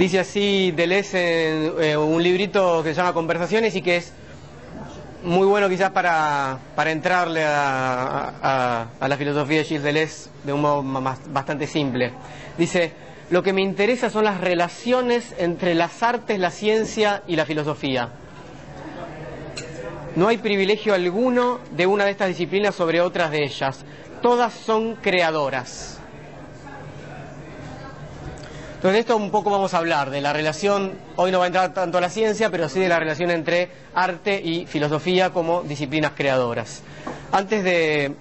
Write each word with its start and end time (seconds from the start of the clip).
Dice 0.00 0.18
así 0.18 0.70
Deleuze 0.70 1.50
en 1.50 1.84
eh, 1.84 1.94
un 1.94 2.22
librito 2.22 2.82
que 2.82 2.88
se 2.88 2.94
llama 2.94 3.12
Conversaciones 3.12 3.76
y 3.76 3.82
que 3.82 3.98
es 3.98 4.14
muy 5.22 5.46
bueno 5.46 5.68
quizás 5.68 5.90
para, 5.90 6.58
para 6.74 6.90
entrarle 6.90 7.44
a, 7.44 8.86
la 8.98 9.16
filosofía 9.18 9.58
de 9.58 9.64
Gilles 9.64 9.82
Deleuze 9.82 10.30
de 10.42 10.54
un 10.54 10.62
modo 10.62 10.82
bastante 11.26 11.66
simple. 11.66 12.12
Dice, 12.56 12.94
lo 13.28 13.42
que 13.42 13.52
me 13.52 13.60
interesa 13.60 14.08
son 14.08 14.24
las 14.24 14.40
relaciones 14.40 15.34
entre 15.36 15.74
las 15.74 16.02
artes, 16.02 16.38
la 16.38 16.50
ciencia 16.50 17.22
y 17.26 17.36
la 17.36 17.44
filosofía. 17.44 18.08
No 20.16 20.28
hay 20.28 20.38
privilegio 20.38 20.94
alguno 20.94 21.60
de 21.72 21.86
una 21.86 22.06
de 22.06 22.12
estas 22.12 22.28
disciplinas 22.28 22.74
sobre 22.74 23.02
otras 23.02 23.30
de 23.30 23.44
ellas. 23.44 23.84
Todas 24.22 24.54
son 24.54 24.94
creadoras. 24.94 25.99
Entonces 28.80 28.94
de 28.94 29.00
esto 29.00 29.16
un 29.18 29.30
poco 29.30 29.50
vamos 29.50 29.74
a 29.74 29.76
hablar, 29.76 30.08
de 30.08 30.22
la 30.22 30.32
relación, 30.32 30.92
hoy 31.16 31.30
no 31.30 31.38
va 31.38 31.44
a 31.44 31.48
entrar 31.48 31.74
tanto 31.74 31.98
a 31.98 32.00
la 32.00 32.08
ciencia, 32.08 32.48
pero 32.48 32.66
sí 32.66 32.80
de 32.80 32.88
la 32.88 32.98
relación 32.98 33.30
entre 33.30 33.68
arte 33.92 34.40
y 34.42 34.64
filosofía 34.64 35.28
como 35.34 35.60
disciplinas 35.60 36.12
creadoras. 36.16 36.82
Antes 37.30 37.62
de, 37.62 38.14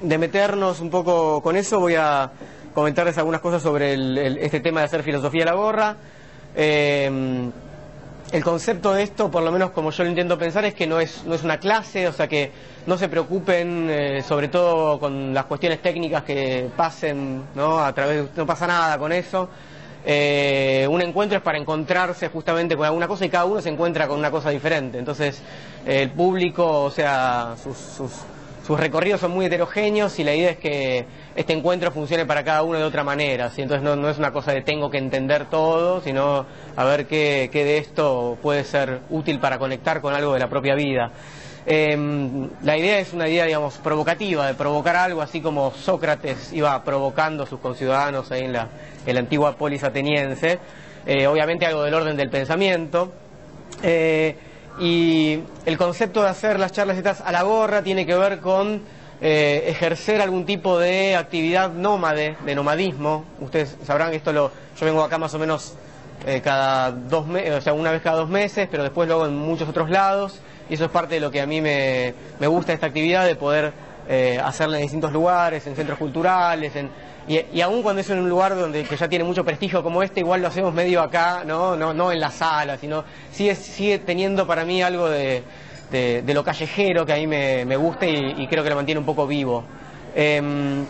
meternos 0.00 0.80
un 0.80 0.88
poco 0.88 1.42
con 1.42 1.54
eso, 1.54 1.80
voy 1.80 1.96
a 1.96 2.30
comentarles 2.72 3.18
algunas 3.18 3.42
cosas 3.42 3.60
sobre 3.60 3.92
este 4.42 4.60
tema 4.60 4.80
de 4.80 4.86
hacer 4.86 5.02
filosofía 5.02 5.42
a 5.42 5.46
la 5.48 5.54
gorra. 5.54 5.96
Eh, 6.56 7.50
el 8.32 8.42
concepto 8.42 8.94
de 8.94 9.02
esto, 9.02 9.30
por 9.30 9.42
lo 9.42 9.52
menos 9.52 9.72
como 9.72 9.90
yo 9.90 10.02
lo 10.02 10.08
intento 10.08 10.38
pensar, 10.38 10.64
es 10.64 10.72
que 10.72 10.86
no 10.86 10.98
es, 10.98 11.24
no 11.26 11.34
es 11.34 11.44
una 11.44 11.58
clase, 11.58 12.08
o 12.08 12.12
sea 12.14 12.26
que 12.26 12.50
no 12.86 12.96
se 12.96 13.10
preocupen, 13.10 13.90
eh, 13.90 14.22
sobre 14.22 14.48
todo 14.48 14.98
con 14.98 15.34
las 15.34 15.44
cuestiones 15.44 15.82
técnicas 15.82 16.24
que 16.24 16.70
pasen, 16.74 17.42
¿no? 17.54 17.80
A 17.80 17.92
través, 17.92 18.30
no 18.34 18.46
pasa 18.46 18.66
nada 18.66 18.96
con 18.96 19.12
eso. 19.12 19.50
Eh, 20.06 20.86
un 20.90 21.00
encuentro 21.00 21.38
es 21.38 21.42
para 21.42 21.58
encontrarse 21.58 22.28
justamente 22.28 22.76
con 22.76 22.84
alguna 22.84 23.08
cosa 23.08 23.24
y 23.24 23.30
cada 23.30 23.46
uno 23.46 23.60
se 23.62 23.70
encuentra 23.70 24.06
con 24.06 24.18
una 24.18 24.30
cosa 24.30 24.50
diferente. 24.50 24.98
Entonces, 24.98 25.40
el 25.86 26.10
público, 26.10 26.82
o 26.82 26.90
sea, 26.90 27.54
sus, 27.62 27.76
sus, 27.76 28.78
recorridos 28.78 29.20
son 29.20 29.30
muy 29.30 29.46
heterogéneos 29.46 30.18
y 30.18 30.24
la 30.24 30.34
idea 30.34 30.50
es 30.50 30.58
que 30.58 31.06
este 31.36 31.52
encuentro 31.52 31.90
funcione 31.90 32.24
para 32.26 32.44
cada 32.44 32.62
uno 32.62 32.78
de 32.78 32.84
otra 32.84 33.04
manera. 33.04 33.50
Entonces, 33.56 33.82
no, 33.82 34.08
es 34.08 34.18
una 34.18 34.32
cosa 34.32 34.52
de 34.52 34.62
tengo 34.62 34.90
que 34.90 34.98
entender 34.98 35.46
todo, 35.46 36.00
sino 36.00 36.46
a 36.76 36.84
ver 36.84 37.06
qué 37.06 37.48
de 37.52 37.78
esto 37.78 38.38
puede 38.42 38.64
ser 38.64 39.00
útil 39.10 39.38
para 39.38 39.58
conectar 39.58 40.00
con 40.00 40.14
algo 40.14 40.34
de 40.34 40.40
la 40.40 40.48
propia 40.48 40.74
vida. 40.74 41.12
Em, 41.66 42.50
la 42.62 42.76
idea 42.76 42.98
es 42.98 43.14
una 43.14 43.26
idea, 43.26 43.46
digamos, 43.46 43.78
provocativa, 43.78 44.46
de 44.46 44.54
provocar 44.54 44.96
algo, 44.96 45.22
así 45.22 45.40
como 45.40 45.72
Sócrates 45.72 46.52
iba 46.52 46.82
provocando 46.84 47.44
a 47.44 47.46
sus 47.46 47.58
conciudadanos 47.58 48.30
ahí 48.30 48.42
en 48.42 48.52
la, 48.52 48.68
antigua 49.18 49.56
polis 49.56 49.82
ateniense, 49.82 50.58
eh, 51.06 51.26
obviamente 51.26 51.64
algo 51.64 51.82
del 51.82 51.94
orden 51.94 52.16
del 52.16 52.28
pensamiento. 52.28 53.12
Eh, 53.82 54.36
y 54.78 55.40
el 55.64 55.78
concepto 55.78 56.22
de 56.22 56.28
hacer 56.28 56.58
las 56.58 56.72
charlas 56.72 56.98
estas 56.98 57.20
a 57.20 57.32
la 57.32 57.42
gorra 57.42 57.82
tiene 57.82 58.04
que 58.04 58.14
ver 58.14 58.40
con 58.40 58.82
eh, 59.20 59.64
ejercer 59.68 60.20
algún 60.20 60.44
tipo 60.44 60.78
de 60.78 61.16
actividad 61.16 61.70
nómade, 61.70 62.36
de 62.44 62.54
nomadismo. 62.54 63.24
Ustedes 63.40 63.76
sabrán 63.86 64.12
esto 64.12 64.32
lo, 64.32 64.50
yo 64.78 64.84
vengo 64.84 65.02
acá 65.02 65.16
más 65.16 65.32
o 65.32 65.38
menos 65.38 65.74
cada 66.42 66.90
dos 66.90 67.26
meses, 67.26 67.52
o 67.52 67.60
sea, 67.60 67.74
una 67.74 67.90
vez 67.90 68.00
cada 68.00 68.16
dos 68.16 68.30
meses, 68.30 68.66
pero 68.70 68.82
después 68.82 69.06
luego 69.06 69.26
en 69.26 69.36
muchos 69.36 69.68
otros 69.68 69.90
lados 69.90 70.40
y 70.68 70.74
eso 70.74 70.84
es 70.84 70.90
parte 70.90 71.14
de 71.14 71.20
lo 71.20 71.30
que 71.30 71.40
a 71.40 71.46
mí 71.46 71.60
me, 71.60 72.14
gusta 72.40 72.72
esta 72.72 72.86
actividad, 72.86 73.26
de 73.26 73.36
poder 73.36 73.72
eh, 74.08 74.40
hacerla 74.42 74.76
en 74.76 74.82
distintos 74.82 75.12
lugares, 75.12 75.66
en 75.66 75.76
centros 75.76 75.98
culturales, 75.98 76.72
y, 77.26 77.40
y, 77.52 77.60
aún 77.62 77.82
cuando 77.82 78.00
es 78.00 78.10
en 78.10 78.18
un 78.18 78.28
lugar 78.28 78.54
donde 78.54 78.84
que 78.84 78.96
ya 78.96 79.08
tiene 79.08 79.24
mucho 79.24 79.44
prestigio 79.44 79.82
como 79.82 80.02
este, 80.02 80.20
igual 80.20 80.42
lo 80.42 80.48
hacemos 80.48 80.74
medio 80.74 81.00
acá, 81.00 81.42
no, 81.46 81.74
no, 81.74 81.94
no 81.94 82.12
en 82.12 82.20
la 82.20 82.30
sala, 82.30 82.76
sino 82.76 83.04
sigue, 83.32 83.54
sigue 83.54 83.98
teniendo 83.98 84.46
para 84.46 84.66
mí 84.66 84.82
algo 84.82 85.08
de, 85.08 85.42
de, 85.90 86.34
lo 86.34 86.44
callejero 86.44 87.06
que 87.06 87.12
a 87.12 87.16
mí 87.16 87.26
me, 87.26 87.64
me 87.64 87.76
gusta 87.76 88.06
y, 88.06 88.46
creo 88.48 88.62
que 88.64 88.70
lo 88.70 88.76
mantiene 88.76 88.98
un 88.98 89.06
poco 89.06 89.26
vivo. 89.26 89.64
Em, 90.14 90.84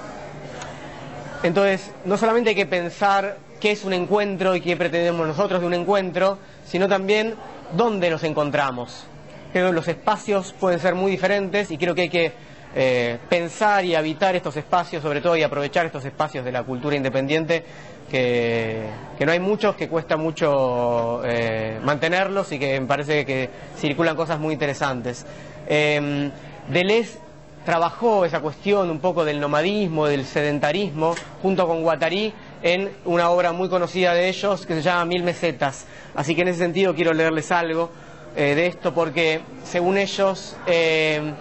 entonces, 1.43 1.93
no 2.05 2.17
solamente 2.17 2.51
hay 2.51 2.57
que 2.57 2.67
pensar 2.67 3.37
qué 3.61 3.73
es 3.73 3.85
un 3.85 3.93
encuentro 3.93 4.57
y 4.57 4.61
qué 4.61 4.77
pretendemos 4.77 5.27
nosotros 5.27 5.61
de 5.61 5.67
un 5.67 5.75
encuentro, 5.75 6.39
sino 6.65 6.89
también 6.89 7.35
dónde 7.77 8.11
nos 8.11 8.25
encontramos. 8.25 9.07
Creo 9.55 9.69
que 9.69 9.73
los 9.73 9.87
espacios 9.87 10.53
pueden 10.59 10.81
ser 10.81 10.97
muy 10.97 11.13
diferentes 11.13 11.71
y 11.71 11.79
creo 11.79 11.95
que 11.95 12.01
hay 12.01 12.09
que 12.09 12.33
eh, 12.75 13.19
pensar 13.29 13.85
y 13.85 13.95
habitar 13.95 14.35
estos 14.35 14.57
espacios, 14.57 15.01
sobre 15.01 15.21
todo, 15.21 15.37
y 15.37 15.45
aprovechar 15.45 15.87
estos 15.87 16.05
espacios 16.05 16.45
de 16.45 16.51
la 16.51 16.65
cultura 16.65 16.97
independiente, 16.97 17.65
que, 18.11 18.83
no 19.25 19.31
hay 19.31 19.39
muchos, 19.39 19.77
que 19.77 19.89
cuesta 19.89 20.17
mucho 20.17 21.23
eh, 21.25 21.79
mantenerlos 21.85 22.51
y 22.51 22.59
que 22.59 22.81
me 22.81 22.87
parece 22.89 23.25
que 23.25 23.49
circulan 23.79 24.17
cosas 24.17 24.41
muy 24.41 24.55
interesantes. 24.55 25.25
Eh, 25.69 26.33
Deleuze 26.69 27.21
trabajó 27.65 28.25
esa 28.25 28.41
cuestión 28.41 28.91
un 28.91 28.99
poco 28.99 29.25
del 29.25 29.39
nomadismo, 29.39 30.09
del 30.09 30.25
sedentarismo, 30.25 31.15
junto 31.43 31.69
con 31.69 31.85
Guattari, 31.85 32.35
en 32.61 32.91
una 33.05 33.31
obra 33.31 33.53
muy 33.53 33.69
conocida 33.69 34.15
de 34.15 34.29
ellos 34.29 34.67
que 34.67 34.75
se 34.75 34.83
llama 34.83 35.05
Mil 35.05 35.23
Mesetas. 35.23 35.87
Así 36.17 36.35
que 36.35 36.43
en 36.43 36.49
ese 36.49 36.59
sentido 36.59 36.93
quiero 36.93 37.13
leerles 37.13 37.53
algo. 37.53 37.93
Eh, 38.37 38.57
de 38.57 38.67
esto 38.67 38.93
porque, 38.93 39.43
según 39.65 39.97
ellos, 39.97 40.57
eh, 40.67 41.33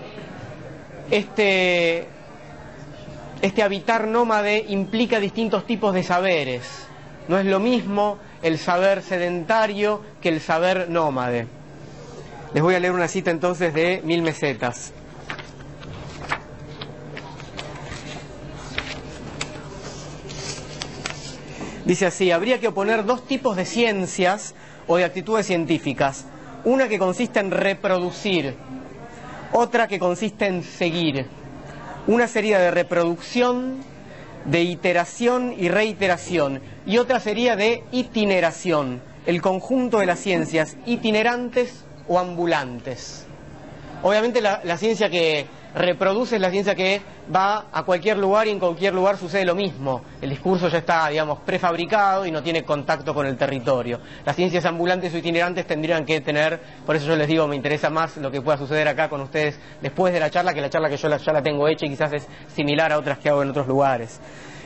este, 1.09 2.06
este 3.42 3.64
habitar 3.64 4.08
nómade 4.08 4.64
implica 4.70 5.20
distintos 5.20 5.66
tipos 5.66 5.96
de 5.96 6.03
saberes. 6.03 6.88
No 7.28 7.40
es 7.40 7.48
lo 7.48 7.59
mismo 7.59 8.20
el 8.44 8.59
saber 8.59 9.02
sedentario 9.02 10.02
que 10.22 10.30
el 10.30 10.40
saber 10.40 10.88
nómade. 10.90 11.48
Les 12.53 12.62
voy 12.62 12.76
a 12.76 12.80
leer 12.80 12.94
una 12.94 13.08
cita 13.08 13.32
entonces 13.32 13.74
de 13.74 14.02
Mil 14.03 14.22
Mesetas. 14.22 14.94
Dice 21.86 22.06
así, 22.06 22.30
habría 22.30 22.59
que 22.59 22.68
oponer 22.68 23.03
dos 23.03 23.26
tipos 23.26 23.56
de 23.56 23.66
ciencias 23.66 24.53
o 24.86 24.98
de 24.98 25.06
actitudes 25.06 25.48
científicas 25.48 26.28
una 26.66 26.88
que 26.88 27.00
consiste 27.00 27.40
en 27.40 27.51
reproducir, 27.51 28.56
otra 29.51 29.88
que 29.88 30.00
consiste 30.00 30.47
en 30.47 30.63
seguir. 30.63 31.28
Una 32.07 32.28
sería 32.28 32.59
de 32.59 32.72
reproducción, 32.72 33.78
de 34.46 34.63
iteración 34.63 35.53
y 35.57 35.69
reiteración, 35.69 36.62
y 36.85 36.97
otra 36.97 37.19
sería 37.19 37.56
de 37.56 37.84
itineración, 37.91 39.02
el 39.25 39.41
conjunto 39.41 40.00
de 40.00 40.06
las 40.06 40.19
ciencias 40.19 40.75
itinerantes 40.85 41.85
o 42.07 42.19
ambulantes. 42.19 43.22
Obviamente 44.03 44.41
la, 44.41 44.78
ciencia 44.78 45.09
que 45.09 45.46
reproduce 45.74 46.36
es 46.36 46.41
la 46.41 46.52
ciencia 46.52 46.75
que 46.75 47.02
va 47.34 47.68
a 47.72 47.84
cualquier 47.84 48.18
lugar 48.18 48.47
y 48.47 48.50
en 48.50 48.59
cualquier 48.59 48.94
lugar 48.94 49.18
sucede 49.18 49.46
lo 49.46 49.56
mismo. 49.56 50.02
El 50.22 50.30
discurso 50.30 50.68
ya 50.68 50.80
está, 50.80 51.08
digamos, 51.08 51.40
prefabricado 51.40 52.25
y 52.25 52.31
no 52.31 52.44
tiene 52.44 52.64
contacto 52.64 53.14
con 53.14 53.25
el 53.25 53.38
territorio. 53.38 54.02
Las 54.25 54.36
ciencias 54.36 54.66
ambulantes 54.66 55.14
o 55.14 55.18
itinerantes 55.18 55.66
tendrían 55.66 56.06
que 56.06 56.19
tener, 56.19 56.59
por 56.86 56.97
eso 56.97 57.08
yo 57.08 57.16
les 57.16 57.30
digo, 57.30 57.47
me 57.47 57.56
interesa 57.56 57.90
más 57.90 58.18
lo 58.18 58.30
que 58.30 58.41
pueda 58.41 58.58
suceder 58.58 58.90
acá 58.90 59.08
con 59.08 59.22
ustedes 59.22 59.58
después 59.81 60.14
de 60.14 60.20
la 60.20 60.30
charla 60.30 60.53
que 60.53 60.59
la 60.59 60.70
charla 60.70 60.90
que 60.90 60.97
yo 60.97 61.09
ya 61.18 61.34
la 61.34 61.41
tengo 61.41 61.66
hecha 61.70 61.85
y 61.85 61.90
quizás 61.90 62.12
es 62.12 62.28
similar 62.53 62.91
a 62.91 62.97
otras 62.97 63.20
que 63.20 63.30
hago 63.30 63.41
en 63.41 63.52
otros 63.52 63.68
lugares. 63.68 64.20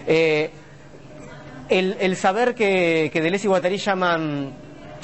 Eh, 0.08 0.50
el, 1.70 2.16
saber 2.16 2.56
que, 2.56 3.12
que 3.14 3.22
Deleuze 3.22 3.46
y 3.46 3.50
Guattari 3.50 3.78
llaman 3.78 4.52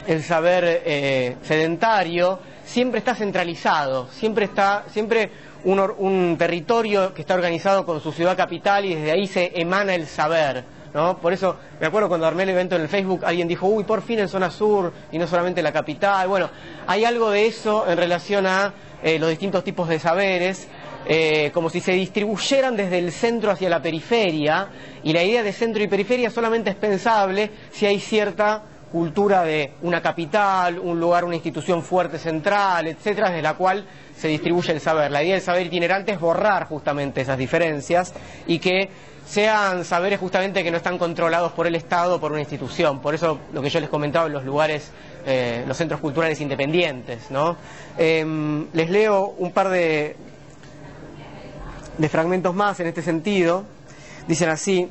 el 0.07 0.23
saber 0.23 0.81
eh, 0.85 1.35
sedentario 1.43 2.39
siempre 2.65 2.99
está 2.99 3.15
centralizado, 3.15 4.07
siempre 4.11 4.45
está, 4.45 4.85
siempre 4.89 5.29
un, 5.63 6.35
territorio 6.37 7.13
que 7.13 7.21
está 7.21 7.35
organizado 7.35 7.85
con 7.85 8.01
su 8.01 8.11
ciudad 8.11 8.35
capital 8.35 8.85
y 8.85 8.95
desde 8.95 9.11
ahí 9.11 9.27
se 9.27 9.51
emana 9.59 9.95
el 9.95 10.07
saber. 10.07 10.63
¿no? 10.93 11.17
Por 11.17 11.33
eso, 11.33 11.57
me 11.79 11.87
acuerdo 11.87 12.07
cuando 12.07 12.27
armé 12.27 12.43
el 12.43 12.49
evento 12.49 12.75
en 12.75 12.83
el 12.83 12.87
Facebook, 12.87 13.23
alguien 13.25 13.47
dijo, 13.47 13.67
uy, 13.67 13.83
por 13.83 14.01
fin 14.01 14.19
en 14.19 14.29
zona 14.29 14.51
sur 14.51 14.93
y 15.11 15.17
no 15.17 15.27
solamente 15.27 15.61
la 15.61 15.71
capital. 15.71 16.27
Bueno, 16.27 16.49
hay 16.85 17.05
algo 17.05 17.31
de 17.31 17.47
eso 17.47 17.85
en 17.87 17.97
relación 17.97 18.45
a 18.45 18.73
eh, 19.01 19.17
los 19.17 19.29
distintos 19.29 19.63
tipos 19.63 19.87
de 19.89 19.99
saberes. 19.99 20.67
Eh, 21.05 21.51
como 21.53 21.69
si 21.69 21.81
se 21.81 21.91
distribuyeran 21.91 22.77
desde 22.77 22.97
el 22.97 23.11
centro 23.11 23.51
hacia 23.51 23.69
la 23.69 23.81
periferia, 23.81 24.69
y 25.03 25.11
la 25.11 25.21
idea 25.21 25.43
de 25.43 25.51
centro 25.51 25.83
y 25.83 25.87
periferia 25.87 26.29
solamente 26.29 26.69
es 26.69 26.77
pensable 26.77 27.51
si 27.71 27.85
hay 27.85 27.99
cierta 27.99 28.63
cultura 28.93 29.41
de 29.43 29.73
una 29.81 30.03
capital, 30.03 30.77
un 30.77 30.99
lugar, 30.99 31.25
una 31.25 31.33
institución 31.33 31.81
fuerte 31.81 32.19
central, 32.19 32.85
etcétera, 32.85 33.29
desde 33.29 33.41
la 33.41 33.55
cual 33.55 33.87
se 34.15 34.27
distribuye 34.27 34.71
el 34.71 34.79
saber. 34.79 35.09
La 35.09 35.23
idea 35.23 35.33
del 35.33 35.41
saber 35.41 35.65
itinerante 35.65 36.11
es 36.11 36.19
borrar 36.19 36.67
justamente 36.67 37.21
esas 37.21 37.39
diferencias 37.39 38.13
y 38.45 38.59
que 38.59 38.91
sean 39.25 39.83
saberes 39.83 40.19
justamente 40.19 40.63
que 40.63 40.69
no 40.69 40.77
están 40.77 40.99
controlados 40.99 41.53
por 41.53 41.65
el 41.65 41.73
Estado 41.73 42.19
por 42.19 42.33
una 42.33 42.41
institución. 42.41 42.99
Por 42.99 43.15
eso 43.15 43.39
lo 43.51 43.63
que 43.63 43.71
yo 43.71 43.79
les 43.79 43.89
comentaba 43.89 44.27
en 44.27 44.33
los 44.33 44.45
lugares, 44.45 44.91
eh, 45.25 45.63
los 45.67 45.75
centros 45.75 45.99
culturales 45.99 46.39
independientes. 46.39 47.31
¿no? 47.31 47.57
Em, 47.97 48.67
les 48.73 48.91
leo 48.91 49.33
un 49.39 49.51
par 49.53 49.69
de, 49.69 50.15
de 51.97 52.09
fragmentos 52.09 52.53
más 52.53 52.79
en 52.79 52.85
este 52.85 53.01
sentido. 53.01 53.63
Dicen 54.27 54.49
así, 54.49 54.87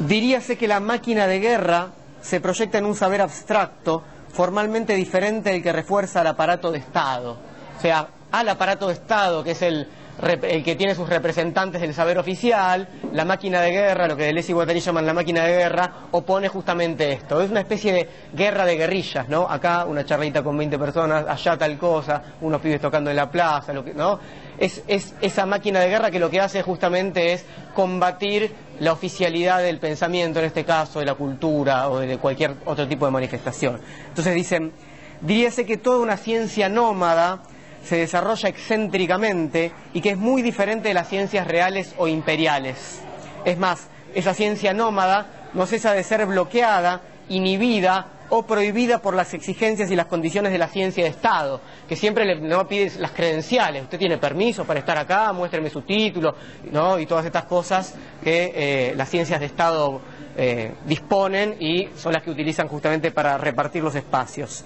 diríase 0.00 0.56
que 0.56 0.68
la 0.68 0.80
máquina 0.80 1.26
de 1.26 1.40
guerra 1.40 1.88
se 2.20 2.40
proyecta 2.40 2.78
en 2.78 2.86
un 2.86 2.94
saber 2.94 3.20
abstracto, 3.20 4.02
formalmente 4.32 4.94
diferente 4.94 5.50
del 5.50 5.62
que 5.62 5.72
refuerza 5.72 6.22
el 6.22 6.26
aparato 6.28 6.72
de 6.72 6.78
Estado. 6.78 7.38
O 7.76 7.80
sea, 7.80 8.08
al 8.32 8.48
aparato 8.48 8.88
de 8.88 8.94
Estado, 8.94 9.44
que 9.44 9.52
es 9.52 9.62
el, 9.62 9.86
el 10.22 10.64
que 10.64 10.74
tiene 10.74 10.94
sus 10.94 11.08
representantes 11.08 11.80
del 11.80 11.94
saber 11.94 12.18
oficial, 12.18 12.88
la 13.12 13.24
máquina 13.24 13.60
de 13.60 13.70
guerra, 13.70 14.08
lo 14.08 14.16
que 14.16 14.24
Deleuze 14.24 14.52
y 14.52 14.54
Guattari 14.54 14.80
llaman 14.80 15.06
la 15.06 15.12
máquina 15.12 15.44
de 15.44 15.52
guerra, 15.52 15.92
opone 16.12 16.48
justamente 16.48 17.12
esto. 17.12 17.40
Es 17.40 17.50
una 17.50 17.60
especie 17.60 17.92
de 17.92 18.08
guerra 18.32 18.64
de 18.64 18.76
guerrillas, 18.76 19.28
¿no? 19.28 19.48
Acá 19.48 19.84
una 19.84 20.04
charlita 20.04 20.42
con 20.42 20.56
20 20.56 20.78
personas, 20.78 21.26
allá 21.28 21.56
tal 21.56 21.78
cosa, 21.78 22.22
unos 22.40 22.60
pibes 22.60 22.80
tocando 22.80 23.10
en 23.10 23.16
la 23.16 23.30
plaza, 23.30 23.72
lo 23.72 23.84
que, 23.84 23.94
¿no? 23.94 24.18
Es, 24.58 24.82
es 24.86 25.14
esa 25.20 25.46
máquina 25.46 25.80
de 25.80 25.88
guerra 25.88 26.10
que 26.10 26.18
lo 26.18 26.30
que 26.30 26.40
hace 26.40 26.62
justamente 26.62 27.32
es 27.32 27.44
combatir 27.74 28.54
la 28.80 28.92
oficialidad 28.92 29.62
del 29.62 29.78
pensamiento, 29.78 30.38
en 30.38 30.46
este 30.46 30.64
caso 30.64 31.00
de 31.00 31.06
la 31.06 31.14
cultura 31.14 31.88
o 31.88 31.98
de 31.98 32.18
cualquier 32.18 32.54
otro 32.64 32.86
tipo 32.86 33.06
de 33.06 33.12
manifestación. 33.12 33.80
Entonces 34.08 34.34
dicen, 34.34 34.72
diríase 35.20 35.66
que 35.66 35.76
toda 35.76 35.98
una 35.98 36.16
ciencia 36.16 36.68
nómada 36.68 37.42
se 37.84 37.96
desarrolla 37.96 38.48
excéntricamente 38.48 39.72
y 39.92 40.00
que 40.00 40.10
es 40.10 40.16
muy 40.16 40.42
diferente 40.42 40.88
de 40.88 40.94
las 40.94 41.08
ciencias 41.08 41.46
reales 41.46 41.94
o 41.98 42.08
imperiales. 42.08 43.00
Es 43.44 43.58
más, 43.58 43.88
esa 44.14 44.34
ciencia 44.34 44.72
nómada 44.72 45.26
no 45.52 45.66
cesa 45.66 45.92
de 45.92 46.02
ser 46.02 46.24
bloqueada, 46.26 47.02
inhibida 47.28 48.08
o 48.30 48.42
prohibida 48.44 48.98
por 48.98 49.14
las 49.14 49.34
exigencias 49.34 49.90
y 49.90 49.96
las 49.96 50.06
condiciones 50.06 50.52
de 50.52 50.58
la 50.58 50.68
ciencia 50.68 51.04
de 51.04 51.10
Estado, 51.10 51.60
que 51.88 51.96
siempre 51.96 52.24
le 52.24 52.40
no 52.40 52.66
pide 52.66 52.92
las 52.98 53.12
credenciales, 53.12 53.82
usted 53.82 53.98
tiene 53.98 54.18
permiso 54.18 54.64
para 54.64 54.80
estar 54.80 54.98
acá, 54.98 55.32
muéstreme 55.32 55.70
su 55.70 55.82
título, 55.82 56.34
¿no? 56.70 56.98
y 56.98 57.06
todas 57.06 57.24
estas 57.26 57.44
cosas 57.44 57.94
que 58.22 58.52
eh, 58.54 58.94
las 58.96 59.08
ciencias 59.08 59.40
de 59.40 59.46
Estado 59.46 60.00
eh, 60.36 60.72
disponen 60.86 61.56
y 61.60 61.88
son 61.96 62.12
las 62.12 62.22
que 62.22 62.30
utilizan 62.30 62.68
justamente 62.68 63.10
para 63.10 63.38
repartir 63.38 63.82
los 63.82 63.94
espacios. 63.94 64.64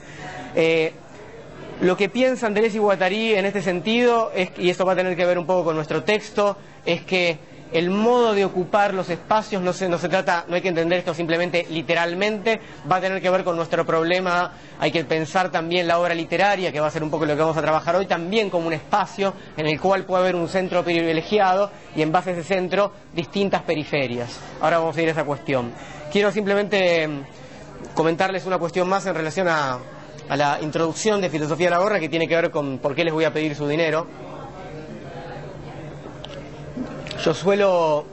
Eh, 0.55 0.93
lo 1.81 1.97
que 1.97 2.09
piensan 2.09 2.55
Deleuze 2.55 2.79
y 2.79 2.81
Guattari 2.81 3.35
en 3.35 3.45
este 3.45 3.63
sentido, 3.63 4.33
es, 4.35 4.51
y 4.59 4.69
esto 4.69 4.85
va 4.85 4.95
a 4.95 4.97
tener 4.97 5.15
que 5.15 5.25
ver 5.25 5.39
un 5.39 5.47
poco 5.47 5.65
con 5.65 5.77
nuestro 5.77 6.03
texto, 6.03 6.57
es 6.85 7.03
que 7.03 7.39
el 7.73 7.91
modo 7.91 8.35
de 8.35 8.45
ocupar 8.45 8.95
los 8.95 9.11
espacios 9.11 9.63
no 9.63 9.73
se, 9.73 9.89
no 9.89 9.99
se 9.99 10.09
trata, 10.09 10.45
no 10.49 10.55
hay 10.55 10.63
que 10.63 10.69
entender 10.69 10.99
esto 10.99 11.15
simplemente 11.15 11.67
literalmente, 11.71 12.61
va 12.91 12.97
a 12.97 13.01
tener 13.01 13.21
que 13.21 13.31
ver 13.31 13.45
con 13.45 13.57
nuestro 13.57 13.85
problema, 13.85 14.53
hay 14.79 14.91
que 14.91 15.05
pensar 15.05 15.51
también 15.51 15.87
la 15.87 15.99
obra 15.99 16.15
literaria, 16.15 16.73
que 16.73 16.81
va 16.81 16.87
a 16.87 16.91
ser 16.91 17.03
un 17.03 17.11
poco 17.11 17.27
lo 17.27 17.35
que 17.35 17.41
vamos 17.41 17.57
a 17.57 17.63
trabajar 17.63 17.97
hoy, 17.97 18.07
también 18.07 18.51
como 18.51 18.67
un 18.67 18.73
espacio 18.73 19.35
en 19.57 19.67
el 19.67 19.81
cual 19.81 20.05
puede 20.05 20.23
haber 20.23 20.37
un 20.37 20.49
centro 20.49 20.83
privilegiado 20.83 21.71
y 21.95 22.03
en 22.03 22.13
base 22.13 22.31
a 22.31 22.33
ese 22.35 22.45
centro 22.45 22.93
distintas 23.15 23.63
periferias. 23.63 24.39
Ahora 24.61 24.79
vamos 24.79 24.97
a 24.97 25.03
ir 25.03 25.09
a 25.09 25.13
esa 25.13 25.25
cuestión. 25.25 25.73
Quiero 26.11 26.31
simplemente 26.33 27.07
mm, 27.07 27.23
comentarles 27.95 28.47
una 28.47 28.59
cuestión 28.59 28.89
más 28.89 29.05
en 29.07 29.15
relación 29.15 29.49
a, 29.49 29.79
a 30.29 30.37
la 30.37 30.59
introducción 30.61 31.21
de 31.21 31.31
Filosofía 31.31 31.67
de 31.67 31.71
la 31.71 31.79
Gorra 31.79 32.01
que 32.01 32.09
tiene 32.09 32.29
que 32.29 32.35
ver 32.35 32.51
con 32.51 32.79
por 32.79 32.95
qué 32.95 33.05
les 33.05 33.13
voy 33.13 33.25
a 33.25 33.33
pedir 33.33 33.55
su 33.55 33.67
dinero. 33.67 34.07
Yo 37.25 37.35
suelo 37.35 38.07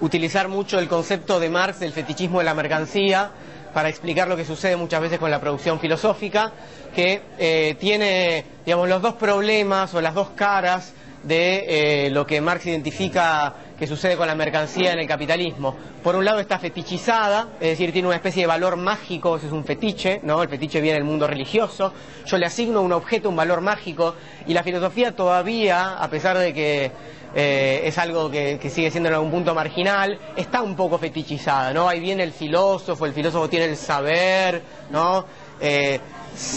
utilizar 0.00 0.48
mucho 0.48 0.78
el 0.78 0.88
concepto 0.88 1.38
de 1.38 1.50
Marx 1.50 1.80
del 1.80 1.92
fetichismo 1.92 2.38
de 2.38 2.46
la 2.46 2.54
mercancía 2.54 3.30
para 3.74 3.90
explicar 3.90 4.26
lo 4.26 4.38
que 4.38 4.46
sucede 4.46 4.74
muchas 4.74 5.02
veces 5.02 5.18
con 5.18 5.30
la 5.30 5.38
producción 5.38 5.78
filosófica, 5.78 6.52
que 6.94 7.20
eh, 7.38 7.76
tiene, 7.78 8.44
digamos, 8.64 8.88
los 8.88 9.02
dos 9.02 9.14
problemas 9.14 9.92
o 9.92 10.00
las 10.00 10.14
dos 10.14 10.30
caras 10.30 10.94
de 11.24 12.06
eh, 12.06 12.10
lo 12.10 12.26
que 12.26 12.40
Marx 12.40 12.64
identifica 12.66 13.54
que 13.78 13.86
sucede 13.86 14.16
con 14.16 14.26
la 14.26 14.34
mercancía 14.34 14.92
en 14.92 14.98
el 14.98 15.06
capitalismo. 15.06 15.76
Por 16.02 16.16
un 16.16 16.24
lado 16.24 16.40
está 16.40 16.58
fetichizada, 16.58 17.48
es 17.60 17.70
decir, 17.70 17.92
tiene 17.92 18.08
una 18.08 18.16
especie 18.16 18.42
de 18.42 18.46
valor 18.46 18.76
mágico, 18.76 19.36
ese 19.36 19.46
es 19.46 19.52
un 19.52 19.64
fetiche, 19.64 20.20
¿no? 20.24 20.42
El 20.42 20.48
fetiche 20.48 20.80
viene 20.80 20.98
del 20.98 21.04
mundo 21.04 21.26
religioso. 21.26 21.92
Yo 22.24 22.38
le 22.38 22.46
asigno 22.46 22.78
a 22.78 22.82
un 22.82 22.92
objeto 22.92 23.28
un 23.28 23.36
valor 23.36 23.60
mágico 23.60 24.16
y 24.46 24.54
la 24.54 24.62
filosofía 24.62 25.14
todavía, 25.14 25.94
a 25.98 26.08
pesar 26.08 26.38
de 26.38 26.52
que 26.52 26.90
eh, 27.34 27.82
es 27.84 27.98
algo 27.98 28.30
que, 28.30 28.58
sigue 28.70 28.90
siendo 28.90 29.08
en 29.08 29.14
algún 29.14 29.30
punto 29.30 29.54
marginal, 29.54 30.18
está 30.36 30.62
un 30.62 30.74
poco 30.74 30.98
fetichizada, 30.98 31.72
¿no? 31.72 31.88
Ahí 31.88 32.00
viene 32.00 32.22
el 32.22 32.32
filósofo, 32.32 33.06
el 33.06 33.12
filósofo 33.12 33.48
tiene 33.48 33.66
el 33.66 33.76
saber, 33.76 34.62
¿no? 34.90 35.24
Eh, 35.60 36.00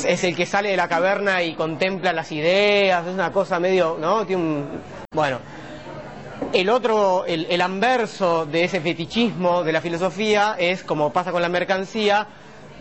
es 0.06 0.24
el 0.24 0.36
que 0.36 0.46
sale 0.46 0.70
de 0.70 0.78
la 0.78 0.88
caverna 0.88 1.42
y 1.42 1.56
contempla 1.56 2.14
las 2.14 2.32
ideas, 2.32 3.06
es 3.06 3.14
una 3.14 3.32
cosa 3.32 3.60
medio, 3.60 3.98
¿no? 4.00 4.26
Tiene 4.26 4.42
un... 4.42 4.82
Bueno, 5.14 5.40
el 6.54 6.70
otro, 6.70 7.26
el, 7.26 7.62
anverso 7.62 8.46
de 8.46 8.66
ese 8.66 8.82
fetichismo 8.82 9.64
de 9.64 9.72
la 9.72 9.82
filosofía 9.82 10.56
es, 10.58 10.84
como 10.84 11.14
pasa 11.14 11.32
con 11.32 11.42
la 11.42 11.50
mercancía, 11.50 12.28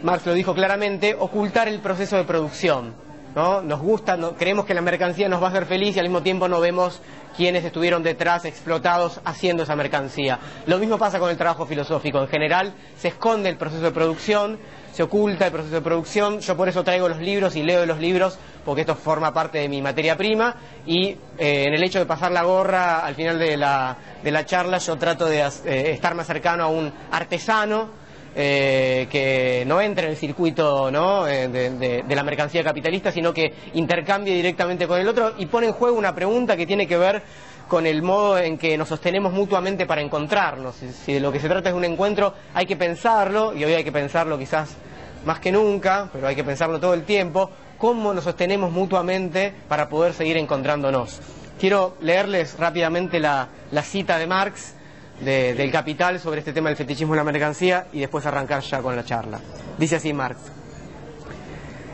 Marx 0.02 0.26
lo 0.26 0.34
dijo 0.34 0.54
claramente, 0.54 1.14
ocultar 1.18 1.68
el 1.68 1.80
proceso 1.80 2.16
de 2.16 2.24
producción. 2.24 2.94
¿No? 3.34 3.62
Nos 3.62 3.80
gusta, 3.80 4.18
creemos 4.38 4.64
que 4.64 4.74
la 4.74 4.80
mercancía 4.80 5.28
nos 5.28 5.42
va 5.42 5.46
a 5.46 5.50
hacer 5.50 5.66
feliz 5.66 5.96
y 5.96 5.98
al 5.98 6.06
mismo 6.06 6.22
tiempo 6.22 6.48
no 6.48 6.60
vemos 6.60 7.00
quiénes 7.36 7.64
estuvieron 7.64 8.02
detrás 8.02 8.44
explotados 8.44 9.20
haciendo 9.24 9.62
esa 9.62 9.76
mercancía. 9.76 10.38
Lo 10.66 10.78
mismo 10.78 10.98
pasa 10.98 11.18
con 11.18 11.30
el 11.30 11.36
trabajo 11.36 11.66
filosófico. 11.66 12.20
En 12.20 12.28
general 12.28 12.74
se 12.96 13.08
esconde 13.08 13.48
el 13.48 13.56
proceso 13.56 13.82
de 13.82 13.92
producción 13.92 14.58
se 14.92 15.02
oculta 15.02 15.46
el 15.46 15.52
proceso 15.52 15.74
de 15.74 15.80
producción. 15.82 16.40
Yo 16.40 16.56
por 16.56 16.68
eso 16.68 16.82
traigo 16.82 17.08
los 17.08 17.18
libros 17.18 17.56
y 17.56 17.62
leo 17.62 17.86
los 17.86 17.98
libros, 17.98 18.38
porque 18.64 18.82
esto 18.82 18.94
forma 18.94 19.32
parte 19.32 19.58
de 19.58 19.68
mi 19.68 19.80
materia 19.80 20.16
prima. 20.16 20.54
Y 20.86 21.16
eh, 21.38 21.64
en 21.66 21.74
el 21.74 21.82
hecho 21.82 21.98
de 21.98 22.06
pasar 22.06 22.32
la 22.32 22.42
gorra 22.42 23.00
al 23.00 23.14
final 23.14 23.38
de 23.38 23.56
la, 23.56 23.96
de 24.22 24.30
la 24.30 24.44
charla, 24.44 24.78
yo 24.78 24.96
trato 24.96 25.26
de 25.26 25.40
eh, 25.40 25.92
estar 25.92 26.14
más 26.14 26.26
cercano 26.26 26.64
a 26.64 26.68
un 26.68 26.92
artesano. 27.10 27.99
Eh, 28.36 29.08
que 29.10 29.64
no 29.66 29.80
entre 29.80 30.06
en 30.06 30.12
el 30.12 30.16
circuito 30.16 30.88
¿no? 30.92 31.24
de, 31.24 31.48
de, 31.48 32.14
la 32.14 32.22
mercancía 32.22 32.62
capitalista, 32.62 33.10
sino 33.10 33.34
que 33.34 33.52
intercambie 33.74 34.34
directamente 34.34 34.86
con 34.86 35.00
el 35.00 35.08
otro 35.08 35.32
y 35.36 35.46
pone 35.46 35.66
en 35.66 35.72
juego 35.72 35.98
una 35.98 36.14
pregunta 36.14 36.56
que 36.56 36.64
tiene 36.64 36.86
que 36.86 36.96
ver 36.96 37.22
con 37.70 37.86
el 37.86 38.02
modo 38.02 38.38
en 38.38 38.58
que 38.58 38.76
nos 38.76 38.88
sostenemos 38.88 39.32
mutuamente 39.32 39.86
para 39.86 40.00
encontrarnos. 40.00 40.74
Si 40.76 41.12
de 41.12 41.20
lo 41.20 41.30
que 41.32 41.38
se 41.38 41.48
trata 41.48 41.70
es 41.70 41.74
un 41.74 41.84
encuentro, 41.84 42.34
hay 42.52 42.66
que 42.66 42.76
pensarlo, 42.76 43.54
y 43.54 43.64
hoy 43.64 43.72
hay 43.74 43.84
que 43.84 43.92
pensarlo 43.92 44.36
quizás 44.36 44.76
más 45.24 45.38
que 45.38 45.52
nunca, 45.52 46.08
pero 46.12 46.26
hay 46.26 46.34
que 46.34 46.44
pensarlo 46.44 46.80
todo 46.80 46.94
el 46.94 47.04
tiempo, 47.04 47.50
cómo 47.78 48.12
nos 48.12 48.24
sostenemos 48.24 48.72
mutuamente 48.72 49.54
para 49.68 49.88
poder 49.88 50.14
seguir 50.14 50.36
encontrándonos. 50.36 51.20
Quiero 51.60 51.96
leerles 52.00 52.58
rápidamente 52.58 53.20
la, 53.20 53.48
cita 53.82 54.18
de 54.18 54.26
Marx 54.26 54.74
del 55.20 55.70
Capital 55.70 56.18
sobre 56.18 56.40
este 56.40 56.52
tema 56.52 56.70
del 56.70 56.76
fetichismo 56.76 57.12
de 57.12 57.18
la 57.18 57.24
mercancía 57.24 57.86
y 57.92 58.00
después 58.00 58.24
arrancar 58.26 58.62
ya 58.62 58.80
con 58.80 58.96
la 58.96 59.04
charla. 59.04 59.40
Dice 59.76 59.96
así 59.96 60.12
Marx. 60.12 60.40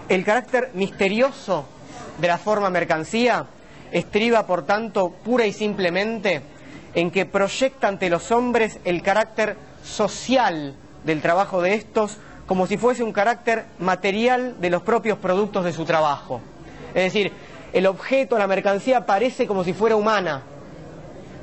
El 0.08 0.24
carácter 0.24 0.70
misterioso 0.74 1.66
de 2.20 2.28
la 2.28 2.38
forma 2.38 2.70
mercancía 2.70 3.46
estriba, 3.90 4.46
por 4.46 4.64
tanto, 4.64 5.10
pura 5.10 5.46
y 5.46 5.52
simplemente 5.52 6.42
en 6.94 7.10
que 7.10 7.26
proyecta 7.26 7.88
ante 7.88 8.08
los 8.08 8.30
hombres 8.30 8.78
el 8.84 9.02
carácter 9.02 9.56
social 9.82 10.74
del 11.04 11.20
trabajo 11.20 11.60
de 11.62 11.74
estos 11.74 12.18
como 12.46 12.66
si 12.66 12.76
fuese 12.76 13.02
un 13.02 13.12
carácter 13.12 13.66
material 13.78 14.56
de 14.60 14.70
los 14.70 14.82
propios 14.82 15.18
productos 15.18 15.64
de 15.64 15.72
su 15.72 15.84
trabajo. 15.84 16.40
Es 16.94 17.12
decir, 17.12 17.32
el 17.72 17.86
objeto, 17.86 18.38
la 18.38 18.46
mercancía 18.46 19.04
parece 19.04 19.46
como 19.46 19.64
si 19.64 19.72
fuera 19.72 19.96
humana, 19.96 20.42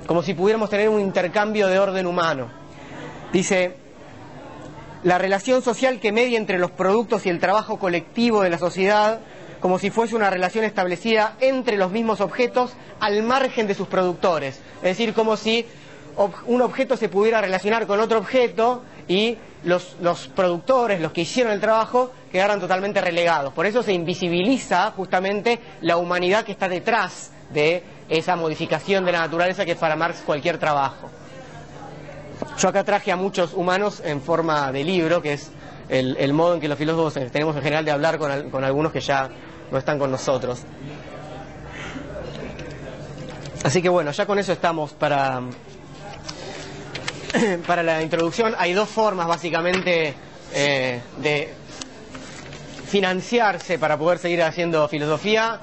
como 0.05 0.24
si 0.24 0.33
pudiéramos 0.33 0.69
tener 0.69 0.89
un 0.89 1.00
intercambio 1.00 1.67
de 1.67 1.79
orden 1.79 2.05
humano. 2.05 2.50
Dice, 3.31 3.75
la 5.03 5.17
relación 5.17 5.62
social 5.62 6.00
que 6.00 6.12
media 6.12 6.38
entre 6.38 6.60
los 6.60 6.72
productos 6.72 7.25
y 7.25 7.29
el 7.29 7.39
trabajo 7.39 7.77
colectivo 7.77 8.41
de 8.41 8.50
la 8.50 8.57
sociedad 8.57 9.19
como 9.63 9.79
si 9.79 9.91
fuese 9.91 10.13
una 10.13 10.29
relación 10.29 10.65
establecida 10.65 11.38
entre 11.39 11.77
los 11.77 11.89
mismos 11.89 12.19
objetos 12.19 12.74
al 13.00 13.24
margen 13.24 13.65
de 13.65 13.74
sus 13.74 13.88
productores. 13.88 14.60
Es 14.77 14.98
decir, 14.98 15.13
como 15.13 15.38
si 15.38 15.65
un 16.48 16.62
objeto 16.62 16.98
se 16.98 17.07
pudiera 17.07 17.39
relacionar 17.39 17.88
con 17.88 18.01
otro 18.01 18.19
objeto 18.19 18.83
y 19.07 19.38
los, 19.63 19.95
los, 20.01 20.27
productores, 20.27 21.00
los 21.00 21.13
que 21.13 21.22
hicieron 21.22 21.53
el 21.53 21.62
trabajo, 21.62 22.12
quedaran 22.29 22.60
totalmente 22.60 23.00
relegados. 23.00 23.53
Por 23.53 23.65
eso 23.65 23.83
se 23.83 23.93
invisibiliza 23.93 24.91
justamente 24.91 25.60
la 25.79 25.95
humanidad 25.95 26.43
que 26.43 26.51
está 26.51 26.67
detrás 26.67 27.31
de 27.53 27.83
esa 28.10 28.36
modificación 28.36 29.05
de 29.05 29.12
la 29.12 29.19
naturaleza 29.19 29.65
que 29.65 29.72
es 29.72 29.77
para 29.77 29.95
Marx 29.95 30.22
cualquier 30.25 30.57
trabajo. 30.57 31.10
Yo 32.57 32.69
acá 32.69 32.83
traje 32.83 33.12
a 33.12 33.15
muchos 33.15 33.53
humanos 33.53 34.01
en 34.03 34.22
forma 34.22 34.72
de 34.72 34.83
libro, 34.83 35.22
que 35.22 35.33
es 35.33 35.51
el, 35.89 36.33
modo 36.33 36.55
en 36.55 36.62
que 36.62 36.67
los 36.67 36.77
filósofos 36.77 37.13
tenemos 37.31 37.55
en 37.55 37.62
general 37.62 37.86
de 37.86 37.91
hablar 37.91 38.17
con, 38.17 38.50
con 38.50 38.63
algunos 38.63 38.91
que 38.91 39.00
ya 39.00 39.29
no 39.72 39.77
están 39.77 39.98
con 40.00 40.12
nosotros. 40.12 40.62
Así 43.63 43.81
que 43.81 43.89
bueno, 43.89 44.12
ya 44.12 44.25
con 44.25 44.38
eso 44.39 44.51
estamos 44.51 44.91
para, 44.91 45.41
para 47.67 47.81
la 47.81 48.01
introducción. 48.01 48.53
Hay 48.57 48.74
dos 48.74 48.89
formas 48.89 49.27
básicamente 49.27 50.13
eh, 50.53 51.01
de 51.17 51.53
financiarse 52.88 53.79
para 53.79 53.98
poder 53.98 54.19
seguir 54.19 54.43
haciendo 54.43 54.88
filosofía. 54.88 55.60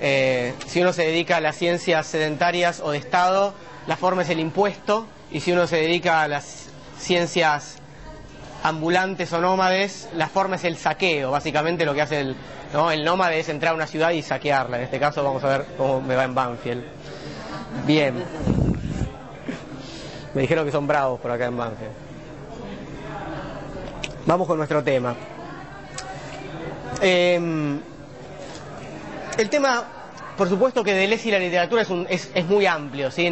Eh, 0.00 0.54
si 0.66 0.80
uno 0.80 0.92
se 0.92 1.02
dedica 1.02 1.36
a 1.36 1.40
las 1.40 1.56
ciencias 1.56 2.06
sedentarias 2.06 2.80
o 2.80 2.90
de 2.90 2.98
Estado, 2.98 3.54
la 3.86 3.96
forma 3.96 4.22
es 4.22 4.30
el 4.30 4.40
impuesto, 4.40 5.06
y 5.30 5.40
si 5.40 5.52
uno 5.52 5.66
se 5.66 5.76
dedica 5.76 6.22
a 6.22 6.28
las 6.28 6.66
ciencias 6.98 7.76
ambulantes 8.62 9.32
o 9.32 9.40
nómades, 9.40 10.08
la 10.14 10.28
forma 10.28 10.56
es 10.56 10.64
el 10.64 10.76
saqueo, 10.76 11.30
básicamente 11.30 11.84
lo 11.84 11.94
que 11.94 12.02
hace 12.02 12.20
el, 12.20 12.36
¿no? 12.72 12.90
el 12.90 13.04
nómade 13.04 13.38
es 13.38 13.48
entrar 13.48 13.72
a 13.72 13.76
una 13.76 13.86
ciudad 13.86 14.10
y 14.10 14.22
saquearla, 14.22 14.78
en 14.78 14.84
este 14.84 14.98
caso 14.98 15.22
vamos 15.22 15.44
a 15.44 15.48
ver 15.48 15.66
cómo 15.76 16.00
me 16.00 16.16
va 16.16 16.24
en 16.24 16.34
Banfield. 16.34 16.84
Bien. 17.86 18.24
Me 20.34 20.42
dijeron 20.42 20.64
que 20.64 20.72
son 20.72 20.86
bravos 20.86 21.20
por 21.20 21.30
acá 21.30 21.46
en 21.46 21.56
Banfield. 21.56 21.92
Vamos 24.26 24.46
con 24.46 24.56
nuestro 24.56 24.82
tema. 24.82 25.14
Eh, 27.02 27.78
el 29.38 29.48
tema, 29.48 29.84
por 30.36 30.48
supuesto 30.48 30.82
que 30.84 30.94
Deleuze 30.94 31.28
y 31.28 31.32
la 31.32 31.38
literatura 31.38 31.82
es, 31.82 31.90
un, 31.90 32.06
es, 32.08 32.30
es 32.34 32.44
muy 32.46 32.66
amplio, 32.66 33.10
¿sí? 33.10 33.30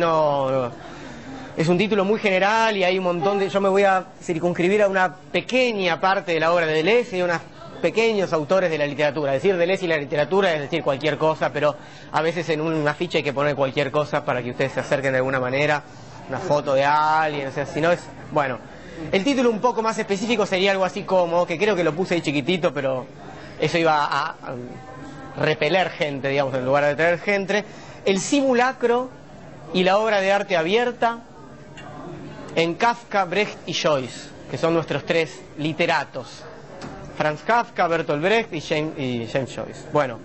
Es 1.56 1.68
un 1.68 1.78
título 1.78 2.04
muy 2.04 2.18
general 2.18 2.76
y 2.76 2.84
hay 2.84 2.98
un 2.98 3.04
montón 3.04 3.38
de... 3.38 3.48
Yo 3.48 3.60
me 3.60 3.68
voy 3.68 3.84
a 3.84 4.06
circunscribir 4.22 4.82
a 4.82 4.88
una 4.88 5.14
pequeña 5.14 6.00
parte 6.00 6.32
de 6.32 6.40
la 6.40 6.52
obra 6.52 6.66
de 6.66 6.74
Deleuze 6.74 7.18
y 7.18 7.20
a 7.20 7.24
unos 7.26 7.40
pequeños 7.82 8.32
autores 8.32 8.70
de 8.70 8.78
la 8.78 8.86
literatura. 8.86 9.32
Decir 9.32 9.56
Deleuze 9.56 9.84
y 9.84 9.88
la 9.88 9.98
literatura 9.98 10.54
es 10.54 10.60
decir 10.62 10.82
cualquier 10.82 11.18
cosa, 11.18 11.52
pero 11.52 11.76
a 12.10 12.22
veces 12.22 12.48
en 12.48 12.60
un 12.62 12.86
afiche 12.88 13.18
hay 13.18 13.24
que 13.24 13.34
poner 13.34 13.54
cualquier 13.54 13.90
cosa 13.90 14.24
para 14.24 14.42
que 14.42 14.50
ustedes 14.50 14.72
se 14.72 14.80
acerquen 14.80 15.12
de 15.12 15.18
alguna 15.18 15.40
manera, 15.40 15.82
una 16.28 16.38
foto 16.38 16.74
de 16.74 16.84
alguien, 16.84 17.48
o 17.48 17.52
sea, 17.52 17.66
si 17.66 17.80
no 17.80 17.92
es... 17.92 18.00
Bueno, 18.30 18.58
el 19.10 19.22
título 19.22 19.50
un 19.50 19.60
poco 19.60 19.82
más 19.82 19.98
específico 19.98 20.46
sería 20.46 20.70
algo 20.70 20.84
así 20.84 21.02
como, 21.02 21.44
que 21.44 21.58
creo 21.58 21.76
que 21.76 21.84
lo 21.84 21.92
puse 21.92 22.14
ahí 22.14 22.22
chiquitito, 22.22 22.72
pero 22.72 23.04
eso 23.60 23.76
iba 23.76 24.06
a 24.06 24.34
repeler 25.36 25.90
gente, 25.90 26.28
digamos, 26.28 26.54
en 26.54 26.64
lugar 26.64 26.84
de 26.84 26.94
traer 26.94 27.18
gente, 27.18 27.64
el 28.04 28.20
simulacro 28.20 29.10
y 29.72 29.84
la 29.84 29.98
obra 29.98 30.20
de 30.20 30.32
arte 30.32 30.56
abierta 30.56 31.20
en 32.54 32.74
Kafka, 32.74 33.24
Brecht 33.24 33.58
y 33.66 33.74
Joyce, 33.74 34.28
que 34.50 34.58
son 34.58 34.74
nuestros 34.74 35.04
tres 35.06 35.40
literatos. 35.58 36.44
Franz 37.16 37.42
Kafka, 37.42 37.86
Bertolt 37.86 38.22
Brecht 38.22 38.52
y 38.52 38.60
James, 38.60 39.54
Joyce. 39.54 39.84
Bueno, 39.92 40.18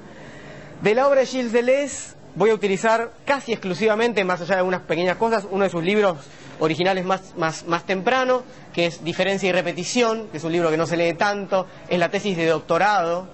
de 0.82 0.96
la 0.96 1.08
obra 1.08 1.22
de 1.22 1.26
Gilles 1.26 1.52
Deleuze 1.52 2.16
voy 2.36 2.50
a 2.52 2.54
utilizar 2.54 3.12
casi 3.26 3.52
exclusivamente, 3.52 4.24
más 4.24 4.42
allá 4.42 4.56
de 4.56 4.60
algunas 4.60 4.82
pequeñas 4.82 5.18
cosas, 5.18 5.46
uno 5.50 5.64
de 5.64 5.70
sus 5.70 5.84
libros 5.84 6.18
originales 6.60 7.06
más, 7.06 7.34
más, 7.36 7.66
más 7.66 7.84
temprano, 7.86 8.44
que 8.74 8.88
es 8.88 9.04
Diferencia 9.04 9.50
y 9.50 9.52
Repetición, 9.52 10.28
que 10.28 10.38
es 10.38 10.44
un 10.44 10.52
libro 10.52 10.70
que 10.70 10.78
no 10.78 10.86
se 10.86 10.98
lee 10.98 11.14
tanto, 11.14 11.68
es 11.88 12.00
la 12.00 12.10
tesis 12.10 12.38
de 12.38 12.48
doctorado 12.48 13.28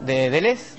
de 0.00 0.30
Deleuze. 0.30 0.77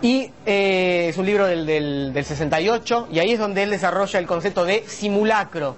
Y 0.00 0.30
eh, 0.46 1.06
es 1.08 1.18
un 1.18 1.26
libro 1.26 1.46
del, 1.46 1.66
del, 1.66 2.12
del 2.12 2.24
68, 2.24 3.08
y 3.10 3.18
ahí 3.18 3.32
es 3.32 3.38
donde 3.38 3.64
él 3.64 3.70
desarrolla 3.70 4.20
el 4.20 4.26
concepto 4.26 4.64
de 4.64 4.84
simulacro, 4.86 5.76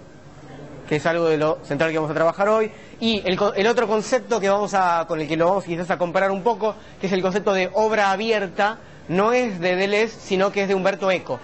que 0.86 0.96
es 0.96 1.06
algo 1.06 1.26
de 1.26 1.38
lo 1.38 1.58
central 1.64 1.90
que 1.90 1.96
vamos 1.96 2.10
a 2.10 2.14
trabajar 2.14 2.48
hoy, 2.50 2.70
y 3.00 3.22
el, 3.24 3.38
el, 3.56 3.66
otro 3.66 3.88
concepto 3.88 4.38
que 4.38 4.50
vamos 4.50 4.74
a, 4.74 5.06
con 5.08 5.20
el 5.20 5.28
que 5.28 5.38
lo 5.38 5.46
vamos 5.46 5.64
quizás 5.64 5.90
a 5.90 5.96
comparar 5.96 6.30
un 6.30 6.42
poco, 6.42 6.74
que 7.00 7.06
es 7.06 7.12
el 7.14 7.22
concepto 7.22 7.54
de 7.54 7.70
obra 7.72 8.10
abierta, 8.10 8.78
no 9.08 9.32
es 9.32 9.58
de 9.58 9.74
Deleuze, 9.74 10.18
sino 10.20 10.52
que 10.52 10.62
es 10.62 10.68
de 10.68 10.74
Humberto 10.74 11.10
Eco. 11.10 11.40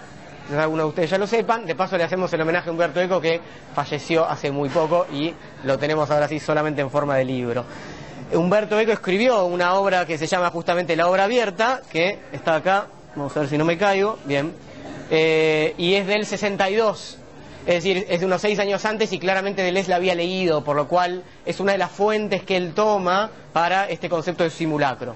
Algunos 0.56 0.84
de 0.84 0.88
ustedes 0.90 1.10
ya 1.10 1.18
lo 1.18 1.26
sepan, 1.26 1.66
de 1.66 1.74
paso 1.74 1.96
le 1.96 2.04
hacemos 2.04 2.32
el 2.32 2.40
homenaje 2.42 2.68
a 2.68 2.72
Humberto 2.72 3.00
Eco 3.00 3.20
que 3.20 3.40
falleció 3.74 4.24
hace 4.28 4.52
muy 4.52 4.68
poco 4.68 5.06
y 5.10 5.34
lo 5.64 5.76
tenemos 5.76 6.08
ahora 6.10 6.28
sí 6.28 6.38
solamente 6.38 6.82
en 6.82 6.90
forma 6.90 7.16
de 7.16 7.24
libro. 7.24 7.64
Humberto 8.32 8.78
Eco 8.78 8.92
escribió 8.92 9.44
una 9.44 9.74
obra 9.74 10.04
que 10.04 10.18
se 10.18 10.26
llama 10.26 10.50
justamente 10.50 10.96
La 10.96 11.08
obra 11.08 11.24
abierta, 11.24 11.82
que 11.90 12.18
está 12.32 12.56
acá, 12.56 12.86
vamos 13.14 13.36
a 13.36 13.40
ver 13.40 13.48
si 13.48 13.56
no 13.56 13.64
me 13.64 13.78
caigo, 13.78 14.18
bien, 14.24 14.52
eh, 15.10 15.74
y 15.78 15.94
es 15.94 16.06
del 16.08 16.26
62, 16.26 17.18
es 17.66 17.74
decir, 17.74 18.04
es 18.08 18.20
de 18.20 18.26
unos 18.26 18.40
seis 18.40 18.58
años 18.58 18.84
antes 18.84 19.12
y 19.12 19.18
claramente 19.20 19.62
Deleuze 19.62 19.90
la 19.90 19.96
había 19.96 20.14
leído, 20.16 20.64
por 20.64 20.74
lo 20.74 20.88
cual 20.88 21.22
es 21.44 21.60
una 21.60 21.72
de 21.72 21.78
las 21.78 21.90
fuentes 21.90 22.42
que 22.42 22.56
él 22.56 22.74
toma 22.74 23.30
para 23.52 23.88
este 23.88 24.08
concepto 24.08 24.42
de 24.42 24.50
simulacro. 24.50 25.14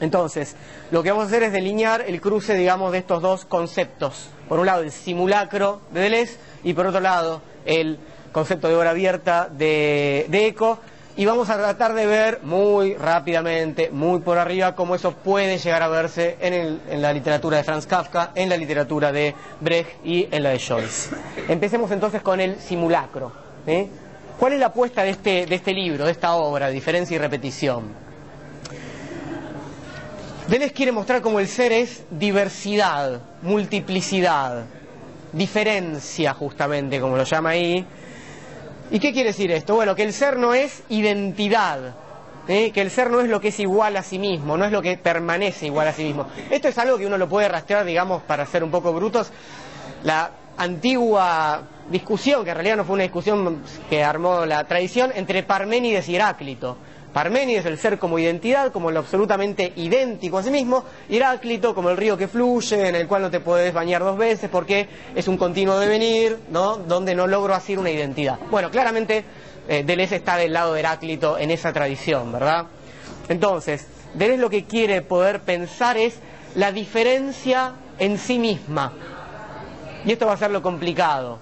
Entonces, 0.00 0.56
lo 0.90 1.02
que 1.02 1.10
vamos 1.10 1.24
a 1.24 1.28
hacer 1.28 1.44
es 1.44 1.52
delinear 1.52 2.04
el 2.06 2.20
cruce, 2.20 2.54
digamos, 2.54 2.92
de 2.92 2.98
estos 2.98 3.22
dos 3.22 3.44
conceptos. 3.44 4.28
Por 4.48 4.60
un 4.60 4.66
lado, 4.66 4.82
el 4.82 4.92
simulacro 4.92 5.80
de 5.92 6.00
Deleuze 6.00 6.36
y 6.62 6.74
por 6.74 6.86
otro 6.86 7.00
lado, 7.00 7.42
el 7.64 7.98
concepto 8.32 8.68
de 8.68 8.76
obra 8.76 8.90
abierta 8.90 9.48
de, 9.50 10.26
de 10.28 10.46
Eco. 10.46 10.78
Y 11.18 11.26
vamos 11.26 11.50
a 11.50 11.56
tratar 11.56 11.94
de 11.94 12.06
ver 12.06 12.42
muy 12.44 12.94
rápidamente, 12.94 13.90
muy 13.90 14.20
por 14.20 14.38
arriba, 14.38 14.76
cómo 14.76 14.94
eso 14.94 15.10
puede 15.10 15.58
llegar 15.58 15.82
a 15.82 15.88
verse 15.88 16.36
en, 16.40 16.54
el, 16.54 16.80
en, 16.88 17.02
la 17.02 17.12
literatura 17.12 17.56
de 17.56 17.64
Franz 17.64 17.88
Kafka, 17.88 18.30
en 18.36 18.48
la 18.48 18.56
literatura 18.56 19.10
de 19.10 19.34
Brecht 19.60 20.06
y 20.06 20.28
en 20.30 20.44
la 20.44 20.50
de 20.50 20.60
Joyce. 20.60 21.10
Empecemos 21.48 21.90
entonces 21.90 22.22
con 22.22 22.38
el 22.38 22.60
simulacro. 22.60 23.32
¿Cuál 24.38 24.52
es 24.52 24.60
la 24.60 24.66
apuesta 24.66 25.02
de 25.02 25.10
este, 25.10 25.46
de 25.46 25.56
este 25.56 25.72
libro, 25.72 26.04
de 26.04 26.12
esta 26.12 26.34
obra, 26.36 26.68
Diferencia 26.68 27.16
y 27.16 27.18
Repetición? 27.18 27.86
Deleuze 30.46 30.72
quiere 30.72 30.92
mostrar 30.92 31.20
cómo 31.20 31.40
el 31.40 31.48
ser 31.48 31.72
es 31.72 32.04
diversidad, 32.12 33.20
multiplicidad, 33.42 34.66
diferencia 35.32 36.32
justamente, 36.32 37.00
como 37.00 37.16
lo 37.16 37.24
llama 37.24 37.48
ahí. 37.48 37.84
¿Y 38.90 39.00
qué 39.00 39.12
quiere 39.12 39.30
decir 39.30 39.50
esto? 39.50 39.74
Bueno, 39.74 39.94
que 39.94 40.02
el 40.02 40.12
ser 40.12 40.38
no 40.38 40.54
es 40.54 40.82
identidad, 40.88 41.94
¿eh? 42.48 42.70
que 42.70 42.80
el 42.80 42.90
ser 42.90 43.10
no 43.10 43.20
es 43.20 43.28
lo 43.28 43.40
que 43.40 43.48
es 43.48 43.60
igual 43.60 43.96
a 43.96 44.02
sí 44.02 44.18
mismo, 44.18 44.56
no 44.56 44.64
es 44.64 44.72
lo 44.72 44.80
que 44.80 44.96
permanece 44.96 45.66
igual 45.66 45.88
a 45.88 45.92
sí 45.92 46.04
mismo. 46.04 46.26
Esto 46.50 46.68
es 46.68 46.78
algo 46.78 46.96
que 46.96 47.06
uno 47.06 47.18
lo 47.18 47.28
puede 47.28 47.48
rastrear, 47.48 47.84
digamos, 47.84 48.22
para 48.22 48.46
ser 48.46 48.64
un 48.64 48.70
poco 48.70 48.92
brutos. 48.94 49.30
La 50.04 50.30
antigua 50.56 51.62
discusión, 51.90 52.44
que 52.44 52.50
en 52.50 52.56
realidad 52.56 52.76
no 52.78 52.84
fue 52.84 52.94
una 52.94 53.02
discusión 53.02 53.62
que 53.90 54.02
armó 54.02 54.46
la 54.46 54.64
tradición, 54.64 55.12
entre 55.14 55.42
Parménides 55.42 56.08
y 56.08 56.16
Heráclito. 56.16 56.78
Parménides, 57.18 57.66
el 57.66 57.78
ser 57.78 57.98
como 57.98 58.16
identidad, 58.20 58.70
como 58.70 58.92
lo 58.92 59.00
absolutamente 59.00 59.72
idéntico 59.74 60.38
a 60.38 60.42
sí 60.44 60.52
mismo, 60.52 60.84
Heráclito 61.08 61.74
como 61.74 61.90
el 61.90 61.96
río 61.96 62.16
que 62.16 62.28
fluye, 62.28 62.88
en 62.88 62.94
el 62.94 63.08
cual 63.08 63.22
no 63.22 63.28
te 63.32 63.40
puedes 63.40 63.74
bañar 63.74 64.04
dos 64.04 64.16
veces 64.16 64.48
porque 64.48 64.88
es 65.16 65.26
un 65.26 65.36
continuo 65.36 65.80
devenir, 65.80 66.38
¿no? 66.50 66.76
donde 66.76 67.16
no 67.16 67.26
logro 67.26 67.56
asir 67.56 67.80
una 67.80 67.90
identidad. 67.90 68.38
Bueno, 68.52 68.70
claramente 68.70 69.24
eh, 69.66 69.82
Deleuze 69.84 70.14
está 70.14 70.36
del 70.36 70.52
lado 70.52 70.74
de 70.74 70.78
Heráclito 70.78 71.36
en 71.38 71.50
esa 71.50 71.72
tradición, 71.72 72.30
¿verdad? 72.30 72.66
Entonces, 73.28 73.88
Deleuze 74.14 74.40
lo 74.40 74.48
que 74.48 74.66
quiere 74.66 75.02
poder 75.02 75.40
pensar 75.40 75.96
es 75.96 76.20
la 76.54 76.70
diferencia 76.70 77.72
en 77.98 78.16
sí 78.16 78.38
misma. 78.38 78.92
Y 80.04 80.12
esto 80.12 80.26
va 80.26 80.34
a 80.34 80.36
ser 80.36 80.52
lo 80.52 80.62
complicado. 80.62 81.40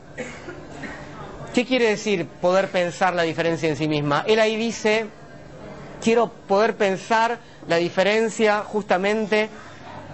¿Qué 1.52 1.66
quiere 1.66 1.90
decir 1.90 2.26
poder 2.26 2.68
pensar 2.71 3.12
la 3.14 3.25
diferencia 3.25 3.68
en 3.68 3.76
sí 3.76 3.88
misma? 3.88 4.25
Él 4.26 4.40
ahí 4.40 4.56
dice 4.56 5.11
quiero 6.00 6.29
poder 6.29 6.76
pensar 6.76 7.38
la 7.69 7.76
diferencia 7.76 8.61
justamente 8.61 9.49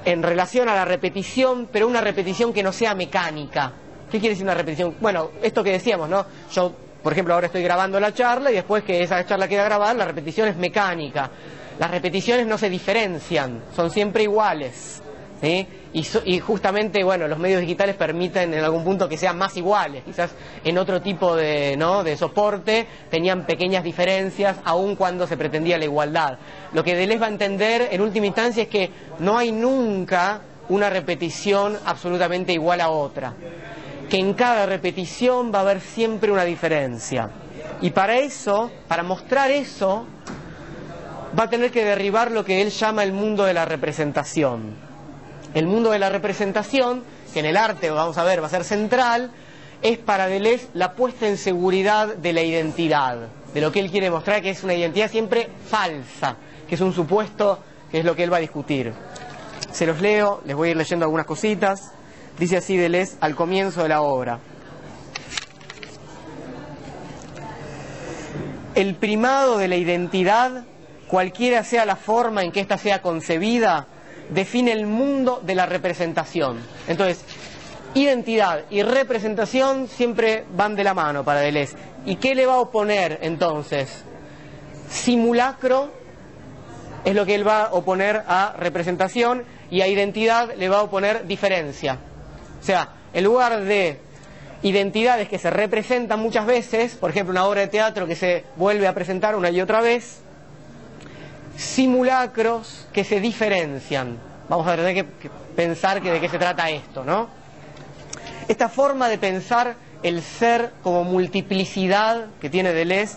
en 0.04 0.22
relación 0.22 0.68
a 0.68 0.74
la 0.74 0.84
repetición, 0.84 1.68
pero 1.70 1.86
una 1.86 2.00
repetición 2.00 2.52
que 2.52 2.62
no 2.62 2.72
sea 2.72 2.94
mecánica. 2.94 3.72
¿Qué 4.10 4.18
quiere 4.18 4.34
decir 4.34 4.44
una 4.44 4.54
repetición? 4.54 4.96
Bueno, 5.00 5.30
esto 5.42 5.62
que 5.62 5.72
decíamos, 5.72 6.08
¿no? 6.08 6.26
Yo, 6.52 6.72
por 7.02 7.12
ejemplo, 7.12 7.34
ahora 7.34 7.46
estoy 7.46 7.62
grabando 7.62 7.98
la 7.98 8.12
charla 8.12 8.50
y 8.50 8.54
después 8.54 8.84
que 8.84 9.02
esa 9.02 9.24
charla 9.26 9.48
queda 9.48 9.64
grabada, 9.64 9.94
la 9.94 10.04
repetición 10.04 10.48
es 10.48 10.56
mecánica. 10.56 11.30
Las 11.78 11.90
repeticiones 11.90 12.46
no 12.46 12.58
se 12.58 12.68
diferencian, 12.68 13.62
son 13.74 13.90
siempre 13.90 14.24
iguales. 14.24 15.01
Y, 15.42 16.04
so, 16.04 16.22
y, 16.24 16.38
justamente, 16.38 17.02
bueno, 17.02 17.26
los 17.26 17.38
medios 17.38 17.60
digitales 17.60 17.96
permiten 17.96 18.54
en 18.54 18.62
algún 18.62 18.84
punto 18.84 19.08
que 19.08 19.16
sean 19.16 19.36
más 19.36 19.56
iguales. 19.56 20.04
Quizás 20.04 20.30
en 20.62 20.78
otro 20.78 21.02
tipo 21.02 21.34
de, 21.34 21.76
¿no? 21.76 22.04
de 22.04 22.16
soporte 22.16 22.86
tenían 23.10 23.44
pequeñas 23.44 23.82
diferencias, 23.82 24.58
aun 24.64 24.94
cuando 24.94 25.26
se 25.26 25.36
pretendía 25.36 25.78
la 25.78 25.84
igualdad. 25.84 26.38
Lo 26.72 26.84
que 26.84 26.94
Deleuze 26.94 27.20
va 27.20 27.26
a 27.26 27.30
entender 27.30 27.88
en 27.90 28.00
última 28.00 28.26
instancia 28.26 28.62
es 28.62 28.68
que 28.68 28.90
no 29.18 29.36
hay 29.36 29.50
nunca 29.50 30.42
una 30.68 30.88
repetición 30.88 31.76
absolutamente 31.86 32.52
igual 32.52 32.80
a 32.80 32.90
otra. 32.90 33.34
Que 34.08 34.18
en 34.18 34.34
cada 34.34 34.66
repetición 34.66 35.52
va 35.52 35.58
a 35.58 35.62
haber 35.62 35.80
siempre 35.80 36.30
una 36.30 36.44
diferencia. 36.44 37.30
Y 37.80 37.90
para 37.90 38.16
eso, 38.18 38.70
para 38.86 39.02
mostrar 39.02 39.50
eso, 39.50 40.06
va 41.36 41.44
a 41.44 41.50
tener 41.50 41.72
que 41.72 41.84
derribar 41.84 42.30
lo 42.30 42.44
que 42.44 42.62
él 42.62 42.70
llama 42.70 43.02
el 43.02 43.12
mundo 43.12 43.44
de 43.44 43.54
la 43.54 43.64
representación 43.64 44.91
el 45.54 45.66
mundo 45.66 45.90
de 45.90 45.98
la 45.98 46.08
representación, 46.08 47.02
que 47.32 47.40
en 47.40 47.46
el 47.46 47.56
arte, 47.56 47.90
vamos 47.90 48.18
a 48.18 48.24
ver, 48.24 48.42
va 48.42 48.46
a 48.46 48.50
ser 48.50 48.64
central, 48.64 49.30
es 49.82 49.98
para 49.98 50.28
Deleuze 50.28 50.68
la 50.74 50.94
puesta 50.94 51.26
en 51.26 51.36
seguridad 51.36 52.14
de 52.14 52.32
la 52.32 52.42
identidad, 52.42 53.28
de 53.52 53.60
lo 53.60 53.72
que 53.72 53.80
él 53.80 53.90
quiere 53.90 54.10
mostrar 54.10 54.40
que 54.40 54.50
es 54.50 54.62
una 54.62 54.74
identidad 54.74 55.10
siempre 55.10 55.48
falsa, 55.68 56.36
que 56.68 56.76
es 56.76 56.80
un 56.80 56.94
supuesto 56.94 57.58
que 57.90 57.98
es 57.98 58.04
lo 58.04 58.16
que 58.16 58.24
él 58.24 58.32
va 58.32 58.38
a 58.38 58.40
discutir. 58.40 58.92
Se 59.72 59.86
los 59.86 60.00
leo, 60.00 60.40
les 60.44 60.56
voy 60.56 60.68
a 60.68 60.70
ir 60.72 60.76
leyendo 60.76 61.04
algunas 61.04 61.26
cositas. 61.26 61.92
Dice 62.38 62.56
así 62.58 62.76
Deleuze 62.76 63.16
al 63.20 63.34
comienzo 63.34 63.82
de 63.82 63.88
la 63.88 64.02
obra. 64.02 64.38
El 68.74 68.94
primado 68.94 69.58
de 69.58 69.68
la 69.68 69.76
identidad, 69.76 70.64
cualquiera 71.08 71.62
sea 71.64 71.84
la 71.84 71.96
forma 71.96 72.42
en 72.42 72.52
que 72.52 72.60
ésta 72.60 72.78
sea 72.78 73.02
concebida, 73.02 73.86
define 74.32 74.72
el 74.72 74.86
mundo 74.86 75.40
de 75.44 75.54
la 75.54 75.66
representación. 75.66 76.58
Entonces, 76.88 77.24
Identidad 77.94 78.64
y 78.70 78.82
representación 78.82 79.86
siempre 79.86 80.46
van 80.54 80.74
de 80.74 80.82
la 80.82 80.94
mano 80.94 81.24
para 81.24 81.40
Deleuze. 81.40 81.76
¿Y 82.06 82.16
qué 82.16 82.34
le 82.34 82.46
va 82.46 82.54
a 82.54 82.60
oponer 82.60 83.18
entonces? 83.20 84.02
Simulacro 84.88 85.92
es 87.04 87.14
lo 87.14 87.26
que 87.26 87.34
él 87.34 87.46
va 87.46 87.64
a 87.64 87.72
oponer 87.74 88.22
a 88.26 88.54
representación 88.58 89.44
y 89.70 89.82
a 89.82 89.88
identidad 89.88 90.54
le 90.56 90.70
va 90.70 90.78
a 90.78 90.82
oponer 90.84 91.26
diferencia. 91.26 91.98
O 92.58 92.64
sea, 92.64 92.94
en 93.12 93.24
lugar 93.24 93.60
de 93.60 94.00
identidades 94.62 95.28
que 95.28 95.38
se 95.38 95.50
representan 95.50 96.18
muchas 96.18 96.46
veces, 96.46 96.94
por 96.94 97.10
ejemplo 97.10 97.32
una 97.32 97.44
obra 97.44 97.60
de 97.60 97.68
teatro 97.68 98.06
que 98.06 98.16
se 98.16 98.44
vuelve 98.56 98.86
a 98.86 98.94
presentar 98.94 99.36
una 99.36 99.50
y 99.50 99.60
otra 99.60 99.82
vez, 99.82 100.21
simulacros 101.56 102.86
que 102.92 103.04
se 103.04 103.20
diferencian. 103.20 104.18
Vamos 104.48 104.66
a 104.66 104.76
tener 104.76 104.94
que 104.94 105.30
pensar 105.56 106.02
que 106.02 106.10
de 106.10 106.20
qué 106.20 106.28
se 106.28 106.38
trata 106.38 106.70
esto, 106.70 107.04
¿no? 107.04 107.28
Esta 108.48 108.68
forma 108.68 109.08
de 109.08 109.18
pensar 109.18 109.76
el 110.02 110.22
ser 110.22 110.72
como 110.82 111.04
multiplicidad 111.04 112.26
que 112.40 112.50
tiene 112.50 112.72
Deleuze 112.72 113.16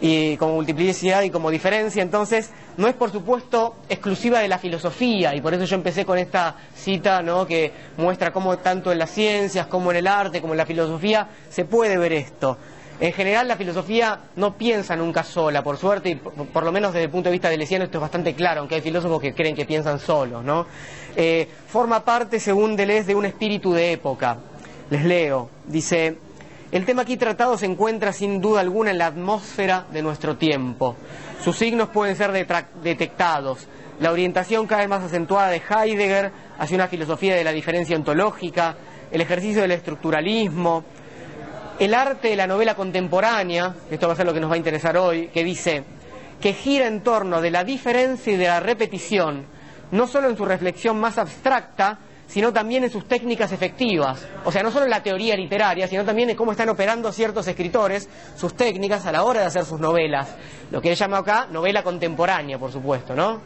y 0.00 0.36
como 0.36 0.54
multiplicidad 0.54 1.22
y 1.22 1.30
como 1.30 1.50
diferencia, 1.50 2.02
entonces 2.02 2.50
no 2.76 2.88
es 2.88 2.94
por 2.94 3.12
supuesto 3.12 3.76
exclusiva 3.88 4.40
de 4.40 4.48
la 4.48 4.58
filosofía 4.58 5.34
y 5.34 5.40
por 5.40 5.54
eso 5.54 5.64
yo 5.64 5.76
empecé 5.76 6.04
con 6.04 6.18
esta 6.18 6.56
cita 6.74 7.22
¿no? 7.22 7.46
que 7.46 7.72
muestra 7.98 8.32
cómo 8.32 8.58
tanto 8.58 8.90
en 8.90 8.98
las 8.98 9.10
ciencias 9.10 9.66
como 9.66 9.92
en 9.92 9.98
el 9.98 10.06
arte 10.08 10.40
como 10.40 10.54
en 10.54 10.58
la 10.58 10.66
filosofía 10.66 11.28
se 11.48 11.64
puede 11.64 11.98
ver 11.98 12.14
esto. 12.14 12.58
En 13.00 13.12
general 13.12 13.48
la 13.48 13.56
filosofía 13.56 14.20
no 14.36 14.56
piensa 14.56 14.94
nunca 14.94 15.24
sola, 15.24 15.62
por 15.62 15.76
suerte, 15.76 16.10
y 16.10 16.14
por, 16.14 16.62
lo 16.62 16.72
menos 16.72 16.92
desde 16.92 17.04
el 17.04 17.10
punto 17.10 17.28
de 17.28 17.32
vista 17.32 17.48
de 17.48 17.56
Lesiano 17.56 17.84
esto 17.84 17.98
es 17.98 18.02
bastante 18.02 18.34
claro, 18.34 18.60
aunque 18.60 18.76
hay 18.76 18.80
filósofos 18.80 19.20
que 19.20 19.34
creen 19.34 19.56
que 19.56 19.64
piensan 19.64 19.98
solos, 19.98 20.44
¿no? 20.44 20.66
Eh, 21.16 21.48
forma 21.66 22.04
parte, 22.04 22.38
según 22.38 22.76
Deleuze, 22.76 23.08
de 23.08 23.14
un 23.14 23.24
espíritu 23.24 23.72
de 23.72 23.92
época. 23.92 24.38
Les 24.90 25.04
leo, 25.04 25.48
dice, 25.66 26.16
el 26.70 26.86
tema 26.86 27.02
aquí 27.02 27.16
tratado 27.16 27.58
se 27.58 27.66
encuentra 27.66 28.12
sin 28.12 28.40
duda 28.40 28.60
alguna 28.60 28.92
en 28.92 28.98
la 28.98 29.06
atmósfera 29.06 29.86
de 29.92 30.00
nuestro 30.00 30.36
tiempo. 30.36 30.96
Sus 31.42 31.56
signos 31.56 31.88
pueden 31.90 32.16
ser 32.16 32.32
detectados. 32.32 33.66
La 34.00 34.10
orientación 34.10 34.66
cada 34.66 34.80
vez 34.80 34.88
más 34.88 35.02
acentuada 35.02 35.48
de 35.48 35.60
Heidegger 35.68 36.32
hacia 36.58 36.74
una 36.74 36.88
filosofía 36.88 37.34
de 37.34 37.44
la 37.44 37.52
diferencia 37.52 37.94
ontológica, 37.94 38.76
el 39.10 39.20
ejercicio 39.20 39.60
del 39.60 39.72
estructuralismo, 39.72 40.82
el 41.78 41.94
arte 41.94 42.28
de 42.28 42.36
la 42.36 42.46
novela 42.46 42.74
contemporánea, 42.74 43.74
esto 43.90 44.06
va 44.06 44.12
a 44.12 44.16
ser 44.16 44.26
lo 44.26 44.34
que 44.34 44.40
nos 44.40 44.50
va 44.50 44.54
a 44.54 44.58
interesar 44.58 44.96
hoy, 44.96 45.28
que 45.28 45.44
dice 45.44 45.84
que 46.40 46.52
gira 46.52 46.86
en 46.86 47.02
torno 47.02 47.40
de 47.40 47.50
la 47.50 47.64
diferencia 47.64 48.32
y 48.32 48.36
de 48.36 48.46
la 48.46 48.60
repetición, 48.60 49.46
no 49.92 50.06
solo 50.06 50.28
en 50.28 50.36
su 50.36 50.44
reflexión 50.44 50.98
más 50.98 51.18
abstracta, 51.18 51.98
sino 52.26 52.52
también 52.52 52.82
en 52.82 52.90
sus 52.90 53.06
técnicas 53.06 53.52
efectivas. 53.52 54.26
O 54.44 54.50
sea, 54.50 54.62
no 54.62 54.70
solo 54.70 54.86
en 54.86 54.90
la 54.90 55.02
teoría 55.02 55.36
literaria, 55.36 55.86
sino 55.86 56.04
también 56.04 56.30
en 56.30 56.36
cómo 56.36 56.52
están 56.52 56.68
operando 56.70 57.12
ciertos 57.12 57.46
escritores 57.46 58.08
sus 58.36 58.54
técnicas 58.54 59.04
a 59.06 59.12
la 59.12 59.22
hora 59.22 59.40
de 59.40 59.46
hacer 59.46 59.64
sus 59.64 59.78
novelas. 59.78 60.34
Lo 60.70 60.80
que 60.80 60.90
él 60.90 60.96
llama 60.96 61.18
acá 61.18 61.46
novela 61.50 61.82
contemporánea, 61.82 62.58
por 62.58 62.72
supuesto, 62.72 63.14
¿no? 63.14 63.40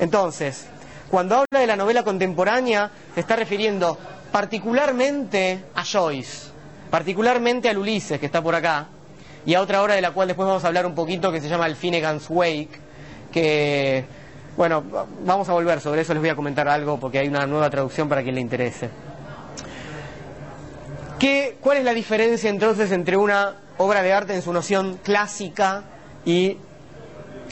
Entonces, 0.00 0.66
cuando 1.08 1.36
habla 1.36 1.60
de 1.60 1.66
la 1.68 1.76
novela 1.76 2.02
contemporánea, 2.02 2.90
se 3.14 3.20
está 3.20 3.36
refiriendo 3.36 3.96
particularmente 4.34 5.62
a 5.76 5.84
Joyce, 5.84 6.48
particularmente 6.90 7.68
al 7.68 7.78
Ulises, 7.78 8.18
que 8.18 8.26
está 8.26 8.42
por 8.42 8.56
acá, 8.56 8.88
y 9.46 9.54
a 9.54 9.60
otra 9.60 9.80
obra 9.80 9.94
de 9.94 10.00
la 10.00 10.10
cual 10.10 10.26
después 10.26 10.48
vamos 10.48 10.64
a 10.64 10.66
hablar 10.66 10.86
un 10.86 10.94
poquito, 10.96 11.30
que 11.30 11.40
se 11.40 11.48
llama 11.48 11.68
El 11.68 11.76
Finnegan's 11.76 12.26
Wake, 12.28 12.80
que 13.30 14.04
bueno, 14.56 14.82
vamos 15.24 15.48
a 15.48 15.52
volver 15.52 15.80
sobre 15.80 16.00
eso, 16.00 16.14
les 16.14 16.20
voy 16.20 16.30
a 16.30 16.34
comentar 16.34 16.66
algo 16.66 16.98
porque 16.98 17.20
hay 17.20 17.28
una 17.28 17.46
nueva 17.46 17.70
traducción 17.70 18.08
para 18.08 18.24
quien 18.24 18.34
le 18.34 18.40
interese. 18.40 18.90
¿Qué, 21.20 21.56
¿Cuál 21.60 21.78
es 21.78 21.84
la 21.84 21.94
diferencia 21.94 22.50
entonces 22.50 22.90
entre 22.90 23.16
una 23.16 23.54
obra 23.78 24.02
de 24.02 24.12
arte 24.12 24.34
en 24.34 24.42
su 24.42 24.52
noción 24.52 24.98
clásica 25.04 25.84
y 26.24 26.58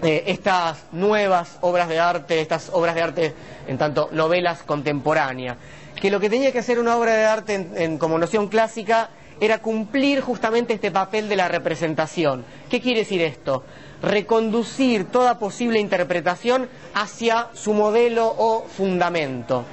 eh, 0.02 0.24
estas 0.26 0.78
nuevas 0.90 1.58
obras 1.60 1.88
de 1.88 2.00
arte, 2.00 2.40
estas 2.40 2.70
obras 2.72 2.96
de 2.96 3.02
arte 3.02 3.34
en 3.68 3.78
tanto 3.78 4.08
novelas 4.10 4.64
contemporáneas? 4.64 5.58
Que 6.02 6.10
lo 6.10 6.18
que 6.18 6.28
tenía 6.28 6.50
que 6.50 6.58
hacer 6.58 6.80
una 6.80 6.96
obra 6.96 7.14
de 7.14 7.24
arte 7.26 7.96
como 8.00 8.18
noción 8.18 8.48
clásica 8.48 9.10
era 9.40 9.62
cumplir 9.62 10.20
justamente 10.20 10.74
este 10.74 10.90
papel 10.90 11.28
de 11.28 11.36
la 11.36 11.46
representación. 11.46 12.44
¿Qué 12.68 12.80
quiere 12.80 12.98
decir 12.98 13.22
esto? 13.22 13.62
reconducir 14.02 15.04
toda 15.04 15.38
posible 15.38 15.78
interpretación 15.78 16.68
hacia 16.92 17.50
su 17.54 17.72
modelo 17.72 18.34
o 18.36 18.64
fundamento. 18.64 19.64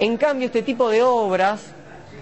En 0.00 0.16
cambio, 0.16 0.46
este 0.46 0.62
tipo 0.62 0.90
de 0.90 1.04
obras, 1.04 1.62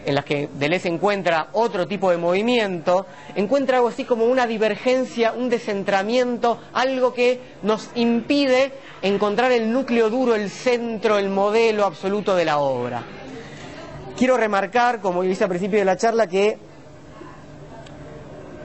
en 0.05 0.16
las 0.16 0.27
que 0.27 0.51
Deleuze 0.53 0.88
encuentra 0.88 1.49
otro 1.53 1.88
tipo 1.88 2.11
de 2.11 2.19
movimiento, 2.19 3.07
encuentra 3.35 3.79
algo 3.79 3.88
así 3.88 4.05
como 4.05 4.27
una 4.27 4.47
divergencia, 4.47 5.33
un 5.33 5.49
descentramiento, 5.49 6.61
algo 6.75 7.14
que 7.14 7.40
nos 7.62 7.88
impide 7.95 8.73
encontrar 9.01 9.51
el 9.53 9.73
núcleo 9.73 10.11
duro, 10.11 10.35
el 10.35 10.51
centro, 10.51 11.16
el 11.16 11.31
modelo 11.31 11.87
absoluto 11.87 12.37
de 12.37 12.45
la 12.45 12.59
obra. 12.59 13.03
Quiero 14.17 14.39
remarcar, 14.39 15.01
como 15.01 15.23
hice 15.25 15.45
al 15.45 15.51
principio 15.51 15.79
de 15.79 15.85
la 15.85 15.99
charla, 15.99 16.27
que 16.27 16.57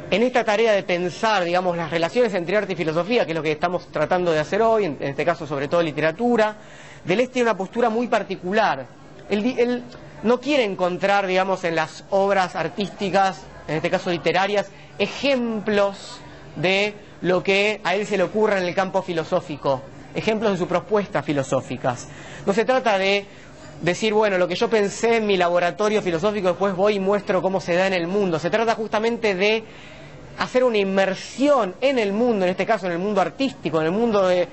en 0.10 0.24
esta 0.24 0.46
tarea 0.46 0.72
de 0.72 0.84
pensar, 0.84 1.44
digamos, 1.44 1.76
las 1.76 1.92
relaciones 1.92 2.34
entre 2.34 2.56
arte 2.56 2.72
y 2.72 2.76
filosofía, 2.78 3.26
que 3.26 3.32
es 3.32 3.36
lo 3.36 3.44
que 3.44 3.52
estamos 3.52 3.88
tratando 3.92 4.32
de 4.32 4.40
hacer 4.40 4.62
hoy, 4.62 4.86
en, 4.86 4.98
este 5.02 5.26
caso 5.26 5.46
sobre 5.46 5.68
todo 5.68 5.82
literatura, 5.82 6.56
Deleuze 7.04 7.34
tiene 7.34 7.50
una 7.50 7.58
postura 7.58 7.90
muy 7.90 8.08
particular. 8.08 8.86
Él, 9.30 9.84
no 10.24 10.40
quiere 10.40 10.64
encontrar, 10.64 11.28
digamos, 11.28 11.66
en 11.66 11.76
las 11.76 12.06
obras 12.12 12.56
artísticas, 12.56 13.42
en 13.68 13.76
este 13.76 13.90
caso 13.90 14.10
literarias, 14.10 14.72
ejemplos 15.00 16.22
de 16.56 16.94
lo 17.22 17.44
que 17.44 17.82
a 17.84 17.96
él 17.96 18.06
se 18.08 18.16
le 18.16 18.24
ocurre 18.24 18.58
en 18.58 18.66
el 18.66 18.76
campo 18.76 19.02
filosófico, 19.02 19.82
ejemplos 20.16 20.54
de 20.54 20.58
sus 20.58 20.68
propuestas 20.68 21.26
filosóficas. 21.26 22.08
No 22.46 22.54
se 22.54 22.66
trata 22.66 22.98
de 22.98 23.26
decir, 23.82 24.14
bueno, 24.14 24.38
lo 24.38 24.48
que 24.48 24.56
yo 24.56 24.70
pensé 24.70 25.18
en 25.18 25.28
mi 25.28 25.38
laboratorio 25.38 26.02
filosófico, 26.02 26.50
después 26.50 26.76
voy 26.76 26.96
y 26.96 27.00
muestro 27.00 27.42
cómo 27.42 27.60
se 27.60 27.76
da 27.76 27.88
en 27.88 27.94
el 27.94 28.08
mundo. 28.08 28.40
Se 28.40 28.50
trata 28.50 28.76
justamente 28.76 29.36
de 29.36 29.64
hacer 30.38 30.64
una 30.64 30.78
inmersión 30.78 31.76
en 31.82 32.00
el 32.00 32.14
mundo, 32.14 32.46
en 32.46 32.52
este 32.52 32.66
caso 32.66 32.86
en 32.86 32.94
el 32.94 33.00
mundo 33.00 33.22
artístico, 33.22 33.80
en 33.80 33.88
el 33.88 33.92
mundo 33.92 34.28
de, 34.28 34.48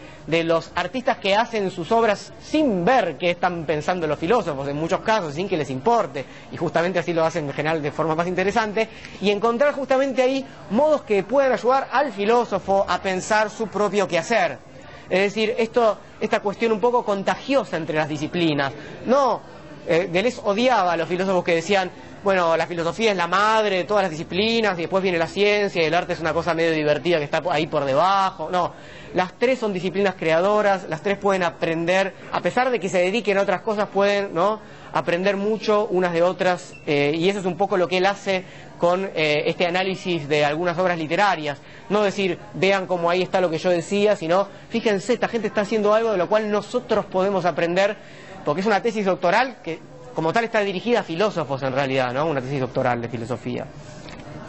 los 0.44 0.70
artistas 0.74 1.16
que 1.18 1.34
hacen 1.34 1.70
sus 1.70 1.90
obras 1.90 2.32
sin 2.42 2.84
ver 2.84 3.16
qué 3.16 3.30
están 3.30 3.64
pensando 3.64 4.06
los 4.06 4.18
filósofos, 4.18 4.68
en 4.68 4.76
muchos 4.76 5.00
casos, 5.00 5.34
sin 5.34 5.48
que 5.48 5.56
les 5.56 5.70
importe, 5.70 6.24
y 6.52 6.56
justamente 6.56 6.98
así 6.98 7.14
lo 7.14 7.24
hacen 7.24 7.46
en 7.46 7.54
general 7.54 7.80
de 7.80 7.90
forma 7.90 8.14
más 8.14 8.26
interesante, 8.26 8.88
y 9.20 9.30
encontrar 9.30 9.72
justamente 9.72 10.20
ahí 10.20 10.44
modos 10.70 11.02
que 11.02 11.22
puedan 11.22 11.52
ayudar 11.52 11.88
al 11.90 12.12
filósofo 12.12 12.84
a 12.86 13.00
pensar 13.00 13.48
su 13.48 13.68
propio 13.68 14.06
quehacer. 14.06 14.67
Es 15.10 15.20
decir, 15.20 15.54
esto, 15.58 15.98
esta 16.20 16.40
cuestión 16.40 16.72
un 16.72 16.80
poco 16.80 17.04
contagiosa 17.04 17.76
entre 17.76 17.96
las 17.96 18.08
disciplinas. 18.08 18.72
No, 19.06 19.40
eh, 19.86 20.08
Deleuze 20.12 20.40
odiaba 20.44 20.92
a 20.92 20.96
los 20.96 21.08
filósofos 21.08 21.42
que 21.42 21.54
decían, 21.54 21.90
bueno, 22.22 22.56
la 22.56 22.66
filosofía 22.66 23.12
es 23.12 23.16
la 23.16 23.26
madre 23.26 23.76
de 23.76 23.84
todas 23.84 24.02
las 24.02 24.10
disciplinas 24.10 24.76
y 24.78 24.82
después 24.82 25.02
viene 25.02 25.18
la 25.18 25.26
ciencia 25.28 25.82
y 25.82 25.86
el 25.86 25.94
arte 25.94 26.12
es 26.12 26.20
una 26.20 26.32
cosa 26.34 26.52
medio 26.52 26.72
divertida 26.72 27.18
que 27.18 27.24
está 27.24 27.42
ahí 27.50 27.66
por 27.66 27.84
debajo. 27.84 28.50
No, 28.50 28.72
las 29.14 29.32
tres 29.38 29.58
son 29.58 29.72
disciplinas 29.72 30.14
creadoras, 30.14 30.88
las 30.88 31.00
tres 31.00 31.16
pueden 31.16 31.42
aprender, 31.42 32.12
a 32.32 32.40
pesar 32.40 32.70
de 32.70 32.80
que 32.80 32.88
se 32.88 32.98
dediquen 32.98 33.38
a 33.38 33.42
otras 33.42 33.62
cosas, 33.62 33.88
pueden 33.88 34.34
¿no? 34.34 34.60
Aprender 34.92 35.36
mucho 35.36 35.86
unas 35.90 36.12
de 36.12 36.22
otras 36.22 36.74
eh, 36.86 37.12
y 37.14 37.28
eso 37.28 37.40
es 37.40 37.44
un 37.44 37.56
poco 37.56 37.76
lo 37.76 37.88
que 37.88 37.98
él 37.98 38.06
hace 38.06 38.44
con 38.78 39.10
eh, 39.14 39.42
este 39.46 39.66
análisis 39.66 40.28
de 40.28 40.44
algunas 40.44 40.78
obras 40.78 40.98
literarias. 40.98 41.58
No 41.88 42.02
decir, 42.02 42.38
vean 42.54 42.86
cómo 42.86 43.10
ahí 43.10 43.22
está 43.22 43.40
lo 43.40 43.50
que 43.50 43.58
yo 43.58 43.70
decía, 43.70 44.16
sino, 44.16 44.48
fíjense, 44.70 45.12
esta 45.12 45.28
gente 45.28 45.48
está 45.48 45.62
haciendo 45.62 45.92
algo 45.92 46.12
de 46.12 46.18
lo 46.18 46.28
cual 46.28 46.50
nosotros 46.50 47.04
podemos 47.06 47.44
aprender, 47.44 47.96
porque 48.44 48.60
es 48.60 48.66
una 48.66 48.82
tesis 48.82 49.04
doctoral 49.04 49.58
que 49.62 49.78
como 50.14 50.32
tal 50.32 50.44
está 50.44 50.60
dirigida 50.60 51.00
a 51.00 51.02
filósofos 51.02 51.62
en 51.62 51.72
realidad, 51.72 52.12
¿no? 52.12 52.26
Una 52.26 52.40
tesis 52.40 52.60
doctoral 52.60 53.00
de 53.00 53.08
filosofía. 53.08 53.66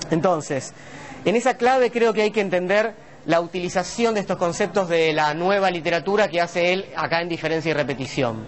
Entonces, 0.10 0.73
en 1.25 1.36
esa 1.36 1.58
clave 1.58 1.91
creo 1.91 2.13
que 2.13 2.23
hay 2.23 2.32
que 2.32 2.41
entender 2.41 2.93
la 3.25 3.41
utilización 3.41 4.13
de 4.15 4.21
estos 4.21 4.38
conceptos 4.38 4.89
de 4.89 5.13
la 5.13 5.34
nueva 5.34 5.69
literatura 5.69 6.28
que 6.28 6.41
hace 6.41 6.73
él 6.73 6.86
acá 6.95 7.21
en 7.21 7.30
diferencia 7.30 7.69
y 7.69 7.73
repetición. 7.73 8.47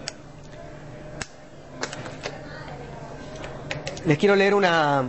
Les 4.04 4.18
quiero 4.18 4.34
leer 4.34 4.52
una, 4.52 5.04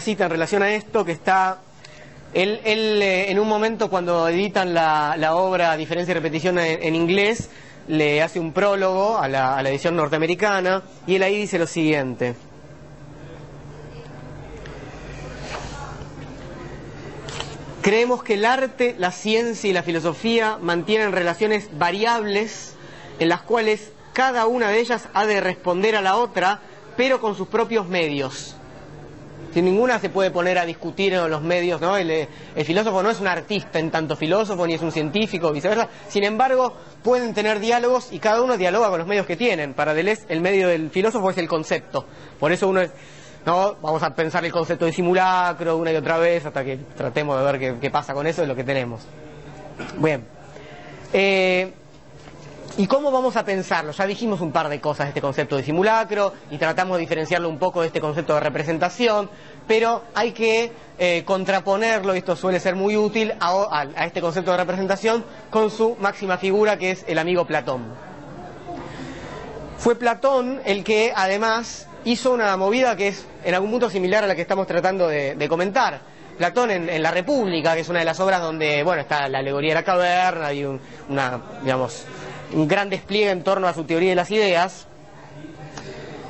cita 0.00 0.24
en 0.24 0.30
relación 0.30 0.62
a 0.62 0.70
esto 0.70 1.04
que 1.04 1.12
está 1.12 1.58
él, 2.32 2.60
eh, 2.64 3.30
en 3.30 3.38
un 3.38 3.46
momento 3.46 3.90
cuando 3.90 4.26
editan 4.28 4.72
la, 4.72 5.34
obra 5.34 5.76
Diferencia 5.76 6.12
y 6.12 6.14
Repetición 6.14 6.58
en, 6.58 6.94
inglés, 6.94 7.50
le 7.88 8.22
hace 8.22 8.40
un 8.40 8.52
prólogo 8.52 9.18
a 9.18 9.28
la, 9.28 9.60
edición 9.68 9.96
norteamericana 9.96 10.82
y 11.06 11.16
él 11.16 11.22
ahí 11.24 11.36
dice 11.36 11.58
lo 11.58 11.66
siguiente. 11.66 12.34
Creemos 17.82 18.22
que 18.22 18.34
el 18.34 18.46
arte, 18.46 18.94
la 18.98 19.12
ciencia 19.12 19.68
y 19.68 19.74
la 19.74 19.82
filosofía 19.82 20.56
mantienen 20.58 21.12
relaciones 21.12 21.68
variables 21.78 22.74
en 23.18 23.28
las 23.28 23.42
cuales 23.42 23.92
cada 24.14 24.46
una 24.46 24.70
de 24.70 24.80
ellas 24.80 25.06
ha 25.12 25.26
de 25.26 25.42
responder 25.42 25.94
a 25.96 26.00
la 26.00 26.16
otra 26.16 26.62
pero 26.96 27.20
con 27.20 27.34
sus 27.34 27.48
propios 27.48 27.86
medios. 27.88 28.56
Sin 29.52 29.64
ninguna 29.64 29.98
se 29.98 30.10
puede 30.10 30.30
poner 30.30 30.58
a 30.58 30.66
discutir 30.66 31.14
en 31.14 31.30
los 31.30 31.40
medios, 31.40 31.80
¿no? 31.80 31.96
El, 31.96 32.28
filósofo 32.62 33.02
no 33.02 33.10
es 33.10 33.20
un 33.20 33.26
artista 33.26 33.78
en 33.78 33.90
tanto 33.90 34.14
filósofo, 34.14 34.66
ni 34.66 34.74
es 34.74 34.82
un 34.82 34.92
científico, 34.92 35.50
viceversa. 35.50 35.88
Sin 36.08 36.24
embargo, 36.24 36.74
pueden 37.02 37.32
tener 37.32 37.58
diálogos 37.58 38.12
y 38.12 38.18
cada 38.18 38.42
uno 38.42 38.58
dialoga 38.58 38.90
con 38.90 38.98
los 38.98 39.08
medios 39.08 39.24
que 39.24 39.34
tienen. 39.34 39.72
Para 39.72 39.94
Deleuze, 39.94 40.26
el 40.28 40.42
medio 40.42 40.68
del 40.68 40.90
filósofo 40.90 41.30
es 41.30 41.38
el 41.38 41.48
concepto. 41.48 42.04
Por 42.38 42.52
eso 42.52 42.68
uno 42.68 42.82
es, 42.82 42.90
¿no? 43.46 43.76
Vamos 43.80 44.02
a 44.02 44.14
pensar 44.14 44.44
el 44.44 44.52
concepto 44.52 44.84
de 44.84 44.92
simulacro 44.92 45.78
una 45.78 45.90
y 45.90 45.96
otra 45.96 46.18
vez 46.18 46.44
hasta 46.44 46.62
que 46.62 46.76
tratemos 46.94 47.38
de 47.38 47.58
ver 47.58 47.80
qué, 47.80 47.90
pasa 47.90 48.12
con 48.12 48.26
eso, 48.26 48.42
es 48.42 48.48
lo 48.48 48.54
que 48.54 48.64
tenemos. 48.64 49.06
Bien. 49.98 50.22
Eh, 51.14 51.72
¿Y 52.78 52.86
cómo 52.88 53.10
vamos 53.10 53.36
a 53.36 53.44
pensarlo? 53.46 53.92
Ya 53.92 54.06
dijimos 54.06 54.42
un 54.42 54.52
par 54.52 54.68
de 54.68 54.82
cosas 54.82 55.06
de 55.06 55.08
este 55.08 55.22
concepto 55.22 55.56
de 55.56 55.62
simulacro 55.62 56.34
y 56.50 56.58
tratamos 56.58 56.98
de 56.98 57.00
diferenciarlo 57.00 57.48
un 57.48 57.58
poco 57.58 57.80
de 57.80 57.86
este 57.86 58.02
concepto 58.02 58.34
de 58.34 58.40
representación, 58.40 59.30
pero 59.66 60.02
hay 60.14 60.32
que 60.32 60.72
eh, 60.98 61.22
contraponerlo, 61.24 62.14
y 62.14 62.18
esto 62.18 62.36
suele 62.36 62.60
ser 62.60 62.76
muy 62.76 62.94
útil, 62.94 63.32
a, 63.40 63.86
este 64.04 64.20
concepto 64.20 64.50
de 64.50 64.58
representación 64.58 65.24
con 65.48 65.70
su 65.70 65.96
máxima 66.00 66.36
figura 66.36 66.76
que 66.76 66.90
es 66.90 67.04
el 67.08 67.18
amigo 67.18 67.46
Platón. 67.46 67.82
Fue 69.78 69.96
Platón 69.96 70.60
el 70.66 70.84
que 70.84 71.14
además 71.16 71.88
hizo 72.04 72.30
una 72.34 72.54
movida 72.58 72.94
que 72.94 73.08
es 73.08 73.26
en 73.42 73.54
algún 73.54 73.70
punto 73.70 73.88
similar 73.88 74.22
a 74.22 74.26
la 74.26 74.34
que 74.34 74.42
estamos 74.42 74.66
tratando 74.66 75.08
de, 75.08 75.46
comentar. 75.48 76.00
Platón 76.36 76.70
en, 76.70 77.02
La 77.02 77.10
República, 77.10 77.74
que 77.74 77.80
es 77.80 77.88
una 77.88 78.00
de 78.00 78.04
las 78.04 78.20
obras 78.20 78.42
donde, 78.42 78.82
bueno, 78.82 79.00
está 79.00 79.26
la 79.30 79.38
alegoría 79.38 79.70
de 79.70 79.74
la 79.76 79.82
caverna 79.82 80.52
y 80.52 80.66
una, 80.66 81.40
digamos, 81.62 82.04
un 82.52 82.68
gran 82.68 82.88
despliegue 82.90 83.30
en 83.30 83.42
torno 83.42 83.66
a 83.66 83.74
su 83.74 83.84
teoría 83.84 84.10
de 84.10 84.16
las 84.16 84.30
ideas. 84.30 84.86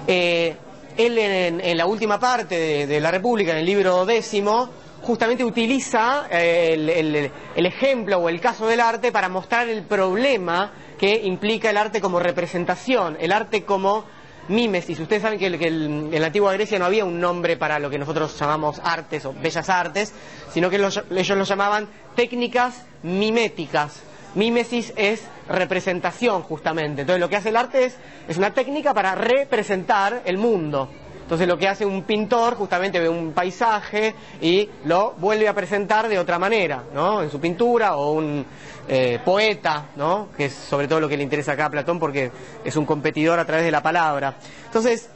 Eh, 0.07 0.57
él 0.97 1.19
en, 1.19 1.77
la 1.77 1.87
última 1.87 2.19
parte 2.19 2.87
de, 2.87 3.01
La 3.01 3.11
República, 3.11 3.53
en 3.53 3.59
el 3.59 3.67
libro 3.67 4.07
décimo, 4.07 4.71
justamente 5.03 5.45
utiliza 5.45 6.27
eh, 6.31 7.31
el, 7.55 7.67
ejemplo 7.67 8.19
o 8.19 8.29
el 8.29 8.41
caso 8.41 8.67
del 8.67 8.81
arte 8.81 9.13
para 9.13 9.29
mostrar 9.29 9.69
el 9.69 9.83
problema 9.83 10.73
que 10.99 11.15
implica 11.25 11.69
el 11.71 11.77
arte 11.77 12.01
como 12.01 12.19
representación, 12.19 13.19
el 13.21 13.33
arte 13.33 13.65
como 13.65 14.05
mímesis. 14.49 14.99
Ustedes 14.99 15.23
saben 15.23 15.39
que, 15.39 15.47
en 15.47 16.19
la 16.19 16.27
antigua 16.29 16.53
Grecia 16.55 16.79
no 16.79 16.87
había 16.87 17.05
un 17.05 17.21
nombre 17.21 17.59
para 17.59 17.79
lo 17.79 17.91
que 17.91 17.99
nosotros 17.99 18.39
llamamos 18.39 18.81
artes 18.83 19.27
o 19.27 19.35
bellas 19.35 19.69
artes, 19.69 20.15
sino 20.53 20.71
que 20.71 20.77
ellos 20.77 21.03
lo 21.11 21.45
llamaban 21.45 21.89
técnicas 22.15 22.87
miméticas. 23.03 24.03
Mímesis 24.35 24.95
es 24.97 25.25
representación 25.49 26.43
justamente. 26.43 27.03
Entonces 27.03 27.21
lo 27.21 27.29
que 27.29 27.37
hace 27.37 27.51
el 27.51 27.57
arte 27.57 27.85
es, 27.85 27.97
es 28.29 28.37
una 28.37 28.53
técnica 28.53 28.93
para 28.95 29.15
representar 29.15 30.23
el 30.25 30.39
mundo. 30.39 30.89
Entonces 31.27 31.49
lo 31.49 31.59
que 31.59 31.67
hace 31.67 31.85
un 31.85 32.03
pintor 32.03 32.55
justamente 32.55 33.01
ve 33.01 33.09
un 33.09 33.33
paisaje 33.33 34.15
y 34.41 34.71
lo 34.85 35.15
vuelve 35.19 35.49
a 35.49 35.55
presentar 35.55 36.09
de 36.09 36.21
otra 36.21 36.39
manera, 36.39 36.85
¿no? 36.95 37.21
En 37.21 37.31
su 37.31 37.41
pintura 37.41 37.97
o 37.97 38.13
un 38.13 38.47
eh, 38.87 39.19
poeta, 39.25 39.87
¿no? 39.97 40.29
Que 40.37 40.45
es 40.45 40.53
sobre 40.53 40.87
todo 40.87 41.01
lo 41.01 41.09
que 41.09 41.17
le 41.17 41.25
interesa 41.25 41.53
acá 41.53 41.67
a 41.67 41.71
Platón 41.71 41.99
porque 41.99 42.31
es 42.65 42.77
un 42.77 42.87
competidor 42.87 43.41
a 43.41 43.45
través 43.45 43.65
de 43.65 43.73
la 43.73 43.83
palabra. 43.83 44.37
Entonces, 44.67 45.09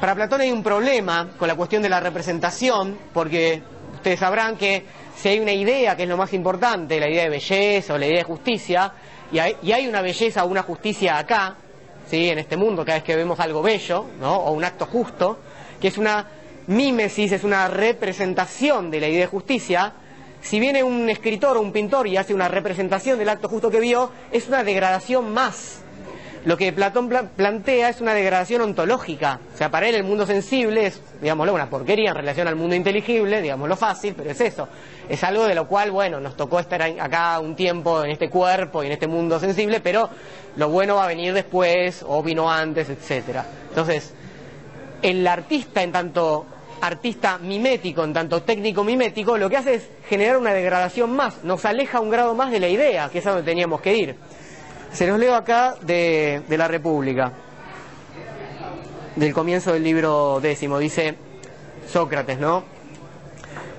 para 0.00 0.14
Platón 0.14 0.42
hay 0.42 0.50
un 0.50 0.62
problema 0.62 1.30
con 1.38 1.48
la 1.48 1.54
cuestión 1.54 1.82
de 1.82 1.88
la 1.88 2.00
representación 2.00 2.98
porque 3.14 3.62
ustedes 3.94 4.20
sabrán 4.20 4.58
que 4.58 4.84
si 5.20 5.28
hay 5.28 5.38
una 5.38 5.52
idea 5.52 5.96
que 5.96 6.04
es 6.04 6.08
lo 6.08 6.16
más 6.16 6.32
importante, 6.32 6.98
la 6.98 7.08
idea 7.08 7.24
de 7.24 7.28
belleza 7.28 7.92
o 7.92 7.98
la 7.98 8.06
idea 8.06 8.18
de 8.18 8.24
justicia, 8.24 8.92
y 9.30 9.38
hay, 9.38 9.86
una 9.86 10.00
belleza 10.00 10.44
o 10.44 10.48
una 10.48 10.62
justicia 10.62 11.18
acá, 11.18 11.56
¿sí? 12.06 12.30
en 12.30 12.38
este 12.38 12.56
mundo, 12.56 12.86
cada 12.86 12.98
vez 12.98 13.04
que 13.04 13.16
vemos 13.16 13.38
algo 13.38 13.60
bello, 13.60 14.06
¿no? 14.18 14.34
o 14.34 14.52
un 14.52 14.64
acto 14.64 14.86
justo, 14.86 15.38
que 15.78 15.88
es 15.88 15.98
una 15.98 16.26
mímesis, 16.68 17.32
es 17.32 17.44
una 17.44 17.68
representación 17.68 18.90
de 18.90 19.00
la 19.00 19.08
idea 19.08 19.20
de 19.20 19.26
justicia, 19.26 19.92
si 20.40 20.58
viene 20.58 20.82
un 20.82 21.10
escritor 21.10 21.58
o 21.58 21.60
un 21.60 21.70
pintor 21.70 22.06
y 22.06 22.16
hace 22.16 22.32
una 22.32 22.48
representación 22.48 23.18
del 23.18 23.28
acto 23.28 23.46
justo 23.48 23.70
que 23.70 23.78
vio, 23.78 24.10
es 24.32 24.48
una 24.48 24.64
degradación 24.64 25.34
más 25.34 25.82
lo 26.44 26.56
que 26.56 26.72
Platón 26.72 27.08
plantea 27.36 27.90
es 27.90 28.00
una 28.00 28.14
degradación 28.14 28.62
ontológica. 28.62 29.40
O 29.54 29.56
sea, 29.56 29.70
para 29.70 29.88
él 29.88 29.94
el 29.94 30.04
mundo 30.04 30.26
sensible 30.26 30.86
es, 30.86 31.02
digámoslo, 31.20 31.52
una 31.52 31.68
porquería 31.68 32.10
en 32.10 32.16
relación 32.16 32.48
al 32.48 32.56
mundo 32.56 32.74
inteligible, 32.74 33.42
digámoslo 33.42 33.76
fácil, 33.76 34.14
pero 34.16 34.30
es 34.30 34.40
eso. 34.40 34.68
Es 35.08 35.22
algo 35.22 35.44
de 35.44 35.54
lo 35.54 35.66
cual, 35.66 35.90
bueno, 35.90 36.18
nos 36.18 36.36
tocó 36.36 36.58
estar 36.58 36.80
acá 36.82 37.38
un 37.40 37.54
tiempo 37.54 38.02
en 38.04 38.12
este 38.12 38.30
cuerpo 38.30 38.82
y 38.82 38.86
en 38.86 38.92
este 38.92 39.06
mundo 39.06 39.38
sensible, 39.38 39.80
pero 39.80 40.08
lo 40.56 40.70
bueno 40.70 40.96
va 40.96 41.04
a 41.04 41.08
venir 41.08 41.34
después 41.34 42.04
o 42.06 42.22
vino 42.22 42.50
antes, 42.50 42.88
etcétera. 42.88 43.44
Entonces, 43.68 44.14
el 45.02 45.26
artista 45.26 45.82
en 45.82 45.92
tanto 45.92 46.46
artista 46.80 47.36
mimético, 47.36 48.02
en 48.04 48.14
tanto 48.14 48.42
técnico 48.42 48.82
mimético, 48.82 49.36
lo 49.36 49.50
que 49.50 49.58
hace 49.58 49.74
es 49.74 49.90
generar 50.08 50.38
una 50.38 50.54
degradación 50.54 51.10
más, 51.14 51.44
nos 51.44 51.66
aleja 51.66 52.00
un 52.00 52.08
grado 52.08 52.34
más 52.34 52.50
de 52.50 52.60
la 52.60 52.68
idea, 52.68 53.10
que 53.10 53.18
es 53.18 53.26
a 53.26 53.32
donde 53.32 53.44
teníamos 53.44 53.82
que 53.82 53.94
ir. 53.94 54.16
Se 54.92 55.06
los 55.06 55.18
leo 55.18 55.34
acá 55.34 55.76
de, 55.82 56.42
la 56.48 56.66
República, 56.66 57.32
del 59.14 59.32
comienzo 59.32 59.72
del 59.72 59.84
libro 59.84 60.40
décimo. 60.40 60.78
Dice 60.78 61.14
Sócrates, 61.88 62.38
¿no? 62.38 62.64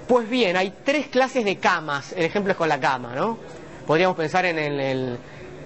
Pues 0.07 0.29
bien, 0.29 0.55
hay 0.55 0.73
tres 0.83 1.07
clases 1.07 1.43
de 1.43 1.57
camas. 1.57 2.13
El 2.13 2.23
ejemplo 2.23 2.51
es 2.51 2.57
con 2.57 2.69
la 2.69 2.79
cama, 2.79 3.13
¿no? 3.13 3.37
Podríamos 3.85 4.15
pensar 4.15 4.45
en 4.45 4.57
el, 4.57 5.17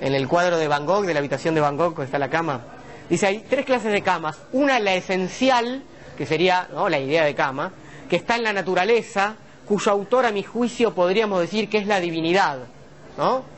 en 0.02 0.14
el 0.16 0.28
cuadro 0.28 0.58
de 0.58 0.68
Van 0.68 0.86
Gogh, 0.86 1.06
de 1.06 1.14
la 1.14 1.20
habitación 1.20 1.54
de 1.54 1.62
Van 1.62 1.78
Gogh, 1.78 1.92
donde 1.92 2.06
está 2.06 2.18
la 2.18 2.30
cama. 2.30 2.62
Dice, 3.08 3.28
hay 3.28 3.46
tres 3.48 3.66
clases 3.66 3.92
de 3.92 4.02
camas. 4.02 4.40
Una, 4.52 4.80
la 4.80 4.96
esencial, 4.96 5.84
que 6.18 6.26
sería 6.26 6.68
la 6.90 7.00
idea 7.00 7.24
de 7.24 7.36
cama, 7.36 7.72
que 8.10 8.16
está 8.16 8.36
en 8.36 8.44
la 8.44 8.54
naturaleza, 8.54 9.36
cuyo 9.68 9.92
autor, 9.92 10.26
a 10.26 10.32
mi 10.32 10.42
juicio, 10.42 10.96
podríamos 10.96 11.40
decir 11.40 11.70
que 11.70 11.78
es 11.78 11.86
la 11.86 12.00
divinidad, 12.00 12.60
¿no? 13.18 13.55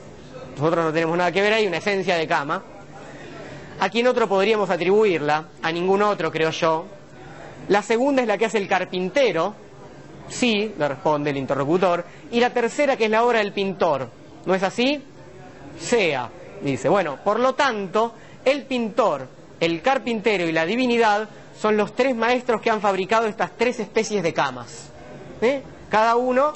Nosotros 0.57 0.85
no 0.85 0.93
tenemos 0.93 1.15
nada 1.17 1.31
que 1.31 1.41
ver 1.41 1.53
ahí, 1.53 1.67
una 1.67 1.77
esencia 1.77 2.15
de 2.15 2.27
cama. 2.27 2.63
¿A 3.79 3.89
quién 3.89 4.07
otro 4.07 4.27
podríamos 4.27 4.69
atribuirla? 4.71 5.45
A 5.61 5.71
ningún 5.71 6.01
otro, 6.01 6.31
creo 6.31 6.49
yo. 6.49 6.85
La 7.69 7.83
segunda 7.83 8.23
es 8.23 8.27
la 8.27 8.39
que 8.39 8.45
hace 8.45 8.57
el 8.57 8.67
carpintero. 8.67 9.53
Sí, 10.29 10.73
le 10.77 10.87
responde 10.87 11.29
el 11.29 11.37
interlocutor. 11.37 12.03
Y 12.31 12.39
la 12.39 12.49
tercera, 12.49 12.97
que 12.97 13.05
es 13.05 13.11
la 13.11 13.23
obra 13.23 13.37
del 13.39 13.53
pintor. 13.53 14.09
¿No 14.45 14.55
es 14.55 14.63
así? 14.63 15.03
Sea, 15.79 16.29
dice. 16.61 16.89
Bueno, 16.89 17.19
por 17.23 17.39
lo 17.39 17.53
tanto, 17.53 18.13
el 18.43 18.63
pintor, 18.63 19.27
el 19.59 19.83
carpintero 19.83 20.45
y 20.47 20.53
la 20.53 20.65
divinidad 20.65 21.29
son 21.59 21.77
los 21.77 21.93
tres 21.93 22.15
maestros 22.15 22.61
que 22.61 22.71
han 22.71 22.81
fabricado 22.81 23.27
estas 23.27 23.51
tres 23.55 23.79
especies 23.79 24.23
de 24.23 24.33
camas. 24.33 24.89
¿Eh? 25.39 25.61
Cada 25.89 26.15
uno 26.15 26.53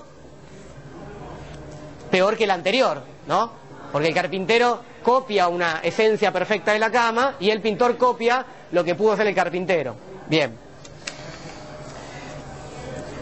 peor 2.09 2.35
que 2.35 2.45
el 2.45 2.51
anterior, 2.51 3.03
¿no? 3.27 3.60
Porque 3.91 4.07
el 4.07 4.13
carpintero 4.13 4.81
copia 5.03 5.47
una 5.47 5.79
esencia 5.83 6.31
perfecta 6.31 6.71
de 6.71 6.79
la 6.79 6.91
cama 6.91 7.35
y 7.39 7.49
el 7.49 7.61
pintor 7.61 7.97
copia 7.97 8.45
lo 8.71 8.83
que 8.83 8.95
pudo 8.95 9.13
hacer 9.13 9.27
el 9.27 9.35
carpintero. 9.35 9.95
Bien. 10.27 10.57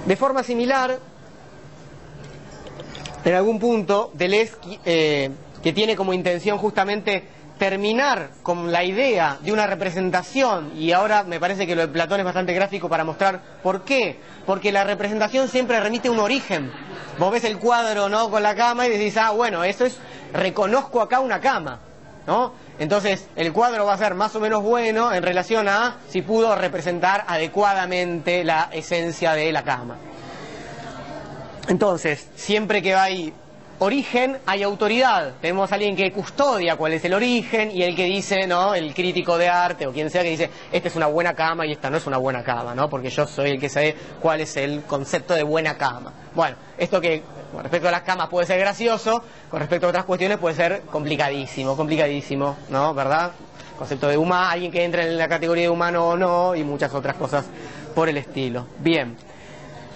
De 0.06 0.16
forma 0.16 0.44
similar, 0.44 1.00
en 3.24 3.36
algún 3.36 3.60
punto, 3.60 4.12
Deleuze, 4.14 4.56
eh, 4.86 5.30
que 5.62 5.74
tiene 5.74 5.96
como 5.96 6.14
intención 6.14 6.58
justamente 6.58 7.24
terminar 7.60 8.32
con 8.42 8.72
la 8.72 8.84
idea 8.84 9.38
de 9.42 9.52
una 9.52 9.68
representación, 9.68 10.72
y 10.76 10.94
ahora 10.94 11.24
me 11.24 11.40
parece 11.40 11.68
que 11.68 11.76
lo 11.76 11.82
de 11.82 11.88
Platón 11.90 12.20
es 12.20 12.26
bastante 12.26 12.54
gráfico 12.54 12.90
para 12.90 13.04
mostrar 13.04 13.40
por 13.62 13.84
qué, 13.84 14.20
porque 14.48 14.72
la 14.72 14.84
representación 14.84 15.48
siempre 15.48 15.80
remite 15.80 16.10
un 16.10 16.20
origen. 16.20 16.72
Vos 17.20 17.32
ves 17.32 17.44
el 17.44 17.60
cuadro 17.60 18.10
¿no? 18.10 18.32
con 18.32 18.42
la 18.42 18.56
cama 18.56 18.88
y 18.88 18.90
decís, 18.90 19.16
ah, 19.18 19.32
bueno, 19.32 19.64
eso 19.64 19.86
es 19.86 19.98
reconozco 20.34 21.02
acá 21.02 21.20
una 21.20 21.40
cama, 21.40 21.80
¿no? 22.26 22.54
Entonces, 22.80 23.28
el 23.36 23.52
cuadro 23.52 23.86
va 23.86 23.94
a 23.94 23.98
ser 23.98 24.16
más 24.16 24.34
o 24.36 24.40
menos 24.40 24.64
bueno 24.64 25.12
en 25.12 25.22
relación 25.22 25.68
a 25.68 25.98
si 26.08 26.22
pudo 26.22 26.56
representar 26.56 27.26
adecuadamente 27.28 28.44
la 28.46 28.70
esencia 28.72 29.34
de 29.34 29.52
la 29.52 29.64
cama. 29.64 29.98
Entonces, 31.68 32.30
siempre 32.36 32.82
que 32.82 32.96
hay 32.96 33.34
origen, 33.80 34.38
hay 34.46 34.64
autoridad. 34.64 35.34
Tenemos 35.42 35.72
a 35.72 35.76
alguien 35.76 35.96
que 35.96 36.12
custodia 36.12 36.76
cuál 36.76 36.94
es 36.94 37.04
el 37.06 37.14
origen 37.14 37.72
y 37.72 37.84
el 37.84 37.96
que 37.96 38.06
dice, 38.06 38.46
¿no? 38.46 38.76
El 38.76 38.94
crítico 38.94 39.38
de 39.38 39.48
arte 39.48 39.88
o 39.88 39.92
quien 39.92 40.10
sea 40.10 40.22
que 40.24 40.32
dice, 40.32 40.50
esta 40.72 40.88
es 40.88 40.96
una 40.96 41.08
buena 41.08 41.34
cama 41.34 41.66
y 41.66 41.72
esta 41.72 41.90
no 41.90 41.98
es 41.98 42.06
una 42.06 42.18
buena 42.18 42.44
cama, 42.44 42.76
¿no? 42.76 42.90
Porque 42.90 43.10
yo 43.10 43.26
soy 43.26 43.52
el 43.52 43.60
que 43.60 43.70
sabe 43.70 43.96
cuál 44.22 44.42
es 44.42 44.56
el 44.58 44.84
concepto 44.84 45.34
de 45.34 45.44
buena 45.44 45.78
cama. 45.78 46.14
Bueno, 46.36 46.58
esto 46.78 47.02
que 47.02 47.24
con 47.52 47.64
respecto 47.64 47.88
a 47.88 47.92
las 47.92 48.02
camas 48.02 48.28
puede 48.30 48.46
ser 48.46 48.60
gracioso, 48.60 49.24
con 49.50 49.60
respecto 49.60 49.88
a 49.88 49.90
otras 49.90 50.06
cuestiones 50.06 50.38
puede 50.38 50.56
ser 50.56 50.82
complicadísimo, 50.84 51.76
complicadísimo, 51.76 52.58
¿no? 52.70 52.94
¿Verdad? 52.94 53.32
Concepto 53.78 54.08
de 54.08 54.18
humano, 54.18 54.50
alguien 54.50 54.72
que 54.72 54.84
entra 54.84 55.06
en 55.06 55.18
la 55.18 55.28
categoría 55.28 55.64
de 55.64 55.70
humano 55.70 56.10
o 56.10 56.18
no, 56.18 56.54
y 56.54 56.64
muchas 56.64 56.94
otras 56.94 57.16
cosas 57.16 57.46
por 57.96 58.10
el 58.10 58.18
estilo. 58.18 58.68
Bien. 58.80 59.16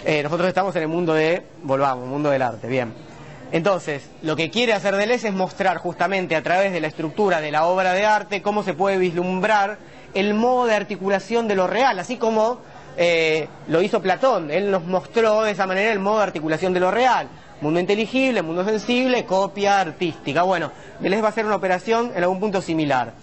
Eh, 0.05 0.23
nosotros 0.23 0.47
estamos 0.47 0.75
en 0.75 0.83
el 0.83 0.87
mundo 0.87 1.13
de, 1.13 1.43
volvamos, 1.63 2.07
mundo 2.07 2.29
del 2.29 2.41
arte, 2.41 2.67
bien. 2.67 3.12
Entonces, 3.53 4.09
lo 4.23 4.35
que 4.35 4.49
quiere 4.49 4.73
hacer 4.73 4.95
Deleuze 4.95 5.27
es 5.27 5.33
mostrar 5.33 5.77
justamente 5.77 6.35
a 6.35 6.41
través 6.41 6.73
de 6.73 6.81
la 6.81 6.87
estructura 6.87 7.39
de 7.39 7.51
la 7.51 7.67
obra 7.67 7.93
de 7.93 8.03
arte 8.03 8.41
cómo 8.41 8.63
se 8.63 8.73
puede 8.73 8.97
vislumbrar 8.97 9.77
el 10.15 10.33
modo 10.33 10.65
de 10.65 10.73
articulación 10.73 11.47
de 11.47 11.53
lo 11.53 11.67
real, 11.67 11.99
así 11.99 12.17
como 12.17 12.57
eh, 12.97 13.47
lo 13.67 13.83
hizo 13.83 14.01
Platón. 14.01 14.49
Él 14.49 14.71
nos 14.71 14.83
mostró 14.85 15.43
de 15.43 15.51
esa 15.51 15.67
manera 15.67 15.91
el 15.91 15.99
modo 15.99 16.17
de 16.17 16.23
articulación 16.23 16.73
de 16.73 16.79
lo 16.79 16.89
real. 16.89 17.27
Mundo 17.61 17.79
inteligible, 17.79 18.41
mundo 18.41 18.65
sensible, 18.65 19.23
copia 19.23 19.81
artística. 19.81 20.41
Bueno, 20.41 20.71
Deleuze 20.99 21.21
va 21.21 21.27
a 21.27 21.31
hacer 21.31 21.45
una 21.45 21.55
operación 21.55 22.11
en 22.15 22.23
algún 22.23 22.39
punto 22.39 22.59
similar. 22.59 23.13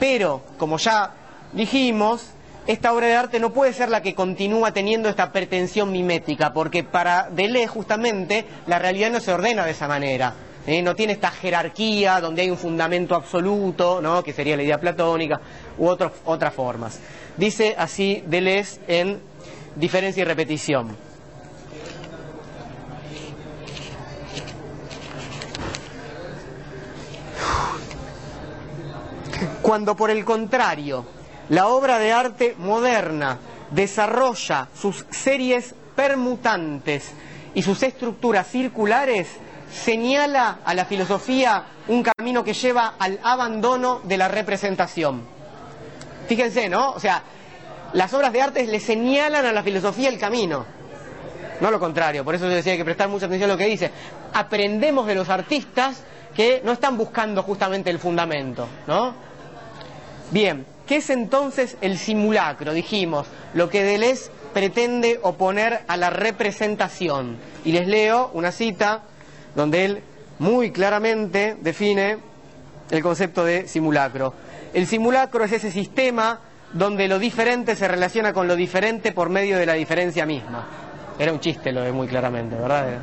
Pero, 0.00 0.42
como 0.58 0.76
ya 0.76 1.12
dijimos, 1.52 2.32
esta 2.66 2.92
obra 2.92 3.06
de 3.06 3.14
arte 3.14 3.38
no 3.38 3.52
puede 3.52 3.72
ser 3.72 3.88
la 3.88 4.02
que 4.02 4.14
continúa 4.14 4.72
teniendo 4.72 5.08
esta 5.08 5.30
pretensión 5.30 5.92
mimética, 5.92 6.52
porque 6.52 6.82
para 6.82 7.30
Deleuze 7.30 7.68
justamente 7.68 8.44
la 8.66 8.78
realidad 8.80 9.10
no 9.10 9.20
se 9.20 9.32
ordena 9.32 9.64
de 9.64 9.70
esa 9.70 9.86
manera. 9.86 10.34
¿eh? 10.66 10.82
No 10.82 10.96
tiene 10.96 11.12
esta 11.12 11.30
jerarquía 11.30 12.20
donde 12.20 12.42
hay 12.42 12.50
un 12.50 12.58
fundamento 12.58 13.14
absoluto, 13.14 14.00
¿no? 14.02 14.24
que 14.24 14.32
sería 14.32 14.56
la 14.56 14.64
idea 14.64 14.80
platónica, 14.80 15.40
u 15.78 15.86
otras 15.86 16.54
formas. 16.54 16.98
Dice 17.36 17.74
así 17.78 18.24
Deleuze 18.26 18.80
en 18.88 19.20
Diferencia 19.76 20.22
y 20.22 20.24
Repetición. 20.24 20.96
Cuando 29.62 29.94
por 29.94 30.10
el 30.10 30.24
contrario 30.24 31.15
la 31.48 31.68
obra 31.68 31.98
de 31.98 32.12
arte 32.12 32.54
moderna 32.58 33.38
desarrolla 33.70 34.68
sus 34.74 35.04
series 35.10 35.74
permutantes 35.94 37.12
y 37.54 37.62
sus 37.62 37.82
estructuras 37.82 38.46
circulares, 38.46 39.28
señala 39.72 40.58
a 40.64 40.74
la 40.74 40.84
filosofía 40.84 41.64
un 41.88 42.02
camino 42.02 42.44
que 42.44 42.52
lleva 42.52 42.94
al 42.98 43.18
abandono 43.22 44.00
de 44.04 44.16
la 44.16 44.28
representación. 44.28 45.22
Fíjense, 46.28 46.68
¿no? 46.68 46.90
O 46.90 47.00
sea, 47.00 47.22
las 47.92 48.12
obras 48.14 48.32
de 48.32 48.42
arte 48.42 48.66
le 48.66 48.80
señalan 48.80 49.46
a 49.46 49.52
la 49.52 49.62
filosofía 49.62 50.08
el 50.08 50.18
camino, 50.18 50.66
no 51.60 51.70
lo 51.70 51.80
contrario. 51.80 52.24
Por 52.24 52.34
eso 52.34 52.48
yo 52.48 52.54
decía 52.54 52.76
que 52.76 52.84
prestar 52.84 53.08
mucha 53.08 53.26
atención 53.26 53.50
a 53.50 53.54
lo 53.54 53.58
que 53.58 53.66
dice. 53.66 53.90
Aprendemos 54.34 55.06
de 55.06 55.14
los 55.14 55.28
artistas 55.28 56.02
que 56.34 56.60
no 56.64 56.72
están 56.72 56.98
buscando 56.98 57.42
justamente 57.42 57.88
el 57.88 57.98
fundamento, 57.98 58.68
¿no? 58.86 59.14
Bien, 60.30 60.66
¿qué 60.86 60.96
es 60.96 61.10
entonces 61.10 61.76
el 61.80 61.98
simulacro? 61.98 62.72
Dijimos, 62.72 63.26
lo 63.54 63.68
que 63.68 63.82
Deleuze 63.82 64.30
pretende 64.52 65.20
oponer 65.22 65.80
a 65.86 65.96
la 65.96 66.10
representación. 66.10 67.36
Y 67.64 67.72
les 67.72 67.86
leo 67.86 68.30
una 68.32 68.52
cita 68.52 69.02
donde 69.54 69.84
él 69.84 70.02
muy 70.38 70.70
claramente 70.70 71.56
define 71.60 72.18
el 72.90 73.02
concepto 73.02 73.44
de 73.44 73.68
simulacro. 73.68 74.32
El 74.72 74.86
simulacro 74.86 75.44
es 75.44 75.52
ese 75.52 75.70
sistema 75.70 76.40
donde 76.72 77.08
lo 77.08 77.18
diferente 77.18 77.76
se 77.76 77.88
relaciona 77.88 78.32
con 78.32 78.48
lo 78.48 78.56
diferente 78.56 79.12
por 79.12 79.28
medio 79.28 79.58
de 79.58 79.66
la 79.66 79.74
diferencia 79.74 80.26
misma. 80.26 80.66
Era 81.18 81.32
un 81.32 81.40
chiste 81.40 81.72
lo 81.72 81.82
de 81.82 81.92
muy 81.92 82.06
claramente, 82.06 82.56
¿verdad? 82.56 82.98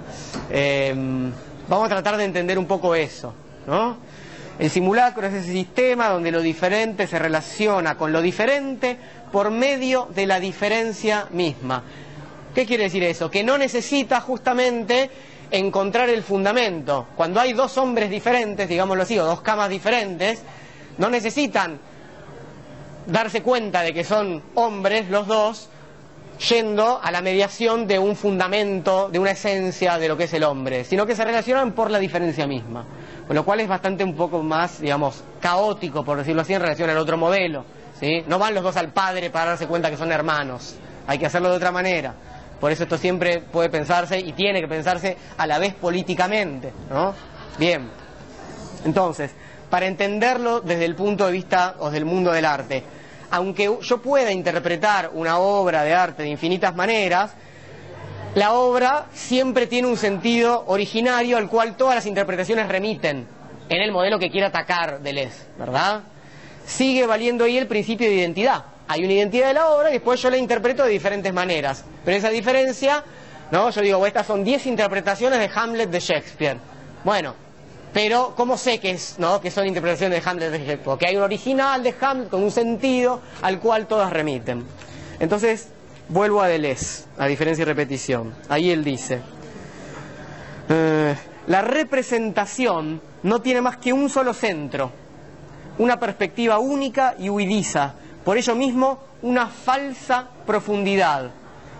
Eh, 0.50 0.94
vamos 1.68 1.86
a 1.86 1.90
tratar 1.90 2.18
de 2.18 2.26
entender 2.26 2.60
un 2.60 2.66
poco 2.66 2.94
eso, 2.94 3.34
¿no? 3.66 3.98
El 4.60 4.70
simulacro 4.70 5.28
es 5.28 5.34
ese 5.34 5.52
sistema 5.52 6.10
donde 6.10 6.32
lo 6.32 6.42
diferente 6.42 7.08
se 7.08 7.18
relaciona 7.18 7.98
con 7.98 8.12
lo 8.12 8.22
diferente 8.22 8.98
por 9.32 9.50
medio 9.50 10.08
de 10.14 10.28
la 10.28 10.40
diferencia 10.40 11.28
misma. 11.32 11.84
¿Qué 12.54 12.66
quiere 12.66 12.84
decir 12.84 13.04
eso? 13.04 13.32
Que 13.32 13.44
no 13.44 13.58
necesita 13.58 14.22
justamente 14.22 15.10
encontrar 15.50 16.10
el 16.10 16.22
fundamento. 16.22 17.08
Cuando 17.16 17.40
hay 17.40 17.54
dos 17.54 17.78
hombres 17.78 18.10
diferentes, 18.10 18.70
digámoslo 18.70 19.04
así, 19.04 19.18
o 19.18 19.26
dos 19.26 19.42
camas 19.42 19.70
diferentes, 19.70 20.42
no 21.00 21.10
necesitan 21.10 21.80
darse 23.08 23.42
cuenta 23.42 23.82
de 23.82 23.94
que 23.94 24.04
son 24.04 24.44
hombres 24.54 25.10
los 25.10 25.28
dos 25.28 25.70
yendo 26.50 27.00
a 27.02 27.12
la 27.12 27.22
mediación 27.22 27.88
de 27.88 28.00
un 28.00 28.16
fundamento, 28.16 29.10
de 29.10 29.20
una 29.20 29.32
esencia 29.32 29.98
de 29.98 30.08
lo 30.08 30.18
que 30.18 30.26
es 30.26 30.34
el 30.34 30.44
hombre, 30.44 30.84
sino 30.84 31.06
que 31.06 31.16
se 31.16 31.24
relacionan 31.24 31.74
por 31.74 31.92
la 31.92 32.00
diferencia 32.00 32.48
misma, 32.48 32.86
lo 33.34 33.44
cual 33.44 33.62
es 33.62 33.68
bastante 33.68 34.04
un 34.04 34.16
poco 34.16 34.44
más, 34.44 34.80
digamos, 34.80 35.24
caótico, 35.40 36.04
por 36.04 36.18
decirlo 36.18 36.44
así, 36.44 36.54
en 36.54 36.62
relación 36.62 36.90
al 36.90 36.98
otro 36.98 37.18
modelo. 37.18 37.66
¿sí? 38.00 38.24
No 38.28 38.38
van 38.38 38.54
los 38.54 38.64
dos 38.64 38.78
al 38.78 38.90
padre 38.94 39.30
para 39.30 39.52
darse 39.52 39.68
cuenta 39.68 39.90
que 39.90 39.98
son 39.98 40.12
hermanos, 40.12 40.76
hay 41.08 41.18
que 41.18 41.26
hacerlo 41.26 41.50
de 41.50 41.56
otra 41.56 41.72
manera. 41.72 42.14
Por 42.60 42.72
eso 42.72 42.84
esto 42.84 42.98
siempre 42.98 43.42
puede 43.42 43.70
pensarse 43.70 44.20
y 44.20 44.34
tiene 44.34 44.62
que 44.62 44.68
pensarse 44.68 45.18
a 45.38 45.48
la 45.48 45.60
vez 45.60 45.74
políticamente, 45.74 46.72
¿no? 46.90 47.14
Bien. 47.58 47.90
Entonces, 48.86 49.32
para 49.70 49.88
entenderlo 49.88 50.62
desde 50.62 50.86
el 50.86 50.96
punto 50.96 51.26
de 51.26 51.32
vista 51.32 51.76
o 51.80 51.90
del 51.90 52.06
mundo 52.06 52.32
del 52.32 52.46
arte, 52.46 52.84
aunque 53.32 53.80
yo 53.82 54.02
pueda 54.02 54.32
interpretar 54.32 55.10
una 55.14 55.40
obra 55.40 55.84
de 55.84 55.94
arte 55.94 56.24
de 56.24 56.30
infinitas 56.30 56.76
maneras, 56.76 57.32
la 58.36 58.54
obra 58.54 59.06
siempre 59.14 59.68
tiene 59.68 59.88
un 59.88 59.98
sentido 59.98 60.64
originario 60.68 61.38
al 61.38 61.50
cual 61.50 61.78
todas 61.78 61.96
las 61.96 62.06
interpretaciones 62.06 62.68
remiten 62.68 63.28
en 63.70 63.82
el 63.82 63.92
modelo 63.92 64.18
que 64.18 64.30
quiere 64.32 64.48
atacar 64.48 65.02
Deleuze, 65.02 65.46
¿verdad? 65.58 66.02
Sigue 66.66 67.06
valiendo 67.06 67.44
ahí 67.44 67.58
el 67.58 67.68
principio 67.68 68.08
de 68.08 68.16
identidad. 68.16 68.64
Hay 68.88 69.04
una 69.04 69.14
identidad 69.14 69.48
de 69.48 69.54
la 69.54 69.70
obra 69.70 69.90
y 69.90 69.94
después 69.94 70.22
yo 70.22 70.30
la 70.30 70.38
interpreto 70.38 70.84
de 70.84 70.90
diferentes 70.90 71.34
maneras. 71.34 71.86
Pero 72.04 72.18
esa 72.18 72.30
diferencia, 72.30 73.04
¿no? 73.52 73.70
Yo 73.70 73.82
digo, 73.82 74.06
estas 74.06 74.28
son 74.28 74.44
10 74.44 74.66
interpretaciones 74.68 75.40
de 75.40 75.50
Hamlet 75.54 75.90
de 75.90 76.00
Shakespeare. 76.00 76.58
Bueno, 77.04 77.36
pero 77.94 78.34
¿cómo 78.36 78.58
sé 78.58 78.80
que, 78.80 78.92
es, 78.92 79.16
¿no? 79.20 79.40
que 79.40 79.52
son 79.52 79.68
interpretaciones 79.68 80.24
de 80.24 80.30
Hamlet 80.30 80.52
de 80.52 80.58
Shakespeare? 80.58 80.84
Porque 80.84 81.08
hay 81.08 81.16
un 81.16 81.24
original 81.24 81.84
de 81.84 81.94
Hamlet 82.00 82.30
con 82.30 82.44
un 82.44 82.52
sentido 82.52 83.22
al 83.42 83.60
cual 83.60 83.86
todas 83.88 84.12
remiten. 84.12 84.66
Entonces, 85.20 85.70
vuelvo 86.10 86.42
a 86.42 86.48
Deleuze, 86.48 87.06
a 87.18 87.28
diferencia 87.28 87.64
y 87.64 87.66
repetición. 87.66 88.34
Ahí 88.50 88.72
él 88.72 88.84
dice, 88.84 89.22
eh, 90.70 91.16
la 91.48 91.62
representación 91.62 93.02
no 93.24 93.42
tiene 93.42 93.62
más 93.62 93.78
que 93.78 93.94
un 93.94 94.10
solo 94.10 94.34
centro, 94.34 94.92
una 95.78 96.00
perspectiva 96.00 96.60
única 96.60 97.16
y 97.18 97.30
huidiza, 97.30 97.94
por 98.24 98.38
ello 98.38 98.56
mismo 98.56 99.00
una 99.22 99.48
falsa 99.48 100.28
profundidad. 100.46 101.32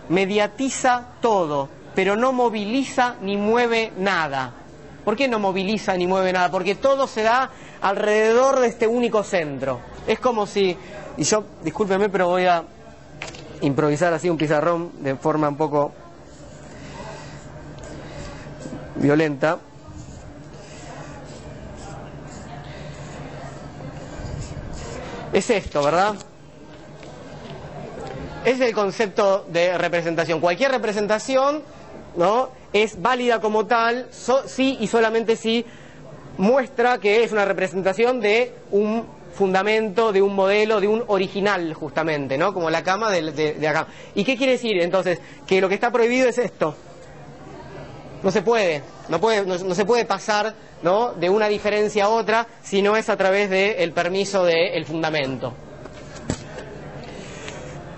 Mediatiza 0.10 1.06
todo, 1.22 1.70
pero 1.96 2.16
no 2.16 2.34
moviliza 2.34 3.16
ni 3.22 3.38
mueve 3.38 3.94
nada 3.98 4.54
¿Por 5.04 5.18
qué 5.18 5.28
no 5.28 5.40
moviliza 5.40 5.98
ni 5.98 6.08
mueve 6.08 6.32
nada? 6.32 6.50
Porque 6.50 6.76
todo 6.76 7.08
se 7.08 7.24
da 7.24 7.50
alrededor 7.82 8.60
de 8.60 8.68
este 8.68 8.88
único 8.88 9.24
centro. 9.24 9.82
Es 10.08 10.20
como 10.20 10.46
si, 10.46 10.78
y 11.18 11.24
yo, 11.24 11.44
discúlpeme, 11.64 12.10
pero 12.10 12.28
voy 12.28 12.46
a 12.46 12.64
improvisar 13.64 14.14
así 14.14 14.30
un 14.30 14.38
pizarrón 14.38 14.92
de 15.04 15.16
forma 15.16 15.50
un 15.50 15.58
poco 15.58 15.92
violenta. 18.96 19.58
Es 25.34 25.50
esto, 25.50 25.84
¿verdad? 25.84 26.16
Es 28.46 28.60
el 28.60 28.74
concepto 28.74 29.46
de 29.50 29.78
representación. 29.78 30.40
Cualquier 30.40 30.70
representación, 30.72 31.64
¿no? 32.16 32.50
es 32.74 33.00
válida 33.00 33.40
como 33.40 33.68
tal 33.68 34.08
sí 34.12 34.78
y 34.80 34.88
solamente 34.88 35.36
si 35.36 35.64
muestra 36.38 36.98
que 36.98 37.24
es 37.24 37.32
una 37.32 37.46
representación 37.46 38.20
de 38.20 38.52
un 38.72 39.06
fundamento, 39.34 40.12
de 40.12 40.22
un 40.22 40.36
modelo, 40.36 40.80
de 40.80 40.88
un 40.88 41.04
original 41.08 41.74
justamente, 41.74 42.38
¿no? 42.38 42.54
Como 42.54 42.70
la 42.70 42.84
cama 42.84 43.12
de, 43.12 43.68
acá. 43.68 43.88
¿Y 44.16 44.24
qué 44.24 44.38
quiere 44.38 44.54
decir 44.54 44.82
entonces? 44.82 45.20
Que 45.48 45.60
lo 45.60 45.70
que 45.70 45.76
está 45.76 45.92
prohibido 45.92 46.28
es 46.28 46.38
esto. 46.38 46.76
No 48.22 48.32
se 48.32 48.42
puede, 48.42 48.82
no, 49.10 49.20
puede, 49.20 49.46
no, 49.46 49.76
se 49.76 49.86
puede 49.86 50.06
pasar 50.06 50.54
¿no? 50.82 51.14
de 51.14 51.30
una 51.30 51.48
diferencia 51.48 52.06
a 52.06 52.10
otra 52.10 52.48
si 52.62 52.82
no 52.82 52.96
es 52.96 53.10
a 53.10 53.18
través 53.18 53.50
del 53.50 53.92
permiso 53.92 54.46
del 54.46 54.86
fundamento. 54.86 55.54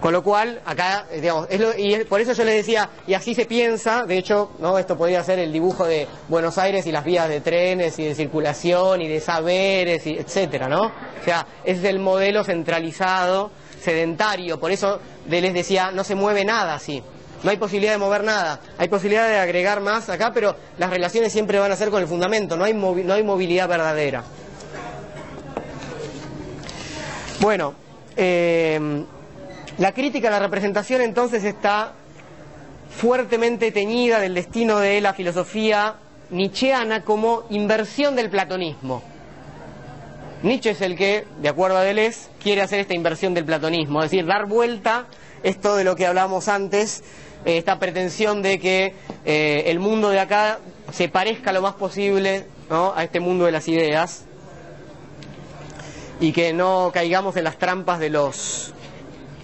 Con 0.05 0.13
lo 0.13 0.21
cual, 0.21 0.61
acá, 0.65 1.07
eh, 1.09 1.19
digamos, 1.19 1.47
y 1.79 1.95
por 2.03 2.21
eso 2.21 2.33
yo 2.33 2.43
les 2.43 2.57
decía, 2.57 2.87
y 3.07 3.15
así 3.15 3.33
se 3.33 3.45
piensa, 3.45 4.05
de 4.05 4.19
hecho, 4.19 4.51
¿no? 4.59 4.77
esto 4.77 4.95
podría 4.95 5.23
ser 5.23 5.39
el 5.39 5.51
dibujo 5.51 5.83
de 5.87 6.07
Buenos 6.27 6.59
Aires 6.59 6.85
y 6.85 6.91
las 6.91 7.03
vías 7.03 7.27
de 7.27 7.41
trenes 7.41 7.97
y 7.97 8.03
de 8.03 8.13
circulación 8.13 9.01
y 9.01 9.07
de 9.07 9.19
saberes, 9.19 10.05
y 10.05 10.11
etcétera, 10.19 10.69
¿no? 10.69 10.83
O 10.83 11.25
sea, 11.25 11.47
es 11.63 11.83
el 11.83 11.97
modelo 11.97 12.43
centralizado, 12.43 13.49
sedentario, 13.81 14.59
por 14.59 14.69
eso 14.69 14.99
les 15.27 15.51
decía, 15.55 15.89
no 15.89 16.03
se 16.03 16.13
mueve 16.13 16.45
nada 16.45 16.75
así. 16.75 17.01
No 17.41 17.49
hay 17.49 17.57
posibilidad 17.57 17.93
de 17.93 17.97
mover 17.97 18.23
nada, 18.23 18.59
hay 18.77 18.87
posibilidad 18.87 19.27
de 19.27 19.39
agregar 19.39 19.81
más 19.81 20.07
acá, 20.09 20.31
pero 20.31 20.55
las 20.77 20.91
relaciones 20.91 21.33
siempre 21.33 21.57
van 21.57 21.71
a 21.71 21.75
ser 21.75 21.89
con 21.89 21.99
el 21.99 22.07
fundamento, 22.07 22.55
no 22.55 22.63
hay, 22.63 22.73
no 22.75 23.11
hay 23.11 23.23
movilidad 23.23 23.67
verdadera. 23.67 24.23
Bueno, 27.39 27.73
eh, 28.15 29.03
la 29.77 29.91
crítica 29.91 30.29
a 30.29 30.31
la 30.31 30.39
representación 30.39 31.01
entonces 31.01 31.43
está 31.43 31.93
fuertemente 32.89 33.71
teñida 33.71 34.19
del 34.19 34.33
destino 34.33 34.79
de 34.79 35.01
la 35.01 35.13
filosofía 35.13 35.95
nietzscheana 36.29 37.01
como 37.01 37.43
inversión 37.49 38.15
del 38.15 38.29
platonismo. 38.29 39.03
Nietzsche 40.43 40.71
es 40.71 40.81
el 40.81 40.95
que, 40.95 41.25
de 41.41 41.49
acuerdo 41.49 41.77
a 41.77 41.81
Deleuze, 41.81 42.29
quiere 42.41 42.61
hacer 42.61 42.79
esta 42.79 42.93
inversión 42.93 43.33
del 43.33 43.45
platonismo, 43.45 44.03
es 44.03 44.11
decir, 44.11 44.25
dar 44.25 44.45
vuelta 44.47 45.07
esto 45.43 45.75
de 45.75 45.83
lo 45.83 45.95
que 45.95 46.05
hablamos 46.05 46.47
antes, 46.47 47.03
eh, 47.45 47.57
esta 47.57 47.79
pretensión 47.79 48.41
de 48.41 48.59
que 48.59 48.93
eh, 49.25 49.63
el 49.67 49.79
mundo 49.79 50.09
de 50.09 50.19
acá 50.19 50.59
se 50.91 51.09
parezca 51.09 51.51
lo 51.51 51.61
más 51.61 51.73
posible 51.75 52.45
a 52.69 53.03
este 53.03 53.19
mundo 53.19 53.45
de 53.45 53.51
las 53.51 53.67
ideas 53.67 54.25
y 56.19 56.31
que 56.31 56.53
no 56.53 56.91
caigamos 56.93 57.35
en 57.37 57.43
las 57.43 57.57
trampas 57.57 57.99
de 57.99 58.09
los 58.09 58.73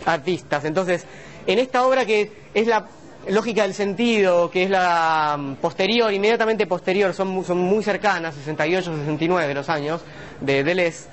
artistas. 0.06 0.66
Entonces, 0.66 1.06
en 1.48 1.60
esta 1.60 1.86
obra 1.86 2.06
que 2.06 2.32
es 2.54 2.68
la 2.68 2.88
lógica 3.28 3.64
del 3.64 3.74
sentido, 3.74 4.50
que 4.50 4.64
es 4.64 4.70
la 4.70 5.38
mm, 5.38 5.56
posterior, 5.56 6.14
inmediatamente 6.14 6.66
posterior, 6.68 7.14
son, 7.14 7.30
muy 7.30 7.84
cercanas, 7.84 8.36
68, 8.36 8.98
69 8.98 9.48
de 9.48 9.54
los 9.54 9.70
años 9.70 10.02
de 10.40 10.64
Deleuze, 10.64 11.10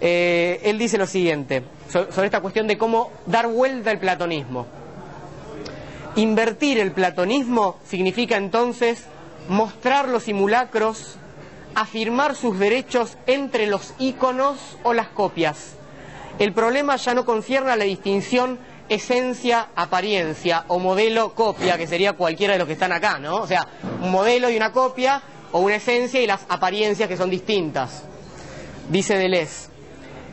eh, 0.00 0.60
él 0.64 0.78
dice 0.78 0.96
lo 0.96 1.06
siguiente 1.06 1.62
sobre 1.90 2.26
esta 2.26 2.40
cuestión 2.40 2.66
de 2.66 2.78
cómo 2.78 3.10
dar 3.26 3.48
vuelta 3.48 3.90
al 3.90 3.98
platonismo. 3.98 4.66
Invertir 6.16 6.78
el 6.78 6.92
platonismo 6.92 7.76
significa 7.84 8.36
entonces 8.36 9.04
mostrar 9.48 10.08
los 10.08 10.24
simulacros, 10.24 11.16
afirmar 11.74 12.34
sus 12.34 12.58
derechos 12.58 13.16
entre 13.26 13.66
los 13.66 13.94
íconos 13.98 14.78
o 14.82 14.94
las 14.94 15.08
copias. 15.08 15.74
El 16.40 16.54
problema 16.54 16.96
ya 16.96 17.12
no 17.12 17.26
concierne 17.26 17.70
a 17.70 17.76
la 17.76 17.84
distinción 17.84 18.58
esencia-apariencia 18.88 20.64
o 20.68 20.78
modelo-copia, 20.78 21.76
que 21.76 21.86
sería 21.86 22.14
cualquiera 22.14 22.54
de 22.54 22.58
los 22.58 22.66
que 22.66 22.72
están 22.72 22.92
acá, 22.92 23.18
¿no? 23.18 23.36
O 23.36 23.46
sea, 23.46 23.66
un 24.00 24.10
modelo 24.10 24.48
y 24.48 24.56
una 24.56 24.72
copia, 24.72 25.20
o 25.52 25.60
una 25.60 25.76
esencia 25.76 26.18
y 26.18 26.26
las 26.26 26.46
apariencias 26.48 27.10
que 27.10 27.18
son 27.18 27.28
distintas. 27.28 28.04
Dice 28.88 29.18
Deleuze, 29.18 29.68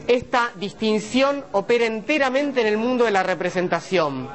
esta 0.07 0.51
distinción 0.55 1.43
opera 1.51 1.85
enteramente 1.85 2.61
en 2.61 2.67
el 2.67 2.77
mundo 2.77 3.03
de 3.03 3.11
la 3.11 3.23
representación. 3.23 4.29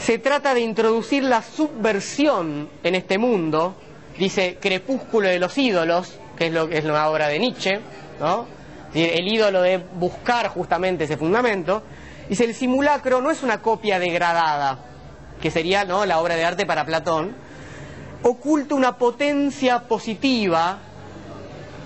Se 0.00 0.18
trata 0.18 0.52
de 0.52 0.62
introducir 0.62 1.22
la 1.22 1.42
subversión 1.42 2.68
en 2.82 2.96
este 2.96 3.18
mundo, 3.18 3.76
dice 4.18 4.58
Crepúsculo 4.60 5.28
de 5.28 5.38
los 5.38 5.56
ídolos, 5.56 6.18
que 6.36 6.46
es 6.46 6.52
lo 6.52 6.68
que 6.68 6.78
es 6.78 6.84
una 6.84 7.08
obra 7.08 7.28
de 7.28 7.38
Nietzsche, 7.38 7.78
¿no? 8.18 8.61
El 8.94 9.28
ídolo 9.28 9.62
de 9.62 9.78
buscar 9.78 10.48
justamente 10.48 11.04
ese 11.04 11.16
fundamento, 11.16 11.82
Dice, 12.28 12.44
el 12.44 12.54
simulacro 12.54 13.20
no 13.20 13.30
es 13.30 13.42
una 13.42 13.60
copia 13.60 13.98
degradada, 13.98 14.78
que 15.40 15.50
sería 15.50 15.84
¿no? 15.84 16.06
la 16.06 16.18
obra 16.20 16.36
de 16.36 16.44
arte 16.44 16.66
para 16.66 16.84
Platón, 16.84 17.34
oculta 18.22 18.74
una 18.74 18.96
potencia 18.96 19.80
positiva 19.80 20.78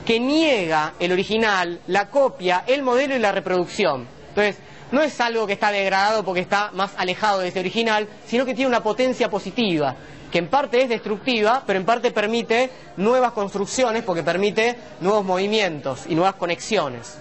que 0.04 0.20
niega 0.20 0.92
el 1.00 1.10
original, 1.12 1.80
la 1.88 2.10
copia, 2.10 2.62
el 2.66 2.82
modelo 2.82 3.16
y 3.16 3.18
la 3.18 3.32
reproducción. 3.32 4.06
Entonces, 4.28 4.58
no 4.92 5.02
es 5.02 5.20
algo 5.20 5.46
que 5.46 5.54
está 5.54 5.70
degradado 5.70 6.24
porque 6.24 6.40
está 6.40 6.70
más 6.72 6.92
alejado 6.96 7.40
de 7.40 7.48
ese 7.48 7.60
original, 7.60 8.08
sino 8.26 8.44
que 8.44 8.54
tiene 8.54 8.68
una 8.68 8.82
potencia 8.82 9.28
positiva, 9.28 9.96
que 10.30 10.38
en 10.38 10.48
parte 10.48 10.82
es 10.82 10.88
destructiva, 10.88 11.62
pero 11.66 11.78
en 11.78 11.84
parte 11.84 12.10
permite 12.10 12.70
nuevas 12.96 13.32
construcciones 13.32 14.02
porque 14.04 14.22
permite 14.22 14.76
nuevos 15.00 15.24
movimientos 15.24 16.04
y 16.08 16.14
nuevas 16.14 16.34
conexiones. 16.34 17.18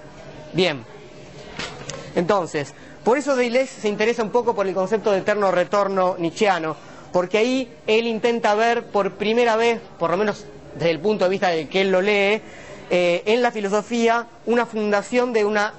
Bien, 0.54 0.84
entonces, 2.16 2.74
por 3.04 3.18
eso 3.18 3.36
Deleuze 3.36 3.82
se 3.82 3.90
interesa 3.90 4.24
un 4.24 4.32
poco 4.32 4.56
por 4.56 4.68
el 4.68 4.74
concepto 4.74 5.12
de 5.12 5.20
eterno 5.20 5.52
retorno 5.52 6.16
nietzscheano, 6.18 6.76
porque 7.12 7.38
ahí 7.38 7.74
él 7.88 8.08
intenta 8.08 8.56
ver 8.56 8.88
por 8.88 9.14
primera 9.14 9.56
vez, 9.56 9.80
por 10.00 10.10
lo 10.12 10.18
menos 10.18 10.46
desde 10.76 10.92
el 10.92 11.00
punto 11.00 11.26
de 11.26 11.30
vista 11.30 11.50
de 11.50 11.68
que 11.68 11.82
él 11.82 11.92
lo 11.92 12.02
lee, 12.02 12.42
eh, 12.90 13.24
en 13.26 13.42
la 13.42 13.52
filosofía 13.52 14.28
una 14.46 14.66
fundación 14.66 15.34
de 15.34 15.44
una 15.44 15.74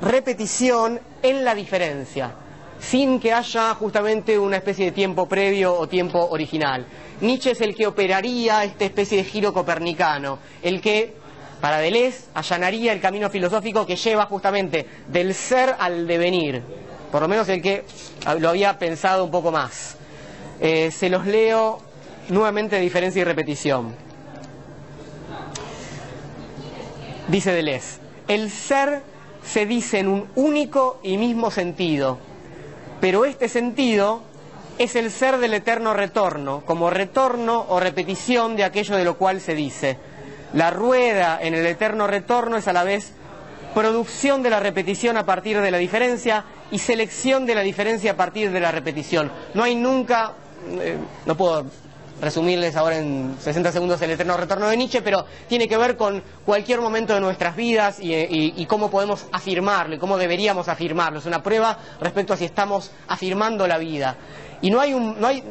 repetición 0.00 1.00
en 1.22 1.44
la 1.44 1.54
diferencia, 1.54 2.32
sin 2.80 3.18
que 3.18 3.32
haya 3.32 3.74
justamente 3.74 4.38
una 4.38 4.56
especie 4.56 4.86
de 4.86 4.92
tiempo 4.92 5.28
previo 5.28 5.74
o 5.74 5.88
tiempo 5.88 6.28
original. 6.30 6.86
Nietzsche 7.20 7.50
es 7.50 7.60
el 7.60 7.74
que 7.74 7.86
operaría 7.86 8.64
esta 8.64 8.84
especie 8.84 9.18
de 9.18 9.24
giro 9.24 9.52
copernicano, 9.52 10.38
el 10.62 10.80
que 10.80 11.14
para 11.60 11.78
Deleuze 11.78 12.26
allanaría 12.34 12.92
el 12.92 13.00
camino 13.00 13.28
filosófico 13.30 13.84
que 13.84 13.96
lleva 13.96 14.26
justamente 14.26 14.86
del 15.08 15.34
ser 15.34 15.74
al 15.78 16.06
devenir, 16.06 16.62
por 17.10 17.22
lo 17.22 17.28
menos 17.28 17.48
el 17.48 17.60
que 17.60 17.84
lo 18.38 18.50
había 18.50 18.78
pensado 18.78 19.24
un 19.24 19.30
poco 19.30 19.50
más. 19.50 19.96
Eh, 20.60 20.90
se 20.92 21.08
los 21.08 21.26
leo 21.26 21.80
nuevamente 22.28 22.78
diferencia 22.78 23.22
y 23.22 23.24
repetición. 23.24 23.94
Dice 27.26 27.52
Deleuze, 27.52 27.98
el 28.28 28.50
ser 28.50 29.02
se 29.50 29.66
dice 29.66 30.00
en 30.00 30.08
un 30.08 30.28
único 30.34 31.00
y 31.02 31.16
mismo 31.16 31.50
sentido, 31.50 32.18
pero 33.00 33.24
este 33.24 33.48
sentido 33.48 34.22
es 34.78 34.94
el 34.94 35.10
ser 35.10 35.38
del 35.38 35.54
eterno 35.54 35.94
retorno, 35.94 36.62
como 36.64 36.90
retorno 36.90 37.64
o 37.68 37.80
repetición 37.80 38.56
de 38.56 38.64
aquello 38.64 38.96
de 38.96 39.04
lo 39.04 39.16
cual 39.16 39.40
se 39.40 39.54
dice. 39.54 39.98
La 40.52 40.70
rueda 40.70 41.38
en 41.40 41.54
el 41.54 41.66
eterno 41.66 42.06
retorno 42.06 42.56
es 42.56 42.68
a 42.68 42.72
la 42.72 42.84
vez 42.84 43.12
producción 43.74 44.42
de 44.42 44.50
la 44.50 44.60
repetición 44.60 45.16
a 45.16 45.26
partir 45.26 45.60
de 45.60 45.70
la 45.70 45.78
diferencia 45.78 46.44
y 46.70 46.78
selección 46.78 47.46
de 47.46 47.54
la 47.54 47.62
diferencia 47.62 48.12
a 48.12 48.16
partir 48.16 48.50
de 48.50 48.60
la 48.60 48.72
repetición. 48.72 49.30
No 49.54 49.62
hay 49.62 49.74
nunca, 49.74 50.32
eh, 50.80 50.96
no 51.26 51.36
puedo 51.36 51.66
resumirles 52.20 52.76
ahora 52.76 52.98
en 52.98 53.36
60 53.40 53.72
segundos 53.72 54.00
el 54.02 54.10
eterno 54.10 54.36
retorno 54.36 54.68
de 54.68 54.76
Nietzsche, 54.76 55.02
pero 55.02 55.24
tiene 55.48 55.68
que 55.68 55.76
ver 55.76 55.96
con 55.96 56.22
cualquier 56.44 56.80
momento 56.80 57.14
de 57.14 57.20
nuestras 57.20 57.56
vidas 57.56 57.98
y, 58.00 58.64
cómo 58.66 58.90
podemos 58.90 59.26
afirmarlo 59.32 59.94
y 59.94 59.98
cómo 59.98 60.18
deberíamos 60.18 60.68
afirmarlo. 60.68 61.18
Es 61.20 61.26
una 61.26 61.42
prueba 61.42 61.78
respecto 62.00 62.34
a 62.34 62.36
si 62.36 62.44
estamos 62.44 62.90
afirmando 63.06 63.66
la 63.66 63.78
vida. 63.78 64.16
Y 64.60 64.70
no 64.70 64.80
hay 64.80 64.94
un, 64.94 65.20
no 65.20 65.26
hay, 65.26 65.42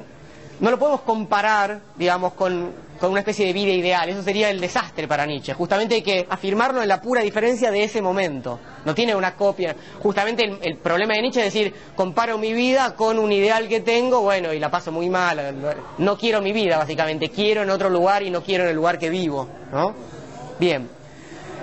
no 0.59 0.71
lo 0.71 0.77
podemos 0.77 1.01
comparar, 1.01 1.81
digamos, 1.95 2.33
con, 2.33 2.71
una 3.01 3.19
especie 3.19 3.45
de 3.45 3.53
vida 3.53 3.71
ideal. 3.71 4.09
Eso 4.09 4.23
sería 4.23 4.49
el 4.49 4.59
desastre 4.59 5.07
para 5.07 5.25
Nietzsche. 5.25 5.53
Justamente 5.53 5.95
hay 5.95 6.01
que 6.01 6.27
afirmarlo 6.29 6.81
en 6.81 6.87
la 6.87 7.01
pura 7.01 7.21
diferencia 7.21 7.71
de 7.71 7.83
ese 7.83 8.01
momento. 8.01 8.59
No 8.85 8.95
tiene 8.95 9.15
una 9.15 9.35
copia. 9.35 9.75
Justamente 10.01 10.43
el, 10.61 10.77
problema 10.77 11.13
de 11.13 11.21
Nietzsche 11.21 11.45
es 11.45 11.53
decir, 11.53 11.73
comparo 11.95 12.37
mi 12.37 12.53
vida 12.53 12.95
con 12.95 13.19
un 13.19 13.31
ideal 13.31 13.67
que 13.67 13.81
tengo, 13.81 14.21
bueno, 14.21 14.53
y 14.53 14.59
la 14.59 14.71
paso 14.71 14.91
muy 14.91 15.09
mal. 15.09 15.55
No 15.97 16.17
quiero 16.17 16.41
mi 16.41 16.51
vida, 16.51 16.77
básicamente. 16.77 17.29
Quiero 17.29 17.63
en 17.63 17.69
otro 17.69 17.89
lugar 17.89 18.23
y 18.23 18.29
no 18.29 18.41
quiero 18.41 18.63
en 18.63 18.71
el 18.71 18.75
lugar 18.75 18.97
que 18.97 19.09
vivo. 19.09 19.47
¿no? 19.71 19.93
Bien. 20.59 20.89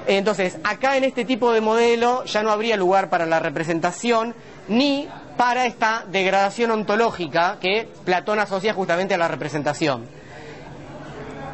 Entonces, 0.07 0.59
acá 0.65 0.97
en 0.97 1.05
este 1.05 1.25
tipo 1.25 1.53
de 1.53 1.61
modelo 1.61 2.25
ya 2.25 2.43
no 2.43 2.51
habría 2.51 2.77
lugar 2.77 3.09
para 3.09 3.25
la 3.25 3.41
representación 3.41 4.35
ni 4.69 5.09
para 5.37 5.67
esta 5.67 6.05
degradación 6.11 6.71
ontológica 6.71 7.59
que 7.61 7.89
Platón 8.05 8.39
asocia 8.39 8.75
justamente 8.75 9.15
a 9.15 9.19
la 9.19 9.29
representación. 9.29 10.07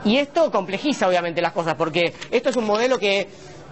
Y 0.04 0.16
esto 0.16 0.50
complejiza 0.50 1.08
obviamente 1.08 1.42
las 1.42 1.52
cosas, 1.52 1.74
porque 1.74 2.12
esto 2.30 2.50
es 2.50 2.56
un 2.56 2.64
modelo 2.64 2.98
que 2.98 3.28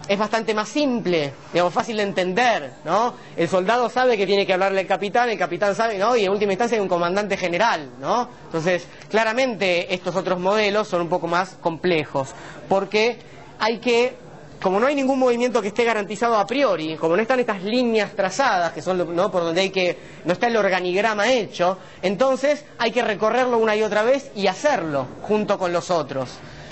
es 0.09 0.19
bastante 0.19 0.55
más 0.55 0.69
simple, 0.69 1.33
digamos, 1.53 1.73
fácil 1.73 1.97
de 1.99 2.03
entender, 2.03 2.73
¿no? 2.85 3.14
El 3.37 3.49
soldado 3.49 3.91
sabe 3.91 4.17
que 4.17 4.27
tiene 4.27 4.47
que 4.47 4.55
hablarle 4.55 4.81
al 4.81 4.87
capitán, 4.87 5.29
el 5.29 5.38
capitán 5.38 5.75
sabe, 5.75 5.99
¿no? 5.99 6.17
Y 6.17 6.25
en 6.25 6.31
última 6.31 6.53
instancia 6.53 6.77
hay 6.77 6.83
un 6.83 6.88
comandante 6.88 7.37
general, 7.37 7.91
¿no? 8.01 8.29
Entonces, 8.47 8.87
claramente 9.11 9.93
estos 9.93 10.17
otros 10.17 10.38
modelos 10.38 10.88
son 10.88 11.03
un 11.03 11.09
poco 11.09 11.27
más 11.27 11.57
complejos, 11.61 12.31
porque 12.69 13.19
hay 13.59 13.79
que 13.79 14.17
como 14.62 14.81
no 14.81 14.87
hay 14.87 14.94
ningún 14.94 15.18
movimiento 15.18 15.62
que 15.62 15.68
esté 15.68 15.85
garantizado 15.85 16.37
a 16.37 16.47
priori, 16.47 16.97
como 16.97 17.14
no 17.14 17.23
están 17.23 17.40
estas 17.40 17.62
líneas 17.62 18.12
trazadas, 18.14 18.73
que 18.73 18.83
son 18.83 19.14
¿no? 19.14 19.31
por 19.31 19.42
donde 19.42 19.61
hay 19.61 19.71
que, 19.71 19.97
no 20.25 20.33
está 20.33 20.49
el 20.49 20.57
organigrama 20.57 21.31
hecho, 21.31 21.79
entonces 22.03 22.64
hay 22.79 22.90
que 22.90 23.03
recorrerlo 23.03 23.59
una 23.59 23.77
y 23.77 23.83
otra 23.83 24.03
vez 24.03 24.31
y 24.35 24.47
hacerlo 24.47 25.07
junto 25.23 25.59
con 25.59 25.73
los 25.73 25.90
otros. 25.90 26.31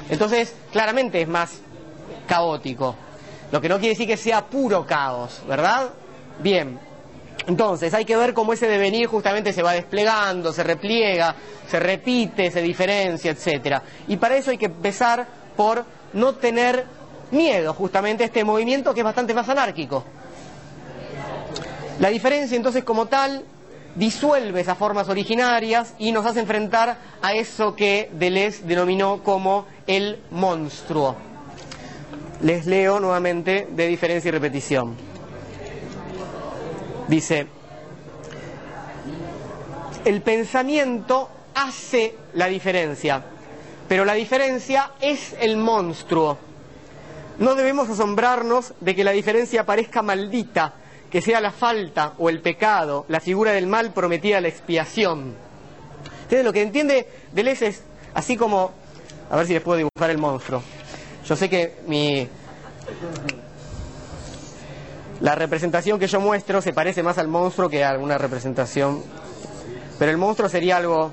Entonces, 0.09 0.55
claramente 0.73 1.21
es 1.21 1.29
más 1.29 1.61
caótico. 2.27 2.97
Lo 3.53 3.61
que 3.61 3.69
no 3.69 3.77
quiere 3.79 3.91
decir 3.91 4.07
que 4.07 4.17
sea 4.17 4.47
puro 4.47 4.85
caos, 4.87 5.43
¿verdad? 5.49 5.91
Bien. 6.41 6.79
Entonces, 7.47 7.95
hay 7.95 8.05
que 8.05 8.17
ver 8.17 8.35
cómo 8.35 8.53
ese 8.53 8.67
devenir 8.67 9.07
justamente 9.07 9.53
se 9.53 9.63
va 9.63 9.73
desplegando, 9.73 10.53
se 10.53 10.65
repliega, 10.65 11.35
se 11.69 11.79
repite, 11.79 12.51
se 12.51 12.61
diferencia, 12.61 13.31
etcétera. 13.31 13.83
Y 14.09 14.17
para 14.17 14.37
eso 14.37 14.51
hay 14.51 14.59
que 14.59 14.67
empezar 14.67 15.27
por 15.57 15.85
no 16.13 16.35
tener 16.35 16.87
miedo 17.31 17.75
justamente 17.75 18.25
a 18.25 18.27
este 18.27 18.45
movimiento 18.45 18.95
que 18.95 19.01
es 19.01 19.05
bastante 19.05 19.35
más 19.35 19.49
anárquico. 19.49 20.05
La 21.99 22.11
diferencia 22.11 22.57
entonces 22.57 22.85
como 22.85 23.07
tal 23.07 23.45
disuelve 23.95 24.61
esas 24.61 24.77
formas 24.77 25.09
originarias 25.09 25.95
y 25.99 26.13
nos 26.13 26.27
hace 26.27 26.41
enfrentar 26.41 26.99
a 27.23 27.33
eso 27.33 27.75
que 27.75 28.11
Deleuze 28.13 28.63
denominó 28.65 29.23
como 29.23 29.67
el 29.87 30.21
monstruo. 30.31 31.17
Les 32.43 32.67
leo 32.67 33.01
nuevamente 33.01 33.67
de 33.71 33.87
diferencia 33.87 34.29
y 34.29 34.33
repetición. 34.33 34.95
Dice, 37.09 37.47
el 40.05 40.21
pensamiento 40.21 41.31
hace 41.55 42.15
la 42.35 42.47
diferencia, 42.47 43.23
pero 43.89 44.05
la 44.05 44.13
diferencia 44.13 44.91
es 45.01 45.35
el 45.41 45.57
monstruo 45.57 46.37
no 47.39 47.55
debemos 47.55 47.89
asombrarnos 47.89 48.75
de 48.81 48.95
que 48.95 49.05
la 49.05 49.13
diferencia 49.13 49.65
parezca 49.65 50.03
maldita, 50.03 50.75
que 51.11 51.21
sea 51.21 51.41
la 51.41 51.53
falta 51.53 52.15
o 52.19 52.29
el 52.29 52.41
pecado, 52.41 53.05
la 53.09 53.21
figura 53.21 53.53
del 53.53 53.67
mal 53.67 53.93
prometida 53.93 54.39
a 54.39 54.41
la 54.41 54.49
expiación. 54.49 55.35
Entonces 56.23 56.45
lo 56.45 56.53
que 56.53 56.63
entiende 56.63 57.09
Deleuze 57.33 57.69
es 57.69 57.83
así 58.15 58.37
como, 58.37 58.73
a 59.31 59.37
ver 59.37 59.47
si 59.47 59.53
les 59.53 59.63
puedo 59.63 59.79
dibujar 59.79 60.11
el 60.11 60.19
monstruo. 60.19 60.63
Yo 61.27 61.37
sé 61.37 61.49
que 61.49 61.81
mi 61.87 62.29
la 65.21 65.35
representación 65.35 65.99
que 65.99 66.07
yo 66.07 66.21
muestro 66.21 66.61
se 66.61 66.73
parece 66.73 67.03
más 67.03 67.17
al 67.19 67.29
monstruo 67.29 67.69
que 67.69 67.85
a 67.85 67.91
alguna 67.91 68.19
representación, 68.19 69.03
pero 69.99 70.11
el 70.11 70.19
monstruo 70.19 70.49
sería 70.49 70.77
algo 70.77 71.13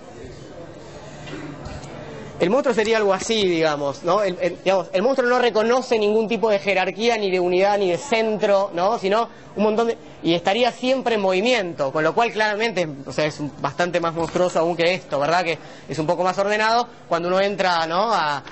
el 2.40 2.50
monstruo 2.50 2.74
sería 2.74 2.98
algo 2.98 3.14
así, 3.14 3.48
digamos, 3.48 4.04
¿no? 4.04 4.24
El, 4.24 4.58
monstruo 5.02 5.30
no 5.30 5.40
reconoce 5.40 6.00
ningún 6.00 6.28
tipo 6.28 6.50
de 6.50 6.60
jerarquía, 6.60 7.16
ni 7.18 7.30
de 7.30 7.40
unidad, 7.40 7.78
ni 7.78 7.92
de 7.92 7.98
centro, 7.98 8.72
¿no? 8.74 8.98
Sino 8.98 9.30
un 9.56 9.64
montón 9.64 9.88
de... 9.88 9.98
Y 10.24 10.34
estaría 10.34 10.72
siempre 10.72 11.16
en 11.16 11.22
movimiento, 11.22 11.92
con 11.92 12.04
lo 12.04 12.14
cual 12.16 12.32
claramente, 12.32 12.88
o 13.06 13.12
sea, 13.12 13.26
es 13.26 13.40
bastante 13.62 14.00
más 14.00 14.14
monstruoso 14.14 14.60
aún 14.60 14.76
que 14.76 14.94
esto, 14.94 15.20
¿verdad? 15.20 15.44
Que 15.44 15.60
es 15.88 16.00
un 16.00 16.08
poco 16.08 16.24
más 16.24 16.38
ordenado 16.38 16.88
cuando 17.08 17.28
uno 17.28 17.40
entra, 17.40 17.86
¿no? 17.86 18.12
A... 18.12 18.44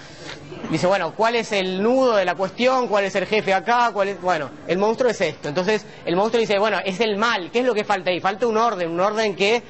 Dice, 0.69 0.85
bueno, 0.85 1.13
¿cuál 1.15 1.35
es 1.35 1.51
el 1.51 1.81
nudo 1.81 2.15
de 2.15 2.23
la 2.23 2.35
cuestión? 2.35 2.87
¿Cuál 2.87 3.05
es 3.05 3.15
el 3.15 3.25
jefe 3.25 3.53
acá? 3.53 3.89
¿Cuál 3.91 4.09
es...? 4.09 4.21
Bueno, 4.21 4.51
el 4.67 4.77
monstruo 4.77 5.09
es 5.09 5.19
esto. 5.19 5.49
Entonces, 5.49 5.85
el 6.05 6.15
monstruo 6.15 6.39
dice, 6.39 6.59
bueno, 6.59 6.77
es 6.85 6.99
el 6.99 7.17
mal. 7.17 7.49
¿Qué 7.51 7.59
es 7.59 7.65
lo 7.65 7.73
que 7.73 7.83
falta 7.83 8.11
ahí? 8.11 8.19
Falta 8.19 8.45
un 8.45 8.57
orden, 8.57 8.91
un 8.91 8.99
orden 8.99 9.35
que 9.35 9.63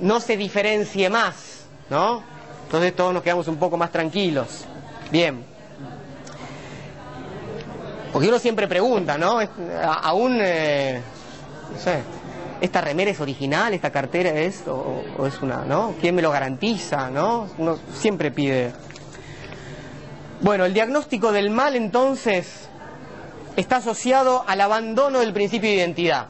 no 0.00 0.20
se 0.20 0.36
diferencie 0.36 1.08
más, 1.08 1.66
¿no? 1.88 2.33
Entonces 2.74 2.96
todos 2.96 3.14
nos 3.14 3.22
quedamos 3.22 3.46
un 3.46 3.54
poco 3.54 3.76
más 3.76 3.92
tranquilos. 3.92 4.64
Bien. 5.12 5.44
Porque 8.12 8.26
uno 8.26 8.40
siempre 8.40 8.66
pregunta, 8.66 9.16
¿no? 9.16 9.38
Aún, 10.02 10.38
eh, 10.40 11.00
no 11.72 11.78
sé, 11.78 12.00
¿esta 12.60 12.80
remera 12.80 13.12
es 13.12 13.20
original? 13.20 13.74
¿Esta 13.74 13.92
cartera 13.92 14.30
es? 14.30 14.64
O, 14.66 15.24
es 15.24 15.40
una, 15.40 15.64
¿no? 15.64 15.94
¿Quién 16.00 16.16
me 16.16 16.22
lo 16.22 16.32
garantiza? 16.32 17.10
¿No? 17.10 17.46
Uno 17.58 17.78
siempre 17.92 18.32
pide. 18.32 18.72
Bueno, 20.40 20.64
el 20.64 20.74
diagnóstico 20.74 21.30
del 21.30 21.50
mal 21.50 21.76
entonces 21.76 22.68
está 23.54 23.76
asociado 23.76 24.42
al 24.48 24.60
abandono 24.60 25.20
del 25.20 25.32
principio 25.32 25.70
de 25.70 25.76
identidad. 25.76 26.26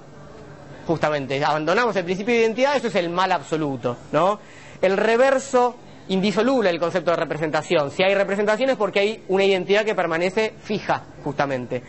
Justamente, 0.86 1.42
abandonamos 1.42 1.97
el 1.97 2.05
principio 2.05 2.34
de 2.34 2.42
identidad, 2.42 2.76
eso 2.76 2.88
es 2.88 2.97
el 2.97 3.09
mal 3.09 3.32
absoluto, 3.32 3.97
¿no? 4.12 4.38
El 4.82 4.99
reverso 4.99 5.76
indisoluble 6.09 6.70
el 6.70 6.78
concepto 6.78 7.11
de 7.11 7.16
representación. 7.16 7.90
Si 7.90 8.02
hay 8.02 8.14
representación 8.14 8.70
es 8.70 8.76
porque 8.76 9.00
hay 9.00 9.24
una 9.28 9.44
identidad 9.44 9.84
que 9.84 9.94
permanece 9.94 10.55
fija, 10.62 11.02
justamente. 11.22 11.82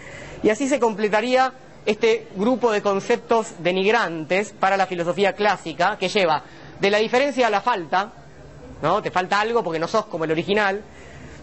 Y 0.43 0.49
así 0.49 0.67
se 0.67 0.79
completaría 0.79 1.51
este 1.85 2.27
grupo 2.35 2.71
de 2.71 2.81
conceptos 2.81 3.55
denigrantes 3.59 4.53
para 4.53 4.77
la 4.77 4.87
filosofía 4.87 5.33
clásica 5.33 5.97
que 5.97 6.09
lleva 6.09 6.43
de 6.79 6.91
la 6.91 6.97
diferencia 6.97 7.47
a 7.47 7.49
la 7.49 7.61
falta, 7.61 8.11
¿no? 8.81 9.01
Te 9.01 9.11
falta 9.11 9.39
algo 9.39 9.63
porque 9.63 9.79
no 9.79 9.87
sos 9.87 10.05
como 10.05 10.23
el 10.25 10.31
original, 10.31 10.81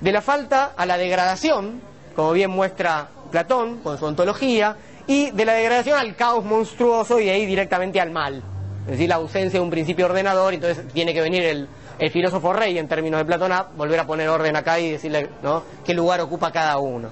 de 0.00 0.12
la 0.12 0.20
falta 0.20 0.72
a 0.76 0.84
la 0.84 0.98
degradación, 0.98 1.80
como 2.16 2.32
bien 2.32 2.50
muestra 2.50 3.08
Platón 3.30 3.78
con 3.78 3.98
su 3.98 4.04
ontología, 4.04 4.76
y 5.06 5.30
de 5.30 5.44
la 5.44 5.54
degradación 5.54 5.98
al 5.98 6.14
caos 6.16 6.44
monstruoso 6.44 7.18
y 7.20 7.28
ahí 7.28 7.46
directamente 7.46 8.00
al 8.00 8.10
mal. 8.10 8.42
Es 8.84 8.92
decir, 8.92 9.08
la 9.08 9.16
ausencia 9.16 9.58
de 9.58 9.64
un 9.64 9.70
principio 9.70 10.06
ordenador, 10.06 10.54
entonces 10.54 10.86
tiene 10.92 11.14
que 11.14 11.20
venir 11.20 11.44
el, 11.44 11.68
el 11.99 12.11
filósofo 12.11 12.53
rey 12.53 12.78
en 12.78 12.88
términos 12.88 13.18
de 13.20 13.24
Platón 13.24 13.53
a 13.53 13.62
volver 13.62 14.01
a 14.01 14.07
poner 14.07 14.28
orden 14.28 14.57
acá 14.57 14.78
y 14.78 14.93
decirle 14.93 15.28
¿no? 15.43 15.62
qué 15.84 15.95
lugar 15.95 16.20
ocupa 16.20 16.51
cada 16.51 16.78
uno. 16.78 17.11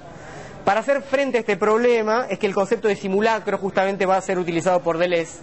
Para 0.65 0.81
hacer 0.81 1.03
frente 1.03 1.39
a 1.39 1.41
este 1.41 1.57
problema 1.57 2.27
es 2.29 2.39
que 2.39 2.47
el 2.47 2.55
concepto 2.55 2.89
de 2.89 2.97
simulacro 2.97 3.59
justamente 3.59 4.07
va 4.07 4.17
a 4.17 4.21
ser 4.21 4.39
utilizado 4.39 4.81
por 4.81 4.99
Deleuze, 4.99 5.39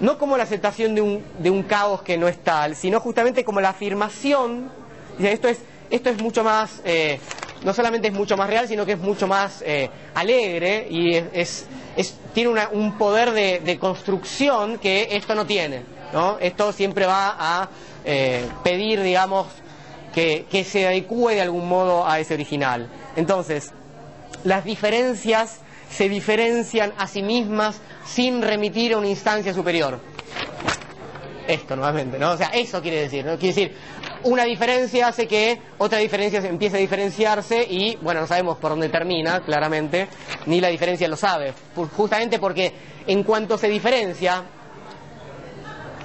no 0.00 0.18
como 0.18 0.36
la 0.36 0.44
aceptación 0.44 0.94
de 0.94 1.00
un, 1.00 1.24
de 1.38 1.50
un 1.50 1.62
caos 1.62 2.02
que 2.02 2.16
no 2.16 2.28
es 2.28 2.38
tal, 2.38 2.76
sino 2.76 3.00
justamente 3.00 3.44
como 3.44 3.60
la 3.60 3.70
afirmación, 3.70 4.70
esto 5.18 5.48
es, 5.48 5.60
esto 5.90 6.10
es 6.10 6.22
mucho 6.22 6.44
más, 6.44 6.80
eh, 6.84 7.20
no 7.64 7.72
solamente 7.72 8.08
es 8.08 8.14
mucho 8.14 8.36
más 8.36 8.48
real, 8.48 8.66
sino 8.68 8.86
que 8.86 8.92
es 8.92 8.98
mucho 8.98 9.26
más 9.26 9.62
eh, 9.64 9.90
alegre 10.14 10.86
y 10.88 11.14
es, 11.14 11.66
es, 11.96 12.16
tiene 12.32 12.66
un 12.72 12.96
poder 12.98 13.32
de, 13.32 13.60
de 13.60 13.78
construcción 13.78 14.78
que 14.78 15.08
esto 15.12 15.34
no 15.34 15.46
tiene. 15.46 15.82
Esto 16.40 16.72
siempre 16.72 17.06
va 17.06 17.36
a 17.38 17.68
eh, 18.04 18.46
pedir, 18.62 19.02
digamos, 19.02 19.46
que, 20.12 20.66
se 20.68 20.86
adecue 20.86 21.34
de 21.34 21.42
algún 21.42 21.68
modo 21.68 22.06
a 22.06 22.20
ese 22.20 22.34
original. 22.34 22.88
Entonces, 23.16 23.72
las 24.44 24.64
diferencias 24.64 25.60
se 25.90 26.08
diferencian 26.08 26.92
a 26.98 27.06
sí 27.06 27.22
mismas 27.22 27.80
sin 28.06 28.42
remitir 28.42 28.94
a 28.94 28.98
una 28.98 29.08
instancia 29.08 29.54
superior. 29.54 30.00
Esto 31.46 31.76
nuevamente, 31.76 32.18
¿no? 32.18 32.32
O 32.32 32.36
sea, 32.36 32.48
eso 32.48 32.80
quiere 32.80 33.02
decir, 33.02 33.24
¿no? 33.24 33.36
Quiere 33.36 33.54
decir, 33.54 33.76
una 34.24 34.44
diferencia 34.44 35.08
hace 35.08 35.26
que 35.26 35.60
otra 35.78 35.98
diferencia 35.98 36.40
empiece 36.40 36.76
a 36.76 36.80
diferenciarse 36.80 37.66
y, 37.68 37.96
bueno, 37.96 38.20
no 38.20 38.26
sabemos 38.26 38.58
por 38.58 38.70
dónde 38.70 38.88
termina, 38.88 39.40
claramente, 39.40 40.08
ni 40.46 40.60
la 40.60 40.68
diferencia 40.68 41.08
lo 41.08 41.16
sabe. 41.16 41.52
Justamente 41.96 42.38
porque 42.38 42.72
en 43.06 43.24
cuanto 43.24 43.58
se 43.58 43.68
diferencia, 43.68 44.44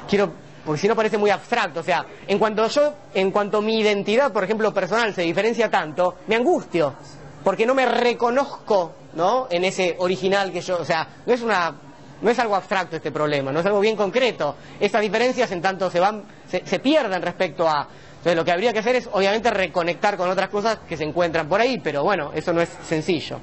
quiero 0.08 0.32
porque 0.68 0.82
si 0.82 0.88
no 0.90 0.98
parece 0.98 1.18
muy 1.18 1.30
abstracto. 1.30 1.80
O 1.80 1.84
sea, 1.84 2.06
en 2.28 2.38
cuanto 2.38 2.68
yo, 2.68 2.94
en 3.14 3.32
cuanto 3.32 3.62
mi 3.62 3.80
identidad, 3.80 4.34
por 4.34 4.44
ejemplo, 4.44 4.74
personal 4.74 5.16
se 5.16 5.22
diferencia 5.22 5.72
tanto, 5.72 6.16
me 6.28 6.36
angustio, 6.36 6.94
porque 7.42 7.66
no 7.66 7.74
me 7.74 7.86
reconozco, 7.86 8.92
¿no? 9.14 9.48
En 9.50 9.64
ese 9.64 9.96
original 10.00 10.52
que 10.52 10.60
yo, 10.60 10.78
o 10.78 10.84
sea, 10.84 11.08
no 11.26 11.34
es 11.34 11.42
una, 11.42 11.74
no 12.22 12.30
es 12.30 12.38
algo 12.38 12.54
abstracto 12.54 12.98
este 12.98 13.14
problema, 13.14 13.54
no 13.54 13.62
es 13.62 13.66
algo 13.66 13.80
bien 13.80 13.96
concreto. 13.96 14.58
Esas 14.78 15.02
diferencias 15.02 15.50
en 15.54 15.62
tanto 15.62 15.90
se 15.90 16.02
van, 16.02 16.24
se, 16.50 16.80
pierden 16.80 17.22
respecto 17.22 17.66
a, 17.66 17.88
entonces 18.18 18.36
lo 18.36 18.44
que 18.44 18.52
habría 18.52 18.74
que 18.74 18.80
hacer 18.80 18.98
es 18.98 19.10
obviamente 19.14 19.50
reconectar 19.50 20.18
con 20.18 20.30
otras 20.30 20.50
cosas 20.50 20.80
que 20.86 20.98
se 20.98 21.06
encuentran 21.06 21.48
por 21.48 21.62
ahí, 21.62 21.80
pero 21.82 22.04
bueno, 22.04 22.32
eso 22.36 22.52
no 22.52 22.60
es 22.60 22.68
sencillo. 22.86 23.40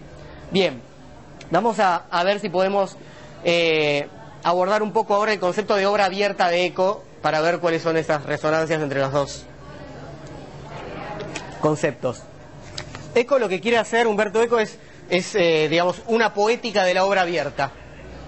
Bien, 0.50 0.78
vamos 1.50 1.78
a, 1.78 2.04
ver 2.22 2.38
si 2.38 2.50
podemos 2.50 2.98
eh, 3.44 4.06
abordar 4.44 4.82
un 4.82 4.92
poco 4.92 5.14
ahora 5.14 5.32
el 5.32 5.40
concepto 5.40 5.74
de 5.74 5.86
obra 5.86 6.04
abierta 6.04 6.48
de 6.48 6.66
Eco 6.66 7.02
para 7.22 7.40
ver 7.40 7.58
cuáles 7.58 7.82
son 7.82 7.96
esas 7.96 8.24
resonancias 8.24 8.80
entre 8.80 9.00
los 9.00 9.10
dos 9.10 9.46
conceptos. 11.60 12.22
Eco 13.14 13.38
lo 13.38 13.48
que 13.48 13.60
quiere 13.60 13.78
hacer, 13.78 14.06
Humberto 14.06 14.42
Eco, 14.42 14.60
es, 14.60 14.78
es 15.08 15.34
eh, 15.34 15.66
digamos, 15.70 16.02
una 16.06 16.34
poética 16.34 16.84
de 16.84 16.92
la 16.92 17.04
obra 17.04 17.22
abierta. 17.22 17.72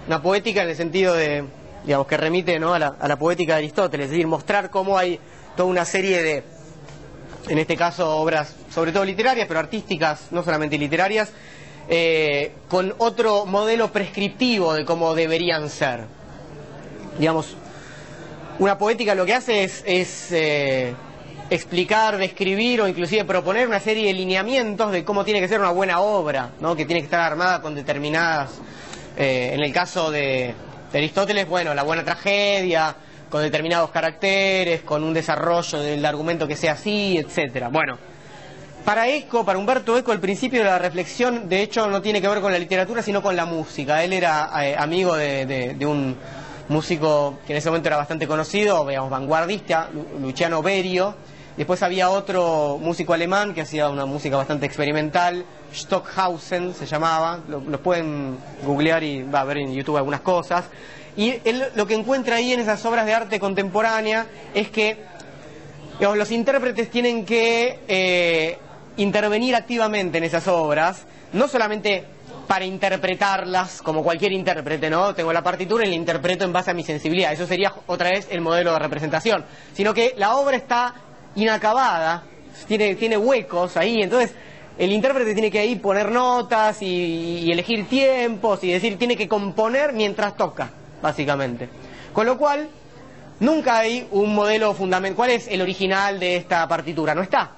Una 0.07 0.23
poética 0.23 0.63
en 0.63 0.71
el 0.71 0.77
sentido 0.77 1.13
de, 1.15 1.45
digamos, 1.85 2.07
que 2.07 2.17
remite 2.17 2.59
¿no? 2.59 2.73
a, 2.73 2.79
la, 2.79 2.97
a 2.99 3.09
la 3.09 3.19
poética 3.19 3.55
de 3.55 3.59
Aristóteles, 3.59 4.07
es 4.07 4.11
decir, 4.13 4.27
mostrar 4.27 4.71
cómo 4.71 4.97
hay 4.97 5.21
toda 5.55 5.69
una 5.69 5.85
serie 5.85 6.23
de, 6.23 6.45
en 7.49 7.59
este 7.59 7.77
caso, 7.77 8.17
obras, 8.17 8.55
sobre 8.73 8.93
todo 8.93 9.05
literarias, 9.05 9.47
pero 9.47 9.61
artísticas, 9.61 10.29
no 10.31 10.43
solamente 10.43 10.79
literarias, 10.79 11.31
eh, 11.89 12.53
con 12.69 12.95
otro 12.99 13.47
modelo 13.47 13.93
prescriptivo 13.93 14.75
de 14.75 14.85
cómo 14.85 15.15
deberían 15.15 15.71
ser. 15.71 16.05
Digamos, 17.19 17.57
una 18.59 18.79
poética 18.79 19.15
lo 19.15 19.25
que 19.25 19.35
hace 19.35 19.65
es, 19.65 20.33
eh, 20.33 20.95
explicar, 21.51 22.17
describir 22.17 22.81
o 22.81 22.89
inclusive 22.89 23.25
proponer 23.25 23.69
una 23.69 23.81
serie 23.81 24.07
de 24.07 24.15
lineamientos 24.15 24.91
de 24.91 25.05
cómo 25.05 25.25
tiene 25.25 25.41
que 25.41 25.49
ser 25.49 25.61
una 25.61 25.71
buena 25.71 26.01
obra, 26.01 26.51
¿no? 26.61 26.75
que 26.75 26.85
tiene 26.87 27.01
que 27.01 27.05
estar 27.05 27.21
armada 27.21 27.63
con 27.63 27.75
determinadas, 27.75 28.51
eh, 29.17 29.51
en 29.53 29.61
el 29.61 29.73
caso 29.73 30.11
de, 30.11 30.55
Aristóteles, 30.93 31.47
bueno, 31.47 31.75
la 31.75 31.83
buena 31.83 32.05
tragedia, 32.05 32.97
con 33.29 33.43
determinados 33.43 33.91
caracteres, 33.91 34.81
con 34.81 35.05
un 35.05 35.13
desarrollo 35.13 35.81
del 35.81 36.03
argumento 36.07 36.49
que 36.49 36.57
sea 36.57 36.73
así, 36.73 37.19
etcétera. 37.19 37.69
Bueno, 37.69 37.99
para 38.87 39.09
Eco, 39.09 39.45
para 39.45 39.59
Humberto 39.59 39.99
Eco, 39.99 40.13
el 40.13 40.21
principio 40.21 40.61
de 40.61 40.67
la 40.67 40.79
reflexión, 40.79 41.49
de 41.49 41.61
hecho, 41.61 41.87
no 41.89 42.01
tiene 42.01 42.23
que 42.23 42.29
ver 42.29 42.41
con 42.41 42.53
la 42.53 42.59
literatura, 42.59 43.03
sino 43.03 43.21
con 43.21 43.37
la 43.37 43.45
música. 43.45 44.03
Él 44.03 44.15
era 44.15 44.51
eh, 44.65 44.75
amigo 44.79 45.15
de 45.15 45.77
un 45.87 46.17
músico 46.69 47.39
que 47.47 47.53
en 47.53 47.59
ese 47.59 47.69
momento 47.69 47.89
era 47.89 47.97
bastante 47.97 48.27
conocido, 48.27 48.87
digamos, 48.87 49.11
vanguardista, 49.11 49.89
Luciano 50.21 50.63
Berio. 50.63 51.15
Después 51.57 51.83
había 51.83 52.11
otro 52.11 52.79
músico 52.81 53.15
alemán 53.15 53.55
que 53.55 53.63
hacía 53.63 53.89
una 53.89 54.05
música 54.05 54.37
bastante 54.37 54.67
experimental, 54.67 55.45
Stockhausen 55.75 56.75
se 56.75 56.87
llamaba, 56.87 57.41
lo, 57.49 57.83
pueden 57.83 58.37
googlear 58.63 59.03
y 59.03 59.23
va 59.23 59.41
a 59.41 59.45
ver 59.45 59.59
en 59.59 59.73
YouTube 59.73 59.97
algunas 59.97 60.21
cosas. 60.21 60.67
Y 61.17 61.41
él 61.45 61.65
lo 61.75 61.87
que 61.87 61.95
encuentra 61.95 62.37
ahí 62.37 62.53
en 62.53 62.61
esas 62.61 62.85
obras 62.85 63.07
de 63.07 63.15
arte 63.15 63.41
contemporánea 63.41 64.27
es 64.53 64.69
que 64.69 64.99
los 65.99 66.31
intérpretes 66.31 66.91
tienen 66.91 67.25
que 67.25 67.81
eh, 67.89 68.59
intervenir 68.97 69.55
activamente 69.55 70.19
en 70.19 70.25
esas 70.25 70.49
obras, 70.49 71.07
no 71.33 71.49
solamente 71.49 72.05
para 72.47 72.65
interpretarlas 72.65 73.83
como 73.83 74.03
cualquier 74.03 74.33
intérprete, 74.33 74.89
¿no? 74.89 75.15
Tengo 75.15 75.33
la 75.33 75.43
partitura 75.43 75.85
y 75.85 75.89
la 75.89 75.95
interpreto 75.95 76.45
en 76.45 76.53
base 76.53 76.71
a 76.71 76.75
mi 76.75 76.85
sensibilidad. 76.85 77.33
Eso 77.33 77.47
sería 77.47 77.73
otra 77.87 78.11
vez 78.11 78.29
el 78.31 78.41
modelo 78.41 78.73
de 78.73 78.79
representación. 78.79 79.45
Sino 79.75 79.93
que 79.93 80.15
la 80.17 80.37
obra 80.37 80.57
está 80.57 80.95
inacabada, 81.35 82.23
tiene, 82.67 83.19
huecos 83.19 83.77
ahí, 83.77 84.01
entonces 84.03 84.35
el 84.79 84.93
intérprete 84.93 85.35
tiene 85.35 85.51
que 85.51 85.59
ahí 85.59 85.77
poner 85.77 86.11
notas 86.11 86.81
y, 86.83 87.51
elegir 87.51 87.87
tiempos 87.89 88.63
y 88.65 88.73
decir, 88.73 88.97
tiene 88.99 89.17
que 89.17 89.29
componer 89.29 89.93
mientras 89.93 90.37
toca, 90.37 90.71
básicamente. 91.03 91.69
Con 92.13 92.27
lo 92.27 92.39
cual, 92.39 92.69
nunca 93.41 93.79
hay 93.79 94.07
un 94.11 94.35
modelo 94.35 94.73
fundamental. 94.75 95.17
¿Cuál 95.17 95.31
es 95.31 95.49
el 95.49 95.61
original 95.61 96.19
de 96.19 96.37
esta 96.37 96.67
partitura? 96.69 97.15
No 97.15 97.23
está, 97.23 97.53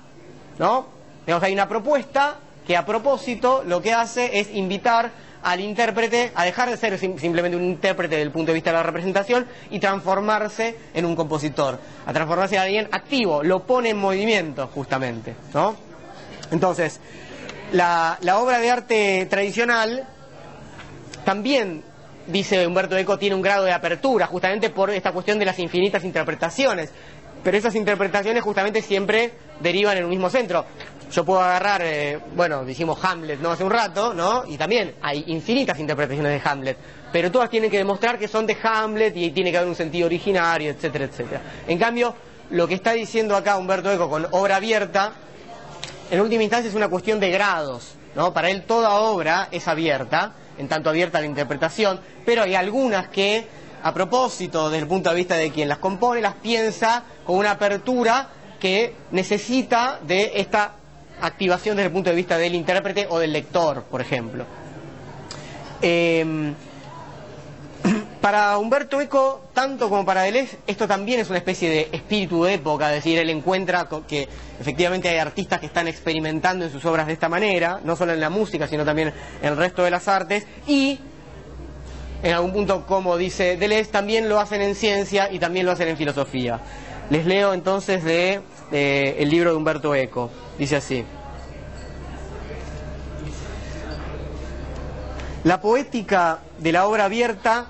¿no? 0.59 0.98
Tenemos 1.29 1.45
hay 1.45 1.53
una 1.53 1.69
propuesta 1.69 2.37
que 2.67 2.75
a 2.75 2.87
propósito 2.87 3.63
lo 3.67 3.83
que 3.83 3.93
hace 3.93 4.41
es 4.41 4.49
invitar 4.51 5.11
al 5.43 5.61
intérprete 5.61 6.33
a 6.35 6.47
dejar 6.47 6.71
de 6.71 6.79
ser 6.79 6.99
simplemente 6.99 7.55
un 7.55 7.65
intérprete 7.65 8.15
desde 8.15 8.25
el 8.25 8.33
punto 8.33 8.51
de 8.51 8.55
vista 8.55 8.71
de 8.71 8.79
la 8.79 8.83
representación 8.83 9.47
y 9.69 9.79
transformarse 9.79 10.75
en 10.95 11.05
un 11.05 11.15
compositor, 11.15 11.79
a 12.07 12.13
transformarse 12.15 12.55
en 12.55 12.63
alguien 12.63 12.89
activo, 12.93 13.43
lo 13.43 13.63
pone 13.67 13.91
en 13.91 13.99
movimiento 13.99 14.69
justamente, 14.69 15.35
¿no? 15.53 15.77
Entonces, 16.51 16.99
la, 17.73 18.17
obra 18.41 18.59
de 18.59 18.71
arte 18.71 19.27
tradicional 19.29 20.09
también 21.27 21.83
dice 22.27 22.67
Humberto 22.67 22.97
Eco, 22.97 23.19
tiene 23.19 23.37
un 23.37 23.43
grado 23.43 23.65
de 23.65 23.73
apertura, 23.73 24.27
justamente 24.29 24.71
por 24.71 24.89
esta 24.89 25.13
cuestión 25.13 25.39
de 25.39 25.45
las 25.45 25.59
infinitas 25.59 26.05
interpretaciones. 26.05 26.91
Pero 27.45 27.57
esas 27.57 27.75
interpretaciones 27.77 28.43
justamente 28.43 28.83
siempre 28.83 29.33
derivan 29.61 29.97
en 29.97 30.05
un 30.05 30.11
mismo 30.11 30.29
centro. 30.29 30.65
Yo 31.11 31.25
puedo 31.25 31.41
agarrar, 31.41 31.81
eh, 31.83 32.21
bueno, 32.35 32.65
dijimos 32.65 33.03
Hamlet 33.03 33.41
no 33.41 33.51
hace 33.51 33.65
un 33.65 33.71
rato, 33.71 34.13
¿no? 34.13 34.45
Y 34.47 34.59
también 34.59 34.95
hay 35.01 35.25
infinitas 35.29 35.79
interpretaciones 35.79 36.33
de 36.43 36.49
Hamlet, 36.49 36.77
pero 37.11 37.33
todas 37.33 37.49
tienen 37.49 37.71
que 37.71 37.79
demostrar 37.79 38.19
que 38.19 38.29
son 38.29 38.47
de 38.47 38.57
Hamlet 38.63 39.17
y 39.17 39.31
tiene 39.31 39.51
que 39.51 39.57
haber 39.57 39.71
un 39.71 39.75
sentido 39.75 40.07
originario, 40.07 40.71
etcétera, 40.71 41.07
etcétera. 41.07 41.41
En 41.67 41.79
cambio, 41.79 42.15
lo 42.51 42.69
que 42.69 42.75
está 42.75 42.93
diciendo 42.93 43.37
acá 43.37 43.57
Humberto 43.57 43.91
Eco 43.91 44.11
con 44.11 44.27
obra 44.33 44.57
abierta, 44.57 45.13
en 46.11 46.21
última 46.21 46.43
instancia 46.43 46.69
es 46.69 46.75
una 46.75 46.89
cuestión 46.89 47.21
de 47.21 47.31
grados, 47.31 47.95
¿no? 48.15 48.35
Para 48.35 48.51
él 48.51 48.65
toda 48.65 48.93
obra 48.93 49.49
es 49.51 49.67
abierta, 49.67 50.33
en 50.59 50.69
tanto 50.69 50.91
abierta 50.91 51.19
a 51.19 51.21
la 51.23 51.27
interpretación, 51.27 52.01
pero 52.27 52.43
hay 52.43 52.55
algunas 52.55 53.09
que, 53.09 53.47
a 53.83 53.95
propósito, 53.95 54.69
desde 54.69 54.83
el 54.83 54.89
punto 54.89 55.09
de 55.09 55.17
vista 55.17 55.37
de 55.37 55.51
quien 55.51 55.69
las 55.69 55.79
compone, 55.79 56.21
las 56.21 56.35
piensa 56.35 57.05
con 57.25 57.37
una 57.37 57.53
apertura 57.53 58.29
que 58.61 58.95
necesita 59.13 60.01
de 60.03 60.33
esta 60.35 60.75
activación 61.21 61.77
desde 61.77 61.87
el 61.87 61.93
punto 61.93 62.11
de 62.11 62.17
vista 62.17 62.39
del 62.39 62.55
intérprete 62.55 63.07
o 63.09 63.19
del 63.19 63.33
lector, 63.33 63.85
por 63.85 64.01
ejemplo. 64.01 64.45
Em, 65.81 66.55
para 68.21 68.59
Humberto 68.59 69.01
Eco, 69.01 69.43
tanto 69.53 69.89
como 69.89 70.05
para 70.05 70.23
Deleuze, 70.23 70.59
esto 70.67 70.87
también 70.89 71.21
es 71.21 71.29
una 71.29 71.39
especie 71.39 71.71
de 71.71 71.89
espíritu 71.93 72.45
de 72.45 72.55
época, 72.55 72.89
es 72.89 73.05
decir, 73.05 73.19
él 73.19 73.31
encuentra 73.31 73.89
que 74.07 74.29
efectivamente 74.61 75.09
hay 75.09 75.19
artistas 75.19 75.61
que 75.61 75.67
están 75.67 75.89
experimentando 75.89 76.65
en 76.65 76.73
sus 76.73 76.85
obras 76.85 77.07
de 77.07 77.13
esta 77.13 77.29
manera, 77.29 77.81
no 77.85 77.97
solo 77.97 78.13
en 78.13 78.21
la 78.21 78.31
música, 78.31 78.67
sino 78.67 78.85
también 78.85 79.13
en 79.41 79.49
el 79.49 79.57
resto 79.57 79.85
de 79.85 79.91
las 79.91 80.09
artes, 80.09 80.47
y 80.67 80.99
en 82.23 82.33
algún 82.33 82.53
punto, 82.53 82.85
como 82.87 83.17
dice 83.17 83.57
Deleuze, 83.57 83.91
también 83.91 84.29
lo 84.29 84.41
hacen 84.41 84.61
en 84.61 84.75
ciencia 84.75 85.29
y 85.31 85.39
también 85.39 85.67
lo 85.67 85.73
hacen 85.73 85.89
en 85.89 85.97
filosofía. 85.97 86.61
Les 87.11 87.25
leo 87.25 87.55
entonces 87.55 88.05
de, 88.05 88.43
el 88.73 89.31
libro 89.31 89.51
de 89.51 89.57
Humberto 89.57 89.95
Eco. 89.95 90.31
Dice 90.59 90.77
así. 90.77 91.05
La 95.45 95.61
poética 95.61 96.41
de 96.59 96.73
la 96.73 96.87
obra 96.87 97.05
abierta 97.05 97.67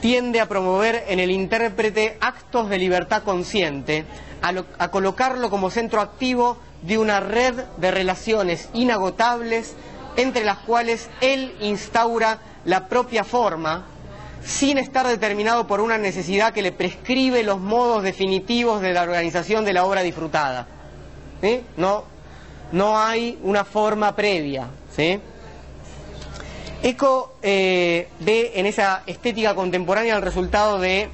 tiende 0.00 0.40
a 0.40 0.48
promover 0.48 1.04
en 1.08 1.20
el 1.20 1.30
intérprete 1.30 2.18
actos 2.20 2.68
de 2.68 2.76
libertad 2.76 3.22
consciente, 3.22 4.04
a, 4.42 4.90
colocarlo 4.90 5.48
como 5.48 5.70
centro 5.70 6.00
activo 6.00 6.58
de 6.82 6.98
una 6.98 7.20
red 7.20 7.54
de 7.78 7.90
relaciones 7.90 8.68
inagotables 8.74 9.74
entre 10.16 10.44
las 10.44 10.58
cuales 10.58 11.08
él 11.20 11.54
instaura 11.60 12.40
la 12.66 12.88
propia 12.88 13.24
forma, 13.24 13.86
sin 14.44 14.76
estar 14.76 15.06
determinado 15.06 15.66
por 15.66 15.80
una 15.80 15.96
necesidad 15.96 16.52
que 16.52 16.62
le 16.62 16.72
prescribe 16.72 17.42
los 17.42 17.58
modos 17.58 18.02
definitivos 18.02 18.82
de 18.82 18.92
la 18.92 19.02
organización 19.02 19.64
de 19.64 19.72
la 19.72 19.84
obra 19.86 20.02
disfrutada. 20.02 20.66
No, 21.76 22.04
no 22.72 22.98
hay 22.98 23.38
una 23.42 23.64
forma 23.64 24.14
previa. 24.14 24.68
¿sí? 24.94 25.20
Eco 26.82 27.34
eh, 27.42 28.08
ve 28.20 28.52
en 28.54 28.66
esa 28.66 29.02
estética 29.06 29.54
contemporánea 29.54 30.16
el 30.16 30.22
resultado 30.22 30.78
de 30.78 31.08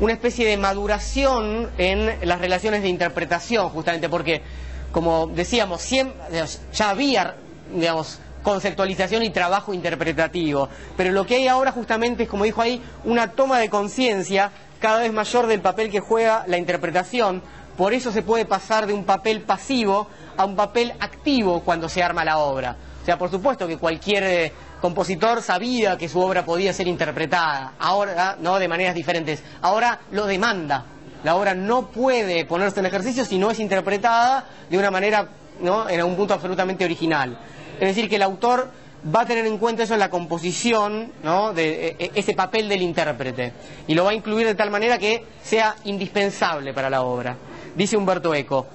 una 0.00 0.12
especie 0.12 0.46
de 0.46 0.56
maduración 0.56 1.70
en 1.78 2.28
las 2.28 2.40
relaciones 2.40 2.82
de 2.82 2.88
interpretación, 2.88 3.68
justamente 3.68 4.08
porque, 4.08 4.42
como 4.90 5.28
decíamos, 5.28 5.88
ya 5.88 6.90
había, 6.90 7.36
digamos, 7.72 8.18
conceptualización 8.42 9.22
y 9.22 9.30
trabajo 9.30 9.72
interpretativo, 9.72 10.68
pero 10.96 11.12
lo 11.12 11.24
que 11.24 11.36
hay 11.36 11.48
ahora 11.48 11.70
justamente 11.70 12.24
es, 12.24 12.28
como 12.28 12.44
dijo 12.44 12.60
ahí, 12.60 12.82
una 13.04 13.30
toma 13.30 13.60
de 13.60 13.70
conciencia 13.70 14.50
cada 14.80 15.00
vez 15.00 15.12
mayor 15.12 15.46
del 15.46 15.60
papel 15.60 15.90
que 15.90 16.00
juega 16.00 16.44
la 16.48 16.58
interpretación, 16.58 17.42
por 17.76 17.94
eso 17.94 18.12
se 18.12 18.22
puede 18.22 18.44
pasar 18.44 18.86
de 18.86 18.92
un 18.92 19.04
papel 19.04 19.42
pasivo 19.42 20.08
a 20.36 20.44
un 20.44 20.56
papel 20.56 20.92
activo 21.00 21.60
cuando 21.60 21.88
se 21.88 22.02
arma 22.02 22.24
la 22.24 22.38
obra. 22.38 22.76
O 23.02 23.04
sea, 23.04 23.18
por 23.18 23.30
supuesto 23.30 23.66
que 23.66 23.78
cualquier 23.78 24.22
eh, 24.24 24.52
compositor 24.80 25.42
sabía 25.42 25.96
que 25.96 26.08
su 26.08 26.20
obra 26.20 26.44
podía 26.44 26.72
ser 26.72 26.86
interpretada, 26.86 27.72
ahora, 27.78 28.36
¿no? 28.40 28.58
De 28.58 28.68
maneras 28.68 28.94
diferentes. 28.94 29.42
Ahora 29.60 30.00
lo 30.10 30.26
demanda. 30.26 30.84
La 31.24 31.36
obra 31.36 31.54
no 31.54 31.86
puede 31.86 32.44
ponerse 32.44 32.80
en 32.80 32.86
ejercicio 32.86 33.24
si 33.24 33.38
no 33.38 33.50
es 33.50 33.60
interpretada 33.60 34.44
de 34.68 34.78
una 34.78 34.90
manera, 34.90 35.28
¿no? 35.60 35.88
En 35.88 36.02
un 36.02 36.16
punto 36.16 36.34
absolutamente 36.34 36.84
original. 36.84 37.38
Es 37.74 37.88
decir, 37.88 38.08
que 38.08 38.16
el 38.16 38.22
autor 38.22 38.70
va 39.14 39.22
a 39.22 39.26
tener 39.26 39.46
en 39.46 39.58
cuenta 39.58 39.82
eso 39.82 39.94
en 39.94 40.00
la 40.00 40.10
composición, 40.10 41.12
¿no? 41.22 41.52
De 41.52 41.88
e, 41.88 41.96
e, 41.98 42.10
ese 42.14 42.34
papel 42.34 42.68
del 42.68 42.82
intérprete. 42.82 43.52
Y 43.86 43.94
lo 43.94 44.04
va 44.04 44.10
a 44.10 44.14
incluir 44.14 44.46
de 44.46 44.54
tal 44.54 44.70
manera 44.70 44.98
que 44.98 45.24
sea 45.42 45.76
indispensable 45.84 46.72
para 46.72 46.90
la 46.90 47.02
obra. 47.02 47.36
Dice 47.74 47.96
Humberto 47.96 48.34
Eco, 48.34 48.66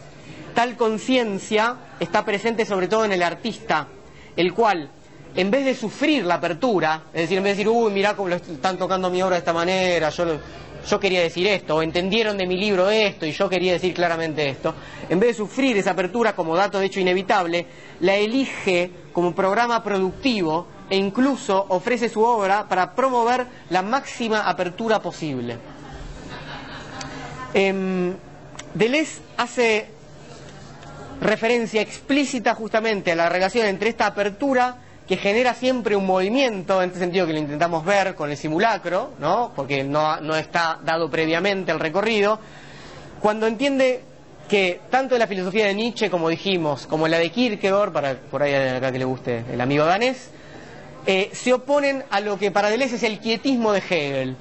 tal 0.55 0.75
conciencia 0.75 1.75
está 1.99 2.25
presente 2.25 2.65
sobre 2.65 2.87
todo 2.87 3.05
en 3.05 3.11
el 3.11 3.21
artista, 3.21 3.87
el 4.35 4.53
cual, 4.53 4.89
en 5.35 5.51
vez 5.51 5.65
de 5.65 5.75
sufrir 5.75 6.25
la 6.25 6.35
apertura, 6.35 7.03
es 7.13 7.21
decir, 7.21 7.37
en 7.37 7.43
vez 7.43 7.57
de 7.57 7.63
decir, 7.63 7.69
uy, 7.69 7.91
mirá 7.91 8.15
cómo 8.15 8.29
lo 8.29 8.35
están 8.35 8.77
tocando 8.77 9.09
mi 9.09 9.21
obra 9.21 9.35
de 9.35 9.39
esta 9.39 9.53
manera, 9.53 10.09
yo, 10.09 10.25
yo 10.87 10.99
quería 10.99 11.21
decir 11.21 11.45
esto, 11.45 11.75
o 11.75 11.81
entendieron 11.83 12.37
de 12.37 12.47
mi 12.47 12.57
libro 12.57 12.89
esto 12.89 13.27
y 13.27 13.31
yo 13.33 13.47
quería 13.47 13.73
decir 13.73 13.93
claramente 13.93 14.49
esto, 14.49 14.73
en 15.07 15.19
vez 15.19 15.29
de 15.29 15.33
sufrir 15.35 15.77
esa 15.77 15.91
apertura 15.91 16.35
como 16.35 16.55
dato 16.55 16.79
de 16.79 16.87
hecho 16.87 16.99
inevitable, 16.99 17.67
la 17.99 18.15
elige 18.15 18.89
como 19.13 19.35
programa 19.35 19.83
productivo 19.83 20.67
e 20.89 20.97
incluso 20.97 21.65
ofrece 21.69 22.09
su 22.09 22.23
obra 22.23 22.67
para 22.67 22.95
promover 22.95 23.45
la 23.69 23.83
máxima 23.83 24.49
apertura 24.49 24.99
posible. 25.01 25.57
Em, 27.53 28.15
Deleuze 28.77 29.21
hace 29.37 29.87
referencia 31.19 31.81
explícita 31.81 32.53
justamente 32.53 33.11
a 33.11 33.15
la 33.15 33.27
relación 33.27 33.65
entre 33.65 33.89
esta 33.89 34.05
apertura 34.05 34.77
que 35.07 35.17
genera 35.17 35.53
siempre 35.53 35.95
un 35.95 36.05
movimiento, 36.05 36.81
en 36.81 36.89
este 36.89 36.99
sentido 36.99 37.25
que 37.25 37.33
lo 37.33 37.39
intentamos 37.39 37.83
ver 37.85 38.13
con 38.13 38.29
el 38.29 38.37
simulacro, 38.37 39.13
¿no? 39.19 39.51
porque 39.55 39.83
no, 39.83 40.19
no 40.19 40.35
está 40.35 40.79
dado 40.83 41.09
previamente 41.09 41.71
el 41.71 41.79
recorrido, 41.79 42.39
cuando 43.19 43.47
entiende 43.47 44.03
que 44.47 44.81
tanto 44.89 45.17
la 45.17 45.25
filosofía 45.25 45.65
de 45.65 45.73
Nietzsche, 45.73 46.09
como 46.09 46.29
dijimos, 46.29 46.85
como 46.87 47.07
la 47.07 47.17
de 47.17 47.31
Kierkegaard, 47.31 47.91
para 47.91 48.15
por 48.15 48.43
ahí 48.43 48.53
acá 48.53 48.91
que 48.91 48.99
le 48.99 49.05
guste 49.05 49.43
el 49.51 49.59
amigo 49.59 49.85
danés, 49.85 50.29
eh, 51.05 51.29
se 51.33 51.53
oponen 51.53 52.03
a 52.09 52.19
lo 52.19 52.37
que 52.37 52.51
para 52.51 52.69
Deleuze 52.69 52.97
es 52.97 53.03
el 53.03 53.19
quietismo 53.19 53.71
de 53.71 53.79
Hegel. 53.79 54.35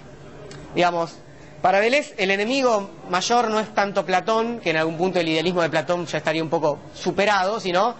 Digamos, 0.74 1.16
para 1.66 1.80
Deleuze 1.80 2.14
el 2.16 2.30
enemigo 2.30 2.90
mayor 3.10 3.50
no 3.50 3.58
es 3.58 3.74
tanto 3.74 4.06
Platón, 4.06 4.60
que 4.60 4.70
en 4.70 4.76
algún 4.76 4.96
punto 4.96 5.18
el 5.18 5.28
idealismo 5.28 5.62
de 5.62 5.68
Platón 5.68 6.06
ya 6.06 6.18
estaría 6.18 6.40
un 6.40 6.48
poco 6.48 6.78
superado, 6.94 7.58
sino 7.58 7.96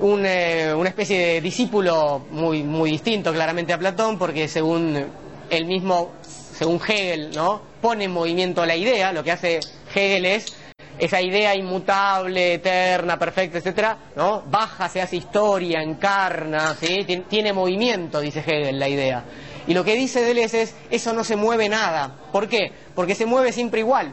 eh, 0.00 0.72
una 0.72 0.88
especie 0.88 1.18
de 1.18 1.40
discípulo 1.40 2.24
muy, 2.30 2.62
muy 2.62 2.92
distinto 2.92 3.32
claramente 3.32 3.72
a 3.72 3.78
Platón, 3.78 4.16
porque 4.16 4.46
según 4.46 5.06
el 5.50 5.64
mismo, 5.66 6.12
según 6.22 6.80
Hegel, 6.86 7.32
¿no? 7.34 7.62
pone 7.80 8.04
en 8.04 8.12
movimiento 8.12 8.64
la 8.64 8.76
idea, 8.76 9.12
lo 9.12 9.24
que 9.24 9.32
hace 9.32 9.58
Hegel 9.92 10.24
es 10.24 10.54
esa 11.00 11.20
idea 11.20 11.56
inmutable, 11.56 12.54
eterna, 12.54 13.18
perfecta, 13.18 13.58
etcétera, 13.58 13.98
¿no? 14.14 14.42
Baja, 14.42 14.88
se 14.88 15.02
hace 15.02 15.16
historia, 15.16 15.82
encarna, 15.82 16.76
¿sí? 16.78 17.24
tiene 17.28 17.52
movimiento, 17.52 18.20
dice 18.20 18.38
Hegel, 18.38 18.78
la 18.78 18.88
idea. 18.88 19.24
Y 19.66 19.74
lo 19.74 19.84
que 19.84 19.94
dice 19.94 20.22
Deleuze 20.22 20.62
es, 20.62 20.74
eso 20.90 21.12
no 21.12 21.24
se 21.24 21.36
mueve 21.36 21.68
nada. 21.68 22.16
¿Por 22.32 22.48
qué? 22.48 22.72
Porque 22.94 23.14
se 23.14 23.26
mueve 23.26 23.52
siempre 23.52 23.80
igual, 23.80 24.12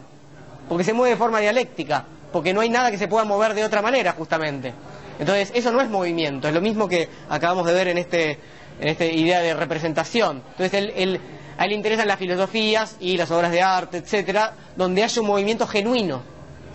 porque 0.67 0.83
se 0.83 0.93
mueve 0.93 1.11
de 1.11 1.17
forma 1.17 1.39
dialéctica, 1.39 2.05
porque 2.31 2.53
no 2.53 2.61
hay 2.61 2.69
nada 2.69 2.91
que 2.91 2.97
se 2.97 3.07
pueda 3.07 3.25
mover 3.25 3.53
de 3.53 3.63
otra 3.63 3.81
manera, 3.81 4.13
justamente. 4.13 4.73
Entonces, 5.17 5.51
eso 5.53 5.71
no 5.71 5.81
es 5.81 5.89
movimiento, 5.89 6.47
es 6.47 6.53
lo 6.53 6.61
mismo 6.61 6.87
que 6.87 7.09
acabamos 7.29 7.65
de 7.65 7.73
ver 7.73 7.87
en 7.89 7.97
este 7.97 8.39
en 8.79 8.87
esta 8.87 9.05
idea 9.05 9.41
de 9.41 9.53
representación. 9.53 10.41
Entonces, 10.51 10.93
él, 10.95 11.19
a 11.57 11.63
él 11.65 11.69
le 11.69 11.75
interesan 11.75 12.07
las 12.07 12.17
filosofías 12.17 12.95
y 12.99 13.17
las 13.17 13.29
obras 13.31 13.51
de 13.51 13.61
arte, 13.61 13.97
etcétera, 13.97 14.53
donde 14.75 15.03
haya 15.03 15.21
un 15.21 15.27
movimiento 15.27 15.67
genuino, 15.67 16.21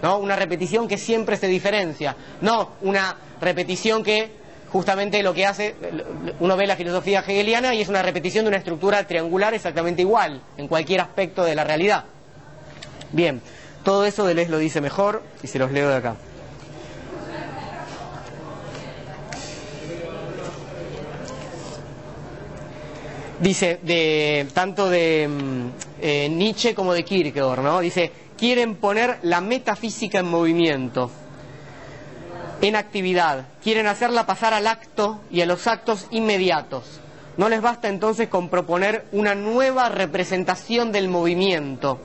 ¿no? 0.03 0.19
Una 0.19 0.37
repetición 0.37 0.87
que 0.87 0.99
siempre 0.99 1.37
se 1.37 1.47
diferencia, 1.47 2.15
no 2.43 2.73
una 2.83 3.17
repetición 3.41 4.03
que 4.03 4.44
justamente 4.75 5.23
lo 5.23 5.33
que 5.33 5.47
hace, 5.47 5.77
uno 6.41 6.57
ve 6.57 6.67
la 6.67 6.75
filosofía 6.75 7.21
hegeliana 7.21 7.73
y 7.77 7.81
es 7.81 7.89
una 7.89 8.03
repetición 8.03 8.45
de 8.45 8.49
una 8.49 8.57
estructura 8.57 9.07
triangular 9.07 9.55
exactamente 9.55 10.03
igual 10.03 10.43
en 10.57 10.67
cualquier 10.67 11.01
aspecto 11.01 11.45
de 11.45 11.55
la 11.55 11.63
realidad. 11.63 12.07
Bien, 13.13 13.41
todo 13.85 14.05
eso 14.05 14.27
Deleuze 14.27 14.51
lo 14.51 14.59
dice 14.59 14.81
mejor 14.81 15.23
y 15.45 15.47
se 15.47 15.61
los 15.61 15.71
leo 15.71 15.89
de 15.89 15.95
acá. 15.95 16.17
Dice, 23.39 23.79
de, 23.81 24.49
tanto 24.55 24.91
de 24.91 25.29
mm, 25.29 25.67
eh, 26.03 26.29
Nietzsche 26.29 26.75
como 26.75 26.95
de 26.95 27.05
Kierkegaard, 27.05 27.63
¿no? 27.63 27.79
Dice, 27.79 28.11
quieren 28.37 28.75
poner 28.75 29.19
la 29.23 29.41
metafísica 29.41 30.19
en 30.19 30.27
movimiento, 30.27 31.13
en 32.69 32.77
actividad, 32.77 33.47
quieren 33.63 33.87
hacerla 33.87 34.27
pasar 34.27 34.55
al 34.55 34.67
acto 34.67 35.21
y 35.31 35.43
a 35.43 35.47
los 35.47 35.67
actos 35.67 36.07
inmediatos. 36.11 37.01
No 37.37 37.49
les 37.49 37.61
basta 37.61 37.89
entonces 37.89 38.29
con 38.29 38.49
proponer 38.49 39.05
una 39.13 39.35
nueva 39.35 39.89
representación 39.91 40.91
del 40.91 41.09
movimiento. 41.09 42.01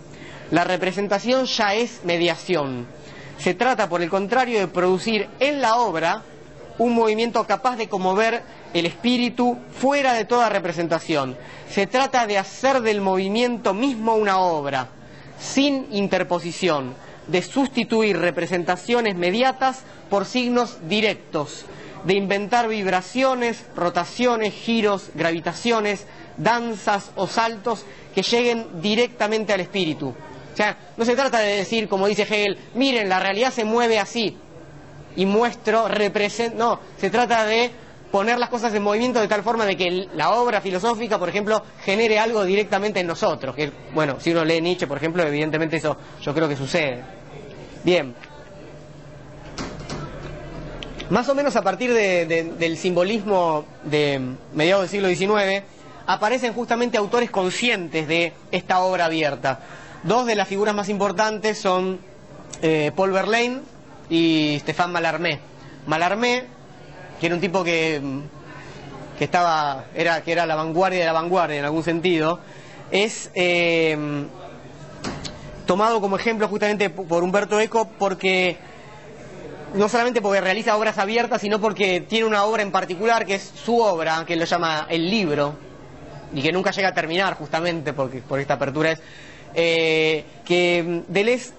La 0.52 0.64
representación 0.64 1.46
ya 1.46 1.76
es 1.76 2.02
mediación. 2.04 2.88
Se 3.38 3.54
trata, 3.54 3.88
por 3.88 4.02
el 4.02 4.10
contrario, 4.10 4.60
de 4.60 4.68
producir 4.68 5.30
en 5.40 5.62
la 5.62 5.78
obra 5.78 6.24
un 6.78 6.94
movimiento 6.94 7.46
capaz 7.46 7.78
de 7.78 7.88
conmover 7.88 8.42
el 8.74 8.86
espíritu 8.86 9.58
fuera 9.72 10.14
de 10.14 10.26
toda 10.26 10.50
representación. 10.50 11.38
Se 11.70 11.88
trata 11.88 12.26
de 12.28 12.38
hacer 12.38 12.82
del 12.82 13.00
movimiento 13.00 13.74
mismo 13.74 14.16
una 14.16 14.40
obra, 14.40 14.90
sin 15.40 15.88
interposición, 15.92 16.96
de 17.30 17.42
sustituir 17.42 18.18
representaciones 18.18 19.16
mediatas 19.16 19.84
por 20.10 20.26
signos 20.26 20.78
directos, 20.88 21.66
de 22.04 22.16
inventar 22.16 22.68
vibraciones, 22.68 23.66
rotaciones, 23.76 24.54
giros, 24.54 25.12
gravitaciones, 25.14 26.08
danzas 26.38 27.12
o 27.16 27.28
saltos 27.28 27.86
que 28.16 28.24
lleguen 28.24 28.82
directamente 28.82 29.54
al 29.54 29.60
espíritu. 29.60 30.10
O 30.10 30.56
sea, 30.56 30.78
no 30.98 31.06
se 31.06 31.16
trata 31.16 31.40
de 31.40 31.58
decir, 31.58 31.88
como 31.88 32.08
dice 32.08 32.24
Hegel, 32.24 32.58
miren, 32.74 33.08
la 33.08 33.20
realidad 33.20 33.52
se 33.52 33.64
mueve 33.64 34.00
así 34.00 34.38
y 35.16 35.26
muestro, 35.26 35.88
represento, 35.88 36.58
no, 36.58 36.80
se 36.98 37.10
trata 37.10 37.46
de 37.46 37.72
poner 38.12 38.40
las 38.40 38.50
cosas 38.50 38.74
en 38.74 38.82
movimiento 38.82 39.20
de 39.20 39.28
tal 39.28 39.44
forma 39.44 39.66
de 39.66 39.78
que 39.78 40.08
la 40.16 40.32
obra 40.32 40.62
filosófica, 40.62 41.20
por 41.20 41.30
ejemplo, 41.30 41.64
genere 41.84 42.20
algo 42.20 42.44
directamente 42.44 43.00
en 43.00 43.08
nosotros. 43.08 43.56
Que, 43.56 43.72
bueno, 43.94 44.20
si 44.20 44.32
uno 44.32 44.44
lee 44.44 44.62
Nietzsche, 44.62 44.88
por 44.88 44.98
ejemplo, 44.98 45.24
evidentemente 45.24 45.78
eso 45.78 45.96
yo 46.22 46.34
creo 46.34 46.48
que 46.48 46.56
sucede. 46.56 47.19
Bien. 47.84 48.16
Más 51.10 51.28
o 51.28 51.36
menos 51.36 51.56
a 51.56 51.64
partir 51.64 51.92
del 51.94 52.78
simbolismo 52.78 53.66
de 53.84 54.22
mediados 54.54 54.92
del 54.92 55.18
siglo 55.18 55.36
XIX, 55.36 55.64
aparecen 56.06 56.54
justamente 56.54 56.98
autores 56.98 57.32
conscientes 57.32 58.08
de 58.08 58.34
esta 58.52 58.80
obra 58.82 59.06
abierta. 59.06 59.60
Dos 60.04 60.28
de 60.28 60.36
las 60.36 60.48
figuras 60.48 60.76
más 60.76 60.88
importantes 60.88 61.58
son 61.58 62.00
eh, 62.62 62.92
Paul 62.96 63.12
Verlaine 63.12 63.62
y 64.10 64.58
Stéphane 64.60 64.94
Mallarmé. 64.94 65.40
Mallarmé 65.88 66.60
que 67.20 67.26
era 67.26 67.36
un 67.36 67.42
tipo 67.42 67.64
que, 67.64 68.02
que 69.18 69.24
estaba, 69.24 69.86
era, 69.94 70.22
que 70.22 70.32
era 70.32 70.46
la 70.46 70.56
vanguardia 70.56 71.00
de 71.00 71.06
la 71.06 71.14
vanguardia 71.14 71.60
en 71.60 71.66
algún 71.66 71.84
sentido, 71.84 72.40
es 72.92 73.30
eh, 73.36 73.98
tomado 75.70 76.02
como 76.02 76.16
ejemplo 76.16 76.48
justamente 76.48 76.90
por 76.90 77.22
Humberto 77.22 77.60
Eco 77.60 77.88
porque 78.00 78.58
no 79.76 79.88
solamente 79.88 80.20
porque 80.20 80.42
realiza 80.42 80.76
obras 80.76 80.98
abiertas, 80.98 81.42
sino 81.42 81.62
porque 81.62 82.02
tiene 82.02 82.26
una 82.26 82.44
obra 82.46 82.64
en 82.64 82.72
particular 82.72 83.24
que 83.24 83.36
es 83.36 83.44
su 83.44 83.80
obra, 83.80 84.26
que 84.26 84.36
lo 84.36 84.46
llama 84.46 84.88
el 84.90 85.08
libro, 85.08 85.54
y 86.34 86.42
que 86.42 86.52
nunca 86.52 86.72
llega 86.72 86.88
a 86.88 86.94
terminar 86.96 87.36
justamente 87.36 87.94
porque 87.94 88.18
por 88.18 88.40
esta 88.40 88.56
apertura 88.56 88.94
es, 88.94 89.02
eh, 89.54 90.26
que 90.44 91.04
Deleuze 91.08 91.52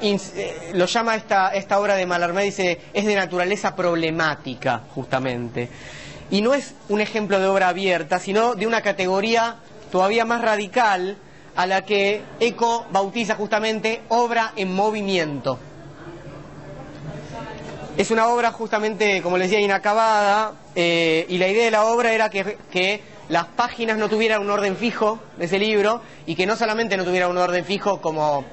eh, 0.00 0.70
lo 0.72 0.86
llama 0.86 1.16
esta, 1.16 1.50
esta 1.50 1.78
obra 1.78 1.96
de 1.96 2.06
Mallarmé, 2.06 2.44
dice, 2.44 2.80
es 2.94 3.04
de 3.04 3.14
naturaleza 3.14 3.76
problemática, 3.76 4.84
justamente. 4.94 5.68
Y 6.30 6.40
no 6.40 6.54
es 6.54 6.72
un 6.88 7.02
ejemplo 7.02 7.38
de 7.38 7.46
obra 7.46 7.68
abierta, 7.68 8.20
sino 8.20 8.54
de 8.54 8.66
una 8.66 8.80
categoría 8.80 9.56
todavía 9.92 10.24
más 10.24 10.40
radical 10.40 11.18
a 11.56 11.66
la 11.66 11.82
que 11.82 12.22
Eco 12.38 12.86
bautiza 12.90 13.34
justamente 13.34 14.02
obra 14.08 14.52
en 14.56 14.74
movimiento. 14.74 15.58
Es 17.96 18.10
una 18.10 18.28
obra 18.28 18.52
justamente, 18.52 19.20
como 19.20 19.36
les 19.36 19.50
decía, 19.50 19.64
inacabada, 19.64 20.52
eh, 20.74 21.26
y 21.28 21.38
la 21.38 21.48
idea 21.48 21.64
de 21.64 21.70
la 21.70 21.84
obra 21.84 22.12
era 22.12 22.30
que, 22.30 22.56
que 22.70 23.02
las 23.28 23.46
páginas 23.46 23.98
no 23.98 24.08
tuvieran 24.08 24.40
un 24.40 24.50
orden 24.50 24.76
fijo 24.76 25.18
de 25.36 25.44
ese 25.44 25.58
libro, 25.58 26.00
y 26.24 26.34
que 26.34 26.46
no 26.46 26.56
solamente 26.56 26.96
no 26.96 27.04
tuviera 27.04 27.28
un 27.28 27.36
orden 27.36 27.64
fijo 27.64 28.00
como 28.00 28.44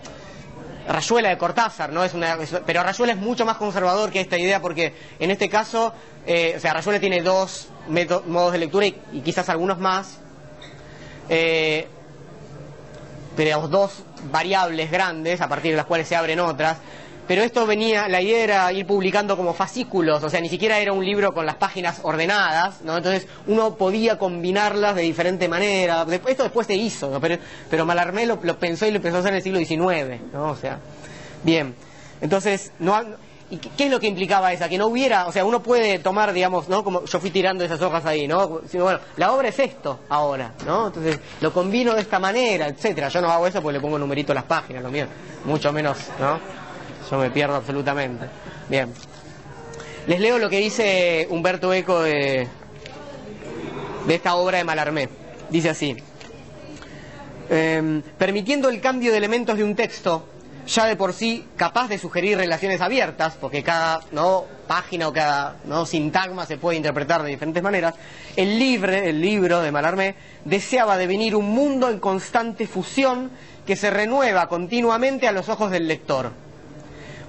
Rayuela 0.87 1.29
de 1.29 1.37
Cortázar, 1.37 1.91
¿no? 1.91 2.03
Es 2.03 2.13
una, 2.13 2.37
pero 2.65 2.81
Rayuela 2.81 3.13
es 3.13 3.19
mucho 3.19 3.45
más 3.45 3.57
conservador 3.57 4.09
que 4.09 4.21
esta 4.21 4.37
idea 4.37 4.61
porque 4.61 4.93
en 5.19 5.31
este 5.31 5.49
caso, 5.49 5.93
eh, 6.25 6.53
o 6.55 6.59
sea, 6.59 6.73
Rayuela 6.73 6.99
tiene 6.99 7.21
dos 7.21 7.67
modos 8.27 8.53
de 8.53 8.57
lectura 8.57 8.85
y, 8.85 9.21
quizás 9.21 9.49
algunos 9.49 9.79
más, 9.79 10.19
eh, 11.29 11.87
pero 13.37 13.67
dos 13.67 14.03
variables 14.31 14.89
grandes 14.91 15.39
a 15.39 15.47
partir 15.47 15.71
de 15.71 15.77
las 15.77 15.85
cuales 15.85 16.07
se 16.07 16.15
abren 16.15 16.39
otras. 16.39 16.77
Pero 17.27 17.43
esto 17.43 17.67
venía, 17.67 18.07
la 18.07 18.21
idea 18.21 18.43
era 18.43 18.71
ir 18.71 18.87
publicando 18.87 19.35
como 19.35 19.53
fascículos, 19.53 20.23
o 20.23 20.29
sea, 20.29 20.39
ni 20.39 20.47
siquiera 20.47 20.79
era 20.79 20.93
un 20.93 21.05
libro 21.05 21.33
con 21.33 21.45
las 21.45 21.55
páginas 21.55 21.99
ordenadas, 22.03 22.81
¿no? 22.83 22.95
Entonces 22.95 23.27
uno 23.47 23.75
podía 23.75 24.17
combinarlas 24.17 24.95
de 24.95 25.01
diferente 25.01 25.49
manera. 25.49 26.05
Esto 26.25 26.43
después 26.43 26.65
se 26.67 26.75
hizo, 26.75 27.09
¿no? 27.09 27.19
pero, 27.19 27.85
Malarmé 27.85 28.25
lo, 28.25 28.39
pensó 28.39 28.87
y 28.87 28.91
lo 28.91 29.01
pensó 29.01 29.19
hacer 29.19 29.31
en 29.31 29.35
el 29.35 29.43
siglo 29.43 29.59
XIX, 29.59 30.21
¿no? 30.31 30.51
O 30.51 30.55
sea, 30.55 30.79
bien. 31.43 31.75
Entonces, 32.21 32.71
no, 32.79 32.97
¿y 33.49 33.57
qué 33.57 33.85
es 33.85 33.91
lo 33.91 33.99
que 33.99 34.07
implicaba 34.07 34.51
esa? 34.51 34.67
Que 34.67 34.77
no 34.77 34.87
hubiera, 34.87 35.27
o 35.27 35.31
sea, 35.31 35.45
uno 35.45 35.61
puede 35.61 35.99
tomar, 35.99 36.33
digamos, 36.33 36.67
¿no? 36.67 36.83
Como 36.83 37.05
yo 37.05 37.19
fui 37.19 37.29
tirando 37.29 37.63
esas 37.63 37.81
hojas 37.81 38.05
ahí, 38.05 38.27
¿no? 38.27 38.61
bueno, 38.73 38.99
la 39.15 39.31
obra 39.31 39.49
es 39.49 39.59
esto 39.59 39.99
ahora, 40.09 40.53
¿no? 40.65 40.87
Entonces, 40.87 41.19
lo 41.41 41.53
combino 41.53 41.93
de 41.93 42.01
esta 42.01 42.19
manera, 42.19 42.67
etcétera. 42.67 43.09
Yo 43.09 43.21
no 43.21 43.29
hago 43.31 43.47
eso 43.47 43.61
porque 43.61 43.77
le 43.77 43.81
pongo 43.81 43.97
numerito 43.97 44.31
a 44.31 44.35
las 44.35 44.43
páginas, 44.43 44.83
lo 44.83 44.89
mío, 44.89 45.07
mucho 45.45 45.71
menos, 45.71 45.97
¿no? 46.19 46.39
Yo 47.09 47.17
me 47.17 47.29
pierdo 47.31 47.55
absolutamente. 47.55 48.25
Bien. 48.69 48.93
Les 50.07 50.19
leo 50.19 50.39
lo 50.39 50.49
que 50.49 50.59
dice 50.59 51.27
Humberto 51.29 51.73
Eco 51.73 52.01
de, 52.01 52.47
de 54.07 54.15
esta 54.15 54.35
obra 54.35 54.57
de 54.57 54.63
Malarmé. 54.63 55.09
Dice 55.49 55.69
así. 55.69 55.95
Em, 57.49 58.01
permitiendo 58.17 58.67
el 58.69 58.81
cambio 58.81 59.11
de 59.11 59.17
elementos 59.17 59.57
de 59.57 59.63
un 59.63 59.75
texto, 59.75 60.25
ya 60.67 60.85
de 60.85 60.95
por 60.95 61.13
sí 61.13 61.47
capaz 61.55 61.87
de 61.87 61.97
sugerir 61.97 62.37
relaciones 62.37 62.81
abiertas, 62.81 63.37
porque 63.39 63.63
cada 63.63 64.01
página 64.67 65.07
o 65.07 65.13
cada 65.13 65.55
sintagma 65.85 66.45
se 66.45 66.57
puede 66.57 66.77
interpretar 66.77 67.23
de 67.23 67.29
diferentes 67.29 67.63
maneras, 67.63 67.95
el, 68.35 68.59
libre, 68.59 69.09
el 69.09 69.21
libro 69.21 69.61
de 69.61 69.71
Malarmé 69.71 70.15
deseaba 70.45 70.97
devenir 70.97 71.35
un 71.35 71.49
mundo 71.49 71.89
en 71.89 71.99
constante 71.99 72.67
fusión 72.67 73.31
que 73.65 73.75
se 73.75 73.89
renueva 73.89 74.47
continuamente 74.47 75.27
a 75.27 75.31
los 75.31 75.49
ojos 75.49 75.71
del 75.71 75.87
lector 75.87 76.31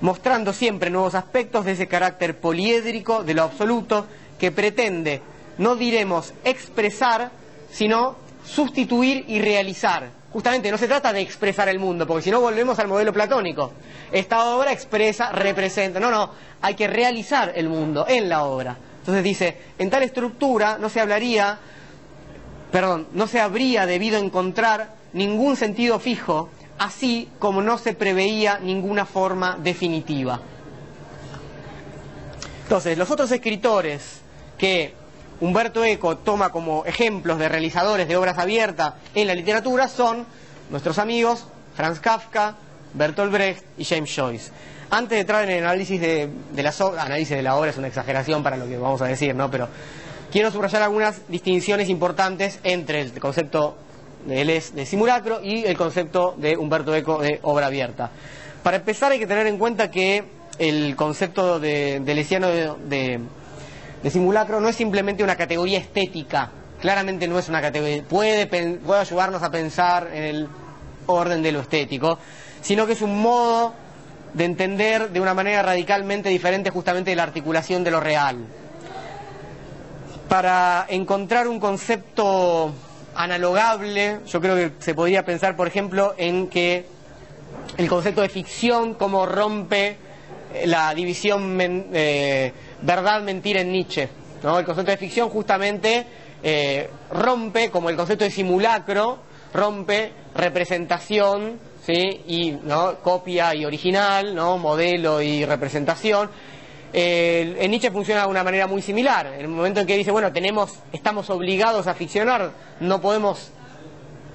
mostrando 0.00 0.52
siempre 0.52 0.90
nuevos 0.90 1.14
aspectos 1.14 1.64
de 1.64 1.72
ese 1.72 1.88
carácter 1.88 2.38
poliédrico 2.38 3.24
de 3.24 3.34
lo 3.34 3.42
absoluto 3.42 4.06
que 4.38 4.52
pretende, 4.52 5.20
no 5.58 5.74
diremos 5.74 6.34
expresar, 6.44 7.32
sino 7.70 8.16
sustituir 8.44 9.24
y 9.26 9.40
realizar. 9.40 10.10
Justamente 10.32 10.70
no 10.70 10.76
se 10.78 10.86
trata 10.86 11.12
de 11.12 11.20
expresar 11.20 11.68
el 11.68 11.78
mundo, 11.78 12.06
porque 12.06 12.22
si 12.22 12.30
no 12.30 12.40
volvemos 12.40 12.78
al 12.78 12.88
modelo 12.88 13.12
platónico. 13.12 13.72
Esta 14.12 14.44
obra 14.54 14.72
expresa, 14.72 15.32
representa. 15.32 15.98
No, 16.00 16.10
no, 16.10 16.30
hay 16.60 16.74
que 16.74 16.86
realizar 16.86 17.52
el 17.54 17.68
mundo 17.68 18.04
en 18.08 18.28
la 18.28 18.44
obra. 18.44 18.76
Entonces 18.98 19.24
dice, 19.24 19.58
en 19.78 19.88
tal 19.88 20.02
estructura 20.02 20.76
no 20.78 20.90
se 20.90 21.00
hablaría, 21.00 21.58
perdón, 22.70 23.08
no 23.12 23.26
se 23.26 23.40
habría 23.40 23.86
debido 23.86 24.18
encontrar 24.18 24.96
ningún 25.14 25.56
sentido 25.56 25.98
fijo 25.98 26.50
así 26.78 27.28
como 27.38 27.60
no 27.60 27.76
se 27.76 27.94
preveía 27.94 28.58
ninguna 28.58 29.04
forma 29.04 29.58
definitiva. 29.60 30.40
Entonces, 32.62 32.96
los 32.96 33.10
otros 33.10 33.30
escritores 33.32 34.20
que 34.56 34.94
Humberto 35.40 35.84
Eco 35.84 36.16
toma 36.16 36.50
como 36.50 36.84
ejemplos 36.84 37.38
de 37.38 37.48
realizadores 37.48 38.08
de 38.08 38.16
obras 38.16 38.38
abiertas 38.38 38.94
en 39.14 39.26
la 39.26 39.34
literatura 39.34 39.88
son 39.88 40.26
nuestros 40.70 40.98
amigos 40.98 41.46
Franz 41.76 42.00
Kafka, 42.00 42.56
Bertolt 42.94 43.32
Brecht 43.32 43.64
y 43.78 43.84
James 43.84 44.14
Joyce. 44.14 44.50
Antes 44.90 45.10
de 45.10 45.20
entrar 45.20 45.44
en 45.44 45.50
el 45.50 45.64
análisis 45.64 46.00
de, 46.00 46.28
la 46.56 46.72
análisis 47.02 47.36
de 47.36 47.42
la 47.42 47.56
obra 47.56 47.70
es 47.70 47.76
una 47.76 47.86
exageración 47.86 48.42
para 48.42 48.56
lo 48.56 48.66
que 48.66 48.78
vamos 48.78 49.00
a 49.02 49.06
decir, 49.06 49.34
¿no? 49.34 49.50
Pero 49.50 49.68
quiero 50.32 50.50
subrayar 50.50 50.82
algunas 50.82 51.28
distinciones 51.28 51.88
importantes 51.88 52.58
entre 52.64 53.02
el 53.02 53.12
concepto 53.20 53.76
él 54.28 54.50
es 54.50 54.74
de 54.74 54.84
simulacro 54.84 55.40
y 55.42 55.64
el 55.64 55.76
concepto 55.76 56.34
de 56.36 56.56
Humberto 56.56 56.94
Eco 56.94 57.20
de 57.20 57.38
obra 57.42 57.66
abierta. 57.66 58.10
Para 58.62 58.78
empezar 58.78 59.12
hay 59.12 59.18
que 59.18 59.26
tener 59.26 59.46
en 59.46 59.58
cuenta 59.58 59.90
que 59.90 60.24
el 60.58 60.96
concepto 60.96 61.60
de, 61.60 62.00
de 62.00 62.14
Lesiano 62.14 62.48
de, 62.48 62.72
de, 62.88 63.20
simulacro 64.10 64.60
no 64.60 64.68
es 64.68 64.76
simplemente 64.76 65.24
una 65.24 65.36
categoría 65.36 65.78
estética, 65.78 66.50
claramente 66.80 67.26
no 67.26 67.38
es 67.38 67.48
una 67.48 67.60
categoría, 67.60 68.02
puede, 68.04 68.46
puede 68.46 69.00
ayudarnos 69.00 69.42
a 69.42 69.50
pensar 69.50 70.08
en 70.12 70.22
el 70.22 70.48
orden 71.06 71.42
de 71.42 71.52
lo 71.52 71.60
estético, 71.60 72.18
sino 72.60 72.86
que 72.86 72.92
es 72.92 73.02
un 73.02 73.20
modo 73.20 73.74
de 74.34 74.44
entender 74.44 75.10
de 75.10 75.20
una 75.20 75.34
manera 75.34 75.62
radicalmente 75.62 76.28
diferente 76.28 76.70
justamente 76.70 77.10
de 77.10 77.16
la 77.16 77.22
articulación 77.24 77.82
de 77.82 77.90
lo 77.90 78.00
real. 78.00 78.36
Para 80.28 80.86
encontrar 80.88 81.48
un 81.48 81.58
concepto 81.58 82.72
analogable, 83.14 84.20
yo 84.26 84.40
creo 84.40 84.54
que 84.54 84.72
se 84.78 84.94
podría 84.94 85.24
pensar, 85.24 85.56
por 85.56 85.66
ejemplo, 85.66 86.14
en 86.18 86.48
que 86.48 86.86
el 87.78 87.88
concepto 87.88 88.20
de 88.20 88.28
ficción 88.28 88.94
como 88.94 89.26
rompe 89.26 89.96
la 90.64 90.94
división 90.94 91.58
eh, 91.60 92.52
verdad-mentira 92.82 93.60
en 93.60 93.72
Nietzsche. 93.72 94.08
¿no? 94.42 94.58
El 94.58 94.64
concepto 94.64 94.90
de 94.90 94.96
ficción 94.96 95.28
justamente 95.28 96.06
eh, 96.42 96.90
rompe, 97.10 97.70
como 97.70 97.90
el 97.90 97.96
concepto 97.96 98.24
de 98.24 98.30
simulacro, 98.30 99.18
rompe 99.52 100.12
representación 100.34 101.58
¿sí? 101.84 102.22
y 102.26 102.52
¿no? 102.52 102.96
copia 102.96 103.54
y 103.54 103.64
original, 103.64 104.34
¿no? 104.34 104.58
modelo 104.58 105.20
y 105.20 105.44
representación. 105.44 106.30
en 106.92 107.70
Nietzsche 107.70 107.90
funciona 107.90 108.22
de 108.22 108.28
una 108.28 108.44
manera 108.44 108.66
muy 108.66 108.82
similar. 108.82 109.26
En 109.26 109.40
el 109.40 109.48
momento 109.48 109.80
en 109.80 109.86
que 109.86 109.96
dice, 109.96 110.10
bueno, 110.10 110.32
tenemos, 110.32 110.74
estamos 110.92 111.28
obligados 111.30 111.86
a 111.86 111.94
ficcionar, 111.94 112.52
no 112.80 113.00
podemos 113.00 113.52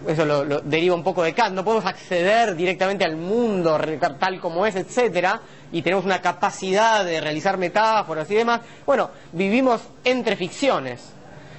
eso 0.08 0.26
lo, 0.26 0.62
deriva 0.62 0.96
un 0.96 1.04
poco 1.04 1.24
de 1.24 1.34
Kant, 1.34 1.56
no 1.56 1.64
podemos 1.64 1.86
acceder 1.86 2.56
directamente 2.56 3.06
al 3.06 3.16
mundo 3.16 3.80
tal 4.20 4.40
como 4.40 4.66
es, 4.66 4.76
etcétera, 4.76 5.42
y 5.72 5.82
tenemos 5.82 6.06
una 6.06 6.22
capacidad 6.22 7.06
de 7.06 7.22
realizar 7.22 7.58
metáforas 7.58 8.30
y 8.30 8.36
demás. 8.36 8.62
Bueno, 8.86 9.10
vivimos 9.32 9.82
entre 10.04 10.36
ficciones. 10.36 11.02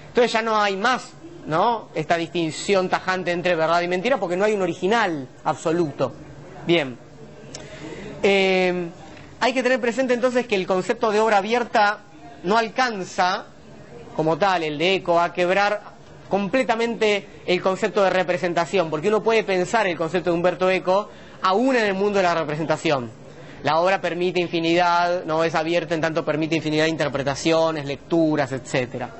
Entonces 0.08 0.32
ya 0.32 0.42
no 0.42 0.60
hay 0.60 0.76
más, 0.76 1.12
¿no? 1.46 1.88
Esta 1.94 2.16
distinción 2.16 2.88
tajante 2.88 3.32
entre 3.32 3.54
verdad 3.54 3.80
y 3.80 3.88
mentira 3.88 4.18
porque 4.18 4.36
no 4.36 4.44
hay 4.44 4.52
un 4.52 4.62
original 4.62 5.28
absoluto. 5.44 6.12
Bien. 6.66 6.96
Eh, 8.22 8.88
hay 9.40 9.52
que 9.52 9.62
tener 9.62 9.80
presente 9.80 10.14
entonces 10.14 10.46
que 10.46 10.54
el 10.54 10.66
concepto 10.66 11.10
de 11.10 11.20
obra 11.20 11.38
abierta 11.38 11.98
no 12.44 12.56
alcanza, 12.56 13.46
como 14.16 14.38
tal, 14.38 14.62
el 14.62 14.78
de 14.78 14.96
Eco, 14.96 15.20
a 15.20 15.32
quebrar 15.32 15.93
completamente 16.34 17.28
el 17.46 17.62
concepto 17.62 18.02
de 18.02 18.10
representación, 18.10 18.90
porque 18.90 19.06
uno 19.06 19.22
puede 19.22 19.44
pensar 19.44 19.86
el 19.86 19.96
concepto 19.96 20.30
de 20.30 20.36
Humberto 20.36 20.68
Eco 20.68 21.08
aún 21.42 21.76
en 21.76 21.84
el 21.84 21.94
mundo 21.94 22.16
de 22.16 22.24
la 22.24 22.34
representación. 22.34 23.12
La 23.62 23.78
obra 23.78 24.00
permite 24.00 24.40
infinidad, 24.40 25.24
no 25.26 25.44
es 25.44 25.54
abierta 25.54 25.94
en 25.94 26.00
tanto 26.00 26.24
permite 26.24 26.56
infinidad 26.56 26.86
de 26.86 26.90
interpretaciones, 26.90 27.84
lecturas, 27.84 28.50
etcétera. 28.50 29.10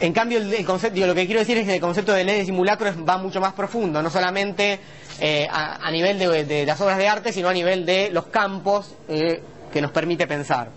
En 0.00 0.12
cambio, 0.12 0.36
el, 0.36 0.66
concepto, 0.66 1.06
lo 1.06 1.14
que 1.14 1.24
quiero 1.24 1.40
decir 1.40 1.56
es 1.56 1.64
que 1.64 1.76
el 1.76 1.80
concepto 1.80 2.12
de 2.12 2.24
ley 2.24 2.40
de 2.40 2.44
simulacro 2.44 2.90
va 3.02 3.16
mucho 3.16 3.40
más 3.40 3.54
profundo, 3.54 4.02
no 4.02 4.10
solamente 4.10 4.78
eh, 5.18 5.48
a, 5.50 5.90
nivel 5.90 6.18
de, 6.18 6.66
las 6.66 6.78
obras 6.82 6.98
de 6.98 7.08
arte, 7.08 7.32
sino 7.32 7.48
a 7.48 7.54
nivel 7.54 7.86
de 7.86 8.10
los 8.10 8.26
campos 8.26 8.96
eh, 9.08 9.40
que 9.72 9.80
nos 9.80 9.92
permite 9.92 10.26
pensar. 10.26 10.68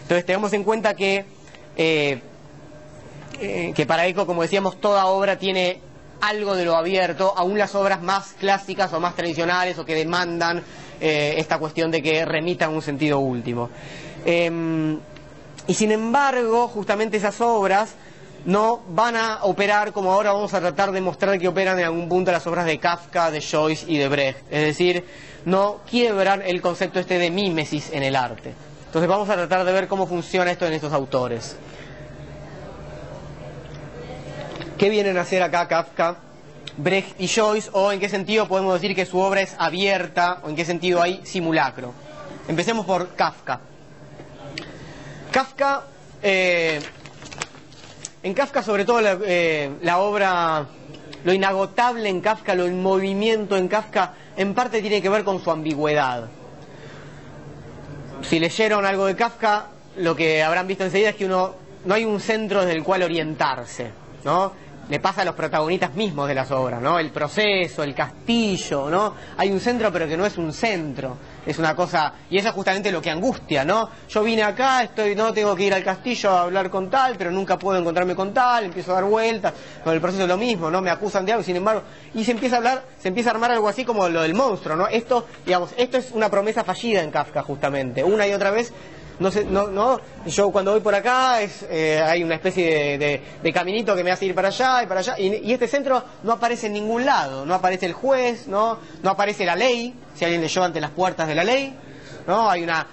Entonces, 0.00 0.24
tenemos 0.24 0.50
en 0.54 0.64
cuenta 0.64 0.94
que 0.94 1.26
eh, 1.76 2.22
eh, 3.40 3.72
que 3.74 3.86
para 3.86 4.06
Eco, 4.06 4.26
como 4.26 4.42
decíamos, 4.42 4.80
toda 4.80 5.06
obra 5.06 5.38
tiene 5.38 5.80
algo 6.20 6.54
de 6.54 6.64
lo 6.64 6.76
abierto, 6.76 7.32
aún 7.36 7.58
las 7.58 7.74
obras 7.74 8.02
más 8.02 8.34
clásicas 8.38 8.92
o 8.92 9.00
más 9.00 9.16
tradicionales 9.16 9.78
o 9.78 9.84
que 9.84 9.94
demandan 9.94 10.62
eh, 11.00 11.34
esta 11.38 11.58
cuestión 11.58 11.90
de 11.90 12.02
que 12.02 12.24
remitan 12.26 12.74
un 12.74 12.82
sentido 12.82 13.18
último. 13.18 13.70
Em, 14.24 14.98
y 15.66 15.74
sin 15.74 15.92
embargo, 15.92 16.68
justamente 16.68 17.16
esas 17.16 17.40
obras 17.40 17.94
no 18.44 18.82
van 18.88 19.16
a 19.16 19.44
operar 19.44 19.92
como 19.92 20.12
ahora 20.12 20.32
vamos 20.32 20.52
a 20.54 20.60
tratar 20.60 20.92
de 20.92 21.00
mostrar 21.00 21.38
que 21.38 21.48
operan 21.48 21.78
en 21.78 21.86
algún 21.86 22.08
punto 22.08 22.32
las 22.32 22.46
obras 22.46 22.66
de 22.66 22.78
Kafka, 22.78 23.30
de 23.30 23.40
Joyce 23.40 23.86
y 23.88 23.96
de 23.98 24.08
Brecht. 24.08 24.40
Es 24.50 24.64
decir, 24.64 25.04
no 25.46 25.80
quiebran 25.88 26.42
el 26.42 26.60
concepto 26.60 27.00
este 27.00 27.18
de 27.18 27.30
mímesis 27.30 27.90
en 27.92 28.02
el 28.02 28.16
arte. 28.16 28.52
Entonces 28.86 29.08
vamos 29.08 29.28
a 29.28 29.34
tratar 29.34 29.64
de 29.64 29.72
ver 29.72 29.88
cómo 29.88 30.06
funciona 30.06 30.50
esto 30.50 30.66
en 30.66 30.72
estos 30.72 30.92
autores. 30.92 31.56
¿Qué 34.80 34.88
vienen 34.88 35.18
a 35.18 35.20
hacer 35.20 35.42
acá 35.42 35.68
Kafka, 35.68 36.16
Brecht 36.78 37.20
y 37.20 37.28
Joyce? 37.28 37.68
¿O 37.74 37.92
en 37.92 38.00
qué 38.00 38.08
sentido 38.08 38.48
podemos 38.48 38.80
decir 38.80 38.96
que 38.96 39.04
su 39.04 39.18
obra 39.18 39.42
es 39.42 39.54
abierta? 39.58 40.40
¿O 40.42 40.48
en 40.48 40.56
qué 40.56 40.64
sentido 40.64 41.02
hay 41.02 41.20
simulacro? 41.22 41.92
Empecemos 42.48 42.86
por 42.86 43.14
Kafka. 43.14 43.60
Kafka, 45.30 45.82
eh, 46.22 46.80
en 48.22 48.32
Kafka 48.32 48.62
sobre 48.62 48.86
todo 48.86 49.02
la, 49.02 49.18
eh, 49.22 49.70
la 49.82 49.98
obra, 49.98 50.64
lo 51.24 51.32
inagotable 51.34 52.08
en 52.08 52.22
Kafka, 52.22 52.54
lo 52.54 52.64
en 52.64 52.82
movimiento 52.82 53.58
en 53.58 53.68
Kafka, 53.68 54.14
en 54.34 54.54
parte 54.54 54.80
tiene 54.80 55.02
que 55.02 55.10
ver 55.10 55.24
con 55.24 55.44
su 55.44 55.50
ambigüedad. 55.50 56.30
Si 58.22 58.38
leyeron 58.38 58.86
algo 58.86 59.04
de 59.04 59.14
Kafka, 59.14 59.66
lo 59.98 60.16
que 60.16 60.42
habrán 60.42 60.66
visto 60.66 60.84
enseguida 60.84 61.10
es 61.10 61.16
que 61.16 61.26
uno 61.26 61.54
no 61.84 61.92
hay 61.92 62.06
un 62.06 62.18
centro 62.18 62.60
desde 62.60 62.78
el 62.78 62.82
cual 62.82 63.02
orientarse, 63.02 63.90
¿no? 64.24 64.69
Le 64.90 64.98
pasa 64.98 65.22
a 65.22 65.24
los 65.24 65.36
protagonistas 65.36 65.94
mismos 65.94 66.26
de 66.26 66.34
las 66.34 66.50
obras, 66.50 66.82
¿no? 66.82 66.98
El 66.98 67.10
proceso, 67.12 67.84
el 67.84 67.94
castillo, 67.94 68.90
¿no? 68.90 69.14
Hay 69.36 69.50
un 69.50 69.60
centro 69.60 69.92
pero 69.92 70.08
que 70.08 70.16
no 70.16 70.26
es 70.26 70.36
un 70.36 70.52
centro, 70.52 71.16
es 71.46 71.58
una 71.60 71.76
cosa, 71.76 72.12
y 72.28 72.36
eso 72.36 72.48
es 72.48 72.54
justamente 72.54 72.90
lo 72.90 73.00
que 73.00 73.08
angustia, 73.08 73.64
¿no? 73.64 73.88
Yo 74.08 74.24
vine 74.24 74.42
acá, 74.42 74.82
estoy, 74.82 75.14
no 75.14 75.32
tengo 75.32 75.54
que 75.54 75.62
ir 75.62 75.74
al 75.74 75.84
castillo 75.84 76.30
a 76.30 76.42
hablar 76.42 76.70
con 76.70 76.90
tal, 76.90 77.14
pero 77.16 77.30
nunca 77.30 77.56
puedo 77.56 77.78
encontrarme 77.78 78.16
con 78.16 78.34
tal, 78.34 78.64
empiezo 78.64 78.90
a 78.90 78.96
dar 78.96 79.04
vueltas, 79.04 79.54
con 79.84 79.94
el 79.94 80.00
proceso 80.00 80.24
es 80.24 80.28
lo 80.28 80.36
mismo, 80.36 80.72
¿no? 80.72 80.82
Me 80.82 80.90
acusan 80.90 81.24
de 81.24 81.32
algo, 81.32 81.44
sin 81.44 81.54
embargo, 81.54 81.84
y 82.12 82.24
se 82.24 82.32
empieza 82.32 82.56
a 82.56 82.58
hablar, 82.58 82.84
se 82.98 83.08
empieza 83.08 83.30
a 83.30 83.34
armar 83.34 83.52
algo 83.52 83.68
así 83.68 83.84
como 83.84 84.08
lo 84.08 84.22
del 84.22 84.34
monstruo, 84.34 84.74
¿no? 84.74 84.88
Esto, 84.88 85.24
digamos, 85.46 85.70
esto 85.76 85.98
es 85.98 86.10
una 86.10 86.28
promesa 86.28 86.64
fallida 86.64 87.00
en 87.00 87.12
Kafka 87.12 87.42
justamente, 87.42 88.02
una 88.02 88.26
y 88.26 88.32
otra 88.32 88.50
vez 88.50 88.72
no 89.20 89.30
sé, 89.30 89.44
no, 89.44 89.68
no, 89.68 90.00
yo 90.26 90.50
cuando 90.50 90.72
voy 90.72 90.80
por 90.80 90.94
acá 90.94 91.42
es, 91.42 91.66
eh, 91.68 92.00
hay 92.02 92.24
una 92.24 92.36
especie 92.36 92.96
de, 92.96 93.52
caminito 93.52 93.94
que 93.94 94.02
me 94.02 94.10
hace 94.10 94.24
ir 94.24 94.34
para 94.34 94.48
allá 94.48 94.82
y 94.82 94.86
para 94.86 95.00
allá, 95.00 95.14
y, 95.18 95.52
este 95.52 95.68
centro 95.68 96.02
no 96.22 96.32
aparece 96.32 96.68
en 96.68 96.72
ningún 96.72 97.04
lado, 97.04 97.44
no 97.44 97.54
aparece 97.54 97.84
el 97.84 97.92
juez, 97.92 98.46
no, 98.46 98.78
no 99.02 99.10
aparece 99.10 99.44
la 99.44 99.54
ley, 99.54 99.94
si 100.14 100.24
alguien 100.24 100.40
leyó 100.40 100.64
ante 100.64 100.80
las 100.80 100.90
puertas 100.90 101.28
de 101.28 101.34
la 101.34 101.44
ley, 101.44 101.76
no, 102.26 102.48
hay 102.50 102.62
una, 102.62 102.86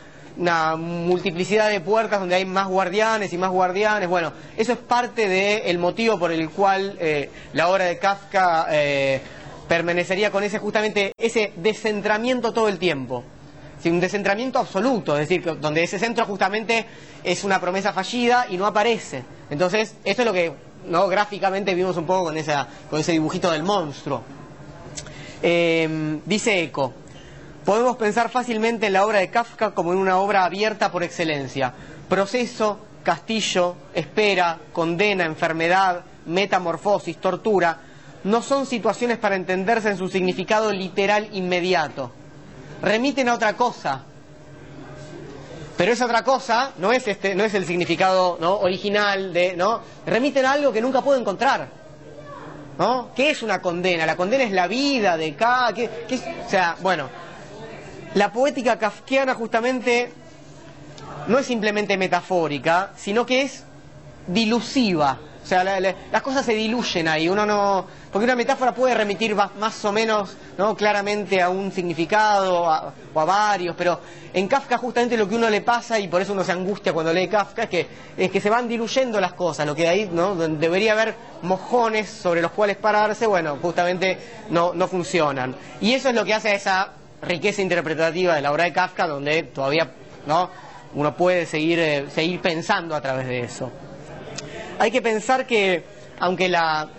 multiplicidad 0.76 1.70
de 1.70 1.80
puertas 1.80 2.20
donde 2.20 2.36
hay 2.36 2.46
más 2.46 2.68
guardianes 2.68 3.34
y 3.34 3.40
más 3.40 3.50
guardianes. 3.50 4.08
Bueno, 4.08 4.34
eso 4.56 4.74
es 4.74 4.78
parte 4.78 5.28
del 5.28 5.80
motivo 5.80 6.20
por 6.20 6.32
el 6.32 6.52
cual 6.52 6.96
eh, 7.00 7.32
la 7.54 7.70
obra 7.70 7.86
de 7.86 7.98
Kafka 7.98 8.68
eh, 8.70 9.20
permanecería 9.68 10.30
con 10.30 10.44
ese 10.44 10.60
justamente 10.60 11.14
ese 11.18 11.54
descentramiento 11.56 12.54
todo 12.54 12.68
el 12.68 12.78
tiempo 12.78 13.24
un 13.90 14.00
descentramiento 14.00 14.60
absoluto, 14.60 15.18
es 15.18 15.28
decir, 15.28 15.58
donde 15.60 15.84
ese 15.84 16.00
centro 16.00 16.26
justamente 16.26 16.86
es 17.24 17.44
una 17.44 17.60
promesa 17.60 17.94
fallida 17.94 18.48
y 18.50 18.58
no 18.58 18.66
aparece. 18.66 19.24
Entonces, 19.50 19.96
esto 20.04 20.22
es 20.22 20.26
lo 20.26 20.34
que 20.34 20.54
no 20.88 21.08
gráficamente 21.08 21.76
vimos 21.76 21.98
un 21.98 22.06
poco 22.06 22.26
con, 22.26 22.38
esa, 22.38 22.68
con 22.90 23.00
ese 23.00 23.12
dibujito 23.12 23.52
del 23.52 23.64
monstruo. 23.64 24.24
Em, 25.42 26.22
dice 26.26 26.64
Eco, 26.64 26.94
podemos 27.66 27.98
pensar 27.98 28.30
fácilmente 28.30 28.88
en 28.88 28.94
la 28.94 29.06
obra 29.06 29.20
de 29.20 29.30
Kafka 29.30 29.72
como 29.72 29.94
en 29.94 30.00
una 30.00 30.18
obra 30.18 30.46
abierta 30.46 30.92
por 30.92 31.04
excelencia. 31.04 31.74
Proceso, 32.10 32.80
castillo, 33.04 33.76
espera, 33.94 34.60
condena, 34.74 35.26
enfermedad, 35.26 36.02
metamorfosis, 36.26 37.18
tortura, 37.18 37.80
no 38.24 38.42
son 38.42 38.66
situaciones 38.66 39.18
para 39.18 39.36
entenderse 39.36 39.90
en 39.90 39.98
su 39.98 40.08
significado 40.08 40.72
literal 40.72 41.30
inmediato 41.34 42.12
remiten 42.82 43.30
a 43.30 43.36
otra 43.36 43.54
cosa. 43.54 44.04
Pero 45.78 45.92
esa 45.92 46.06
otra 46.06 46.24
cosa 46.24 46.72
no 46.78 46.92
es 46.92 47.08
este, 47.08 47.36
no 47.36 47.44
es 47.44 47.54
el 47.54 47.66
significado 47.66 48.38
¿no? 48.42 48.56
original 48.58 49.32
de, 49.32 49.56
¿no? 49.56 49.82
Remiten 50.06 50.46
a 50.46 50.54
algo 50.54 50.74
que 50.74 50.82
nunca 50.82 51.02
puedo 51.02 51.20
encontrar. 51.20 51.68
¿No? 52.80 53.10
¿Qué 53.16 53.32
es 53.32 53.42
una 53.42 53.60
condena? 53.60 54.06
La 54.06 54.16
condena 54.16 54.44
es 54.44 54.52
la 54.52 54.68
vida 54.68 55.18
de 55.18 55.36
cada. 55.36 55.74
¿qué, 55.74 55.90
O 56.46 56.50
sea, 56.50 56.76
bueno, 56.82 57.10
la 58.14 58.32
poética 58.32 58.78
kafkiana 58.78 59.34
justamente 59.34 60.12
no 61.28 61.40
es 61.40 61.46
simplemente 61.46 61.98
metafórica, 61.98 62.92
sino 62.96 63.26
que 63.26 63.42
es 63.42 63.64
dilusiva. 64.28 65.20
O 65.44 65.46
sea, 65.48 65.64
las 65.64 66.22
cosas 66.22 66.46
se 66.46 66.54
diluyen 66.54 67.08
ahí, 67.08 67.30
uno 67.30 67.46
no... 67.46 67.86
Porque 68.18 68.26
una 68.26 68.36
metáfora 68.36 68.74
puede 68.74 68.96
remitir 68.96 69.36
más 69.36 69.86
o 69.86 69.92
menos 69.92 70.36
¿no? 70.58 70.76
claramente 70.76 71.40
a 71.40 71.50
un 71.50 71.72
significado 71.72 72.64
o 72.64 73.20
a 73.20 73.26
varios, 73.26 73.76
pero 73.76 74.00
en 74.34 74.48
Kafka 74.48 74.80
justamente 74.80 75.16
lo 75.16 75.30
que 75.30 75.36
uno 75.36 75.52
le 75.52 75.62
pasa, 75.62 76.00
y 76.00 76.08
por 76.08 76.24
eso 76.24 76.34
uno 76.34 76.44
se 76.44 76.52
angustia 76.52 76.94
cuando 76.94 77.14
lee 77.14 77.28
Kafka, 77.28 77.70
es 77.70 78.32
que, 78.32 78.42
se 78.42 78.50
van 78.50 78.68
diluyendo 78.68 79.22
las 79.22 79.34
cosas, 79.34 79.68
lo 79.68 79.76
que 79.76 79.88
ahí 79.88 80.10
¿no? 80.12 80.34
debería 80.34 80.94
haber 80.94 81.14
mojones 81.44 82.10
sobre 82.10 82.42
los 82.42 82.50
cuales 82.54 82.78
pararse, 82.78 83.28
bueno, 83.28 83.60
justamente 83.62 84.18
no, 84.50 84.74
no 84.74 84.88
funcionan. 84.88 85.56
Y 85.80 85.94
eso 85.94 86.10
es 86.10 86.16
lo 86.16 86.26
que 86.26 86.34
hace 86.34 86.50
a 86.50 86.56
esa 86.56 86.94
riqueza 87.22 87.62
interpretativa 87.62 88.34
de 88.34 88.42
la 88.42 88.52
obra 88.52 88.64
de 88.64 88.74
Kafka, 88.74 89.06
donde 89.06 89.44
todavía 89.44 89.92
¿no? 90.26 90.50
uno 90.96 91.16
puede 91.16 91.46
seguir, 91.46 91.78
eh, 91.78 92.06
seguir 92.10 92.42
pensando 92.42 92.96
a 92.96 93.02
través 93.02 93.28
de 93.28 93.42
eso. 93.42 93.72
Hay 94.80 94.90
que 94.90 95.04
pensar 95.04 95.46
que, 95.46 95.84
aunque 96.20 96.50
la, 96.50 96.90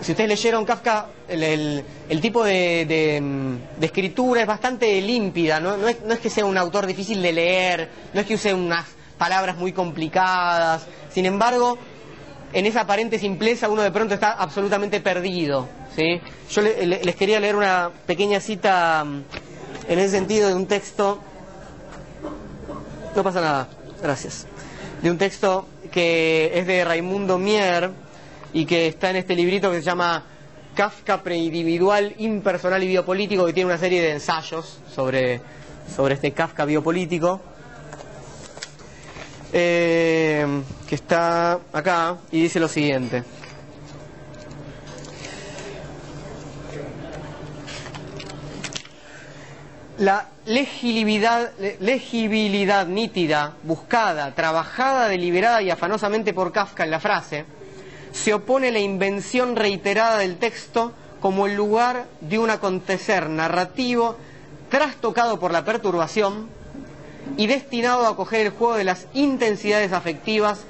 si 0.00 0.12
ustedes 0.12 0.30
leyeron 0.30 0.64
Kafka, 0.64 1.06
el, 1.28 1.84
tipo 2.20 2.42
de, 2.42 3.58
escritura 3.80 4.40
es 4.40 4.46
bastante 4.46 5.00
límpida, 5.00 5.60
¿no? 5.60 5.88
es, 5.88 6.18
que 6.20 6.30
sea 6.30 6.44
un 6.44 6.56
autor 6.56 6.86
difícil 6.86 7.20
de 7.20 7.32
leer, 7.32 7.90
no 8.14 8.20
es 8.20 8.26
que 8.26 8.34
use 8.34 8.54
unas 8.54 8.86
palabras 9.18 9.56
muy 9.56 9.72
complicadas, 9.72 10.86
sin 11.12 11.26
embargo, 11.26 11.76
en 12.52 12.66
esa 12.66 12.82
aparente 12.82 13.18
simpleza 13.18 13.68
uno 13.68 13.82
de 13.82 13.90
pronto 13.90 14.14
está 14.14 14.32
absolutamente 14.32 15.00
perdido. 15.00 15.68
¿sí? 15.94 16.20
Yo 16.50 16.62
les 16.62 17.16
quería 17.16 17.38
leer 17.38 17.56
una 17.56 17.90
pequeña 18.06 18.40
cita 18.40 19.04
mm, 19.04 19.22
en 19.88 19.98
ese 19.98 20.10
sentido 20.16 20.48
de 20.48 20.54
un 20.54 20.66
texto, 20.66 21.20
no 23.14 23.22
pasa 23.22 23.40
nada, 23.42 23.68
gracias, 24.02 24.46
de 25.02 25.10
un 25.10 25.18
texto 25.18 25.66
que 25.92 26.52
es 26.54 26.66
de 26.66 26.84
Raimundo 26.84 27.36
Mier 27.36 27.90
y 28.52 28.64
que 28.64 28.86
está 28.86 29.10
en 29.10 29.16
este 29.16 29.34
librito 29.34 29.70
que 29.70 29.78
se 29.78 29.82
llama 29.82 30.24
Kafka 30.74 31.22
preindividual, 31.22 32.14
impersonal 32.18 32.82
y 32.82 32.88
biopolítico, 32.88 33.46
que 33.46 33.52
tiene 33.52 33.70
una 33.70 33.78
serie 33.78 34.02
de 34.02 34.12
ensayos 34.12 34.80
sobre, 34.92 35.40
sobre 35.94 36.14
este 36.14 36.32
Kafka 36.32 36.64
biopolítico. 36.64 37.40
Eh, 39.52 40.46
que 40.88 40.94
está 40.94 41.58
acá 41.72 42.16
y 42.30 42.42
dice 42.42 42.60
lo 42.60 42.68
siguiente. 42.68 43.24
La 49.98 50.28
legibilidad, 50.46 51.50
legibilidad 51.80 52.86
nítida, 52.86 53.54
buscada, 53.64 54.34
trabajada 54.34 55.08
deliberada 55.08 55.60
y 55.62 55.70
afanosamente 55.70 56.32
por 56.32 56.52
Kafka 56.52 56.84
en 56.84 56.90
la 56.90 57.00
frase, 57.00 57.44
se 58.12 58.34
opone 58.34 58.68
a 58.68 58.72
la 58.72 58.78
invención 58.80 59.56
reiterada 59.56 60.18
del 60.18 60.36
texto 60.36 60.92
como 61.20 61.46
el 61.46 61.54
lugar 61.54 62.06
de 62.20 62.38
un 62.38 62.50
acontecer 62.50 63.28
narrativo 63.28 64.16
trastocado 64.70 65.38
por 65.38 65.52
la 65.52 65.64
perturbación 65.64 66.48
y 67.36 67.46
destinado 67.46 68.06
a 68.06 68.10
acoger 68.10 68.46
el 68.46 68.52
juego 68.52 68.74
de 68.74 68.84
las 68.84 69.06
intensidades 69.14 69.92
afectivas 69.92 70.64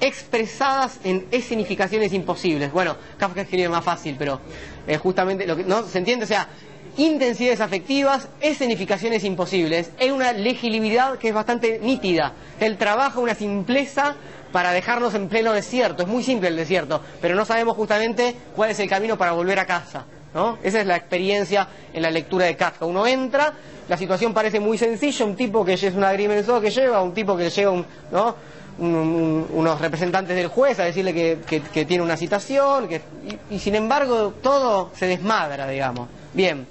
expresadas 0.00 0.98
en 1.04 1.26
escenificaciones 1.30 2.12
imposibles. 2.12 2.72
Bueno, 2.72 2.96
Kafka 3.18 3.42
escribe 3.42 3.68
más 3.68 3.84
fácil, 3.84 4.16
pero 4.18 4.40
eh, 4.86 4.96
justamente 4.96 5.46
lo 5.46 5.56
que 5.56 5.64
no 5.64 5.82
se 5.84 5.98
entiende, 5.98 6.24
o 6.24 6.28
sea, 6.28 6.48
intensidades 6.96 7.60
afectivas, 7.60 8.28
escenificaciones 8.40 9.24
imposibles, 9.24 9.90
es 9.98 10.10
una 10.10 10.32
legibilidad 10.32 11.18
que 11.18 11.28
es 11.28 11.34
bastante 11.34 11.78
nítida. 11.80 12.32
Él 12.58 12.78
trabaja 12.78 13.20
una 13.20 13.34
simpleza 13.34 14.16
para 14.52 14.72
dejarnos 14.72 15.14
en 15.14 15.28
pleno 15.28 15.52
desierto. 15.52 16.02
Es 16.02 16.08
muy 16.08 16.22
simple 16.22 16.48
el 16.48 16.56
desierto, 16.56 17.00
pero 17.20 17.34
no 17.34 17.44
sabemos 17.44 17.76
justamente 17.76 18.34
cuál 18.54 18.70
es 18.70 18.80
el 18.80 18.88
camino 18.88 19.16
para 19.16 19.32
volver 19.32 19.58
a 19.58 19.66
casa. 19.66 20.04
¿no? 20.34 20.58
Esa 20.62 20.80
es 20.80 20.86
la 20.86 20.96
experiencia 20.96 21.68
en 21.92 22.02
la 22.02 22.10
lectura 22.10 22.46
de 22.46 22.56
Kafka. 22.56 22.86
Uno 22.86 23.06
entra, 23.06 23.52
la 23.88 23.96
situación 23.96 24.32
parece 24.32 24.60
muy 24.60 24.78
sencilla, 24.78 25.24
un 25.24 25.36
tipo 25.36 25.64
que 25.64 25.74
es 25.74 25.82
un 25.82 26.04
agrimensor 26.04 26.62
que 26.62 26.70
lleva, 26.70 27.02
un 27.02 27.14
tipo 27.14 27.36
que 27.36 27.50
llega 27.50 27.72
¿no? 28.12 28.36
unos 28.78 29.80
representantes 29.80 30.34
del 30.36 30.46
juez 30.46 30.78
a 30.78 30.84
decirle 30.84 31.12
que, 31.12 31.84
tiene 31.84 32.02
una 32.02 32.16
citación, 32.16 32.88
que, 32.88 33.02
y, 33.50 33.58
sin 33.58 33.74
embargo 33.74 34.34
todo 34.42 34.90
se 34.94 35.06
desmadra, 35.06 35.68
digamos. 35.68 36.08
Bien. 36.32 36.66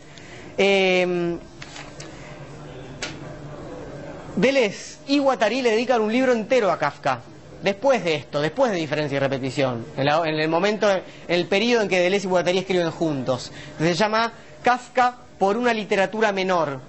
Eh, 0.57 1.37
y 5.07 5.19
Guattari 5.19 5.61
le 5.61 5.71
dedican 5.71 6.01
un 6.01 6.11
libro 6.11 6.31
entero 6.31 6.71
a 6.71 6.79
Kafka 6.79 7.19
después 7.61 8.03
de 8.03 8.15
esto, 8.15 8.41
después 8.41 8.71
de 8.71 8.77
diferencia 8.77 9.15
y 9.15 9.19
repetición, 9.19 9.85
en, 9.97 10.07
el 10.07 10.47
momento, 10.47 10.89
en 10.89 11.03
el 11.27 11.45
periodo 11.47 11.83
en 11.83 11.89
que 11.89 11.99
Deleuze 11.99 12.27
y 12.27 12.29
Guattari 12.29 12.57
escriben 12.59 12.91
juntos. 12.91 13.51
Se 13.79 13.93
llama 13.93 14.31
Kafka 14.63 15.17
por 15.37 15.57
una 15.57 15.73
literatura 15.73 16.31
menor. 16.31 16.79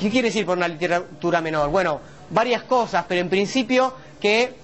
¿Qué 0.00 0.10
quiere 0.10 0.28
decir 0.28 0.44
por 0.44 0.56
una 0.56 0.68
literatura 0.68 1.40
menor? 1.40 1.70
Bueno, 1.70 2.00
varias 2.30 2.64
cosas, 2.64 3.04
pero 3.08 3.20
en 3.20 3.28
principio 3.28 3.94
que 4.20 4.63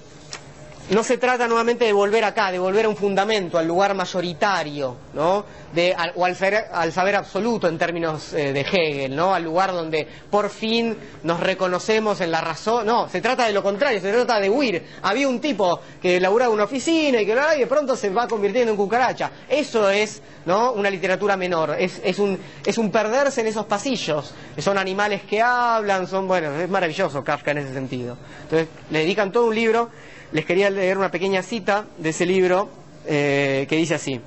no 0.91 1.05
se 1.05 1.19
trata 1.19 1.47
nuevamente 1.47 1.85
de 1.85 1.93
volver 1.93 2.25
acá, 2.25 2.51
de 2.51 2.59
volver 2.59 2.87
a 2.87 2.89
un 2.89 2.97
fundamento, 2.97 3.59
al 3.59 3.67
lugar 3.67 3.95
mayoritario, 3.95 4.97
¿no? 5.15 5.45
De, 5.73 5.95
o 6.17 6.25
al, 6.25 6.35
saber 6.35 7.15
absoluto 7.15 7.69
en 7.69 7.79
términos 7.79 8.33
eh, 8.33 8.53
de 8.53 8.61
Hegel, 8.61 9.15
¿no? 9.15 9.33
Al 9.33 9.45
lugar 9.45 9.71
donde 9.73 10.07
por 10.29 10.51
fin 10.51 10.97
nos 11.23 11.39
reconocemos 11.39 12.21
en 12.21 12.33
la 12.33 12.41
razón. 12.41 12.87
No, 12.87 13.09
se 13.09 13.21
trata 13.21 13.47
de 13.47 13.53
lo 13.53 13.63
contrario, 13.63 14.01
se 14.01 14.13
trata 14.13 14.41
de 14.41 14.51
huir. 14.51 14.85
Había 15.03 15.29
un 15.29 15.41
tipo 15.41 15.81
que 16.03 16.19
laburaba 16.19 16.53
una 16.53 16.65
oficina 16.65 17.23
y 17.23 17.27
que 17.27 17.37
de 17.37 17.67
pronto 17.69 17.95
se 17.95 18.11
va 18.11 18.27
convirtiendo 18.27 18.73
en 18.73 18.77
cucaracha. 18.77 19.31
Eso 19.49 19.89
es, 19.89 20.21
¿no? 20.45 20.73
Una 20.73 20.91
literatura 20.91 21.37
menor. 21.37 21.77
Es, 21.79 22.01
es, 22.03 22.19
un, 22.19 22.37
es 22.67 22.79
un 22.79 22.91
perderse 22.91 23.43
en 23.43 23.47
esos 23.47 23.67
pasillos. 23.67 24.35
Son 24.59 24.77
animales 24.77 25.23
que 25.23 25.41
hablan, 25.41 26.09
son, 26.09 26.27
bueno, 26.27 26.53
es 26.57 26.69
maravilloso 26.69 27.23
Kafka 27.23 27.53
en 27.53 27.59
ese 27.59 27.75
sentido. 27.75 28.17
Entonces, 28.43 28.67
le 28.91 28.99
dedican 29.01 29.31
todo 29.31 29.47
un 29.47 29.55
libro 29.55 29.91
les 30.33 30.45
quería 30.45 30.71
leer 30.71 30.99
una 30.99 31.11
pequeña 31.11 31.43
cita 31.43 31.87
de 31.99 32.11
ese 32.11 32.27
libro 32.27 32.69
eh, 33.07 33.67
que 33.69 33.77
dice 33.77 33.95
así. 33.95 34.21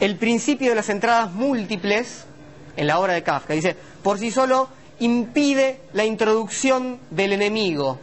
El 0.00 0.16
principio 0.16 0.70
de 0.70 0.76
las 0.76 0.88
entradas 0.88 1.32
múltiples 1.32 2.24
en 2.76 2.86
la 2.86 3.00
obra 3.00 3.14
de 3.14 3.22
Kafka, 3.22 3.54
dice, 3.54 3.76
por 4.02 4.18
sí 4.18 4.30
solo 4.30 4.68
impide 5.00 5.80
la 5.92 6.04
introducción 6.04 6.98
del 7.10 7.32
enemigo, 7.32 7.98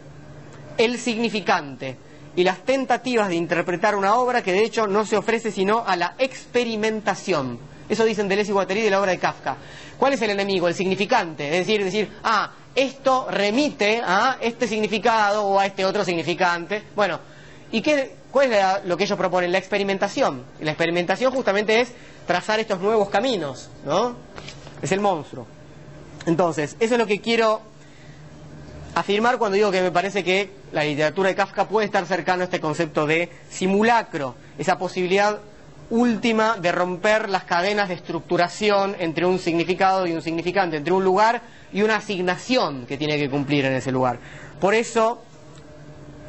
el 0.76 0.98
significante, 0.98 1.96
y 2.36 2.44
las 2.44 2.58
tentativas 2.64 3.28
de 3.28 3.36
interpretar 3.36 3.96
una 3.96 4.16
obra 4.16 4.42
que 4.42 4.52
de 4.52 4.62
hecho 4.62 4.86
no 4.86 5.06
se 5.06 5.16
ofrece 5.16 5.50
sino 5.50 5.82
a 5.86 5.96
la 5.96 6.14
experimentación. 6.18 7.58
Eso 7.88 8.04
dicen 8.04 8.28
Deleuze 8.28 8.50
y 8.50 8.52
Guattari 8.52 8.82
de 8.82 8.90
la 8.90 9.00
obra 9.00 9.12
de 9.12 9.18
Kafka. 9.18 9.56
¿Cuál 9.96 10.12
es 10.12 10.22
el 10.22 10.30
enemigo? 10.30 10.68
El 10.68 10.74
significante. 10.74 11.48
Es 11.48 11.66
decir, 11.66 11.82
decir, 11.82 12.10
ah, 12.22 12.52
esto 12.76 13.26
remite 13.30 14.02
a 14.04 14.36
este 14.40 14.68
significado 14.68 15.44
o 15.46 15.58
a 15.58 15.66
este 15.66 15.84
otro 15.84 16.04
significante. 16.04 16.82
Bueno, 16.94 17.18
¿y 17.72 17.80
qué, 17.80 18.14
cuál 18.30 18.52
es 18.52 18.84
lo 18.84 18.96
que 18.96 19.04
ellos 19.04 19.18
proponen? 19.18 19.50
La 19.50 19.58
experimentación. 19.58 20.44
la 20.60 20.70
experimentación 20.72 21.32
justamente 21.32 21.80
es 21.80 21.92
trazar 22.26 22.60
estos 22.60 22.78
nuevos 22.80 23.08
caminos, 23.08 23.70
¿no? 23.84 24.16
Es 24.82 24.92
el 24.92 25.00
monstruo. 25.00 25.46
Entonces, 26.26 26.76
eso 26.78 26.94
es 26.94 26.98
lo 27.00 27.06
que 27.06 27.20
quiero 27.20 27.62
afirmar 28.94 29.38
cuando 29.38 29.56
digo 29.56 29.70
que 29.70 29.80
me 29.80 29.90
parece 29.90 30.22
que 30.22 30.50
la 30.72 30.84
literatura 30.84 31.30
de 31.30 31.34
Kafka 31.34 31.68
puede 31.68 31.86
estar 31.86 32.04
cercano 32.06 32.42
a 32.42 32.44
este 32.44 32.60
concepto 32.60 33.06
de 33.06 33.30
simulacro, 33.48 34.34
esa 34.58 34.76
posibilidad 34.76 35.40
última 35.90 36.56
de 36.56 36.72
romper 36.72 37.28
las 37.28 37.44
cadenas 37.44 37.88
de 37.88 37.94
estructuración 37.94 38.96
entre 38.98 39.24
un 39.24 39.38
significado 39.38 40.06
y 40.06 40.12
un 40.12 40.22
significante, 40.22 40.76
entre 40.76 40.92
un 40.92 41.04
lugar 41.04 41.42
y 41.76 41.82
una 41.82 41.96
asignación 41.96 42.86
que 42.86 42.96
tiene 42.96 43.18
que 43.18 43.28
cumplir 43.28 43.66
en 43.66 43.74
ese 43.74 43.92
lugar. 43.92 44.18
Por 44.58 44.74
eso, 44.74 45.22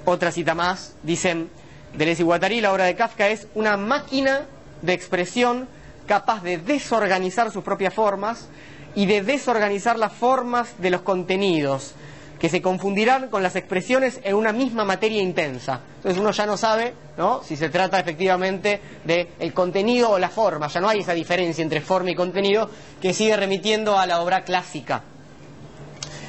otra 0.03 0.29
cita 0.29 0.53
más, 0.53 0.95
dicen 1.03 1.49
Deleuze 1.97 2.21
y 2.21 2.25
Guattari, 2.25 2.59
la 2.59 2.73
obra 2.73 2.83
de 2.83 2.97
Kafka 2.97 3.29
es 3.29 3.47
una 3.55 3.77
máquina 3.77 4.41
de 4.81 4.91
expresión 4.91 5.69
capaz 6.05 6.43
de 6.43 6.57
desorganizar 6.57 7.49
sus 7.49 7.63
propias 7.63 7.93
formas 7.93 8.49
y 8.93 9.05
de 9.05 9.21
desorganizar 9.21 9.97
las 9.97 10.11
formas 10.11 10.73
de 10.79 10.89
los 10.89 10.99
contenidos, 10.99 11.93
que 12.39 12.49
se 12.49 12.61
confundirán 12.61 13.29
con 13.29 13.41
las 13.41 13.55
expresiones 13.55 14.19
en 14.25 14.35
una 14.35 14.51
misma 14.51 14.83
materia 14.83 15.21
intensa. 15.21 15.79
Entonces 15.95 16.19
uno 16.19 16.31
ya 16.31 16.45
no 16.45 16.57
sabe 16.57 16.93
¿no? 17.17 17.41
si 17.41 17.55
se 17.55 17.69
trata 17.69 18.01
efectivamente 18.01 18.81
del 19.05 19.29
el 19.39 19.53
contenido 19.53 20.09
o 20.09 20.19
la 20.19 20.27
forma, 20.27 20.67
ya 20.67 20.81
no 20.81 20.89
hay 20.89 20.99
esa 20.99 21.13
diferencia 21.13 21.61
entre 21.61 21.79
forma 21.79 22.11
y 22.11 22.15
contenido 22.15 22.69
que 23.01 23.13
sigue 23.13 23.37
remitiendo 23.37 23.97
a 23.97 24.05
la 24.05 24.19
obra 24.19 24.43
clásica. 24.43 25.03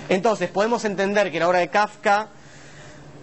Entonces 0.08 0.50
podemos 0.50 0.84
entender 0.84 1.30
que 1.30 1.38
la 1.38 1.48
obra 1.48 1.58
de 1.58 1.68
Kafka 1.68 2.28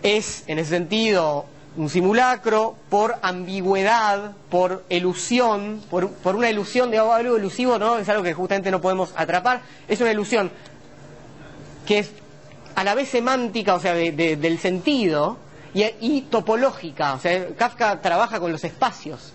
es, 0.03 0.43
en 0.47 0.59
ese 0.59 0.69
sentido, 0.71 1.45
un 1.77 1.89
simulacro 1.89 2.75
por 2.89 3.15
ambigüedad, 3.21 4.31
por 4.49 4.83
ilusión, 4.89 5.81
por, 5.89 6.35
una 6.35 6.49
ilusión 6.49 6.91
de 6.91 6.99
algo 6.99 7.35
elusivo, 7.35 7.77
¿no? 7.77 7.97
Es 7.97 8.07
algo 8.07 8.23
que 8.23 8.33
justamente 8.33 8.71
no 8.71 8.81
podemos 8.81 9.13
atrapar. 9.15 9.61
Es 9.87 9.99
una 10.01 10.11
ilusión 10.11 10.51
que 11.85 11.99
es 11.99 12.11
a 12.75 12.83
la 12.83 12.95
vez 12.95 13.09
semántica, 13.09 13.75
o 13.75 13.79
sea, 13.79 13.93
del 13.93 14.59
sentido, 14.59 15.37
y, 15.73 16.21
topológica. 16.21 17.13
O 17.13 17.19
sea, 17.19 17.47
Kafka 17.57 18.01
trabaja 18.01 18.39
con 18.39 18.51
los 18.51 18.63
espacios. 18.63 19.33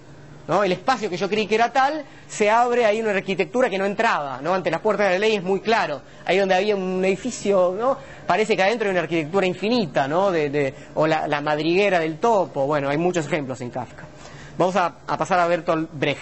¿No? 0.50 0.64
El 0.64 0.72
espacio 0.72 1.08
que 1.08 1.16
yo 1.16 1.28
creí 1.28 1.46
que 1.46 1.54
era 1.54 1.72
tal, 1.72 2.04
se 2.28 2.50
abre 2.50 2.84
ahí 2.84 3.00
una 3.00 3.12
arquitectura 3.12 3.70
que 3.70 3.78
no 3.78 3.86
entraba, 3.86 4.40
¿no? 4.42 4.52
Ante 4.52 4.68
las 4.68 4.80
puertas 4.80 5.06
de 5.06 5.12
la 5.12 5.18
ley 5.20 5.36
es 5.36 5.44
muy 5.44 5.60
claro. 5.60 6.02
Ahí 6.24 6.38
donde 6.38 6.56
había 6.56 6.74
un 6.74 7.04
edificio, 7.04 7.72
¿no? 7.78 7.96
Parece 8.26 8.56
que 8.56 8.62
adentro 8.64 8.88
hay 8.88 8.90
una 8.90 9.02
arquitectura 9.02 9.46
infinita, 9.46 10.08
¿no? 10.08 10.32
De, 10.32 10.74
o 10.96 11.06
la, 11.06 11.40
madriguera 11.40 12.00
del 12.00 12.18
topo. 12.18 12.66
Bueno, 12.66 12.88
hay 12.88 12.98
muchos 12.98 13.26
ejemplos 13.26 13.60
en 13.60 13.70
Kafka. 13.70 14.02
Vamos 14.58 14.74
a, 14.74 14.92
pasar 15.06 15.38
a 15.38 15.46
Bertolt 15.46 15.88
Brecht. 15.92 16.18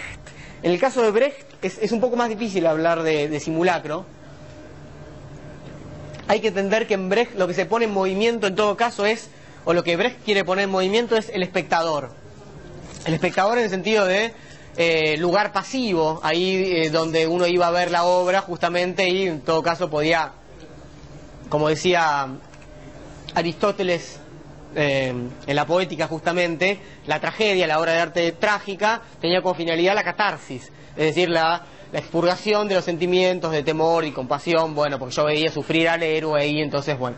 En 0.61 0.73
el 0.73 0.79
caso 0.79 1.01
de 1.01 1.09
Brecht 1.09 1.47
es, 1.63 1.91
un 1.91 1.99
poco 1.99 2.15
más 2.15 2.29
difícil 2.29 2.67
hablar 2.67 3.01
de 3.01 3.39
simulacro, 3.39 4.05
hay 6.27 6.39
que 6.39 6.49
entender 6.49 6.85
que 6.85 6.93
en 6.93 7.09
Brecht 7.09 7.33
lo 7.33 7.47
que 7.47 7.55
se 7.55 7.65
pone 7.65 7.85
en 7.85 7.91
movimiento 7.91 8.45
en 8.45 8.53
todo 8.53 8.77
caso 8.77 9.07
es, 9.07 9.31
o 9.65 9.73
lo 9.73 9.83
que 9.83 9.97
Brecht 9.97 10.23
quiere 10.23 10.45
poner 10.45 10.65
en 10.65 10.69
movimiento 10.69 11.17
es 11.17 11.29
el 11.29 11.41
espectador. 11.41 12.18
El 13.05 13.13
espectador 13.13 13.57
en 13.57 13.63
el 13.63 13.69
sentido 13.69 14.05
de 14.05 14.33
eh, 14.77 15.17
lugar 15.17 15.51
pasivo, 15.53 16.19
ahí 16.21 16.55
eh, 16.55 16.89
donde 16.89 17.27
uno 17.27 17.47
iba 17.47 17.67
a 17.67 17.71
ver 17.71 17.91
la 17.91 18.03
obra 18.03 18.41
justamente 18.41 19.09
y 19.09 19.27
en 19.27 19.41
todo 19.41 19.63
caso 19.63 19.89
podía, 19.89 20.33
como 21.49 21.69
decía 21.69 22.27
Aristóteles 23.35 24.19
eh, 24.75 25.13
en 25.47 25.55
la 25.55 25.65
poética 25.65 26.07
justamente, 26.07 26.79
la 27.07 27.19
tragedia, 27.19 27.67
la 27.67 27.79
obra 27.79 27.93
de 27.93 27.99
arte 27.99 28.31
trágica, 28.33 29.01
tenía 29.21 29.41
como 29.41 29.55
finalidad 29.55 29.95
la 29.95 30.03
catarsis, 30.03 30.71
es 30.97 31.05
decir, 31.15 31.29
la, 31.29 31.63
la 31.91 31.99
expurgación 31.99 32.67
de 32.67 32.75
los 32.75 32.85
sentimientos 32.85 33.51
de 33.51 33.63
temor 33.63 34.03
y 34.03 34.11
compasión, 34.11 34.75
bueno, 34.75 34.99
porque 34.99 35.15
yo 35.15 35.25
veía 35.25 35.51
sufrir 35.51 35.87
al 35.87 36.03
héroe 36.03 36.45
y 36.47 36.61
entonces, 36.61 36.99
bueno, 36.99 37.15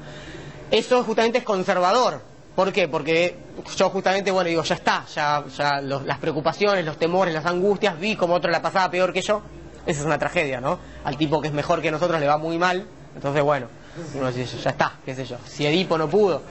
eso 0.70 1.04
justamente 1.04 1.40
es 1.40 1.44
conservador. 1.44 2.31
¿Por 2.56 2.74
qué? 2.74 2.88
Porque 2.88 3.36
yo 3.78 3.90
justamente, 3.90 4.32
bueno, 4.32 4.50
digo, 4.50 4.64
ya 4.64 4.76
está, 4.76 5.06
ya, 5.14 5.44
las 5.82 6.18
preocupaciones, 6.20 6.86
los 6.86 6.98
temores, 6.98 7.34
las 7.34 7.46
angustias, 7.46 8.00
vi 8.00 8.16
como 8.16 8.34
otro 8.36 8.52
la 8.52 8.62
pasaba 8.62 8.92
peor 8.92 9.14
que 9.14 9.22
yo. 9.22 9.42
Esa 9.86 10.02
es 10.02 10.06
una 10.06 10.20
tragedia, 10.20 10.62
¿no? 10.62 10.78
Al 11.04 11.18
tipo 11.18 11.42
que 11.42 11.48
es 11.48 11.54
mejor 11.54 11.82
que 11.82 11.92
nosotros 11.92 12.20
le 12.20 12.28
va 12.28 12.38
muy 12.38 12.58
mal, 12.58 12.86
entonces, 13.16 13.42
bueno, 13.44 13.68
uno 14.14 14.32
dice, 14.32 14.58
ya 14.58 14.72
está, 14.72 14.94
qué 15.04 15.16
sé 15.16 15.26
yo. 15.26 15.38
Si 15.46 15.66
Edipo 15.66 15.98
no 15.98 16.10
pudo. 16.10 16.42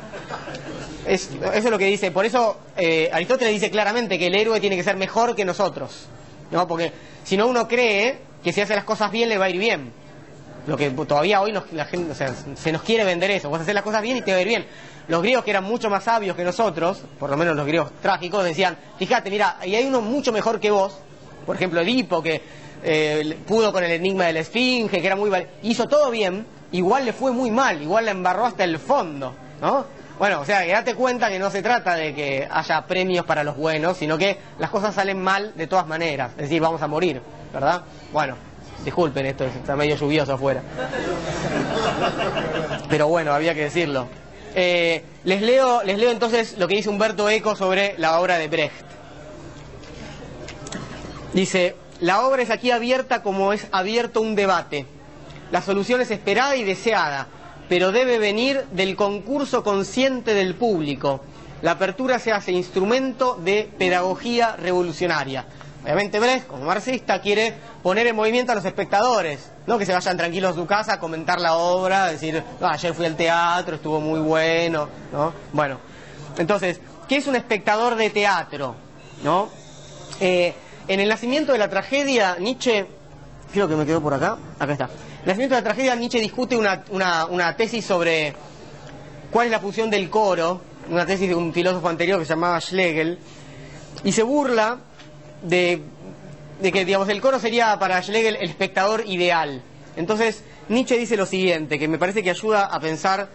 Es, 1.06 1.30
eso 1.30 1.52
es 1.52 1.70
lo 1.70 1.78
que 1.78 1.86
dice. 1.86 2.10
Por 2.10 2.26
eso 2.26 2.58
eh, 2.76 3.08
Aristóteles 3.12 3.54
dice 3.54 3.70
claramente 3.70 4.18
que 4.18 4.26
el 4.26 4.34
héroe 4.34 4.60
tiene 4.60 4.76
que 4.76 4.82
ser 4.82 4.96
mejor 4.96 5.34
que 5.34 5.44
nosotros. 5.44 6.06
¿no? 6.50 6.66
Porque 6.68 6.92
si 7.24 7.36
no 7.36 7.46
uno 7.46 7.66
cree 7.66 8.18
que 8.42 8.52
si 8.52 8.60
hace 8.60 8.74
las 8.74 8.84
cosas 8.84 9.10
bien 9.10 9.28
le 9.28 9.38
va 9.38 9.46
a 9.46 9.50
ir 9.50 9.58
bien. 9.58 9.92
Lo 10.66 10.76
que 10.76 10.90
todavía 10.90 11.40
hoy 11.40 11.52
la 11.72 11.84
gente, 11.84 12.12
o 12.12 12.14
sea, 12.14 12.34
se 12.54 12.72
nos 12.72 12.82
quiere 12.82 13.04
vender 13.04 13.30
eso. 13.30 13.50
Vas 13.50 13.60
a 13.60 13.62
hacer 13.62 13.74
las 13.74 13.84
cosas 13.84 14.02
bien 14.02 14.16
y 14.16 14.22
te 14.22 14.32
va 14.32 14.38
a 14.38 14.42
ir 14.42 14.48
bien. 14.48 14.66
Los 15.08 15.22
griegos 15.22 15.44
que 15.44 15.50
eran 15.50 15.64
mucho 15.64 15.90
más 15.90 16.04
sabios 16.04 16.36
que 16.36 16.44
nosotros, 16.44 17.02
por 17.18 17.30
lo 17.30 17.36
menos 17.36 17.56
los 17.56 17.66
griegos 17.66 17.90
trágicos, 18.00 18.44
decían, 18.44 18.76
fíjate, 18.98 19.30
mira, 19.30 19.56
y 19.64 19.74
hay 19.74 19.84
uno 19.84 20.00
mucho 20.00 20.32
mejor 20.32 20.60
que 20.60 20.70
vos, 20.70 20.98
por 21.46 21.56
ejemplo 21.56 21.80
Edipo, 21.80 22.22
que 22.22 22.40
eh, 22.82 23.38
pudo 23.46 23.72
con 23.72 23.82
el 23.82 23.90
enigma 23.90 24.26
de 24.26 24.34
la 24.34 24.40
esfinge, 24.40 25.00
que 25.00 25.06
era 25.06 25.16
muy... 25.16 25.30
hizo 25.62 25.88
todo 25.88 26.10
bien, 26.10 26.46
igual 26.72 27.04
le 27.04 27.12
fue 27.12 27.32
muy 27.32 27.50
mal, 27.50 27.82
igual 27.82 28.04
la 28.04 28.12
embarró 28.12 28.46
hasta 28.46 28.64
el 28.64 28.78
fondo, 28.78 29.34
¿no? 29.60 29.84
Bueno, 30.20 30.42
o 30.42 30.44
sea, 30.44 30.64
que 30.66 30.72
date 30.72 30.94
cuenta 30.94 31.30
que 31.30 31.38
no 31.38 31.50
se 31.50 31.62
trata 31.62 31.94
de 31.94 32.14
que 32.14 32.46
haya 32.50 32.86
premios 32.86 33.24
para 33.24 33.42
los 33.42 33.56
buenos, 33.56 33.96
sino 33.96 34.18
que 34.18 34.38
las 34.58 34.68
cosas 34.68 34.94
salen 34.94 35.18
mal 35.18 35.54
de 35.56 35.66
todas 35.66 35.86
maneras. 35.86 36.32
Es 36.32 36.42
decir, 36.42 36.60
vamos 36.60 36.82
a 36.82 36.86
morir, 36.86 37.22
¿verdad? 37.52 37.82
Bueno, 38.12 38.36
disculpen, 38.84 39.26
esto 39.26 39.44
está 39.44 39.76
medio 39.76 39.96
lluvioso 39.96 40.34
afuera. 40.34 40.62
Pero 42.88 43.08
bueno, 43.08 43.32
había 43.32 43.54
que 43.54 43.64
decirlo. 43.64 44.08
Eh, 44.54 45.04
les, 45.24 45.42
leo, 45.42 45.82
les 45.82 45.98
leo 45.98 46.10
entonces 46.10 46.58
lo 46.58 46.66
que 46.66 46.76
dice 46.76 46.88
Humberto 46.88 47.28
Eco 47.28 47.54
sobre 47.54 47.94
la 47.98 48.20
obra 48.20 48.38
de 48.38 48.48
Brecht. 48.48 48.84
Dice, 51.32 51.76
la 52.00 52.26
obra 52.26 52.42
es 52.42 52.50
aquí 52.50 52.70
abierta 52.70 53.22
como 53.22 53.52
es 53.52 53.66
abierto 53.70 54.20
un 54.20 54.34
debate. 54.34 54.86
La 55.52 55.62
solución 55.62 56.00
es 56.00 56.10
esperada 56.10 56.56
y 56.56 56.64
deseada 56.64 57.28
pero 57.70 57.92
debe 57.92 58.18
venir 58.18 58.64
del 58.72 58.96
concurso 58.96 59.62
consciente 59.62 60.34
del 60.34 60.56
público. 60.56 61.20
La 61.62 61.70
apertura 61.72 62.18
se 62.18 62.32
hace 62.32 62.50
instrumento 62.50 63.36
de 63.36 63.70
pedagogía 63.78 64.56
revolucionaria. 64.56 65.46
Obviamente 65.82 66.20
Brecht, 66.20 66.46
como 66.46 66.64
marxista, 66.64 67.20
quiere 67.20 67.54
poner 67.82 68.06
en 68.06 68.14
movimiento 68.14 68.52
a 68.52 68.54
los 68.54 68.64
espectadores, 68.64 69.50
no 69.66 69.78
que 69.78 69.86
se 69.86 69.92
vayan 69.92 70.16
tranquilos 70.16 70.52
a 70.52 70.54
su 70.54 70.66
casa 70.66 70.94
a 70.94 71.00
comentar 71.00 71.40
la 71.40 71.54
obra, 71.54 72.06
decir, 72.06 72.42
ayer 72.60 72.92
fui 72.92 73.06
al 73.06 73.16
teatro, 73.16 73.76
estuvo 73.76 74.00
muy 74.00 74.20
bueno, 74.20 74.88
¿no? 75.10 75.32
Bueno, 75.52 75.78
entonces, 76.36 76.80
¿qué 77.08 77.16
es 77.16 77.26
un 77.26 77.36
espectador 77.36 77.96
de 77.96 78.10
teatro? 78.10 78.74
¿No? 79.24 79.48
Eh, 80.20 80.54
en 80.86 81.00
el 81.00 81.08
nacimiento 81.08 81.52
de 81.52 81.58
la 81.58 81.70
tragedia, 81.70 82.36
Nietzsche, 82.38 82.86
creo 83.52 83.66
que 83.66 83.76
me 83.76 83.86
quedó 83.86 84.02
por 84.02 84.12
acá, 84.12 84.36
acá 84.58 84.72
está. 84.72 84.84
En 84.84 85.20
el 85.22 85.26
nacimiento 85.28 85.54
de 85.54 85.60
la 85.62 85.64
tragedia, 85.64 85.94
Nietzsche 85.94 86.20
discute 86.20 86.56
una, 86.58 86.84
una, 86.90 87.56
tesis 87.56 87.86
sobre 87.86 88.34
cuál 89.30 89.46
es 89.46 89.52
la 89.52 89.60
función 89.60 89.88
del 89.88 90.10
coro, 90.10 90.60
una 90.90 91.06
tesis 91.06 91.28
de 91.28 91.34
un 91.34 91.54
filósofo 91.54 91.88
anterior 91.88 92.18
que 92.18 92.26
se 92.26 92.34
llamaba 92.34 92.60
Schlegel, 92.60 93.18
y 94.04 94.12
se 94.12 94.22
burla 94.22 94.78
de, 95.42 95.82
que, 96.62 96.84
digamos, 96.84 97.08
el 97.08 97.20
coro 97.20 97.38
sería 97.38 97.78
para 97.78 98.02
Schlegel 98.02 98.36
el 98.36 98.48
espectador 98.48 99.04
ideal. 99.06 99.62
Entonces, 99.96 100.42
Nietzsche 100.68 100.96
dice 100.96 101.16
lo 101.16 101.26
siguiente, 101.26 101.78
que 101.78 101.88
me 101.88 101.98
parece 101.98 102.22
que 102.22 102.30
ayuda 102.30 102.66
a 102.66 102.80
pensar, 102.80 103.28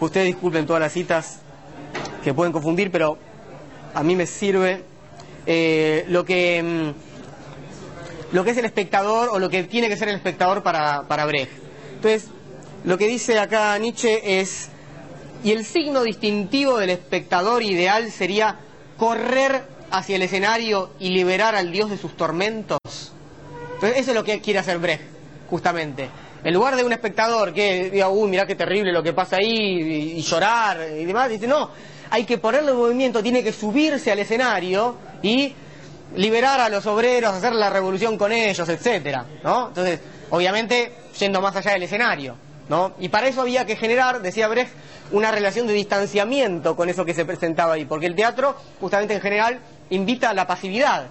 ustedes 0.00 0.26
disculpen 0.26 0.66
todas 0.66 0.80
las 0.80 0.92
citas 0.92 1.40
que 2.24 2.34
pueden 2.34 2.52
confundir, 2.52 2.90
pero 2.90 3.18
a 3.94 4.02
mí 4.02 4.16
me 4.16 4.26
sirve 4.26 4.82
eh, 5.46 6.04
lo 6.08 6.24
que 6.24 6.62
mm, 6.62 7.06
lo 8.32 8.44
que 8.44 8.50
es 8.50 8.58
el 8.58 8.64
espectador 8.64 9.30
o 9.30 9.38
lo 9.38 9.48
que 9.48 9.64
tiene 9.64 9.88
que 9.88 9.96
ser 9.96 10.08
el 10.08 10.16
espectador 10.16 10.62
para, 10.62 11.02
para 11.02 11.26
Brecht. 11.26 11.52
Entonces, 11.94 12.28
lo 12.84 12.98
que 12.98 13.06
dice 13.06 13.38
acá 13.38 13.78
Nietzsche 13.78 14.40
es, 14.40 14.68
y 15.44 15.52
el 15.52 15.64
signo 15.64 16.02
distintivo 16.02 16.78
del 16.78 16.90
espectador 16.90 17.62
ideal 17.62 18.10
sería 18.10 18.56
correr 18.96 19.75
hacia 19.96 20.16
el 20.16 20.22
escenario 20.22 20.90
y 21.00 21.08
liberar 21.08 21.54
al 21.54 21.72
Dios 21.72 21.88
de 21.88 21.96
sus 21.96 22.16
tormentos. 22.16 22.78
Entonces, 23.74 23.98
eso 23.98 24.10
es 24.10 24.14
lo 24.14 24.24
que 24.24 24.40
quiere 24.40 24.58
hacer 24.58 24.78
Brecht, 24.78 25.02
justamente. 25.48 26.08
En 26.44 26.52
lugar 26.52 26.76
de 26.76 26.84
un 26.84 26.92
espectador 26.92 27.52
que 27.52 27.90
diga, 27.90 28.10
uy, 28.10 28.28
mirá 28.28 28.46
qué 28.46 28.54
terrible 28.54 28.92
lo 28.92 29.02
que 29.02 29.14
pasa 29.14 29.36
ahí, 29.36 30.16
y, 30.16 30.20
llorar 30.20 30.78
y 30.98 31.04
demás, 31.04 31.30
dice, 31.30 31.46
no, 31.46 31.70
hay 32.10 32.24
que 32.24 32.38
ponerlo 32.38 32.72
en 32.72 32.76
movimiento, 32.76 33.22
tiene 33.22 33.42
que 33.42 33.52
subirse 33.52 34.12
al 34.12 34.18
escenario 34.18 34.96
y 35.22 35.54
liberar 36.14 36.60
a 36.60 36.68
los 36.68 36.86
obreros, 36.86 37.34
hacer 37.34 37.54
la 37.54 37.70
revolución 37.70 38.18
con 38.18 38.32
ellos, 38.32 38.68
etcétera, 38.68 39.24
¿no? 39.42 39.68
Entonces, 39.68 40.00
obviamente, 40.30 40.92
yendo 41.18 41.40
más 41.40 41.56
allá 41.56 41.72
del 41.72 41.84
escenario, 41.84 42.36
¿no? 42.68 42.92
Y 42.98 43.08
para 43.08 43.28
eso 43.28 43.40
había 43.40 43.64
que 43.66 43.76
generar, 43.76 44.22
decía 44.22 44.48
Brecht, 44.48 44.72
una 45.12 45.30
relación 45.30 45.66
de 45.66 45.72
distanciamiento 45.72 46.76
con 46.76 46.88
eso 46.88 47.04
que 47.04 47.14
se 47.14 47.24
presentaba 47.24 47.74
ahí, 47.74 47.84
porque 47.84 48.06
el 48.06 48.14
teatro, 48.14 48.56
justamente 48.80 49.14
en 49.14 49.20
general, 49.20 49.60
invita 49.90 50.30
a 50.30 50.34
la 50.34 50.46
pasividad. 50.46 51.06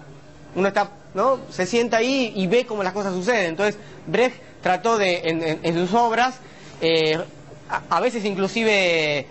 Uno 0.54 0.68
está, 0.68 0.90
¿no? 1.14 1.40
Se 1.50 1.66
sienta 1.66 1.98
ahí 1.98 2.32
y 2.34 2.46
ve 2.46 2.66
cómo 2.66 2.82
las 2.82 2.92
cosas 2.92 3.14
suceden. 3.14 3.46
Entonces, 3.46 3.78
Brecht 4.06 4.36
trató 4.62 4.98
de, 4.98 5.22
en, 5.62 5.74
sus 5.74 5.94
obras, 5.94 6.40
eh, 6.80 7.18
a, 7.68 8.00
veces 8.00 8.24
inclusive 8.24 9.26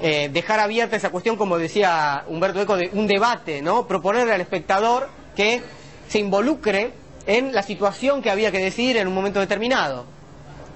eh, 0.00 0.30
dejar 0.32 0.60
abierta 0.60 0.96
esa 0.96 1.10
cuestión, 1.10 1.36
como 1.36 1.58
decía 1.58 2.24
Humberto 2.28 2.60
Eco, 2.60 2.76
de 2.76 2.90
un 2.92 3.06
debate, 3.06 3.62
¿no? 3.62 3.86
Proponerle 3.86 4.32
al 4.32 4.40
espectador 4.40 5.08
que 5.36 5.62
se 6.08 6.18
involucre 6.18 6.92
en 7.26 7.52
la 7.52 7.62
situación 7.62 8.22
que 8.22 8.30
había 8.30 8.50
que 8.50 8.58
decidir 8.58 8.96
en 8.96 9.06
un 9.06 9.14
momento 9.14 9.40
determinado. 9.40 10.17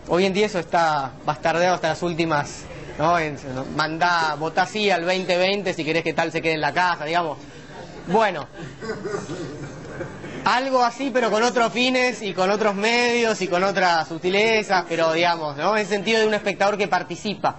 Hoy 0.09 0.27
en 0.27 0.35
día 0.35 0.47
eso 0.47 0.59
está 0.59 1.13
bastardeado 1.25 1.77
hasta 1.77 1.89
las 1.89 2.03
últimas, 2.03 2.63
¿no? 2.99 3.17
Mandá, 3.77 4.35
votá 4.35 4.67
sí 4.67 4.91
al 4.91 5.05
2020 5.05 5.73
si 5.75 5.85
querés 5.85 6.03
que 6.03 6.13
tal 6.13 6.33
se 6.33 6.43
quede 6.43 6.55
en 6.55 6.61
la 6.61 6.73
casa, 6.73 7.05
digamos. 7.05 7.39
Bueno, 8.09 8.49
algo 10.45 10.83
así, 10.83 11.11
pero 11.15 11.31
con 11.31 11.43
otros 11.45 11.73
fines 11.73 12.21
y 12.21 12.35
con 12.35 12.51
otros 12.51 12.75
medios 12.75 13.41
y 13.43 13.49
con 13.49 13.63
otras 13.63 14.09
sutilezas, 14.09 14.85
pero 14.89 15.13
digamos, 15.13 15.57
¿no? 15.57 15.77
En 15.77 15.87
sentido 15.87 16.21
de 16.21 16.27
un 16.27 16.35
espectador 16.35 16.77
que 16.77 16.89
participa. 16.89 17.57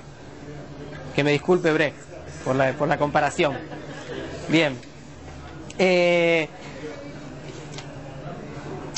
Que 1.16 1.24
me 1.24 1.32
disculpe 1.32 1.72
Brecht 1.72 1.98
por 2.44 2.56
la, 2.56 2.74
por 2.74 2.88
la 2.90 2.98
comparación. 2.98 3.58
Bien. 4.50 4.78
Eh... 5.78 6.50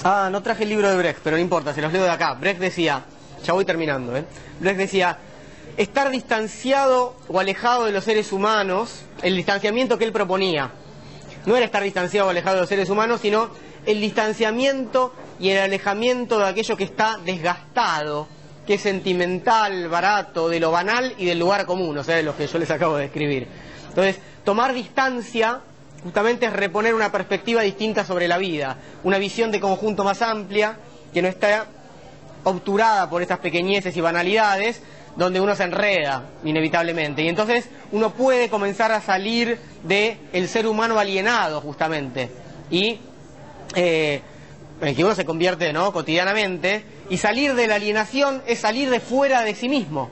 Ah, 0.04 0.30
no 0.32 0.41
traje 0.41 0.64
el 0.64 0.70
libro 0.70 0.89
de 0.89 0.98
Brecht, 0.98 1.20
pero 1.24 1.36
no 1.36 1.41
importa, 1.41 1.74
se 1.74 1.82
los 1.82 1.93
leo 1.93 2.04
de 2.04 2.10
acá. 2.10 2.34
Brecht 2.34 2.60
decía, 2.60 3.04
ya 3.46 3.54
voy 3.54 3.66
terminando, 3.66 4.16
¿eh? 4.16 4.26
Decía, 4.60 5.18
estar 5.78 6.10
distanciado 6.10 7.16
o 7.28 7.39
alejado 7.39 7.86
de 7.86 7.91
los 7.91 8.04
seres 8.04 8.32
humanos, 8.32 9.02
el 9.22 9.36
distanciamiento 9.36 9.98
que 9.98 10.06
él 10.06 10.12
proponía, 10.12 10.72
no 11.46 11.56
era 11.56 11.66
estar 11.66 11.84
distanciado 11.84 12.28
o 12.28 12.30
alejado 12.32 12.56
de 12.56 12.62
los 12.62 12.70
seres 12.70 12.89
humanos, 12.89 13.22
sino 13.22 13.50
el 13.86 14.02
distanciamiento 14.02 15.14
y 15.39 15.50
el 15.50 15.60
alejamiento 15.60 16.39
de 16.39 16.48
aquello 16.48 16.76
que 16.76 16.86
está 16.86 17.20
desgastado, 17.24 18.28
que 18.66 18.76
es 18.76 18.82
sentimental, 18.82 19.88
barato, 19.89 20.50
de 20.50 20.60
lo 20.60 20.72
banal 20.72 21.14
y 21.18 21.26
del 21.26 21.38
lugar 21.38 21.66
común, 21.66 21.98
o 21.98 22.04
sea, 22.04 22.16
de 22.16 22.24
lo 22.24 22.36
que 22.36 22.48
yo 22.48 22.58
les 22.58 22.72
acabo 22.72 22.96
de 22.96 23.04
describir. 23.04 23.48
Entonces, 23.89 24.18
tomar 24.43 24.74
distancia 24.74 25.62
justamente 26.04 26.46
es 26.46 26.54
reponer 26.54 26.96
una 26.96 27.12
perspectiva 27.12 27.62
distinta 27.62 28.06
sobre 28.06 28.28
la 28.28 28.38
vida, 28.38 28.78
una 29.04 29.18
visión 29.18 29.52
de 29.52 29.60
conjunto 29.60 30.04
más 30.04 30.22
amplia, 30.22 30.78
que 31.14 31.22
no 31.22 31.28
está 31.28 31.68
obturada 32.46 33.10
por 33.10 33.22
estas 33.22 33.39
pequeñeces 33.39 33.96
y 33.98 34.02
banalidades, 34.02 34.82
donde 35.16 35.39
uno 35.39 35.56
se 35.56 35.64
enreda 35.64 36.30
inevitablemente. 36.43 37.22
Y 37.22 37.28
entonces 37.28 37.68
uno 37.91 38.12
puede 38.12 38.50
comenzar 38.50 38.91
a 38.91 39.02
salir 39.02 39.60
del 39.84 40.18
el 40.32 40.48
ser 40.48 40.68
humano 40.68 40.98
alienado, 40.98 41.60
justamente, 41.62 42.30
y 42.70 43.00
eh, 43.76 44.22
en 44.82 44.88
el 44.88 44.96
que 44.96 45.04
uno 45.04 45.16
se 45.16 45.26
convierte 45.26 45.74
¿no? 45.74 45.91
cotidianamente, 45.91 46.84
y 47.10 47.18
salir 47.18 47.56
de 47.56 47.68
la 47.68 47.76
alienación 47.76 48.41
es 48.48 48.60
salir 48.60 48.89
de 48.89 49.00
fuera 49.00 49.41
de 49.41 49.56
sí 49.56 49.70
mismo. 49.70 50.10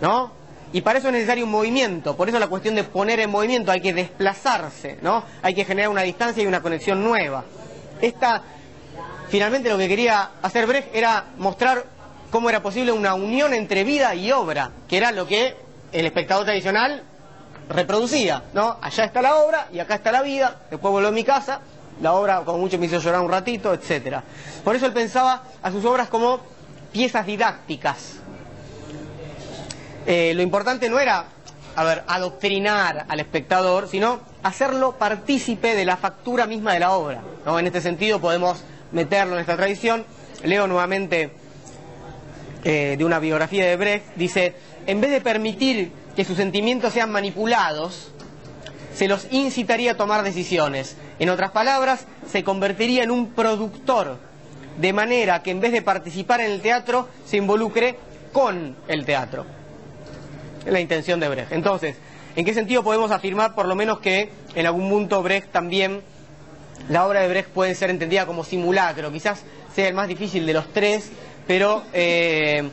¿no? 0.00 0.32
Y 0.72 0.80
para 0.80 0.98
eso 0.98 1.08
es 1.08 1.14
necesario 1.14 1.44
un 1.44 1.50
movimiento, 1.50 2.16
por 2.16 2.28
eso 2.28 2.38
la 2.38 2.48
cuestión 2.48 2.74
de 2.74 2.84
poner 2.84 3.20
en 3.20 3.30
movimiento, 3.30 3.70
hay 3.70 3.82
que 3.82 3.92
desplazarse, 3.92 4.98
¿no? 5.02 5.22
Hay 5.42 5.54
que 5.54 5.66
generar 5.66 5.90
una 5.90 6.00
distancia 6.00 6.42
y 6.42 6.46
una 6.46 6.62
conexión 6.62 7.04
nueva. 7.04 7.44
Esta, 8.00 8.42
finalmente 9.32 9.70
lo 9.70 9.78
que 9.78 9.88
quería 9.88 10.28
hacer 10.42 10.66
Brecht 10.66 10.94
era 10.94 11.24
mostrar 11.38 11.86
cómo 12.30 12.50
era 12.50 12.62
posible 12.62 12.92
una 12.92 13.14
unión 13.14 13.54
entre 13.54 13.82
vida 13.82 14.14
y 14.14 14.30
obra, 14.30 14.72
que 14.86 14.98
era 14.98 15.10
lo 15.10 15.26
que 15.26 15.56
el 15.90 16.04
espectador 16.04 16.44
tradicional 16.44 17.02
reproducía, 17.70 18.42
¿no? 18.52 18.76
Allá 18.82 19.04
está 19.04 19.22
la 19.22 19.36
obra 19.36 19.68
y 19.72 19.78
acá 19.78 19.94
está 19.94 20.12
la 20.12 20.20
vida, 20.20 20.60
después 20.70 20.92
vuelvo 20.92 21.08
a 21.08 21.12
mi 21.12 21.24
casa, 21.24 21.60
la 22.02 22.12
obra 22.12 22.42
como 22.44 22.58
mucho 22.58 22.78
me 22.78 22.84
hizo 22.84 22.98
llorar 22.98 23.22
un 23.22 23.30
ratito, 23.30 23.72
etcétera. 23.72 24.22
Por 24.62 24.76
eso 24.76 24.84
él 24.84 24.92
pensaba 24.92 25.44
a 25.62 25.70
sus 25.70 25.82
obras 25.86 26.10
como 26.10 26.40
piezas 26.92 27.24
didácticas, 27.24 28.16
eh, 30.04 30.34
lo 30.34 30.42
importante 30.42 30.90
no 30.90 30.98
era, 31.00 31.24
a 31.74 31.84
ver, 31.84 32.04
adoctrinar 32.06 33.06
al 33.08 33.18
espectador, 33.18 33.88
sino 33.88 34.20
hacerlo 34.42 34.98
partícipe 34.98 35.74
de 35.74 35.86
la 35.86 35.96
factura 35.96 36.46
misma 36.46 36.74
de 36.74 36.80
la 36.80 36.92
obra. 36.92 37.22
¿no? 37.46 37.58
En 37.58 37.66
este 37.66 37.80
sentido 37.80 38.20
podemos 38.20 38.62
meterlo 38.92 39.34
en 39.34 39.40
esta 39.40 39.56
tradición. 39.56 40.04
Leo 40.44 40.66
nuevamente 40.66 41.30
eh, 42.64 42.96
de 42.98 43.04
una 43.04 43.18
biografía 43.18 43.66
de 43.66 43.76
Brecht, 43.76 44.04
dice, 44.16 44.54
en 44.86 45.00
vez 45.00 45.10
de 45.10 45.20
permitir 45.20 45.92
que 46.16 46.24
sus 46.24 46.36
sentimientos 46.36 46.92
sean 46.92 47.10
manipulados, 47.10 48.12
se 48.94 49.08
los 49.08 49.26
incitaría 49.30 49.92
a 49.92 49.96
tomar 49.96 50.22
decisiones. 50.22 50.96
En 51.18 51.30
otras 51.30 51.50
palabras, 51.52 52.06
se 52.30 52.44
convertiría 52.44 53.02
en 53.02 53.10
un 53.10 53.32
productor, 53.32 54.18
de 54.78 54.92
manera 54.92 55.42
que 55.42 55.50
en 55.50 55.60
vez 55.60 55.72
de 55.72 55.82
participar 55.82 56.40
en 56.40 56.50
el 56.50 56.60
teatro, 56.60 57.08
se 57.26 57.36
involucre 57.36 57.96
con 58.32 58.76
el 58.88 59.04
teatro 59.04 59.46
la 60.66 60.80
intención 60.80 61.20
de 61.20 61.28
Brecht. 61.28 61.52
Entonces, 61.52 61.96
¿en 62.36 62.44
qué 62.44 62.54
sentido 62.54 62.82
podemos 62.82 63.10
afirmar 63.10 63.54
por 63.54 63.66
lo 63.66 63.74
menos 63.74 64.00
que 64.00 64.30
en 64.54 64.66
algún 64.66 64.88
punto 64.88 65.22
Brecht 65.22 65.50
también, 65.50 66.02
la 66.88 67.06
obra 67.06 67.20
de 67.20 67.28
Brecht 67.28 67.48
puede 67.50 67.74
ser 67.74 67.90
entendida 67.90 68.26
como 68.26 68.44
simulacro? 68.44 69.12
Quizás 69.12 69.42
sea 69.74 69.88
el 69.88 69.94
más 69.94 70.08
difícil 70.08 70.46
de 70.46 70.52
los 70.52 70.72
tres, 70.72 71.10
pero 71.46 71.82
eh, 71.92 72.68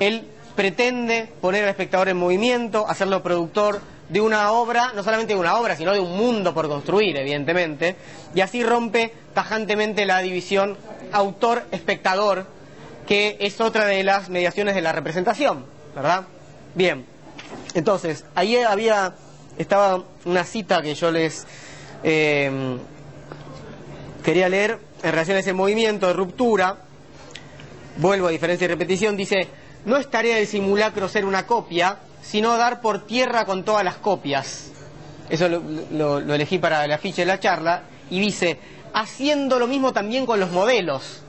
él 0.00 0.24
pretende 0.54 1.28
poner 1.40 1.64
al 1.64 1.70
espectador 1.70 2.08
en 2.08 2.16
movimiento, 2.16 2.86
hacerlo 2.88 3.22
productor 3.22 3.80
de 4.08 4.20
una 4.20 4.52
obra, 4.52 4.92
no 4.94 5.02
solamente 5.02 5.32
de 5.32 5.40
una 5.40 5.56
obra, 5.56 5.74
sino 5.76 5.92
de 5.92 6.00
un 6.00 6.16
mundo 6.16 6.52
por 6.52 6.68
construir, 6.68 7.16
evidentemente, 7.16 7.96
y 8.34 8.40
así 8.40 8.62
rompe 8.62 9.12
tajantemente 9.32 10.04
la 10.04 10.18
división 10.18 10.76
autor-espectador, 11.12 12.46
que 13.06 13.36
es 13.40 13.60
otra 13.60 13.86
de 13.86 14.04
las 14.04 14.28
mediaciones 14.28 14.74
de 14.74 14.82
la 14.82 14.92
representación, 14.92 15.64
¿verdad? 15.94 16.24
Bien. 16.74 17.06
Entonces, 17.74 18.24
ahí 18.34 18.56
había, 18.56 19.14
estaba 19.56 20.02
una 20.26 20.44
cita 20.44 20.82
que 20.82 20.94
yo 20.94 21.10
les 21.10 21.46
em, 22.02 22.78
quería 24.22 24.48
leer 24.48 24.78
en 25.02 25.10
relación 25.10 25.36
a 25.36 25.40
ese 25.40 25.52
movimiento 25.52 26.06
de 26.06 26.12
ruptura. 26.12 26.78
Vuelvo 27.96 28.28
a 28.28 28.30
diferencia 28.30 28.64
y 28.64 28.68
repetición, 28.68 29.16
dice, 29.16 29.48
no 29.84 29.96
es 29.96 30.10
tarea 30.10 30.36
del 30.36 30.46
simulacro 30.46 31.08
ser 31.08 31.24
una 31.24 31.46
copia, 31.46 31.98
sino 32.22 32.56
dar 32.56 32.80
por 32.80 33.06
tierra 33.06 33.44
con 33.44 33.64
todas 33.64 33.84
las 33.84 33.96
copias. 33.96 34.70
Eso 35.28 35.48
lo, 35.48 36.18
elegí 36.18 36.58
para 36.58 36.86
la 36.86 36.98
ficha 36.98 37.22
de 37.22 37.26
la 37.26 37.40
charla. 37.40 37.82
Y 38.10 38.20
dice, 38.20 38.58
haciendo 38.94 39.58
lo 39.58 39.66
mismo 39.66 39.92
también 39.92 40.26
con 40.26 40.40
los 40.40 40.50
modelos. 40.50 41.22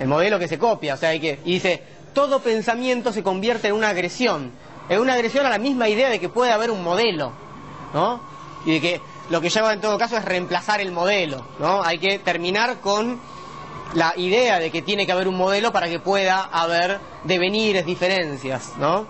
El 0.00 0.08
modelo 0.08 0.38
que 0.38 0.48
se 0.48 0.58
copia, 0.58 0.94
o 0.94 0.96
sea, 0.96 1.10
hay 1.10 1.20
que... 1.20 1.38
Y 1.44 1.54
dice, 1.54 1.82
todo 2.12 2.40
pensamiento 2.40 3.12
se 3.12 3.22
convierte 3.22 3.68
en 3.68 3.74
una 3.74 3.90
agresión 3.90 4.52
es 4.88 4.98
una 4.98 5.14
agresión 5.14 5.46
a 5.46 5.50
la 5.50 5.58
misma 5.58 5.88
idea 5.88 6.08
de 6.08 6.18
que 6.18 6.28
puede 6.28 6.52
haber 6.52 6.70
un 6.70 6.82
modelo, 6.82 7.32
¿no? 7.94 8.20
Y 8.66 8.72
de 8.74 8.80
que 8.80 9.00
lo 9.32 9.40
que 9.40 9.48
lleva 9.48 9.72
en 9.72 9.80
todo 9.80 9.96
caso 9.96 10.18
es 10.18 10.26
reemplazar 10.26 10.82
el 10.82 10.92
modelo, 10.92 11.42
¿no? 11.58 11.82
Hay 11.82 11.98
que 11.98 12.18
terminar 12.18 12.80
con 12.80 13.18
la 13.94 14.12
idea 14.14 14.58
de 14.58 14.70
que 14.70 14.82
tiene 14.82 15.06
que 15.06 15.12
haber 15.12 15.26
un 15.26 15.38
modelo 15.38 15.72
para 15.72 15.88
que 15.88 15.98
pueda 15.98 16.42
haber 16.42 17.00
devenires, 17.24 17.86
diferencias, 17.86 18.74
¿no? 18.76 19.06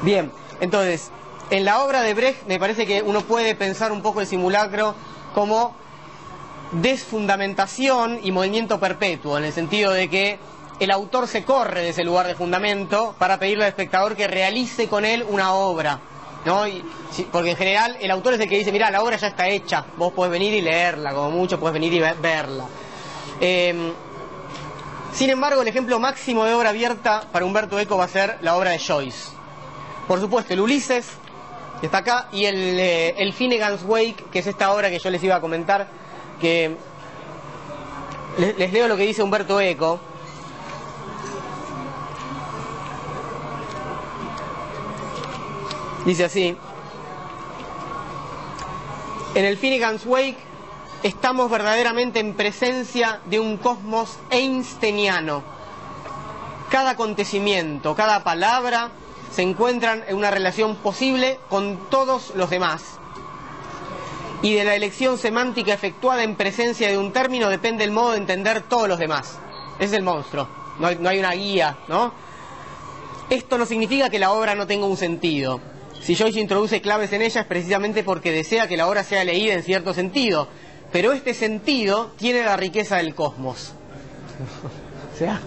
Bien, 0.00 0.32
entonces, 0.60 1.10
en 1.50 1.66
la 1.66 1.84
obra 1.84 2.00
de 2.00 2.14
Brecht 2.14 2.46
me 2.46 2.58
parece 2.58 2.86
que 2.86 3.02
uno 3.02 3.20
puede 3.20 3.54
pensar 3.54 3.92
un 3.92 4.00
poco 4.00 4.22
el 4.22 4.26
simulacro 4.26 4.94
como 5.34 5.76
desfundamentación 6.72 8.20
y 8.22 8.32
movimiento 8.32 8.80
perpetuo, 8.80 9.36
en 9.36 9.44
el 9.44 9.52
sentido 9.52 9.92
de 9.92 10.08
que 10.08 10.38
el 10.80 10.90
autor 10.90 11.28
se 11.28 11.44
corre 11.44 11.82
de 11.82 11.90
ese 11.90 12.02
lugar 12.02 12.26
de 12.26 12.34
fundamento 12.34 13.14
para 13.18 13.38
pedirle 13.38 13.64
al 13.64 13.68
espectador 13.68 14.16
que 14.16 14.26
realice 14.26 14.88
con 14.88 15.04
él 15.04 15.22
una 15.28 15.52
obra. 15.52 16.00
¿No? 16.44 16.64
porque 17.30 17.50
en 17.50 17.56
general 17.56 17.96
el 18.00 18.10
autor 18.10 18.34
es 18.34 18.40
el 18.40 18.48
que 18.48 18.58
dice, 18.58 18.72
mira, 18.72 18.90
la 18.90 19.02
obra 19.02 19.16
ya 19.16 19.28
está 19.28 19.48
hecha, 19.48 19.84
vos 19.96 20.12
podés 20.12 20.32
venir 20.32 20.52
y 20.54 20.60
leerla, 20.60 21.12
como 21.12 21.30
mucho 21.30 21.58
podés 21.58 21.74
venir 21.74 21.92
y 21.92 22.00
verla. 22.00 22.64
Em, 23.40 23.92
sin 25.12 25.30
embargo, 25.30 25.62
el 25.62 25.68
ejemplo 25.68 25.98
máximo 26.00 26.44
de 26.44 26.54
obra 26.54 26.70
abierta 26.70 27.28
para 27.30 27.44
Humberto 27.44 27.78
Eco 27.78 27.96
va 27.96 28.04
a 28.04 28.08
ser 28.08 28.38
la 28.40 28.56
obra 28.56 28.70
de 28.70 28.78
Joyce. 28.78 29.30
Por 30.08 30.20
supuesto, 30.20 30.52
el 30.52 30.60
Ulises, 30.60 31.06
que 31.80 31.86
está 31.86 31.98
acá, 31.98 32.28
y 32.32 32.44
el, 32.44 32.78
eh, 32.78 33.14
el 33.18 33.32
Finnegan's 33.32 33.82
Wake, 33.84 34.24
que 34.32 34.40
es 34.40 34.46
esta 34.46 34.72
obra 34.72 34.90
que 34.90 34.98
yo 34.98 35.10
les 35.10 35.22
iba 35.22 35.36
a 35.36 35.40
comentar, 35.40 35.86
que 36.40 36.76
les 38.38 38.72
leo 38.72 38.88
lo 38.88 38.96
que 38.96 39.04
dice 39.04 39.22
Humberto 39.22 39.60
Eco. 39.60 40.00
Dice 46.04 46.24
así, 46.24 46.54
en 49.34 49.44
el 49.44 49.56
Finnegan's 49.56 50.04
Wake 50.04 50.36
estamos 51.02 51.50
verdaderamente 51.50 52.20
en 52.20 52.34
presencia 52.34 53.20
de 53.24 53.40
un 53.40 53.56
cosmos 53.56 54.18
einsteiniano. 54.28 55.42
Cada 56.70 56.90
acontecimiento, 56.90 57.94
cada 57.94 58.22
palabra 58.22 58.90
se 59.32 59.42
encuentran 59.42 60.04
en 60.06 60.16
una 60.16 60.30
relación 60.30 60.76
posible 60.76 61.38
con 61.48 61.88
todos 61.88 62.32
los 62.34 62.50
demás. 62.50 62.82
Y 64.42 64.52
de 64.52 64.64
la 64.64 64.74
elección 64.74 65.16
semántica 65.16 65.72
efectuada 65.72 66.22
en 66.22 66.36
presencia 66.36 66.88
de 66.88 66.98
un 66.98 67.12
término 67.14 67.48
depende 67.48 67.82
el 67.82 67.92
modo 67.92 68.10
de 68.10 68.18
entender 68.18 68.60
todos 68.60 68.88
los 68.88 68.98
demás. 68.98 69.38
Es 69.78 69.94
el 69.94 70.02
monstruo. 70.02 70.48
No 70.78 70.88
hay, 70.88 70.96
no 70.96 71.08
hay 71.08 71.18
una 71.18 71.32
guía, 71.32 71.78
¿no? 71.88 72.12
Esto 73.30 73.56
no 73.56 73.64
significa 73.64 74.10
que 74.10 74.18
la 74.18 74.32
obra 74.32 74.54
no 74.54 74.66
tenga 74.66 74.84
un 74.84 74.98
sentido 74.98 75.73
si 76.04 76.14
Joyce 76.14 76.38
introduce 76.38 76.82
claves 76.82 77.12
en 77.14 77.22
ella 77.22 77.40
es 77.40 77.46
precisamente 77.46 78.04
porque 78.04 78.30
desea 78.30 78.68
que 78.68 78.76
la 78.76 78.86
obra 78.86 79.02
sea 79.02 79.24
leída 79.24 79.54
en 79.54 79.62
cierto 79.62 79.94
sentido, 79.94 80.48
pero 80.92 81.12
este 81.12 81.32
sentido 81.32 82.12
tiene 82.18 82.44
la 82.44 82.58
riqueza 82.58 82.98
del 82.98 83.14
cosmos. 83.14 83.72
o 85.14 85.18
sea, 85.18 85.40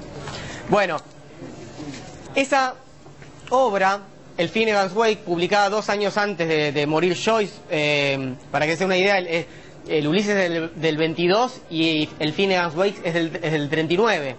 bueno, 0.67 0.97
esa 2.33 2.73
obra, 3.51 4.01
el 4.35 4.49
Finnegan's 4.49 4.93
Wake, 4.93 5.17
publicada 5.17 5.69
dos 5.69 5.89
años 5.89 6.17
antes 6.17 6.73
de, 6.73 6.87
morir 6.87 7.15
Joyce, 7.15 7.53
eh, 7.69 8.33
para 8.49 8.65
que 8.65 8.75
sea 8.75 8.87
una 8.87 8.97
idea, 8.97 9.19
el, 9.19 10.07
Ulises 10.07 10.35
es 10.35 10.81
del, 10.81 10.97
22 10.97 11.61
y 11.69 12.09
el 12.17 12.33
Finnegan's 12.33 12.75
Wake 12.75 12.99
es 13.03 13.13
del, 13.13 13.35
es 13.43 13.51
del 13.51 13.69
39. 13.69 14.35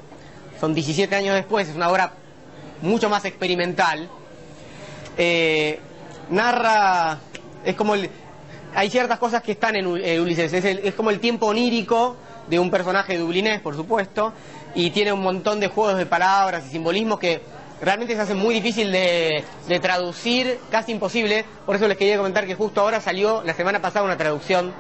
Son 0.59 0.75
17 0.75 1.15
años 1.15 1.37
después, 1.37 1.69
es 1.69 1.77
una 1.77 1.89
obra 1.89 2.13
mucho 2.83 3.09
más 3.09 3.25
experimental. 3.25 4.09
Eh, 5.17 5.79
narra, 6.31 7.19
es 7.65 7.75
como 7.75 7.95
el, 7.95 8.11
hay 8.75 8.91
ciertas 8.91 9.19
cosas 9.19 9.43
que 9.43 9.53
están 9.53 9.77
en 9.77 9.87
Ulises, 9.87 10.53
es, 10.53 10.65
es, 10.65 10.95
como 10.95 11.11
el 11.11 11.21
tiempo 11.21 11.47
onírico 11.47 12.17
de 12.49 12.59
un 12.59 12.71
personaje 12.71 13.19
dublinés, 13.19 13.61
por 13.61 13.75
supuesto, 13.75 14.33
y 14.75 14.91
tiene 14.91 15.13
un 15.13 15.21
montón 15.21 15.61
de 15.61 15.69
juegos 15.69 15.99
de 15.99 16.07
palabras 16.07 16.67
y 16.67 16.71
simbolismos 16.71 17.19
que 17.19 17.41
realmente 17.81 18.15
se 18.15 18.21
hace 18.21 18.35
muy 18.35 18.55
difícil 18.55 18.91
de, 18.93 19.45
traducir, 19.81 20.59
casi 20.71 20.93
imposible, 20.93 21.45
por 21.67 21.77
eso 21.77 21.89
les 21.89 21.97
quería 21.97 22.17
comentar 22.17 22.47
que 22.47 22.55
justo 22.55 22.81
ahora 22.81 23.01
salió 23.01 23.43
la 23.45 23.55
semana 23.55 23.81
pasada 23.81 24.05
una 24.05 24.17
traducción, 24.17 24.73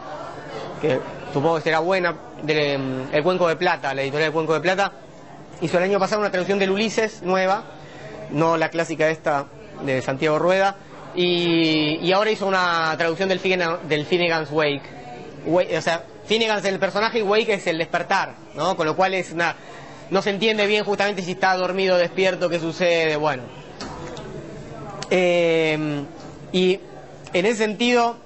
que 0.80 1.00
supongo 1.32 1.56
que 1.56 1.62
será 1.62 1.80
buena, 1.80 2.16
del 2.42 3.06
El 3.12 3.22
Cuenco 3.22 3.48
de 3.48 3.56
Plata, 3.56 3.94
la 3.94 4.02
editorial 4.02 4.28
del 4.28 4.34
Cuenco 4.34 4.54
de 4.54 4.60
Plata, 4.60 4.92
hizo 5.60 5.78
el 5.78 5.84
año 5.84 5.98
pasado 5.98 6.20
una 6.20 6.30
traducción 6.30 6.58
del 6.58 6.70
Ulises 6.70 7.22
nueva, 7.22 7.64
no 8.30 8.56
la 8.56 8.68
clásica 8.68 9.08
esta 9.08 9.46
de 9.84 10.02
Santiago 10.02 10.38
Rueda, 10.38 10.76
y, 11.14 12.12
ahora 12.12 12.30
hizo 12.30 12.46
una 12.46 12.94
traducción 12.96 13.28
del, 13.28 13.40
del 13.88 14.06
Finnegan's 14.06 14.50
Wake. 14.50 14.82
O 15.46 15.80
sea, 15.80 16.04
Finnegan 16.26 16.58
es 16.58 16.64
el 16.64 16.78
personaje 16.78 17.20
y 17.20 17.22
Wake 17.22 17.54
es 17.54 17.66
el 17.66 17.78
despertar, 17.78 18.34
¿no? 18.54 18.76
Con 18.76 18.86
lo 18.86 18.96
cual 18.96 19.14
es 19.14 19.32
una, 19.32 19.56
no 20.10 20.22
se 20.22 20.30
entiende 20.30 20.66
bien 20.66 20.84
justamente 20.84 21.22
si 21.22 21.32
está 21.32 21.56
dormido 21.56 21.94
o 21.94 21.98
despierto, 21.98 22.48
qué 22.48 22.60
sucede, 22.60 23.16
bueno. 23.16 23.44
Eh, 25.10 26.04
y 26.52 26.80
en 27.32 27.46
ese 27.46 27.56
sentido, 27.56 28.16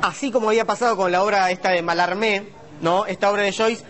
así 0.00 0.30
como 0.30 0.48
había 0.48 0.64
pasado 0.64 0.96
con 0.96 1.12
la 1.12 1.22
obra 1.22 1.50
esta 1.50 1.70
de 1.70 1.82
Malarmé, 1.82 2.48
¿no? 2.80 3.06
Esta 3.06 3.30
obra 3.30 3.42
de 3.42 3.52
Joyce 3.52 3.84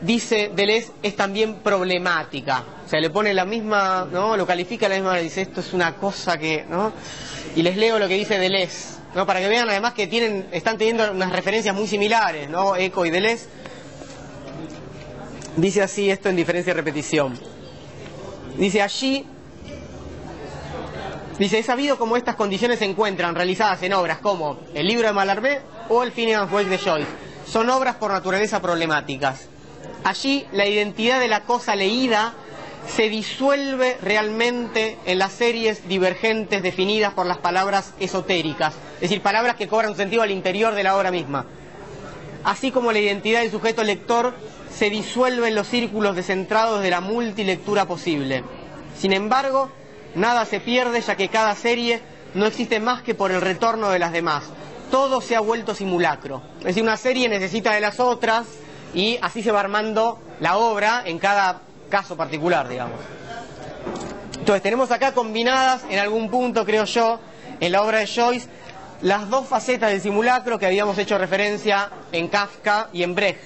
dice 0.00 0.50
Deleuze, 0.54 0.92
es 1.02 1.16
también 1.16 1.56
problemática. 1.56 2.64
O 2.84 2.88
sea, 2.88 3.00
le 3.00 3.10
pone 3.10 3.34
la 3.34 3.44
misma, 3.44 4.06
¿no? 4.10 4.36
Lo 4.36 4.46
califica 4.46 4.88
la 4.88 4.96
misma, 4.96 5.16
dice, 5.18 5.42
esto 5.42 5.60
es 5.60 5.72
una 5.72 5.96
cosa 5.96 6.38
que, 6.38 6.64
¿no? 6.68 6.92
Y 7.54 7.62
les 7.62 7.76
leo 7.76 7.98
lo 7.98 8.06
que 8.08 8.14
dice 8.14 8.38
Deleuze, 8.38 8.98
¿no? 9.14 9.26
Para 9.26 9.40
que 9.40 9.48
vean 9.48 9.68
además 9.68 9.94
que 9.94 10.06
tienen, 10.06 10.48
están 10.52 10.78
teniendo 10.78 11.10
unas 11.10 11.32
referencias 11.32 11.74
muy 11.74 11.86
similares, 11.86 12.48
¿no? 12.48 12.76
Eco 12.76 13.06
y 13.06 13.10
Deleuze. 13.10 13.46
Dice 15.56 15.82
así 15.82 16.10
esto 16.10 16.28
en 16.28 16.36
diferencia 16.36 16.70
y 16.72 16.74
repetición. 16.74 17.38
Dice 18.58 18.82
allí, 18.82 19.24
dice, 21.38 21.58
he 21.58 21.62
sabido 21.62 21.98
cómo 21.98 22.16
estas 22.16 22.36
condiciones 22.36 22.78
se 22.78 22.84
encuentran 22.84 23.34
realizadas 23.34 23.82
en 23.82 23.94
obras 23.94 24.18
como 24.18 24.58
el 24.74 24.86
libro 24.86 25.06
de 25.08 25.14
Mallarmé 25.14 25.60
o 25.88 26.02
el 26.02 26.12
Finnegan's 26.12 26.52
Wake 26.52 26.68
de 26.68 26.78
Joyce. 26.78 27.08
Son 27.46 27.68
obras 27.70 27.96
por 27.96 28.12
naturaleza 28.12 28.60
problemáticas. 28.60 29.48
Allí 30.06 30.46
la 30.52 30.66
identidad 30.66 31.18
de 31.18 31.26
la 31.26 31.40
cosa 31.40 31.74
leída 31.74 32.32
se 32.86 33.08
disuelve 33.08 33.98
realmente 34.00 34.96
en 35.04 35.18
las 35.18 35.32
series 35.32 35.88
divergentes 35.88 36.62
definidas 36.62 37.12
por 37.12 37.26
las 37.26 37.38
palabras 37.38 37.92
esotéricas, 37.98 38.74
es 38.94 39.00
decir, 39.00 39.20
palabras 39.20 39.56
que 39.56 39.66
cobran 39.66 39.96
sentido 39.96 40.22
al 40.22 40.30
interior 40.30 40.76
de 40.76 40.84
la 40.84 40.96
obra 40.96 41.10
misma. 41.10 41.46
Así 42.44 42.70
como 42.70 42.92
la 42.92 43.00
identidad 43.00 43.40
del 43.40 43.50
sujeto 43.50 43.82
lector 43.82 44.36
se 44.72 44.90
disuelve 44.90 45.48
en 45.48 45.56
los 45.56 45.66
círculos 45.66 46.14
descentrados 46.14 46.82
de 46.82 46.90
la 46.90 47.00
multilectura 47.00 47.86
posible. 47.86 48.44
Sin 48.96 49.12
embargo, 49.12 49.72
nada 50.14 50.44
se 50.44 50.60
pierde 50.60 51.00
ya 51.00 51.16
que 51.16 51.30
cada 51.30 51.56
serie 51.56 52.00
no 52.34 52.46
existe 52.46 52.78
más 52.78 53.02
que 53.02 53.16
por 53.16 53.32
el 53.32 53.40
retorno 53.40 53.90
de 53.90 53.98
las 53.98 54.12
demás. 54.12 54.44
Todo 54.88 55.20
se 55.20 55.34
ha 55.34 55.40
vuelto 55.40 55.74
simulacro. 55.74 56.42
Es 56.60 56.66
decir, 56.66 56.84
una 56.84 56.96
serie 56.96 57.28
necesita 57.28 57.74
de 57.74 57.80
las 57.80 57.98
otras 57.98 58.46
y 58.94 59.18
así 59.22 59.42
se 59.42 59.52
va 59.52 59.60
armando 59.60 60.18
la 60.40 60.56
obra 60.56 61.02
en 61.04 61.18
cada 61.18 61.60
caso 61.88 62.16
particular, 62.16 62.68
digamos. 62.68 62.98
Entonces 64.38 64.62
tenemos 64.62 64.90
acá 64.90 65.12
combinadas 65.12 65.84
en 65.90 65.98
algún 65.98 66.30
punto, 66.30 66.64
creo 66.64 66.84
yo, 66.84 67.18
en 67.60 67.72
la 67.72 67.82
obra 67.82 67.98
de 67.98 68.06
Joyce, 68.06 68.48
las 69.02 69.28
dos 69.28 69.46
facetas 69.46 69.90
del 69.90 70.00
simulacro 70.00 70.58
que 70.58 70.66
habíamos 70.66 70.96
hecho 70.98 71.18
referencia 71.18 71.90
en 72.12 72.28
Kafka 72.28 72.88
y 72.92 73.02
en 73.02 73.14
Brecht. 73.14 73.40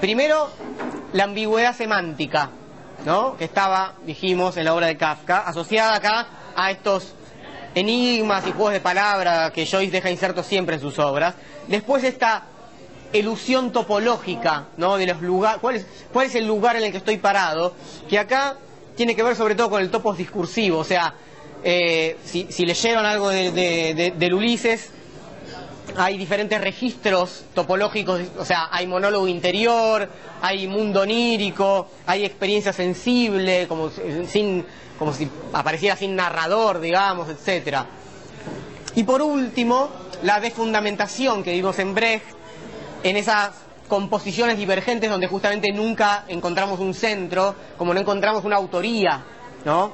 Primero, 0.00 0.50
la 1.12 1.24
ambigüedad 1.24 1.74
semántica, 1.74 2.50
¿no? 3.04 3.36
que 3.36 3.44
estaba, 3.44 3.94
dijimos, 4.04 4.56
en 4.56 4.64
la 4.64 4.74
obra 4.74 4.86
de 4.86 4.96
Kafka, 4.96 5.38
asociada 5.40 5.96
acá 5.96 6.26
a 6.54 6.70
estos 6.70 7.14
enigmas 7.74 8.46
y 8.46 8.52
juegos 8.52 8.72
de 8.72 8.80
palabras 8.80 9.50
que 9.52 9.66
Joyce 9.66 9.90
deja 9.90 10.10
insertos 10.10 10.46
siempre 10.46 10.76
en 10.76 10.80
sus 10.80 10.98
obras. 10.98 11.34
Después 11.66 12.04
esta 12.04 12.44
elusión 13.12 13.72
topológica, 13.72 14.66
¿no? 14.76 14.96
De 14.96 15.06
los 15.06 15.20
lugares, 15.22 15.60
¿cuál 15.60 15.76
es, 15.76 15.86
¿cuál 16.12 16.26
es 16.26 16.34
el 16.34 16.46
lugar 16.46 16.76
en 16.76 16.84
el 16.84 16.92
que 16.92 16.98
estoy 16.98 17.18
parado? 17.18 17.74
Que 18.08 18.18
acá 18.18 18.56
tiene 18.96 19.14
que 19.14 19.22
ver 19.22 19.36
sobre 19.36 19.54
todo 19.54 19.70
con 19.70 19.82
el 19.82 19.90
topos 19.90 20.16
discursivo, 20.18 20.78
o 20.78 20.84
sea, 20.84 21.14
eh, 21.64 22.16
si, 22.24 22.66
leyeron 22.66 23.04
algo 23.04 23.30
de, 23.30 23.52
de, 23.52 24.12
del 24.16 24.34
Ulises, 24.34 24.90
hay 25.96 26.16
diferentes 26.18 26.60
registros 26.60 27.44
topológicos, 27.54 28.20
o 28.38 28.44
sea, 28.44 28.68
hay 28.70 28.86
monólogo 28.86 29.26
interior, 29.26 30.08
hay 30.42 30.66
mundo 30.66 31.02
onírico, 31.02 31.88
hay 32.06 32.24
experiencia 32.24 32.72
sensible, 32.72 33.66
como, 33.68 33.90
si 33.90 35.28
apareciera 35.52 35.96
sin 35.96 36.14
narrador, 36.14 36.80
digamos, 36.80 37.28
etcétera. 37.28 37.86
Y 38.94 39.04
por 39.04 39.22
último, 39.22 39.90
la 40.22 40.40
defundamentación 40.40 41.42
que 41.42 41.52
vimos 41.52 41.78
en 41.78 41.94
Brecht, 41.94 42.37
en 43.02 43.16
esas 43.16 43.50
composiciones 43.88 44.58
divergentes 44.58 45.10
donde 45.10 45.26
justamente 45.26 45.72
nunca 45.72 46.24
encontramos 46.28 46.78
un 46.78 46.94
centro, 46.94 47.54
como 47.76 47.94
no 47.94 48.00
encontramos 48.00 48.44
una 48.44 48.56
autoría, 48.56 49.24
¿no? 49.64 49.92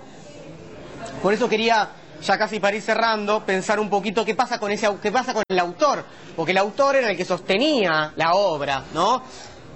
Por 1.22 1.32
eso 1.32 1.48
quería, 1.48 1.90
ya 2.22 2.36
casi 2.36 2.60
para 2.60 2.76
ir 2.76 2.82
cerrando, 2.82 3.44
pensar 3.44 3.78
un 3.78 3.89
poquito 3.89 4.24
qué 4.24 4.35
pasa 4.35 4.59
con 4.59 4.72
ese 4.72 4.89
qué 5.01 5.12
pasa 5.12 5.32
con 5.32 5.43
el 5.48 5.59
autor, 5.59 6.05
porque 6.36 6.52
el 6.52 6.59
autor 6.59 6.97
era 6.97 7.10
el 7.10 7.16
que 7.16 7.24
sostenía 7.24 8.12
la 8.16 8.32
obra, 8.32 8.85
¿no? 8.93 9.22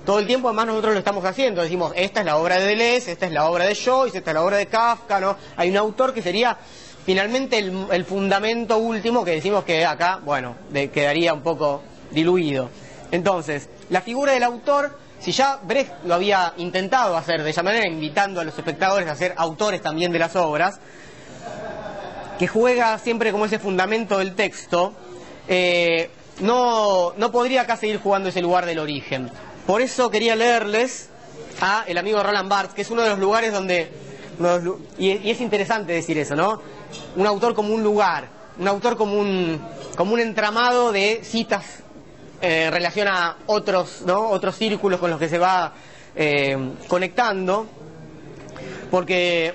Todo 0.04 0.18
el 0.18 0.26
tiempo 0.26 0.48
además 0.48 0.66
nosotros 0.66 0.94
lo 0.94 0.98
estamos 0.98 1.24
haciendo, 1.24 1.62
decimos, 1.62 1.92
esta 1.94 2.20
es 2.20 2.26
la 2.26 2.38
obra 2.38 2.58
de 2.58 2.64
Deleuze, 2.64 3.12
esta 3.12 3.26
es 3.26 3.32
la 3.32 3.48
obra 3.48 3.66
de 3.66 3.74
Joyce, 3.74 4.18
esta 4.18 4.30
es 4.30 4.34
la 4.34 4.42
obra 4.42 4.56
de 4.56 4.66
Kafka, 4.66 5.20
¿no? 5.20 5.36
Hay 5.56 5.70
un 5.70 5.76
autor 5.76 6.14
que 6.14 6.22
sería 6.22 6.56
finalmente 7.04 7.58
el, 7.58 8.04
fundamento 8.04 8.78
último 8.78 9.24
que 9.24 9.32
decimos 9.32 9.64
que 9.64 9.84
acá, 9.84 10.20
bueno, 10.24 10.56
quedaría 10.72 11.34
un 11.34 11.42
poco 11.42 11.82
diluido. 12.10 12.70
Entonces, 13.10 13.68
la 13.90 14.00
figura 14.00 14.32
del 14.32 14.42
autor, 14.42 14.98
si 15.20 15.32
ya 15.32 15.58
Brecht 15.62 16.04
lo 16.04 16.14
había 16.14 16.52
intentado 16.58 17.16
hacer 17.16 17.42
de 17.42 17.50
esa 17.50 17.62
manera, 17.62 17.88
invitando 17.88 18.40
a 18.40 18.44
los 18.44 18.56
espectadores 18.56 19.08
a 19.08 19.16
ser 19.16 19.34
autores 19.36 19.80
también 19.82 20.12
de 20.12 20.18
las 20.18 20.36
obras, 20.36 20.78
que 22.38 22.46
juega 22.46 22.98
siempre 22.98 23.32
como 23.32 23.46
ese 23.46 23.58
fundamento 23.58 24.18
del 24.18 24.34
texto, 24.34 24.92
eh, 25.48 26.10
no, 26.40 27.14
no 27.16 27.32
podría 27.32 27.62
acá 27.62 27.76
seguir 27.76 27.98
jugando 27.98 28.28
ese 28.28 28.42
lugar 28.42 28.66
del 28.66 28.78
origen. 28.78 29.30
Por 29.66 29.82
eso 29.82 30.10
quería 30.10 30.36
leerles 30.36 31.08
a 31.60 31.84
el 31.86 31.98
amigo 31.98 32.22
Roland 32.22 32.48
Barthes, 32.48 32.74
que 32.74 32.82
es 32.82 32.90
uno 32.90 33.02
de 33.02 33.10
los 33.10 33.18
lugares 33.18 33.52
donde, 33.52 33.90
y, 34.98 35.30
es 35.30 35.40
interesante 35.40 35.92
decir 35.92 36.16
eso, 36.18 36.36
¿no? 36.36 36.62
Un 37.16 37.26
autor 37.26 37.54
como 37.54 37.74
un 37.74 37.82
lugar, 37.82 38.28
un 38.58 38.68
autor 38.68 38.96
como 38.96 39.18
un, 39.18 39.60
como 39.96 40.14
un 40.14 40.20
entramado 40.20 40.92
de 40.92 41.20
citas 41.24 41.82
en 42.40 42.72
relación 42.72 43.08
a 43.08 43.36
otros, 43.46 44.02
¿no? 44.06 44.28
otros 44.30 44.56
círculos 44.56 45.00
con 45.00 45.10
los 45.10 45.18
que 45.18 45.28
se 45.28 45.38
va 45.38 45.72
eh, 46.14 46.74
conectando, 46.88 47.66
porque 48.90 49.54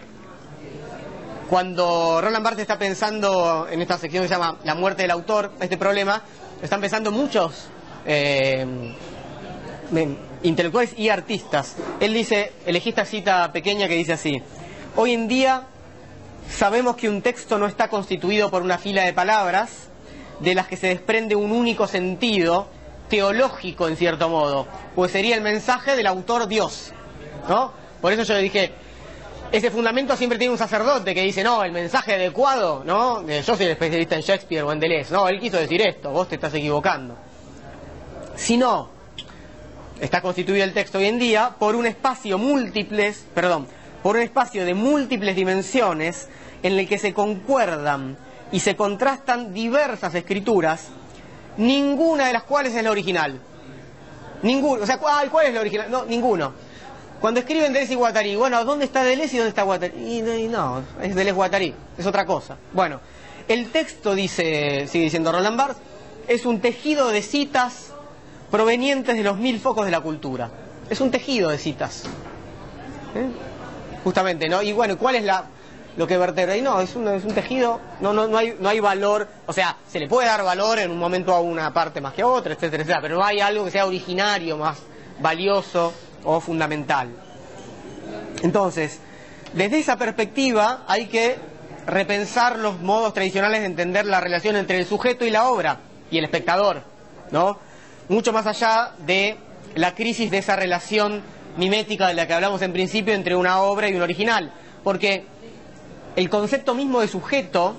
cuando 1.49 2.19
Roland 2.21 2.43
Barthes 2.43 2.63
está 2.63 2.79
pensando 2.79 3.67
en 3.69 3.81
esta 3.81 3.97
sección 3.97 4.23
que 4.23 4.27
se 4.27 4.33
llama 4.33 4.59
La 4.63 4.75
muerte 4.75 5.03
del 5.03 5.11
autor, 5.11 5.51
este 5.59 5.77
problema, 5.77 6.21
están 6.61 6.81
pensando 6.81 7.11
muchos 7.11 7.67
eh, 8.05 8.65
intelectuales 10.43 10.93
y 10.97 11.09
artistas. 11.09 11.75
Él 11.99 12.13
dice, 12.13 12.53
elegí 12.65 12.89
esta 12.89 13.05
cita 13.05 13.51
pequeña 13.51 13.87
que 13.87 13.95
dice 13.95 14.13
así, 14.13 14.41
hoy 14.95 15.13
en 15.13 15.27
día 15.27 15.67
sabemos 16.49 16.95
que 16.95 17.09
un 17.09 17.21
texto 17.21 17.57
no 17.57 17.67
está 17.67 17.87
constituido 17.87 18.49
por 18.49 18.61
una 18.61 18.77
fila 18.77 19.03
de 19.03 19.13
palabras, 19.13 19.89
de 20.43 20.55
las 20.55 20.67
que 20.67 20.75
se 20.75 20.87
desprende 20.87 21.35
un 21.35 21.51
único 21.51 21.87
sentido 21.87 22.67
teológico 23.09 23.87
en 23.87 23.95
cierto 23.95 24.27
modo, 24.27 24.67
pues 24.93 25.11
sería 25.11 25.35
el 25.35 25.41
mensaje 25.41 25.95
del 25.95 26.07
autor 26.07 26.47
Dios, 26.47 26.91
¿no? 27.47 27.71
Por 28.01 28.11
eso 28.11 28.23
yo 28.23 28.37
dije, 28.37 28.71
ese 29.51 29.71
fundamento 29.71 30.17
siempre 30.17 30.37
tiene 30.37 30.51
un 30.51 30.57
sacerdote 30.57 31.13
que 31.13 31.21
dice, 31.21 31.43
no, 31.43 31.63
el 31.63 31.71
mensaje 31.71 32.15
adecuado, 32.15 32.83
¿no? 32.83 33.25
Yo 33.25 33.55
soy 33.55 33.65
el 33.65 33.71
especialista 33.71 34.15
en 34.15 34.21
Shakespeare 34.21 34.63
o 34.63 34.71
en 34.71 34.79
Deleuze, 34.79 35.13
no, 35.13 35.29
él 35.29 35.39
quiso 35.39 35.57
decir 35.57 35.81
esto, 35.81 36.09
vos 36.11 36.27
te 36.27 36.35
estás 36.35 36.53
equivocando. 36.53 37.15
Si 38.35 38.57
no, 38.57 38.89
está 40.01 40.21
constituido 40.21 40.63
el 40.65 40.73
texto 40.73 40.97
hoy 40.97 41.05
en 41.05 41.19
día 41.19 41.55
por 41.57 41.75
un 41.75 41.85
espacio 41.85 42.37
múltiples, 42.37 43.25
perdón, 43.33 43.67
por 44.01 44.17
un 44.17 44.23
espacio 44.23 44.65
de 44.65 44.73
múltiples 44.73 45.35
dimensiones 45.35 46.27
en 46.63 46.77
el 46.77 46.87
que 46.87 46.97
se 46.97 47.13
concuerdan 47.13 48.17
y 48.53 48.59
se 48.59 48.75
contrastan 48.75 49.51
diversas 49.51 50.13
escrituras, 50.13 50.89
ninguna 51.57 52.27
de 52.27 52.33
las 52.33 52.43
cuales 52.43 52.75
es 52.75 52.83
la 52.83 52.91
original. 52.91 53.41
Ninguno, 54.43 54.83
o 54.83 54.85
sea, 54.85 54.99
¿cuál 54.99 55.47
es 55.47 55.53
la 55.53 55.59
original? 55.59 55.89
No, 55.89 56.05
ninguno. 56.05 56.53
Cuando 57.19 57.39
escriben 57.39 57.73
Deleuze 57.73 57.93
y 57.93 57.95
Guattari, 57.95 58.35
bueno, 58.35 58.63
¿dónde 58.63 58.85
está 58.85 59.03
Deleuze 59.03 59.35
y 59.35 59.39
dónde 59.39 59.49
está 59.49 59.63
Guattari? 59.63 59.93
Y, 59.95 60.47
no, 60.49 60.83
es 61.01 61.15
Deleuze 61.15 61.35
Guattari, 61.35 61.73
es 61.97 62.05
otra 62.05 62.27
cosa. 62.27 62.55
Bueno, 62.73 62.99
el 63.47 63.71
texto, 63.71 64.13
dice, 64.13 64.87
sigue 64.87 65.05
diciendo 65.05 65.31
Roland 65.31 65.57
Barthes, 65.57 65.81
es 66.27 66.45
un 66.45 66.61
tejido 66.61 67.09
de 67.09 67.23
citas 67.23 67.91
provenientes 68.51 69.15
de 69.15 69.23
los 69.23 69.37
mil 69.37 69.59
focos 69.59 69.85
de 69.85 69.91
la 69.91 70.01
cultura. 70.01 70.51
Es 70.91 71.01
un 71.01 71.09
tejido 71.09 71.49
de 71.49 71.57
citas. 71.57 72.03
¿Eh? 73.15 73.25
Justamente, 74.03 74.47
¿no? 74.47 74.61
Y 74.61 74.73
bueno, 74.73 74.95
¿cuál 74.99 75.15
es 75.15 75.23
la, 75.23 75.45
lo 75.97 76.07
que 76.07 76.17
vertebra. 76.17 76.57
Y 76.57 76.61
no, 76.61 76.81
es 76.81 76.95
un, 76.95 77.07
es 77.07 77.23
un 77.23 77.33
tejido, 77.33 77.79
no, 77.99 78.13
no, 78.13 78.27
no, 78.27 78.37
hay, 78.37 78.55
no 78.59 78.69
hay 78.69 78.79
valor, 78.79 79.27
o 79.45 79.53
sea, 79.53 79.77
se 79.87 79.99
le 79.99 80.07
puede 80.07 80.27
dar 80.27 80.43
valor 80.43 80.79
en 80.79 80.91
un 80.91 80.97
momento 80.97 81.33
a 81.33 81.39
una 81.39 81.73
parte 81.73 82.01
más 82.01 82.13
que 82.13 82.21
a 82.21 82.27
otra, 82.27 82.53
etcétera, 82.53 82.83
etcétera, 82.83 83.01
pero 83.01 83.15
no 83.15 83.23
hay 83.23 83.39
algo 83.39 83.65
que 83.65 83.71
sea 83.71 83.85
originario, 83.85 84.57
más 84.57 84.79
valioso 85.19 85.93
o 86.23 86.39
fundamental. 86.39 87.09
Entonces, 88.41 88.99
desde 89.53 89.79
esa 89.79 89.97
perspectiva 89.97 90.83
hay 90.87 91.07
que 91.07 91.37
repensar 91.85 92.57
los 92.57 92.79
modos 92.79 93.13
tradicionales 93.13 93.61
de 93.61 93.67
entender 93.67 94.05
la 94.05 94.19
relación 94.19 94.55
entre 94.55 94.79
el 94.79 94.85
sujeto 94.85 95.25
y 95.25 95.29
la 95.29 95.49
obra 95.49 95.79
y 96.09 96.17
el 96.17 96.23
espectador, 96.23 96.81
¿no? 97.31 97.57
Mucho 98.09 98.33
más 98.33 98.47
allá 98.47 98.91
de 99.05 99.37
la 99.75 99.95
crisis 99.95 100.31
de 100.31 100.39
esa 100.39 100.55
relación 100.55 101.21
mimética 101.57 102.07
de 102.07 102.13
la 102.13 102.27
que 102.27 102.33
hablamos 102.33 102.61
en 102.61 102.73
principio 102.73 103.13
entre 103.13 103.35
una 103.35 103.61
obra 103.61 103.89
y 103.89 103.95
un 103.95 104.01
original, 104.01 104.51
porque 104.83 105.25
el 106.15 106.29
concepto 106.29 106.75
mismo 106.75 107.01
de 107.01 107.07
sujeto, 107.07 107.75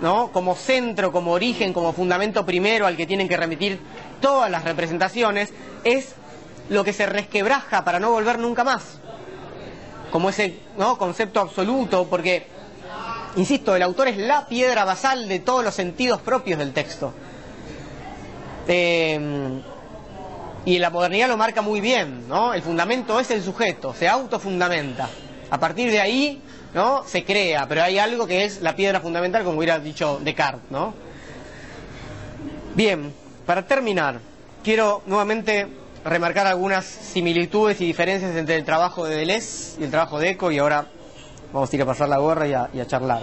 ¿no? 0.00 0.32
como 0.32 0.54
centro, 0.54 1.12
como 1.12 1.32
origen, 1.32 1.72
como 1.72 1.92
fundamento 1.92 2.44
primero 2.44 2.86
al 2.86 2.96
que 2.96 3.06
tienen 3.06 3.28
que 3.28 3.36
remitir 3.36 3.80
todas 4.20 4.50
las 4.50 4.64
representaciones, 4.64 5.52
es 5.84 6.14
lo 6.68 6.84
que 6.84 6.92
se 6.92 7.06
resquebraja 7.06 7.84
para 7.84 8.00
no 8.00 8.10
volver 8.10 8.38
nunca 8.38 8.64
más. 8.64 8.98
Como 10.10 10.30
ese 10.30 10.60
¿no? 10.76 10.98
concepto 10.98 11.40
absoluto, 11.40 12.06
porque, 12.08 12.46
insisto, 13.36 13.76
el 13.76 13.82
autor 13.82 14.08
es 14.08 14.16
la 14.16 14.46
piedra 14.46 14.84
basal 14.84 15.28
de 15.28 15.40
todos 15.40 15.64
los 15.64 15.74
sentidos 15.74 16.20
propios 16.20 16.58
del 16.58 16.72
texto. 16.72 17.12
Eh, 18.68 19.60
y 20.66 20.80
la 20.80 20.90
modernidad 20.90 21.28
lo 21.28 21.36
marca 21.36 21.62
muy 21.62 21.80
bien, 21.80 22.28
¿no? 22.28 22.52
El 22.52 22.60
fundamento 22.60 23.20
es 23.20 23.30
el 23.30 23.40
sujeto, 23.40 23.94
se 23.94 24.08
autofundamenta. 24.08 25.08
A 25.48 25.60
partir 25.60 25.92
de 25.92 26.00
ahí, 26.00 26.42
¿no? 26.76 27.04
Se 27.06 27.24
crea, 27.24 27.66
pero 27.66 27.82
hay 27.82 27.98
algo 27.98 28.26
que 28.26 28.44
es 28.44 28.60
la 28.60 28.76
piedra 28.76 29.00
fundamental, 29.00 29.42
como 29.44 29.56
hubiera 29.56 29.78
dicho 29.78 30.20
Descartes, 30.22 30.70
¿no? 30.70 30.92
Bien, 32.74 33.14
para 33.46 33.66
terminar, 33.66 34.20
quiero 34.62 35.02
nuevamente 35.06 35.68
remarcar 36.04 36.46
algunas 36.46 36.84
similitudes 36.84 37.80
y 37.80 37.86
diferencias 37.86 38.36
entre 38.36 38.56
el 38.56 38.64
trabajo 38.66 39.06
de 39.06 39.16
Deleuze 39.16 39.80
y 39.80 39.84
el 39.84 39.90
trabajo 39.90 40.18
de 40.18 40.28
Eco, 40.32 40.52
y 40.52 40.58
ahora 40.58 40.86
vamos 41.50 41.72
a 41.72 41.76
ir 41.76 41.80
a 41.80 41.86
pasar 41.86 42.10
la 42.10 42.18
gorra 42.18 42.46
y 42.46 42.52
a, 42.52 42.68
y 42.74 42.80
a 42.80 42.86
charlar. 42.86 43.22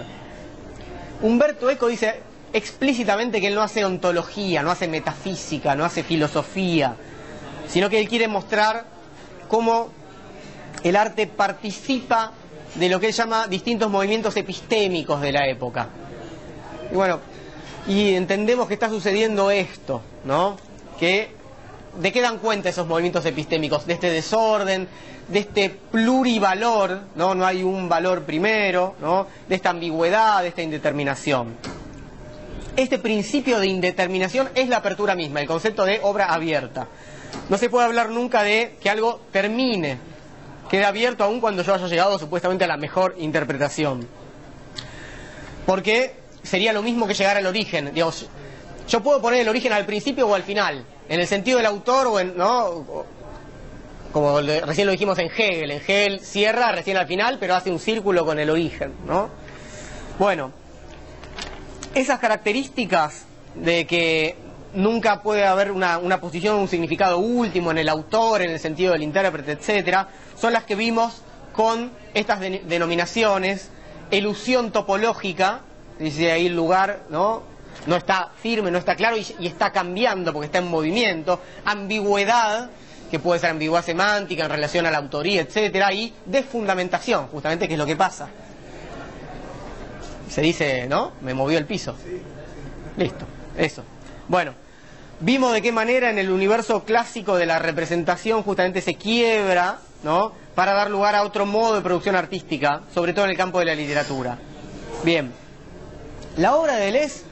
Humberto 1.22 1.70
Eco 1.70 1.86
dice 1.86 2.22
explícitamente 2.52 3.40
que 3.40 3.46
él 3.46 3.54
no 3.54 3.62
hace 3.62 3.84
ontología, 3.84 4.64
no 4.64 4.72
hace 4.72 4.88
metafísica, 4.88 5.76
no 5.76 5.84
hace 5.84 6.02
filosofía, 6.02 6.96
sino 7.68 7.88
que 7.88 8.00
él 8.00 8.08
quiere 8.08 8.26
mostrar 8.26 8.84
cómo 9.46 9.90
el 10.82 10.96
arte 10.96 11.28
participa 11.28 12.32
de 12.74 12.88
lo 12.88 13.00
que 13.00 13.08
él 13.08 13.12
llama 13.12 13.46
distintos 13.46 13.90
movimientos 13.90 14.36
epistémicos 14.36 15.20
de 15.20 15.32
la 15.32 15.48
época. 15.48 15.88
Y 16.90 16.94
bueno, 16.94 17.20
y 17.86 18.14
entendemos 18.14 18.66
que 18.66 18.74
está 18.74 18.88
sucediendo 18.88 19.50
esto, 19.50 20.00
¿no? 20.24 20.56
Que 20.98 21.44
¿De 22.00 22.10
qué 22.10 22.20
dan 22.20 22.38
cuenta 22.38 22.68
esos 22.68 22.86
movimientos 22.86 23.24
epistémicos? 23.24 23.86
De 23.86 23.92
este 23.94 24.10
desorden, 24.10 24.88
de 25.28 25.38
este 25.38 25.70
plurivalor, 25.70 27.02
¿no? 27.14 27.34
No 27.34 27.46
hay 27.46 27.62
un 27.62 27.88
valor 27.88 28.24
primero, 28.24 28.96
¿no? 29.00 29.28
De 29.48 29.54
esta 29.54 29.70
ambigüedad, 29.70 30.42
de 30.42 30.48
esta 30.48 30.62
indeterminación. 30.62 31.54
Este 32.76 32.98
principio 32.98 33.60
de 33.60 33.68
indeterminación 33.68 34.48
es 34.56 34.68
la 34.68 34.78
apertura 34.78 35.14
misma, 35.14 35.40
el 35.40 35.46
concepto 35.46 35.84
de 35.84 36.00
obra 36.02 36.32
abierta. 36.34 36.88
No 37.48 37.58
se 37.58 37.70
puede 37.70 37.86
hablar 37.86 38.10
nunca 38.10 38.42
de 38.42 38.76
que 38.80 38.90
algo 38.90 39.20
termine, 39.30 39.98
quede 40.68 40.84
abierto 40.84 41.24
aun 41.24 41.40
cuando 41.40 41.62
yo 41.62 41.74
haya 41.74 41.86
llegado 41.86 42.18
supuestamente 42.18 42.64
a 42.64 42.66
la 42.66 42.76
mejor 42.76 43.14
interpretación. 43.18 44.06
Porque 45.66 46.16
sería 46.42 46.72
lo 46.72 46.82
mismo 46.82 47.06
que 47.06 47.14
llegar 47.14 47.36
al 47.36 47.46
origen. 47.46 47.92
Yo 47.94 49.02
puedo 49.02 49.20
poner 49.20 49.40
el 49.40 49.48
origen 49.48 49.72
al 49.72 49.86
principio 49.86 50.28
o 50.28 50.34
al 50.34 50.42
final, 50.42 50.84
en 51.08 51.20
el 51.20 51.26
sentido 51.26 51.58
del 51.58 51.66
autor 51.66 52.06
o 52.06 52.20
en, 52.20 52.36
¿no? 52.36 53.06
Como 54.12 54.40
recién 54.40 54.86
lo 54.86 54.92
dijimos 54.92 55.18
en 55.18 55.26
Hegel, 55.26 55.70
en 55.70 55.78
Hegel 55.78 56.20
cierra 56.20 56.70
recién 56.70 56.96
al 56.96 57.06
final, 57.06 57.38
pero 57.40 57.54
hace 57.54 57.70
un 57.70 57.78
círculo 57.80 58.24
con 58.24 58.38
el 58.38 58.50
origen, 58.50 58.92
¿no? 59.06 59.28
Bueno, 60.18 60.52
esas 61.94 62.20
características 62.20 63.24
de 63.54 63.86
que 63.86 64.36
nunca 64.74 65.22
puede 65.22 65.46
haber 65.46 65.70
una, 65.70 65.98
una 65.98 66.20
posición, 66.20 66.56
un 66.56 66.68
significado 66.68 67.18
último 67.18 67.70
en 67.70 67.78
el 67.78 67.88
autor, 67.88 68.42
en 68.42 68.50
el 68.50 68.60
sentido 68.60 68.92
del 68.92 69.02
intérprete, 69.02 69.52
etcétera, 69.52 70.08
son 70.36 70.52
las 70.52 70.64
que 70.64 70.74
vimos 70.74 71.22
con 71.52 71.92
estas 72.14 72.40
denominaciones, 72.40 73.70
elusión 74.10 74.72
topológica, 74.72 75.60
dice 75.98 76.32
ahí 76.32 76.46
el 76.46 76.56
lugar, 76.56 77.04
¿no? 77.08 77.54
no 77.86 77.96
está 77.96 78.30
firme, 78.40 78.70
no 78.70 78.78
está 78.78 78.96
claro 78.96 79.16
y, 79.16 79.46
está 79.46 79.70
cambiando 79.72 80.32
porque 80.32 80.46
está 80.46 80.58
en 80.58 80.68
movimiento, 80.68 81.40
ambigüedad, 81.64 82.70
que 83.10 83.18
puede 83.18 83.40
ser 83.40 83.50
ambigüedad 83.50 83.84
semántica 83.84 84.44
en 84.44 84.50
relación 84.50 84.86
a 84.86 84.90
la 84.90 84.98
autoría, 84.98 85.42
etcétera, 85.42 85.92
y 85.92 86.12
desfundamentación, 86.26 87.28
justamente 87.28 87.68
que 87.68 87.74
es 87.74 87.78
lo 87.78 87.86
que 87.86 87.96
pasa. 87.96 88.28
Se 90.28 90.40
dice, 90.40 90.88
¿no? 90.88 91.12
Me 91.20 91.34
movió 91.34 91.58
el 91.58 91.66
piso. 91.66 91.94
Listo, 92.96 93.26
eso. 93.56 93.84
Bueno, 94.26 94.54
vimos 95.20 95.52
de 95.52 95.62
qué 95.62 95.72
manera 95.72 96.10
en 96.10 96.18
el 96.18 96.30
universo 96.30 96.84
clásico 96.84 97.36
de 97.36 97.46
la 97.46 97.58
representación 97.58 98.42
justamente 98.42 98.80
se 98.80 98.94
quiebra, 98.94 99.78
¿no? 100.02 100.32
Para 100.54 100.72
dar 100.72 100.90
lugar 100.90 101.14
a 101.14 101.22
otro 101.22 101.46
modo 101.46 101.74
de 101.74 101.80
producción 101.80 102.16
artística, 102.16 102.82
sobre 102.92 103.12
todo 103.12 103.24
en 103.24 103.32
el 103.32 103.36
campo 103.36 103.58
de 103.58 103.64
la 103.64 103.74
literatura. 103.74 104.38
Bien, 105.02 105.32
la 106.36 106.56
obra 106.56 106.76
de 106.76 106.86
Deleuze 106.86 107.22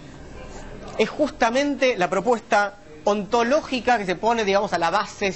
es 0.99 1.09
justamente 1.09 1.97
la 1.97 2.09
propuesta 2.09 2.77
ontológica 3.05 3.99
que 3.99 4.07
se 4.07 4.15
pone, 4.15 4.45
digamos, 4.45 4.73
a 4.73 4.79
la 4.79 4.91
base, 4.91 5.35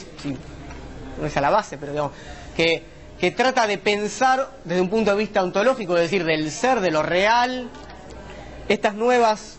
no 1.20 1.26
es 1.26 1.36
a 1.36 1.40
la 1.40 1.50
base, 1.50 1.78
pero 1.78 1.92
digamos, 1.92 2.12
que, 2.56 2.84
que 3.18 3.30
trata 3.30 3.66
de 3.66 3.78
pensar 3.78 4.50
desde 4.64 4.80
un 4.80 4.90
punto 4.90 5.10
de 5.10 5.16
vista 5.16 5.42
ontológico, 5.42 5.96
es 5.96 6.02
decir, 6.02 6.24
del 6.24 6.50
ser, 6.50 6.80
de 6.80 6.90
lo 6.90 7.02
real, 7.02 7.68
estas 8.68 8.94
nuevas, 8.94 9.55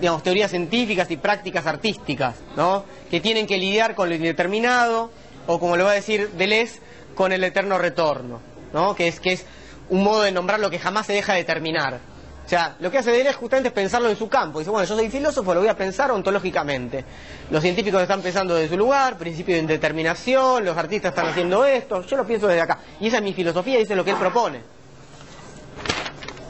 digamos, 0.00 0.22
teorías 0.22 0.50
científicas 0.50 1.10
y 1.10 1.16
prácticas 1.16 1.66
artísticas, 1.66 2.36
¿no? 2.56 2.84
Que 3.10 3.20
tienen 3.20 3.46
que 3.46 3.58
lidiar 3.58 3.94
con 3.94 4.08
lo 4.08 4.14
indeterminado, 4.14 5.10
o 5.46 5.60
como 5.60 5.76
lo 5.76 5.84
va 5.84 5.92
a 5.92 5.94
decir 5.94 6.30
Deleuze, 6.30 6.80
con 7.14 7.32
el 7.32 7.44
eterno 7.44 7.76
retorno, 7.78 8.40
¿no? 8.72 8.94
Que 8.94 9.08
es, 9.08 9.20
que 9.20 9.32
es 9.32 9.44
un 9.90 10.02
modo 10.02 10.22
de 10.22 10.32
nombrar 10.32 10.58
lo 10.58 10.70
que 10.70 10.78
jamás 10.78 11.06
se 11.06 11.12
deja 11.12 11.34
de 11.34 11.44
terminar. 11.44 12.00
O 12.44 12.48
sea, 12.48 12.76
lo 12.80 12.90
que 12.90 12.98
hace 12.98 13.12
Deleuze 13.12 13.34
justamente 13.34 13.68
es 13.68 13.74
pensarlo 13.74 14.08
en 14.08 14.16
su 14.16 14.28
campo. 14.28 14.58
Dice, 14.58 14.70
bueno, 14.70 14.88
yo 14.88 14.96
soy 14.96 15.10
filósofo, 15.10 15.54
lo 15.54 15.60
voy 15.60 15.68
a 15.68 15.76
pensar 15.76 16.10
ontológicamente. 16.10 17.04
Los 17.50 17.62
científicos 17.62 18.00
están 18.00 18.22
pensando 18.22 18.54
desde 18.54 18.70
su 18.70 18.78
lugar, 18.78 19.18
principio 19.18 19.54
de 19.54 19.60
indeterminación, 19.60 20.64
los 20.64 20.76
artistas 20.76 21.10
están 21.10 21.28
haciendo 21.28 21.64
esto, 21.64 22.04
yo 22.06 22.16
lo 22.16 22.26
pienso 22.26 22.48
desde 22.48 22.62
acá. 22.62 22.78
Y 23.00 23.08
esa 23.08 23.18
es 23.18 23.22
mi 23.22 23.34
filosofía 23.34 23.78
y 23.78 23.82
eso 23.82 23.92
es 23.92 23.96
lo 23.96 24.04
que 24.04 24.12
él 24.12 24.16
propone. 24.16 24.62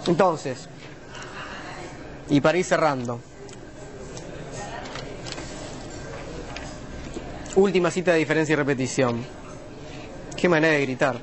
Entonces, 0.07 0.69
y 2.31 2.41
para 2.41 2.57
ir 2.57 2.65
cerrando, 2.65 3.21
última 7.57 7.91
cita 7.91 8.13
de 8.13 8.19
diferencia 8.19 8.53
y 8.53 8.57
repetición. 8.57 9.25
Qué 10.37 10.49
manera 10.49 10.75
de 10.75 10.83
gritar. 10.83 11.19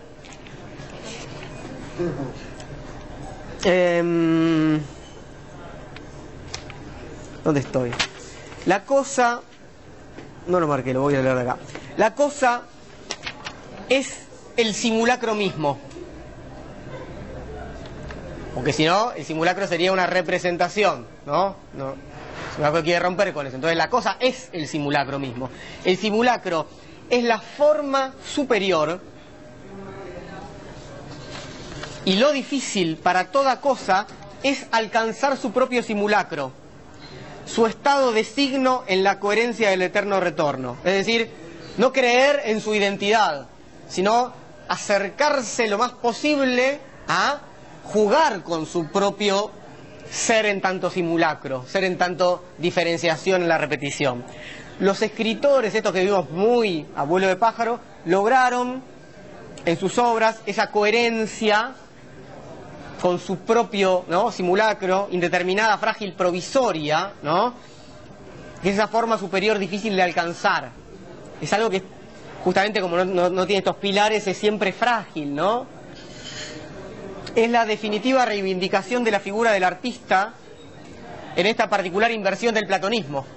Em, 3.63 4.79
¿Dónde 7.43 7.59
estoy? 7.59 7.91
La 8.65 8.83
cosa... 8.83 9.41
No 10.47 10.59
lo 10.59 10.67
marqué, 10.67 10.93
lo 10.93 11.01
voy 11.01 11.15
a 11.15 11.21
leer 11.21 11.37
acá. 11.37 11.57
La 11.97 12.13
cosa 12.13 12.63
es 13.89 14.19
el 14.55 14.73
simulacro 14.73 15.35
mismo. 15.35 15.77
Porque 18.53 18.71
si 18.73 18.85
no, 18.85 19.11
el 19.11 19.25
simulacro 19.25 19.67
sería 19.67 19.91
una 19.91 20.07
representación, 20.07 21.05
¿no? 21.25 21.55
no 21.73 22.16
el 22.57 22.63
simulacro 22.63 22.83
quiere 22.83 22.99
romper 22.99 23.33
con 23.33 23.45
eso. 23.45 23.55
Entonces 23.55 23.77
la 23.77 23.89
cosa 23.89 24.17
es 24.19 24.49
el 24.51 24.67
simulacro 24.67 25.19
mismo. 25.19 25.49
El 25.85 25.95
simulacro 25.97 26.67
es 27.09 27.23
la 27.23 27.39
forma 27.39 28.13
superior 28.25 28.99
y 32.03 32.15
lo 32.15 32.31
difícil 32.31 32.97
para 32.97 33.25
toda 33.31 33.61
cosa 33.61 34.07
es 34.41 34.65
alcanzar 34.71 35.37
su 35.37 35.51
propio 35.51 35.83
simulacro, 35.83 36.51
su 37.45 37.67
estado 37.67 38.11
de 38.11 38.23
signo 38.23 38.83
en 38.87 39.03
la 39.03 39.19
coherencia 39.19 39.69
del 39.69 39.83
eterno 39.83 40.19
retorno. 40.19 40.77
Es 40.83 40.93
decir, 40.93 41.29
no 41.77 41.91
creer 41.91 42.41
en 42.45 42.61
su 42.61 42.73
identidad, 42.73 43.47
sino 43.87 44.33
acercarse 44.67 45.67
lo 45.67 45.77
más 45.77 45.91
posible 45.91 46.79
a 47.07 47.39
jugar 47.83 48.41
con 48.41 48.65
su 48.65 48.87
propio 48.87 49.51
ser 50.11 50.45
en 50.45 50.61
tanto 50.61 50.89
simulacro, 50.89 51.65
ser 51.67 51.83
en 51.83 51.97
tanto 51.97 52.43
diferenciación 52.57 53.43
en 53.43 53.49
la 53.49 53.57
repetición. 53.57 54.23
Los 54.79 55.01
escritores, 55.01 55.73
estos 55.73 55.91
que 55.91 56.03
vimos 56.03 56.29
muy 56.29 56.85
abuelo 56.95 57.27
de 57.27 57.35
pájaro, 57.35 57.79
lograron 58.05 58.81
en 59.65 59.77
sus 59.77 59.97
obras 59.97 60.41
esa 60.45 60.69
coherencia 60.71 61.73
con 63.01 63.19
su 63.19 63.39
propio 63.39 64.05
¿no? 64.07 64.31
simulacro, 64.31 65.07
indeterminada, 65.11 65.77
frágil, 65.77 66.13
provisoria, 66.13 67.13
¿no? 67.21 67.53
que 68.61 68.69
es 68.69 68.75
esa 68.75 68.87
forma 68.87 69.17
superior 69.17 69.59
difícil 69.59 69.95
de 69.95 70.03
alcanzar. 70.03 70.69
Es 71.41 71.51
algo 71.53 71.69
que, 71.69 71.83
justamente 72.43 72.81
como 72.81 72.97
no, 72.97 73.29
no 73.29 73.45
tiene 73.45 73.59
estos 73.59 73.75
pilares, 73.77 74.25
es 74.27 74.37
siempre 74.37 74.71
frágil, 74.73 75.35
¿no? 75.35 75.76
Es 77.37 77.51
la 77.51 77.67
definitiva 77.67 78.25
reivindicación 78.25 79.03
de 79.03 79.11
la 79.11 79.19
figura 79.19 79.51
del 79.51 79.63
artista 79.63 80.33
en 81.35 81.45
esta 81.45 81.69
particular 81.69 82.09
inversión 82.09 82.55
del 82.55 82.65
platonismo, 82.65 83.27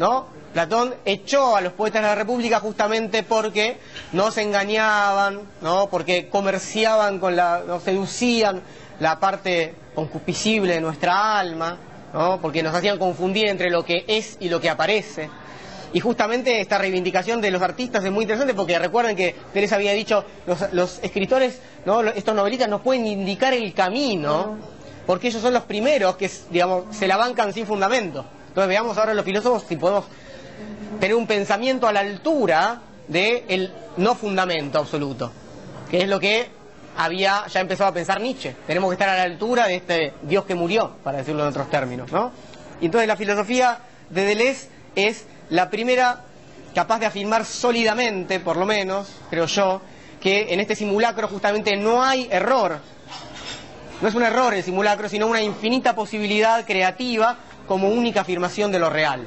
¿no? 0.00 0.26
Platón 0.52 0.92
echó 1.04 1.54
a 1.54 1.60
los 1.60 1.72
poetas 1.72 2.02
de 2.02 2.08
la 2.08 2.16
República 2.16 2.58
justamente 2.58 3.22
porque 3.22 3.76
no 4.12 4.32
se 4.32 4.42
engañaban, 4.42 5.42
¿no? 5.60 5.88
porque 5.88 6.28
comerciaban 6.28 7.20
con 7.20 7.36
la, 7.36 7.62
no 7.64 7.78
seducían 7.78 8.60
la 8.98 9.20
parte 9.20 9.76
concupiscible 9.94 10.74
de 10.74 10.80
nuestra 10.80 11.38
alma, 11.38 11.78
¿no? 12.12 12.40
porque 12.40 12.60
nos 12.60 12.74
hacían 12.74 12.98
confundir 12.98 13.46
entre 13.48 13.70
lo 13.70 13.84
que 13.84 14.04
es 14.08 14.36
y 14.40 14.48
lo 14.48 14.60
que 14.60 14.68
aparece. 14.68 15.30
Y 15.94 16.00
justamente 16.00 16.60
esta 16.60 16.76
reivindicación 16.76 17.40
de 17.40 17.52
los 17.52 17.62
artistas 17.62 18.04
es 18.04 18.10
muy 18.10 18.24
interesante 18.24 18.52
porque 18.52 18.76
recuerden 18.80 19.14
que 19.14 19.36
Teresa 19.52 19.76
había 19.76 19.92
dicho, 19.92 20.24
los, 20.44 20.72
los 20.72 20.98
escritores, 21.04 21.60
¿no? 21.86 22.00
estos 22.02 22.34
novelistas 22.34 22.68
nos 22.68 22.80
pueden 22.80 23.06
indicar 23.06 23.54
el 23.54 23.72
camino, 23.72 24.58
porque 25.06 25.28
ellos 25.28 25.40
son 25.40 25.54
los 25.54 25.62
primeros 25.62 26.16
que 26.16 26.28
digamos, 26.50 26.96
se 26.96 27.06
la 27.06 27.16
bancan 27.16 27.52
sin 27.52 27.64
fundamento. 27.64 28.24
Entonces 28.48 28.68
veamos 28.68 28.98
ahora 28.98 29.14
los 29.14 29.24
filósofos 29.24 29.66
si 29.68 29.76
podemos 29.76 30.06
tener 30.98 31.14
un 31.14 31.28
pensamiento 31.28 31.86
a 31.86 31.92
la 31.92 32.00
altura 32.00 32.80
del 33.06 33.72
no 33.96 34.16
fundamento 34.16 34.80
absoluto, 34.80 35.30
que 35.88 36.02
es 36.02 36.08
lo 36.08 36.18
que 36.18 36.48
había 36.96 37.46
ya 37.46 37.60
empezado 37.60 37.90
a 37.90 37.94
pensar 37.94 38.20
Nietzsche. 38.20 38.56
Tenemos 38.66 38.90
que 38.90 38.94
estar 38.94 39.10
a 39.10 39.16
la 39.16 39.22
altura 39.22 39.68
de 39.68 39.76
este 39.76 40.14
Dios 40.22 40.44
que 40.44 40.56
murió, 40.56 40.96
para 41.04 41.18
decirlo 41.18 41.42
en 41.42 41.50
otros 41.50 41.70
términos. 41.70 42.10
¿no? 42.10 42.32
Y 42.80 42.86
entonces 42.86 43.06
la 43.06 43.16
filosofía 43.16 43.78
de 44.10 44.24
Deleuze 44.24 44.68
es 44.96 45.26
la 45.54 45.70
primera 45.70 46.18
capaz 46.74 46.98
de 46.98 47.06
afirmar 47.06 47.44
sólidamente, 47.44 48.40
por 48.40 48.56
lo 48.56 48.66
menos, 48.66 49.08
creo 49.30 49.46
yo, 49.46 49.80
que 50.20 50.52
en 50.52 50.58
este 50.58 50.74
simulacro 50.74 51.28
justamente 51.28 51.76
no 51.76 52.02
hay 52.02 52.26
error. 52.28 52.80
No 54.00 54.08
es 54.08 54.14
un 54.16 54.24
error 54.24 54.52
el 54.52 54.64
simulacro, 54.64 55.08
sino 55.08 55.28
una 55.28 55.40
infinita 55.40 55.94
posibilidad 55.94 56.66
creativa 56.66 57.36
como 57.68 57.88
única 57.88 58.22
afirmación 58.22 58.72
de 58.72 58.80
lo 58.80 58.90
real. 58.90 59.24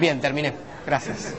Bien, 0.00 0.20
terminé. 0.20 0.52
Gracias. 0.84 1.34